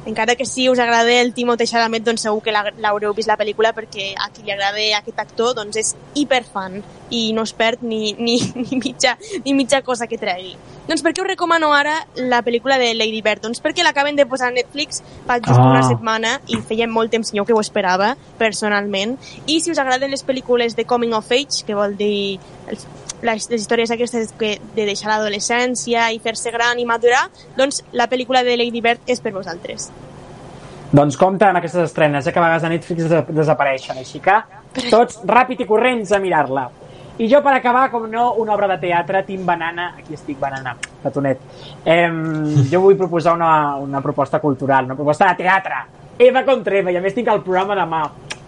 Encara 0.06 0.32
que 0.36 0.46
si 0.46 0.68
us 0.70 0.78
agrada 0.80 1.12
el 1.20 1.34
Timothée 1.34 1.66
Chalamet, 1.66 2.04
doncs 2.06 2.22
segur 2.22 2.40
que 2.42 2.52
la- 2.54 2.70
l'haureu 2.78 3.12
vist 3.12 3.28
la 3.28 3.36
pel·lícula 3.36 3.74
perquè 3.76 4.14
a 4.16 4.30
qui 4.30 4.42
li 4.46 4.52
agrada 4.54 4.78
aquest 4.96 5.18
actor 5.18 5.54
doncs 5.58 5.76
és 5.76 5.90
hiperfan 6.14 6.78
i 7.10 7.32
no 7.34 7.42
es 7.42 7.52
perd 7.52 7.82
ni, 7.82 8.14
ni, 8.16 8.38
ni, 8.54 8.78
mitja, 8.78 9.16
ni 9.44 9.52
mitja 9.52 9.82
cosa 9.82 10.06
que 10.06 10.16
tregui. 10.16 10.54
Doncs 10.90 11.04
per 11.06 11.12
què 11.14 11.22
us 11.22 11.28
recomano 11.28 11.68
ara 11.70 11.92
la 12.18 12.40
pel·lícula 12.42 12.74
de 12.80 12.88
Lady 12.98 13.20
Bird? 13.22 13.44
Doncs 13.44 13.60
perquè 13.62 13.84
l'acaben 13.86 14.16
de 14.18 14.24
posar 14.26 14.48
a 14.48 14.54
Netflix 14.56 15.04
fa 15.26 15.36
just 15.38 15.54
Ah. 15.60 15.68
una 15.70 15.84
setmana 15.86 16.40
i 16.50 16.56
feia 16.66 16.88
molt 16.90 17.12
temps 17.12 17.30
jo 17.32 17.44
que 17.44 17.52
ho 17.54 17.60
esperava, 17.60 18.16
personalment. 18.38 19.16
I 19.46 19.60
si 19.60 19.70
us 19.70 19.78
agraden 19.78 20.10
les 20.10 20.26
pel·lícules 20.26 20.74
de 20.74 20.84
Coming 20.84 21.12
of 21.14 21.30
Age, 21.30 21.62
que 21.64 21.76
vol 21.78 21.94
dir 21.96 22.40
els, 22.66 22.88
les, 23.22 23.48
les 23.50 23.60
històries 23.60 23.92
aquestes 23.92 24.32
que, 24.36 24.58
de 24.74 24.84
deixar 24.84 25.12
l'adolescència 25.12 26.10
i 26.10 26.18
fer-se 26.18 26.50
gran 26.50 26.78
i 26.80 26.84
madurar, 26.84 27.28
doncs 27.56 27.84
la 27.92 28.08
pel·lícula 28.08 28.42
de 28.42 28.56
Lady 28.56 28.80
Bird 28.80 28.98
és 29.06 29.20
per 29.20 29.30
vosaltres. 29.32 29.92
Doncs 30.90 31.16
compte 31.16 31.44
amb 31.46 31.58
aquestes 31.58 31.84
estrenes, 31.84 32.26
eh, 32.26 32.32
que 32.32 32.38
a 32.40 32.42
vegades 32.42 32.64
a 32.64 32.68
Netflix 32.68 33.08
des- 33.08 33.28
desapareixen, 33.28 33.96
així 33.96 34.18
que 34.18 34.42
tots 34.90 35.22
ràpid 35.22 35.60
i 35.60 35.66
corrents 35.66 36.10
a 36.10 36.18
mirar-la. 36.18 36.68
I 37.20 37.28
jo, 37.28 37.42
per 37.44 37.52
acabar, 37.52 37.90
com 37.92 38.06
no, 38.08 38.30
una 38.40 38.54
obra 38.54 38.66
de 38.70 38.78
teatre, 38.80 39.20
Team 39.26 39.44
Banana, 39.44 39.90
aquí 39.98 40.16
estic, 40.16 40.38
Banana, 40.40 40.72
petonet. 41.02 41.42
Eh, 41.84 42.08
jo 42.70 42.80
vull 42.80 42.96
proposar 42.96 43.34
una, 43.36 43.76
una 43.76 44.00
proposta 44.00 44.40
cultural, 44.40 44.86
una 44.88 44.96
proposta 44.96 45.28
de 45.28 45.42
teatre. 45.42 45.82
Eva 46.16 46.46
contra 46.48 46.78
Eva, 46.80 46.94
i 46.94 46.96
a 46.96 47.02
més 47.04 47.12
tinc 47.12 47.28
el 47.28 47.42
programa 47.44 47.76
demà, 47.76 48.00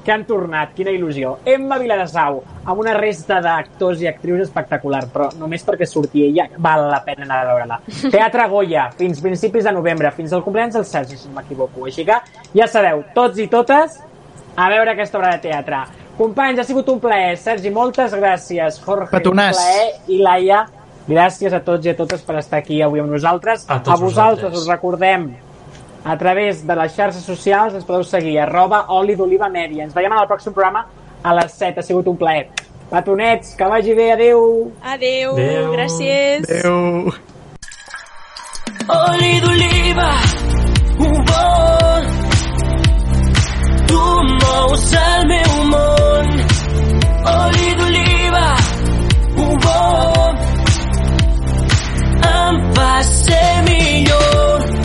que 0.03 0.11
han 0.11 0.24
tornat, 0.24 0.73
quina 0.74 0.90
il·lusió. 0.90 1.35
Emma 1.44 1.77
Viladasau, 1.78 2.40
amb 2.65 2.81
una 2.81 2.94
resta 2.97 3.43
d'actors 3.44 4.01
i 4.03 4.09
actrius 4.09 4.47
espectacular, 4.47 5.05
però 5.12 5.28
només 5.39 5.69
perquè 5.69 5.86
surti 5.86 6.24
ella 6.31 6.49
val 6.57 6.89
la 6.90 7.03
pena 7.05 7.27
anar 7.28 7.43
a 7.43 7.49
veure-la. 7.53 7.81
Teatre 8.09 8.49
Goya, 8.51 8.89
fins 8.97 9.20
principis 9.20 9.69
de 9.69 9.77
novembre, 9.77 10.11
fins 10.16 10.32
al 10.32 10.43
cumpleaños 10.43 10.81
del 10.81 10.89
Sergi, 10.89 11.20
si 11.20 11.28
no 11.28 11.36
m'equivoco. 11.36 11.85
Així 11.93 12.09
que, 12.09 12.19
ja 12.57 12.66
sabeu, 12.73 13.05
tots 13.15 13.36
i 13.36 13.51
totes, 13.53 14.01
a 14.57 14.69
veure 14.73 14.97
aquesta 14.97 15.20
obra 15.20 15.36
de 15.36 15.44
teatre. 15.51 15.85
Companys, 16.23 16.61
ha 16.61 16.65
sigut 16.65 16.89
un 16.93 17.01
plaer. 17.03 17.36
Sergi, 17.40 17.70
moltes 17.74 18.12
gràcies. 18.15 18.77
Jorge, 18.85 19.09
Petonàs. 19.11 19.57
un 19.57 19.62
plaer. 19.62 19.89
I 20.07 20.19
Laia, 20.23 20.61
gràcies 21.09 21.53
a 21.57 21.59
tots 21.66 21.86
i 21.86 21.90
a 21.90 21.97
totes 21.99 22.23
per 22.23 22.36
estar 22.39 22.61
aquí 22.62 22.78
avui 22.82 23.01
amb 23.03 23.11
nosaltres. 23.11 23.65
A 23.66 23.81
tots 23.81 24.01
vosaltres 24.01 24.53
vosaltres. 24.53 24.61
us 24.62 24.69
recordem 24.70 25.32
a 26.05 26.16
través 26.19 26.65
de 26.66 26.74
les 26.78 26.94
xarxes 26.94 27.24
socials 27.27 27.74
ens 27.74 27.85
podeu 27.85 28.05
seguir 28.07 28.39
arroba 28.39 28.85
oli 28.94 29.16
d'oliva 29.19 29.49
mèdia. 29.49 29.82
Ens 29.85 29.94
veiem 29.94 30.12
en 30.12 30.19
el 30.23 30.28
pròxim 30.31 30.55
programa 30.55 30.86
a 31.23 31.35
les 31.35 31.53
7. 31.59 31.81
Ha 31.81 31.82
sigut 31.82 32.07
un 32.07 32.16
plaer. 32.16 32.49
Petonets, 32.90 33.55
que 33.57 33.65
vagi 33.65 33.94
bé. 33.94 34.12
Adéu. 34.12 34.73
Adeu, 34.82 35.32
Adeu. 35.32 35.73
gràcies. 35.73 36.47
Adéu. 36.47 37.12
Oli 38.89 39.40
d'oliva, 39.40 40.11
un 40.99 41.24
bon 41.24 42.22
tu 43.93 44.05
mous 44.43 44.85
el 45.06 45.27
meu 45.32 45.52
món. 45.73 46.27
Oli 47.32 47.74
d'oliva, 47.78 48.47
un 49.44 49.52
bon, 49.64 50.40
em 52.31 52.62
va 52.78 52.94
ser 53.10 53.51
millor. 53.69 54.82